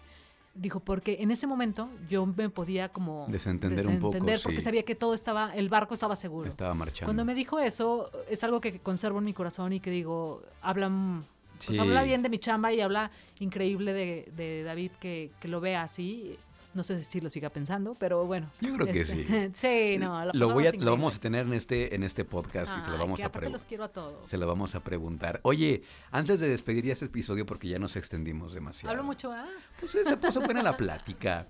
Dijo, 0.55 0.81
porque 0.81 1.19
en 1.21 1.31
ese 1.31 1.47
momento 1.47 1.89
yo 2.09 2.27
me 2.27 2.51
podía 2.51 2.89
como... 2.89 3.27
Desentender 3.29 3.87
un 3.87 4.01
poco, 4.01 4.19
porque 4.19 4.57
sí. 4.57 4.61
sabía 4.61 4.83
que 4.83 4.97
todo 4.97 5.15
estaba, 5.15 5.55
el 5.55 5.69
barco 5.69 5.95
estaba 5.95 6.17
seguro. 6.17 6.49
Estaba 6.49 6.75
marchando. 6.75 7.07
Cuando 7.07 7.25
me 7.25 7.35
dijo 7.35 7.61
eso, 7.61 8.11
es 8.29 8.43
algo 8.43 8.61
que 8.61 8.81
conservo 8.81 9.19
en 9.21 9.25
mi 9.27 9.33
corazón 9.33 9.73
y 9.73 9.79
que 9.79 9.91
digo, 9.91 10.43
habla, 10.61 10.89
mm, 10.89 11.25
pues 11.65 11.77
Sí. 11.77 11.83
habla 11.83 12.03
bien 12.03 12.23
de 12.23 12.29
mi 12.29 12.39
chamba 12.39 12.73
y 12.73 12.81
habla 12.81 13.11
increíble 13.39 13.93
de, 13.93 14.31
de 14.37 14.63
David 14.63 14.93
que, 15.01 15.31
que 15.41 15.49
lo 15.49 15.61
vea 15.61 15.83
así. 15.83 16.39
No 16.73 16.85
sé 16.85 17.03
si 17.03 17.21
lo 17.21 17.29
siga 17.29 17.51
pensando, 17.51 17.97
pero 17.99 18.27
bueno. 18.27 18.49
Yo 18.61 18.73
creo 18.77 18.87
que 18.93 19.01
este, 19.01 19.25
sí. 19.25 19.53
sí, 19.55 19.99
no, 19.99 20.25
la 20.25 20.31
lo, 20.33 20.53
voy 20.53 20.69
a, 20.69 20.73
lo 20.73 20.93
vamos 20.93 21.17
a 21.17 21.21
tener 21.21 21.45
en 21.45 21.53
este, 21.55 21.97
en 21.97 22.05
este 22.05 22.25
podcast 22.25 22.79
y 22.79 22.83
se 22.83 22.93
lo 22.93 22.99
vamos 22.99 23.21
a 23.25 23.29
preguntar. 23.33 23.53
los 23.53 23.67
quiero 23.67 23.83
a 23.85 23.89
todos. 23.89 24.29
Se 24.31 24.39
lo 24.39 24.47
vamos 24.47 24.77
a 24.77 24.81
preguntar. 24.81 25.41
Oye, 25.43 25.83
antes 26.13 26.39
de 26.39 26.49
despedir 26.49 26.85
ya 26.85 26.93
este 26.93 27.07
episodio, 27.07 27.45
porque 27.45 27.67
ya 27.67 27.81
nos 27.81 27.97
extendimos 27.97 28.53
demasiado. 28.55 28.93
Hablo 28.93 29.03
mucho, 29.03 29.33
¿ah? 29.33 29.47
Pues 29.81 29.91
se 29.91 30.17
puso 30.17 30.41
buena 30.43 30.63
la 30.63 30.77
plática. 30.77 31.49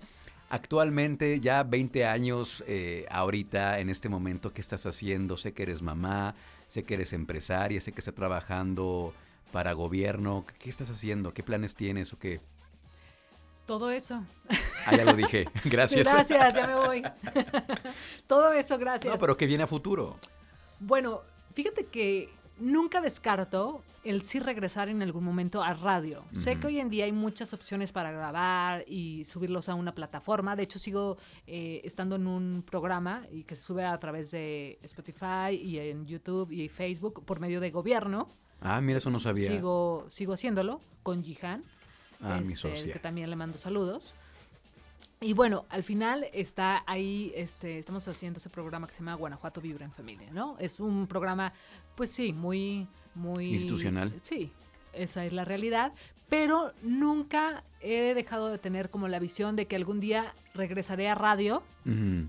Actualmente, 0.49 1.39
ya 1.39 1.63
20 1.63 2.05
años, 2.05 2.63
eh, 2.67 3.05
ahorita, 3.09 3.79
en 3.79 3.89
este 3.89 4.09
momento, 4.09 4.51
¿qué 4.51 4.59
estás 4.59 4.85
haciendo? 4.85 5.37
Sé 5.37 5.53
que 5.53 5.63
eres 5.63 5.81
mamá, 5.81 6.35
sé 6.67 6.83
que 6.83 6.95
eres 6.95 7.13
empresaria, 7.13 7.79
sé 7.79 7.93
que 7.93 8.01
estás 8.01 8.15
trabajando 8.15 9.13
para 9.51 9.73
gobierno. 9.73 10.45
¿Qué 10.59 10.69
estás 10.69 10.89
haciendo? 10.89 11.33
¿Qué 11.33 11.43
planes 11.43 11.75
tienes 11.75 12.13
o 12.13 12.19
qué? 12.19 12.41
Todo 13.65 13.91
eso. 13.91 14.23
Ah, 14.85 14.95
ya 14.95 15.05
lo 15.05 15.13
dije. 15.13 15.45
Gracias. 15.65 16.11
Gracias, 16.11 16.53
ya 16.53 16.67
me 16.67 16.75
voy. 16.75 17.03
Todo 18.27 18.51
eso, 18.51 18.77
gracias. 18.77 19.13
No, 19.13 19.19
pero 19.19 19.37
¿qué 19.37 19.45
viene 19.45 19.63
a 19.63 19.67
futuro? 19.67 20.17
Bueno, 20.79 21.21
fíjate 21.53 21.85
que 21.85 22.29
nunca 22.59 23.01
descarto 23.01 23.83
el 24.03 24.23
sí 24.23 24.39
regresar 24.39 24.89
en 24.89 25.01
algún 25.01 25.23
momento 25.23 25.63
a 25.63 25.73
radio. 25.73 26.23
Sé 26.31 26.59
que 26.59 26.67
hoy 26.67 26.79
en 26.79 26.89
día 26.89 27.05
hay 27.05 27.11
muchas 27.11 27.53
opciones 27.53 27.91
para 27.91 28.11
grabar 28.11 28.83
y 28.87 29.25
subirlos 29.25 29.69
a 29.69 29.75
una 29.75 29.93
plataforma. 29.93 30.55
De 30.55 30.63
hecho, 30.63 30.79
sigo 30.79 31.17
eh, 31.45 31.81
estando 31.83 32.15
en 32.15 32.25
un 32.25 32.63
programa 32.63 33.25
y 33.31 33.43
que 33.43 33.55
se 33.55 33.63
sube 33.63 33.85
a 33.85 33.97
través 33.99 34.31
de 34.31 34.79
Spotify 34.81 35.53
y 35.53 35.77
en 35.77 36.05
YouTube 36.07 36.51
y 36.51 36.67
Facebook 36.67 37.23
por 37.25 37.39
medio 37.39 37.59
de 37.59 37.69
gobierno. 37.69 38.27
Ah, 38.61 38.79
mira, 38.81 38.99
eso 38.99 39.09
no 39.09 39.19
sabía. 39.19 39.47
Sigo, 39.49 40.05
sigo 40.07 40.33
haciéndolo 40.33 40.79
con 41.03 41.23
Jihan, 41.23 41.63
Ah, 42.21 42.37
mi 42.39 42.53
este, 42.53 42.75
socia. 42.75 42.93
que 42.93 42.99
también 42.99 43.29
le 43.29 43.35
mando 43.35 43.57
saludos. 43.57 44.15
Y 45.19 45.33
bueno, 45.33 45.65
al 45.69 45.83
final 45.83 46.27
está 46.33 46.83
ahí, 46.87 47.31
este, 47.35 47.77
estamos 47.79 48.07
haciendo 48.07 48.37
ese 48.37 48.49
programa 48.49 48.87
que 48.87 48.93
se 48.93 48.99
llama 48.99 49.13
Guanajuato 49.15 49.61
Vibra 49.61 49.85
en 49.85 49.91
Familia, 49.91 50.29
¿no? 50.31 50.55
Es 50.59 50.79
un 50.79 51.05
programa, 51.07 51.53
pues 51.95 52.09
sí, 52.11 52.33
muy, 52.33 52.87
muy... 53.15 53.53
Institucional. 53.53 54.13
Sí, 54.23 54.51
esa 54.93 55.25
es 55.25 55.33
la 55.33 55.45
realidad, 55.45 55.93
pero 56.31 56.71
nunca 56.81 57.61
he 57.81 58.13
dejado 58.13 58.47
de 58.47 58.57
tener 58.57 58.89
como 58.89 59.09
la 59.09 59.19
visión 59.19 59.57
de 59.57 59.65
que 59.67 59.75
algún 59.75 59.99
día 59.99 60.33
regresaré 60.53 61.09
a 61.09 61.13
radio, 61.15 61.61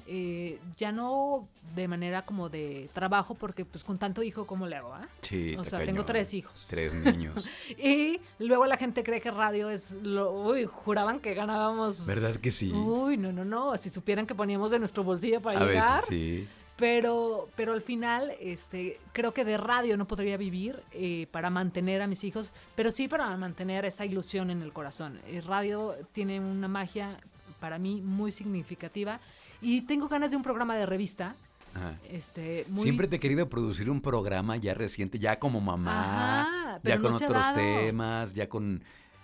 eh, 0.08 0.58
ya 0.76 0.90
no 0.90 1.46
de 1.76 1.86
manera 1.86 2.22
como 2.26 2.48
de 2.48 2.90
trabajo, 2.94 3.36
porque 3.36 3.64
pues 3.64 3.84
con 3.84 3.98
tanto 3.98 4.24
hijo, 4.24 4.44
¿cómo 4.44 4.66
le 4.66 4.74
hago? 4.74 4.92
ah? 4.92 5.06
Sí, 5.20 5.54
O 5.56 5.62
sea, 5.62 5.84
tengo 5.84 6.04
tres 6.04 6.34
hijos. 6.34 6.66
Tres 6.68 6.92
niños. 7.04 7.48
Y 7.78 8.20
luego 8.40 8.66
la 8.66 8.76
gente 8.76 9.04
cree 9.04 9.20
que 9.20 9.30
radio 9.30 9.70
es 9.70 9.92
lo. 10.02 10.32
Uy, 10.32 10.64
juraban 10.64 11.20
que 11.20 11.34
ganábamos. 11.34 12.04
¿Verdad 12.04 12.34
que 12.34 12.50
sí? 12.50 12.72
Uy, 12.72 13.16
no, 13.16 13.30
no, 13.30 13.44
no. 13.44 13.76
Si 13.76 13.88
supieran 13.88 14.26
que 14.26 14.34
poníamos 14.34 14.72
de 14.72 14.80
nuestro 14.80 15.04
bolsillo 15.04 15.40
para 15.40 15.60
a 15.60 15.64
llegar. 15.64 16.00
veces 16.00 16.08
sí. 16.08 16.48
Pero, 16.76 17.48
pero 17.54 17.74
al 17.74 17.82
final, 17.82 18.32
este, 18.40 18.98
creo 19.12 19.32
que 19.34 19.44
de 19.44 19.56
radio 19.56 19.96
no 19.96 20.06
podría 20.06 20.36
vivir 20.36 20.82
eh, 20.92 21.26
para 21.30 21.50
mantener 21.50 22.02
a 22.02 22.06
mis 22.06 22.24
hijos, 22.24 22.52
pero 22.74 22.90
sí 22.90 23.08
para 23.08 23.36
mantener 23.36 23.84
esa 23.84 24.04
ilusión 24.04 24.50
en 24.50 24.62
el 24.62 24.72
corazón. 24.72 25.20
El 25.26 25.44
radio 25.44 25.94
tiene 26.12 26.40
una 26.40 26.68
magia 26.68 27.18
para 27.60 27.78
mí 27.78 28.00
muy 28.00 28.32
significativa 28.32 29.20
y 29.60 29.82
tengo 29.82 30.08
ganas 30.08 30.30
de 30.30 30.36
un 30.36 30.42
programa 30.42 30.76
de 30.76 30.86
revista. 30.86 31.36
Ajá. 31.74 31.98
Este, 32.08 32.66
muy, 32.68 32.82
Siempre 32.82 33.06
te 33.06 33.16
he 33.16 33.20
querido 33.20 33.48
producir 33.48 33.88
un 33.88 34.00
programa 34.00 34.56
ya 34.56 34.74
reciente, 34.74 35.18
ya 35.18 35.38
como 35.38 35.60
mamá, 35.60 36.42
Ajá, 36.42 36.80
ya 36.82 36.98
con 36.98 37.10
no 37.10 37.16
otros 37.16 37.52
temas, 37.54 38.34
ya 38.34 38.48
con... 38.48 38.82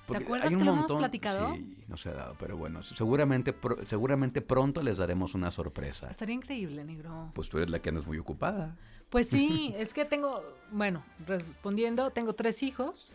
porque 0.09 0.25
acuerdas 0.25 0.49
hay 0.49 0.55
un 0.55 0.59
que 0.61 0.65
lo 0.65 0.71
hemos 0.73 0.81
montón, 0.83 0.99
platicado? 0.99 1.55
Sí, 1.55 1.77
no 1.87 1.97
se 1.97 2.09
ha 2.09 2.15
dado, 2.15 2.37
pero 2.41 2.57
bueno, 2.57 2.83
seguramente, 2.83 3.53
pro- 3.53 3.85
seguramente 3.85 4.41
pronto 4.41 4.83
les 4.83 4.99
daremos 4.99 5.35
una 5.35 5.51
sorpresa. 5.53 6.11
Estaría 6.11 6.35
increíble, 6.35 6.83
negro. 6.85 7.31
Pues 7.35 7.49
tú 7.49 7.59
eres 7.59 7.71
la 7.71 7.79
que 7.81 7.91
andas 7.91 8.07
muy 8.07 8.19
ocupada. 8.19 8.77
Pues 9.11 9.29
sí, 9.29 9.73
es 9.79 9.95
que 9.95 10.05
tengo, 10.05 10.43
bueno, 10.73 11.05
respondiendo, 11.27 12.11
tengo 12.11 12.33
tres 12.35 12.63
hijos. 12.63 13.13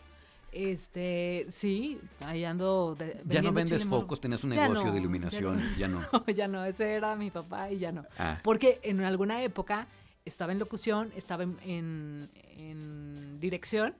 Este, 0.51 1.47
sí, 1.49 1.99
ahí 2.21 2.45
ando. 2.45 2.95
de- 2.97 3.21
Ya 3.25 3.41
no 3.41 3.51
vendes 3.51 3.81
chile 3.81 3.89
focos, 3.89 4.21
tenías 4.21 4.43
un 4.43 4.51
negocio 4.51 4.85
no, 4.85 4.91
de 4.91 4.91
ya 4.91 4.99
iluminación, 4.99 5.57
no. 5.57 5.77
ya 5.77 5.87
no. 5.87 6.01
No, 6.13 6.25
ya 6.27 6.47
no, 6.47 6.63
ese 6.63 6.93
era 6.93 7.15
mi 7.15 7.31
papá 7.31 7.71
y 7.71 7.79
ya 7.79 7.91
no. 7.91 8.05
Ah. 8.19 8.39
Porque 8.43 8.79
en 8.83 9.01
alguna 9.01 9.41
época 9.41 9.87
estaba 10.25 10.51
en 10.51 10.59
locución, 10.59 11.11
estaba 11.15 11.43
en, 11.43 11.57
en- 11.65 12.29
en 12.55 13.39
dirección, 13.39 13.95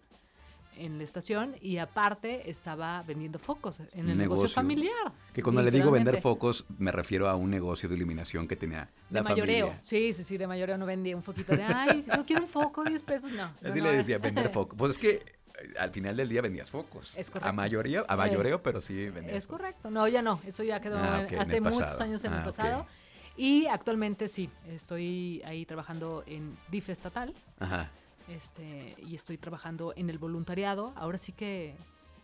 en 0.78 0.98
la 0.98 1.04
estación, 1.04 1.56
y 1.62 1.78
aparte 1.78 2.50
estaba 2.50 3.02
vendiendo 3.04 3.40
focos 3.40 3.80
en 3.80 3.88
el 4.10 4.18
negocio, 4.18 4.44
negocio. 4.44 4.50
familiar. 4.56 5.12
Que 5.34 5.42
cuando 5.44 5.62
le 5.62 5.72
digo 5.72 5.92
vender 5.92 6.22
focos, 6.22 6.66
me 6.78 6.92
refiero 6.92 7.30
a 7.30 7.36
un 7.36 7.50
negocio 7.50 7.88
de 7.90 7.96
iluminación 7.96 8.48
que 8.48 8.56
tenía 8.56 8.90
la 9.10 9.22
De 9.22 9.30
mayoreo. 9.30 9.66
familia. 9.68 9.84
Sí, 9.84 10.14
sí, 10.14 10.24
sí, 10.24 10.38
de 10.38 10.48
mayoreo 10.48 10.78
no 10.78 10.86
vendía 10.86 11.16
un 11.16 11.24
foquito 11.24 11.56
de, 11.56 11.64
ay, 11.64 12.06
yo 12.16 12.26
quiero 12.26 12.44
un 12.44 12.50
foco, 12.50 12.84
10 12.84 13.02
pesos, 13.02 13.32
no. 13.32 13.52
no, 13.62 13.70
Así 13.70 13.80
no, 13.80 13.86
le 13.86 13.94
eh. 13.94 13.98
decía, 13.98 14.18
vender 14.18 14.50
focos. 14.54 14.78
Pues 14.78 14.92
es 14.92 14.98
que 14.98 15.10
eh, 15.12 15.74
al 15.80 15.92
final 15.92 16.16
del 16.18 16.30
día 16.30 16.42
vendías 16.42 16.70
focos. 16.72 17.18
Es 17.18 17.30
correcto. 17.30 17.50
A 17.50 17.54
mayoría, 17.54 18.04
a 18.08 18.16
mayoreo, 18.18 18.62
pero 18.64 18.82
sí 18.82 19.10
vendías 19.10 19.38
Es 19.38 19.46
focos. 19.46 19.60
correcto. 19.60 19.90
No, 19.92 20.08
ya 20.08 20.22
no. 20.22 20.40
Eso 20.46 20.64
ya 20.64 20.80
quedó 20.82 20.98
Ah, 20.98 21.20
en- 21.22 21.26
ok, 21.26 21.32
en 21.34 21.40
hace 21.40 21.62
muchos 21.62 22.00
años 22.02 22.24
en 22.24 22.34
Ah, 22.34 22.38
el 22.40 22.44
pasado. 22.44 22.86
Y 23.36 23.66
actualmente 23.66 24.28
sí, 24.28 24.50
estoy 24.68 25.42
ahí 25.46 25.66
trabajando 25.66 26.24
en 26.28 26.56
DIF 26.70 26.90
estatal 26.90 27.34
Ajá. 27.60 27.90
Este, 28.28 28.96
y 29.00 29.16
estoy 29.16 29.38
trabajando 29.38 29.94
en 29.96 30.10
el 30.10 30.18
voluntariado. 30.18 30.94
Ahora 30.96 31.18
sí 31.18 31.32
que 31.32 31.76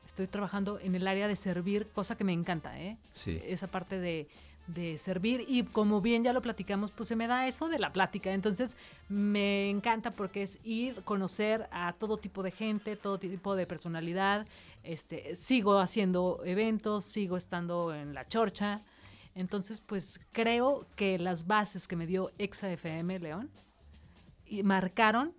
estoy 0.06 0.28
trabajando 0.28 0.80
en 0.80 0.96
el 0.96 1.08
área 1.08 1.28
de 1.28 1.36
servir, 1.36 1.88
cosa 1.94 2.18
que 2.18 2.24
me 2.24 2.34
encanta, 2.34 2.80
¿eh? 2.80 2.98
Sí. 3.12 3.42
Esa 3.46 3.68
parte 3.68 4.00
de, 4.00 4.28
de 4.68 4.98
servir 4.98 5.46
y 5.48 5.64
como 5.64 6.00
bien 6.02 6.24
ya 6.24 6.34
lo 6.34 6.42
platicamos, 6.42 6.92
pues 6.92 7.10
se 7.10 7.16
me 7.16 7.28
da 7.28 7.48
eso 7.48 7.70
de 7.70 7.80
la 7.80 7.92
plática. 7.92 8.32
Entonces 8.32 8.78
me 9.08 9.70
encanta 9.70 10.12
porque 10.12 10.44
es 10.44 10.60
ir, 10.64 11.02
conocer 11.04 11.68
a 11.72 11.94
todo 11.94 12.18
tipo 12.18 12.44
de 12.44 12.52
gente, 12.52 12.96
todo 12.96 13.20
tipo 13.20 13.56
de 13.56 13.66
personalidad. 13.66 14.48
Este, 14.84 15.36
sigo 15.36 15.80
haciendo 15.80 16.42
eventos, 16.46 17.06
sigo 17.06 17.38
estando 17.38 17.94
en 17.94 18.14
la 18.14 18.28
chorcha. 18.28 18.82
Entonces, 19.36 19.82
pues 19.82 20.20
creo 20.32 20.88
que 20.96 21.18
las 21.18 21.48
bases 21.48 21.88
que 21.88 21.96
me 21.96 22.08
dio 22.08 22.32
Exa 22.38 22.72
FM 22.72 23.20
León 23.20 23.50
y 24.46 24.64
marcaron 24.64 25.34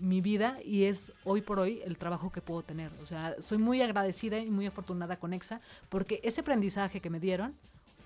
mi 0.00 0.20
vida 0.20 0.56
y 0.64 0.84
es 0.84 1.12
hoy 1.24 1.42
por 1.42 1.58
hoy 1.58 1.80
el 1.84 1.98
trabajo 1.98 2.32
que 2.32 2.40
puedo 2.40 2.62
tener. 2.62 2.90
O 3.02 3.06
sea, 3.06 3.36
soy 3.40 3.58
muy 3.58 3.82
agradecida 3.82 4.38
y 4.38 4.50
muy 4.50 4.66
afortunada 4.66 5.16
con 5.18 5.32
EXA 5.32 5.60
porque 5.88 6.20
ese 6.22 6.40
aprendizaje 6.40 7.00
que 7.00 7.10
me 7.10 7.20
dieron 7.20 7.54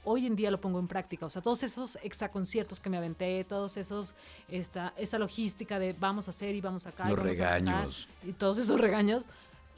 hoy 0.07 0.27
en 0.27 0.37
día 0.37 0.51
lo 0.51 0.61
pongo 0.61 0.79
en 0.81 0.87
práctica. 0.87 1.25
O 1.25 1.31
sea, 1.31 1.41
todos 1.41 1.62
esos 1.62 1.97
exaconciertos 2.03 2.79
que 2.79 2.91
me 2.91 2.99
aventé, 2.99 3.43
todos 3.45 3.77
esos, 3.79 4.15
esta, 4.51 4.93
esa 4.99 5.19
logística 5.19 5.79
de 5.79 5.95
vamos 5.99 6.29
a 6.29 6.31
hacer 6.31 6.55
y 6.55 6.61
vamos 6.61 6.87
acá. 6.87 7.05
Los 7.09 7.12
y 7.15 7.16
vamos 7.16 7.31
a 7.31 7.33
regaños. 7.33 8.09
y 8.23 8.33
todos 8.33 8.59
esos 8.59 8.79
regaños, 8.79 9.25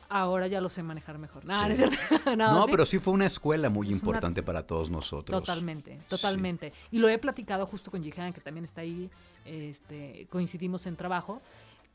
ahora 0.09 0.49
ya 0.49 0.61
lo 0.61 0.69
sé 0.69 0.83
manejar 0.83 1.19
mejor. 1.19 1.45
No, 1.45 1.67
no 1.67 1.73
es 1.73 1.79
cierto. 1.79 1.97
No, 2.37 2.51
no, 2.53 2.65
¿sí? 2.65 2.71
pero 2.73 2.85
sí 2.87 2.99
fue 2.99 3.15
una 3.15 3.27
escuela 3.27 3.69
muy 3.71 3.87
Es 3.87 3.93
una- 3.93 4.01
importante 4.01 4.43
para 4.43 4.67
todos 4.67 4.91
nosotros. 4.91 5.39
Totalmente, 5.41 5.99
totalmente. 6.09 6.73
Y 6.91 6.99
lo 6.99 7.09
he 7.09 7.19
platicado 7.19 7.65
justo 7.67 7.91
con 7.93 8.03
Jihan, 8.03 8.33
que 8.33 8.41
también 8.41 8.65
está 8.65 8.81
ahí, 8.81 9.09
este, 9.45 10.27
coincidimos 10.31 10.87
en 10.87 10.97
trabajo, 10.97 11.41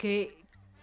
que 0.01 0.35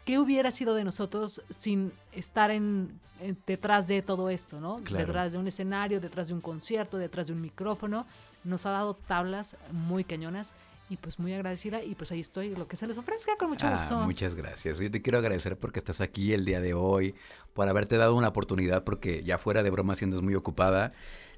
qué 0.05 0.19
hubiera 0.19 0.51
sido 0.53 0.75
de 0.75 0.85
nosotros 0.85 1.43
sin 1.51 1.93
estar 2.13 2.51
en, 2.53 2.99
en- 3.21 3.37
detrás 3.47 3.89
de 3.89 4.01
todo 4.01 4.31
esto, 4.31 4.61
¿no? 4.61 4.77
Claro. 4.85 5.05
Detrás 5.07 5.33
de 5.33 5.39
un 5.39 5.47
escenario, 5.49 6.01
detrás 6.01 6.29
de 6.29 6.35
un 6.35 6.41
concierto, 6.41 6.97
detrás 6.99 7.27
de 7.27 7.33
un 7.33 7.41
micrófono. 7.41 8.07
Nos 8.45 8.65
ha 8.67 8.71
dado 8.71 8.95
tablas 8.95 9.57
muy 9.73 10.05
cañonas 10.05 10.53
y 10.89 10.97
pues 10.97 11.19
muy 11.19 11.35
agradecida 11.35 11.83
y 11.83 11.95
pues 11.97 12.13
ahí 12.13 12.21
estoy, 12.21 12.55
lo 12.55 12.67
que 12.69 12.77
se 12.77 12.87
les 12.87 12.97
ofrezca 12.97 13.37
con 13.37 13.51
mucho 13.51 13.67
Ah, 13.67 13.81
gusto. 13.81 13.99
muchas 14.07 14.35
gracias. 14.37 14.79
Yo 14.79 14.91
te 14.91 15.03
quiero 15.03 15.19
agradecer 15.19 15.59
porque 15.59 15.81
estás 15.81 16.01
aquí 16.01 16.33
el 16.33 16.45
día 16.47 16.61
de 16.61 16.73
hoy, 16.73 17.15
por 17.53 17.69
haberte 17.69 17.97
dado 17.99 18.15
una 18.15 18.29
oportunidad, 18.29 18.85
porque 18.85 19.23
ya 19.25 19.37
fuera 19.37 19.63
de 19.65 19.69
broma 19.71 19.97
siendo 19.97 20.23
muy 20.23 20.35
ocupada, 20.37 20.93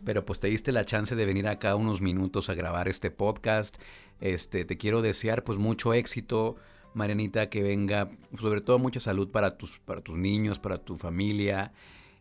pero 0.04 0.24
pues 0.24 0.38
te 0.38 0.48
diste 0.48 0.70
la 0.70 0.84
chance 0.84 1.16
de 1.16 1.24
venir 1.26 1.48
acá 1.48 1.74
unos 1.74 2.00
minutos 2.02 2.48
a 2.50 2.54
grabar 2.54 2.86
este 2.88 3.10
podcast. 3.10 3.78
Este, 4.20 4.64
te 4.66 4.76
quiero 4.76 5.00
desear 5.02 5.42
pues 5.42 5.58
mucho 5.58 5.94
éxito, 5.94 6.54
Marianita, 6.94 7.48
que 7.48 7.62
venga, 7.62 8.10
sobre 8.38 8.60
todo 8.60 8.78
mucha 8.78 9.00
salud 9.00 9.30
para 9.30 9.56
tus, 9.56 9.78
para 9.80 10.00
tus 10.00 10.16
niños, 10.16 10.58
para 10.58 10.78
tu 10.78 10.96
familia. 10.96 11.72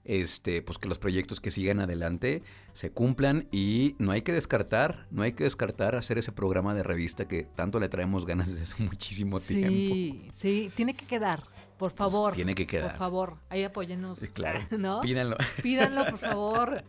Este, 0.05 0.61
pues 0.61 0.77
que 0.77 0.87
los 0.87 0.97
proyectos 0.97 1.39
que 1.41 1.51
sigan 1.51 1.81
adelante 1.81 2.41
se 2.73 2.89
cumplan 2.89 3.47
y 3.51 3.95
no 3.99 4.11
hay 4.11 4.21
que 4.21 4.31
descartar, 4.31 5.05
no 5.11 5.21
hay 5.21 5.33
que 5.33 5.43
descartar 5.43 5.95
hacer 5.95 6.17
ese 6.17 6.31
programa 6.31 6.73
de 6.73 6.83
revista 6.83 7.27
que 7.27 7.43
tanto 7.43 7.79
le 7.79 7.89
traemos 7.89 8.25
ganas 8.25 8.49
desde 8.49 8.63
hace 8.63 8.83
muchísimo 8.83 9.39
tiempo. 9.39 9.69
Sí, 9.69 10.29
sí, 10.31 10.71
tiene 10.75 10.95
que 10.95 11.05
quedar, 11.05 11.43
por 11.77 11.91
favor. 11.91 12.29
Pues 12.29 12.37
tiene 12.37 12.55
que 12.55 12.65
quedar. 12.65 12.91
Por 12.91 12.97
favor, 12.97 13.37
ahí 13.49 13.63
apóyennos. 13.63 14.19
Sí, 14.19 14.29
claro. 14.29 14.59
¿No? 14.79 15.01
Pídanlo. 15.01 15.37
Pídanlo, 15.61 16.05
por 16.05 16.17
favor. 16.17 16.83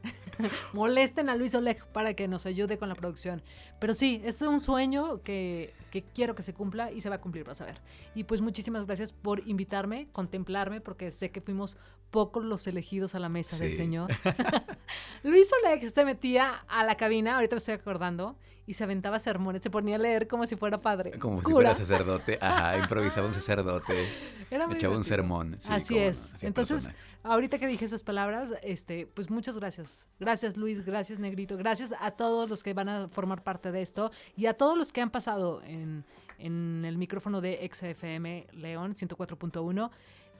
Molesten 0.72 1.28
a 1.28 1.36
Luis 1.36 1.54
Oleg 1.54 1.84
para 1.88 2.14
que 2.14 2.28
nos 2.28 2.46
ayude 2.46 2.78
con 2.78 2.88
la 2.88 2.94
producción. 2.94 3.42
Pero 3.80 3.92
sí, 3.92 4.22
es 4.24 4.40
un 4.40 4.60
sueño 4.60 5.20
que, 5.22 5.74
que 5.90 6.02
quiero 6.02 6.34
que 6.34 6.42
se 6.42 6.54
cumpla 6.54 6.92
y 6.92 7.00
se 7.00 7.08
va 7.08 7.16
a 7.16 7.20
cumplir, 7.20 7.44
vas 7.44 7.60
a 7.60 7.66
ver. 7.66 7.80
Y 8.14 8.24
pues 8.24 8.40
muchísimas 8.40 8.86
gracias 8.86 9.12
por 9.12 9.46
invitarme, 9.46 10.08
contemplarme, 10.12 10.80
porque 10.80 11.10
sé 11.10 11.30
que 11.30 11.40
fuimos 11.40 11.76
pocos 12.10 12.44
los 12.44 12.66
elegidos 12.66 13.14
a 13.14 13.18
la 13.18 13.28
mesa 13.28 13.58
del. 13.58 13.76
Señor. 13.76 14.10
Luis 15.22 15.50
Oleg 15.52 15.88
se 15.90 16.04
metía 16.04 16.64
a 16.68 16.84
la 16.84 16.96
cabina, 16.96 17.36
ahorita 17.36 17.56
me 17.56 17.58
estoy 17.58 17.74
acordando, 17.74 18.36
y 18.70 18.74
se 18.74 18.84
aventaba 18.84 19.18
sermones, 19.18 19.62
se 19.62 19.68
ponía 19.68 19.96
a 19.96 19.98
leer 19.98 20.28
como 20.28 20.46
si 20.46 20.54
fuera 20.54 20.80
padre. 20.80 21.18
Como 21.18 21.38
si 21.38 21.46
Cura. 21.46 21.54
fuera 21.54 21.74
sacerdote. 21.74 22.38
Ajá, 22.40 22.78
improvisaba 22.82 23.26
un 23.26 23.34
sacerdote. 23.34 24.06
Era 24.48 24.68
muy 24.68 24.76
echaba 24.76 24.96
un 24.96 25.02
sermón. 25.02 25.56
Sí, 25.58 25.72
Así 25.72 25.98
es. 25.98 26.40
Entonces, 26.40 26.88
ahorita 27.24 27.58
que 27.58 27.66
dije 27.66 27.84
esas 27.84 28.04
palabras, 28.04 28.52
este, 28.62 29.08
pues 29.08 29.28
muchas 29.28 29.58
gracias. 29.58 30.06
Gracias 30.20 30.56
Luis, 30.56 30.84
gracias 30.84 31.18
Negrito, 31.18 31.56
gracias 31.56 31.92
a 31.98 32.12
todos 32.12 32.48
los 32.48 32.62
que 32.62 32.72
van 32.72 32.88
a 32.88 33.08
formar 33.08 33.42
parte 33.42 33.72
de 33.72 33.82
esto 33.82 34.12
y 34.36 34.46
a 34.46 34.54
todos 34.54 34.78
los 34.78 34.92
que 34.92 35.00
han 35.00 35.10
pasado 35.10 35.62
en, 35.64 36.04
en 36.38 36.84
el 36.84 36.96
micrófono 36.96 37.40
de 37.40 37.68
XFM 37.72 38.46
León 38.52 38.94
104.1 38.94 39.90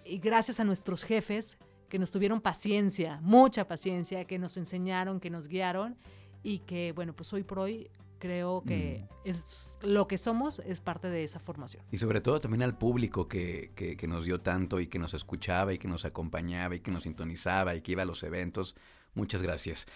y 0.05 0.19
gracias 0.19 0.61
a 0.61 0.65
nuestros 0.65 1.03
jefes 1.03 1.59
que 1.89 1.99
nos 1.99 2.13
tuvieron 2.13 2.41
paciencia, 2.41 3.19
mucha 3.23 3.67
paciencia, 3.67 4.25
que 4.25 4.39
nos 4.39 4.57
enseñaron, 4.57 5.19
que 5.19 5.31
nos 5.31 5.49
guiaron 5.49 5.97
y 6.45 6.61
que, 6.61 6.93
bueno, 6.93 7.13
pues 7.13 7.33
hoy 7.33 7.43
por 7.43 7.59
hoy 7.59 7.91
creo 8.21 8.63
que 8.65 9.05
Mm. 9.25 9.29
es, 9.29 9.77
lo 9.83 10.07
que 10.07 10.17
somos 10.19 10.61
es 10.61 10.81
parte 10.81 11.09
de 11.11 11.25
esa 11.25 11.41
formación. 11.41 11.83
Y 11.91 11.99
sobre 11.99 12.21
todo 12.21 12.41
también 12.41 12.63
al 12.63 12.79
público 12.79 13.27
que, 13.27 13.73
que, 13.75 13.97
que 13.97 14.07
nos 14.07 14.25
dio 14.25 14.41
tanto 14.41 14.79
y 14.79 14.87
que 14.87 15.01
nos 15.01 15.15
escuchaba 15.15 15.73
y 15.73 15.79
que 15.79 15.89
nos 15.89 16.05
acompañaba 16.05 16.77
y 16.77 16.81
que 16.81 16.93
nos 16.93 17.03
sintonizaba 17.03 17.75
y 17.75 17.81
que 17.81 17.93
iba 17.93 18.03
a 18.03 18.07
los 18.07 18.23
eventos. 18.23 18.77
Muchas 19.15 19.43
gracias. 19.43 19.87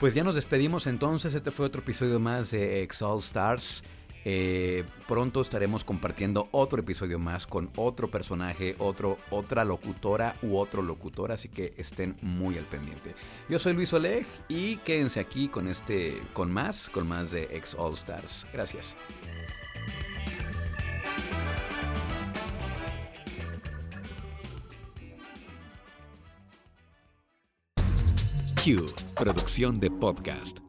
Pues 0.00 0.14
ya 0.14 0.24
nos 0.24 0.34
despedimos 0.34 0.88
entonces. 0.88 1.34
Este 1.34 1.52
fue 1.52 1.66
otro 1.66 1.82
episodio 1.82 2.18
más 2.18 2.50
de 2.50 2.82
Ex 2.82 3.00
All 3.02 3.20
Stars. 3.20 3.84
Eh, 4.28 4.82
pronto 5.06 5.40
estaremos 5.40 5.84
compartiendo 5.84 6.48
otro 6.50 6.80
episodio 6.80 7.16
más 7.20 7.46
con 7.46 7.70
otro 7.76 8.10
personaje, 8.10 8.74
otro, 8.80 9.18
otra 9.30 9.64
locutora 9.64 10.34
u 10.42 10.56
otro 10.56 10.82
locutor, 10.82 11.30
así 11.30 11.48
que 11.48 11.74
estén 11.76 12.16
muy 12.22 12.58
al 12.58 12.64
pendiente. 12.64 13.14
Yo 13.48 13.60
soy 13.60 13.74
Luis 13.74 13.92
Oleg 13.92 14.26
y 14.48 14.78
quédense 14.78 15.20
aquí 15.20 15.46
con 15.46 15.68
este, 15.68 16.20
con 16.32 16.50
más, 16.50 16.88
con 16.88 17.06
más 17.06 17.30
de 17.30 17.44
Ex 17.52 17.76
All 17.78 17.94
Stars. 17.94 18.44
Gracias. 18.52 18.96
Q, 28.56 28.92
producción 29.14 29.78
de 29.78 29.88
podcast. 29.88 30.65